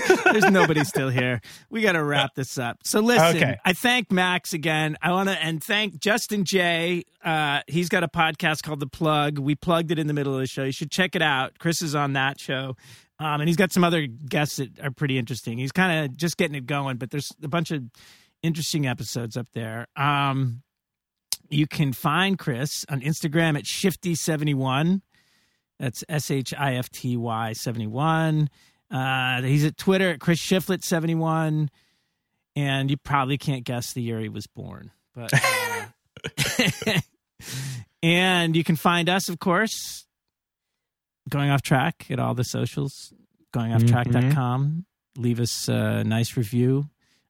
There's 0.41 0.53
nobody 0.53 0.85
still 0.85 1.09
here. 1.09 1.41
We 1.71 1.81
got 1.83 1.93
to 1.93 2.05
wrap 2.05 2.35
this 2.35 2.59
up. 2.59 2.79
So 2.85 3.01
listen, 3.01 3.37
Okay. 3.37 3.57
I 3.65 3.73
thank 3.73 4.11
Max 4.13 4.53
again. 4.53 4.97
I 5.01 5.13
want 5.13 5.29
to 5.29 5.43
and 5.43 5.63
thank 5.63 5.99
Justin 5.99 6.45
J. 6.45 7.05
Uh, 7.25 7.61
he's 7.67 7.89
got 7.89 8.03
a 8.05 8.09
podcast 8.09 8.63
called 8.63 8.81
The 8.81 8.87
Plug. 8.87 9.39
We 9.39 9.55
plugged 9.55 9.91
it 9.91 9.99
in 9.99 10.07
the 10.07 10.13
middle 10.15 10.35
of 10.35 10.41
the 10.41 10.47
show. 10.47 10.65
You 10.65 10.73
should 10.73 10.91
check 10.91 11.17
it 11.17 11.23
out. 11.23 11.59
Chris 11.59 11.81
is 11.83 11.95
on 11.95 12.13
that 12.15 12.39
show. 12.39 12.77
Um, 13.19 13.41
and 13.41 13.49
he's 13.49 13.57
got 13.57 13.73
some 13.73 13.83
other 13.83 14.07
guests 14.07 14.57
that 14.57 14.79
are 14.81 14.91
pretty 14.91 15.17
interesting. 15.17 15.57
He's 15.57 15.73
kind 15.73 16.05
of 16.05 16.17
just 16.17 16.37
getting 16.37 16.55
it 16.55 16.67
going, 16.67 16.99
but 16.99 17.11
there's 17.11 17.33
a 17.43 17.49
bunch 17.49 17.71
of 17.71 17.83
interesting 18.43 18.87
episodes 18.87 19.37
up 19.39 19.47
there. 19.55 19.87
Um, 19.97 20.63
you 21.49 21.67
can 21.67 21.93
find 21.95 22.39
Chris 22.39 22.85
on 22.91 23.01
Instagram 23.01 23.57
at 23.57 23.65
Shifty71. 23.65 25.01
That's 25.79 26.05
S 26.09 26.31
H 26.31 26.53
I 26.59 26.75
F 26.75 26.91
T 26.91 27.17
Y 27.17 27.53
71. 27.53 28.49
Uh, 28.91 29.43
he's 29.43 29.65
at 29.65 29.77
Twitter 29.77 30.11
at 30.11 30.21
Chris 30.21 30.41
Shiflett 30.41 30.85
71. 30.85 31.71
And 32.55 32.91
you 32.91 32.97
probably 32.97 33.37
can't 33.37 33.65
guess 33.65 33.93
the 33.93 34.01
year 34.01 34.19
he 34.21 34.31
was 34.31 34.47
born. 34.47 34.91
But 35.15 35.31
uh, 35.35 37.01
and 38.03 38.57
you 38.57 38.65
can 38.65 38.77
find 38.77 39.09
us, 39.09 39.29
of 39.29 39.39
course, 39.39 40.07
going 41.29 41.51
off 41.51 41.63
track 41.63 42.07
at 42.11 42.19
all 42.19 42.35
the 42.35 42.45
socials, 42.45 43.13
goingofftrack.com. 43.55 44.87
Leave 45.17 45.41
us 45.41 45.69
a 45.69 46.05
nice 46.05 46.37
review 46.37 46.89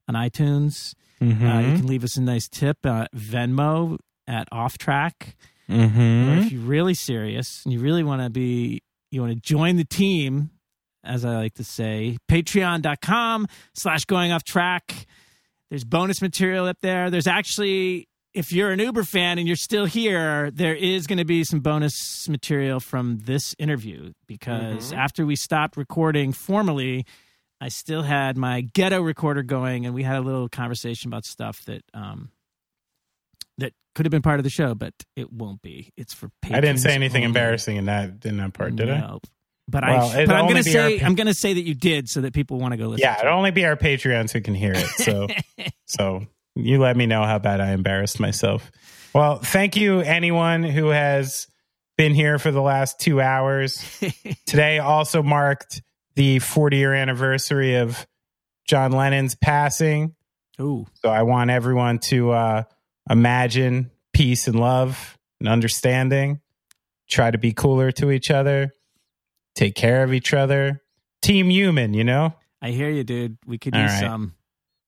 on 0.09 0.15
iTunes. 0.15 0.95
Mm-hmm. 1.21 1.47
Uh, 1.47 1.61
you 1.61 1.77
can 1.77 1.87
leave 1.87 2.05
us 2.05 2.17
a 2.17 2.21
nice 2.21 2.49
tip 2.49 2.85
at 2.85 3.13
Venmo 3.13 3.99
at 4.27 4.49
off 4.53 4.79
track. 4.79 5.37
mm-hmm. 5.69 6.31
Or 6.31 6.37
if 6.39 6.53
you're 6.53 6.63
really 6.63 6.95
serious 6.95 7.63
and 7.65 7.73
you 7.73 7.81
really 7.81 8.03
want 8.03 8.23
to 8.23 8.31
be, 8.31 8.83
you 9.11 9.23
want 9.23 9.33
to 9.33 9.41
join 9.41 9.77
the 9.77 9.85
team, 9.85 10.51
as 11.07 11.25
I 11.25 11.37
like 11.37 11.55
to 11.55 11.65
say, 11.65 12.19
patreon.com 12.31 13.47
slash 13.75 14.05
going 14.05 14.33
off 14.33 14.45
track. 14.45 15.07
There's 15.71 15.85
bonus 15.85 16.23
material 16.23 16.67
up 16.67 16.79
there. 16.81 17.11
There's 17.11 17.27
actually, 17.27 18.09
if 18.35 18.53
you're 18.53 18.71
an 18.71 18.79
Uber 18.79 19.03
fan 19.03 19.39
and 19.39 19.47
you're 19.47 19.57
still 19.57 19.85
here, 19.85 20.51
there 20.51 20.75
is 20.75 21.07
going 21.07 21.19
to 21.19 21.25
be 21.25 21.45
some 21.45 21.61
bonus 21.61 22.29
material 22.29 22.81
from 22.81 23.19
this 23.25 23.55
interview 23.59 24.13
because 24.27 24.93
after 24.93 25.27
we 25.27 25.37
stopped 25.37 25.77
recording 25.77 26.33
formally, 26.33 27.05
I 27.61 27.69
still 27.69 28.03
had 28.03 28.37
my 28.37 28.61
ghetto 28.61 29.01
recorder 29.01 29.43
going 29.43 29.87
and 29.87 29.95
we 29.95 30.03
had 30.03 30.17
a 30.17 30.21
little 30.21 30.49
conversation 30.49 31.09
about 31.09 31.25
stuff 31.25 31.65
that, 31.65 31.83
um, 31.95 32.31
that 33.59 33.73
could 33.95 34.05
have 34.07 34.11
been 34.11 34.23
part 34.23 34.39
of 34.39 34.45
the 34.45 34.51
show, 34.51 34.75
but 34.75 34.93
it 35.17 35.33
won't 35.33 35.63
be. 35.63 35.91
It's 35.97 36.13
for 36.13 36.29
Patreon. 36.45 36.57
I 36.57 36.61
didn't 36.61 36.79
say 36.79 36.95
anything 36.95 37.25
only. 37.25 37.29
embarrassing 37.29 37.77
in 37.77 37.87
that 37.87 38.25
in 38.25 38.37
that 38.37 38.53
part, 38.53 38.77
did 38.77 38.91
I? 38.91 39.17
But 39.69 39.83
Well, 39.85 40.11
I, 40.11 40.27
but 40.27 40.37
I'm 40.37 40.47
gonna 40.47 40.63
be 40.63 40.79
our 40.79 40.89
say, 40.89 41.01
I'm 41.01 41.15
gonna 41.15 41.35
say 41.35 41.55
that 41.55 41.63
you 41.63 41.75
did, 41.75 42.09
so 42.09 42.21
that 42.21 42.33
people 42.33 42.59
want 42.59 42.73
to 42.73 42.77
go 42.77 42.87
listen. 42.87 43.03
Yeah, 43.03 43.15
to 43.15 43.23
it'll 43.23 43.37
only 43.37 43.51
be 43.51 43.65
our 43.65 43.77
Patreons 43.77 44.31
who 44.31 44.41
can 44.41 44.55
hear 44.55 44.73
it. 44.75 44.87
So, 44.87 45.27
so 45.87 46.27
you 46.55 46.79
let 46.79 46.97
me 46.97 47.07
know 47.07 47.25
how 47.25 47.39
bad 47.39 47.61
I 47.61 47.73
embarrassed 47.73 48.21
myself. 48.21 48.71
Well, 49.13 49.39
thank 49.39 49.77
you, 49.77 50.01
anyone 50.01 50.63
who 50.63 50.89
has 50.89 51.49
been 51.97 52.15
here 52.15 52.39
for 52.39 52.51
the 52.51 52.63
last 52.63 53.01
two 53.01 53.21
hours. 53.21 53.83
Today 54.47 54.79
also 54.79 55.23
marked 55.23 55.83
the 56.15 56.39
40 56.39 56.77
year 56.77 56.95
anniversary 56.95 57.77
of 57.77 58.07
John 58.69 58.93
Lennon's 58.93 59.35
passing. 59.35 60.15
Ooh, 60.61 60.87
So 61.03 61.11
I 61.11 61.23
want 61.23 61.51
everyone 61.51 61.99
to 62.11 62.31
uh, 62.31 62.63
imagine 63.11 63.91
peace 64.13 64.49
and 64.49 64.59
love 64.59 65.19
and 65.41 65.49
understanding. 65.49 66.41
Try 67.09 67.31
to 67.31 67.39
be 67.39 67.53
cooler 67.53 67.93
to 67.93 68.11
each 68.11 68.31
other. 68.31 68.73
Take 69.57 69.75
care 69.75 70.05
of 70.05 70.13
each 70.13 70.33
other. 70.33 70.83
Team 71.23 71.51
human, 71.51 71.95
you 71.95 72.05
know? 72.05 72.35
I 72.63 72.71
hear 72.71 72.91
you, 72.91 73.03
dude. 73.03 73.39
We 73.47 73.59
could 73.59 73.75
All 73.75 73.83
use 73.83 73.91
right. 73.93 74.01
some. 74.01 74.35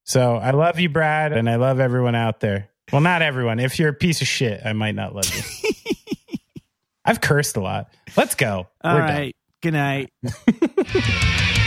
So 0.05 0.37
I 0.37 0.53
love 0.53 0.79
you, 0.79 0.89
Brad, 0.89 1.33
and 1.33 1.51
I 1.51 1.57
love 1.57 1.81
everyone 1.81 2.15
out 2.15 2.41
there. 2.41 2.69
Well, 2.93 3.01
not 3.01 3.21
everyone. 3.23 3.59
If 3.61 3.79
you're 3.79 3.91
a 3.91 3.95
piece 3.95 4.23
of 4.23 4.29
shit, 4.29 4.61
I 4.65 4.73
might 4.73 4.95
not 4.95 5.15
love 5.15 5.27
you. 5.35 5.71
I've 7.05 7.21
cursed 7.21 7.57
a 7.57 7.61
lot. 7.61 7.93
Let's 8.17 8.35
go. 8.35 8.69
All 8.83 8.95
We're 8.95 9.07
done. 9.07 9.33
Good 9.61 9.73
night. 9.73 10.13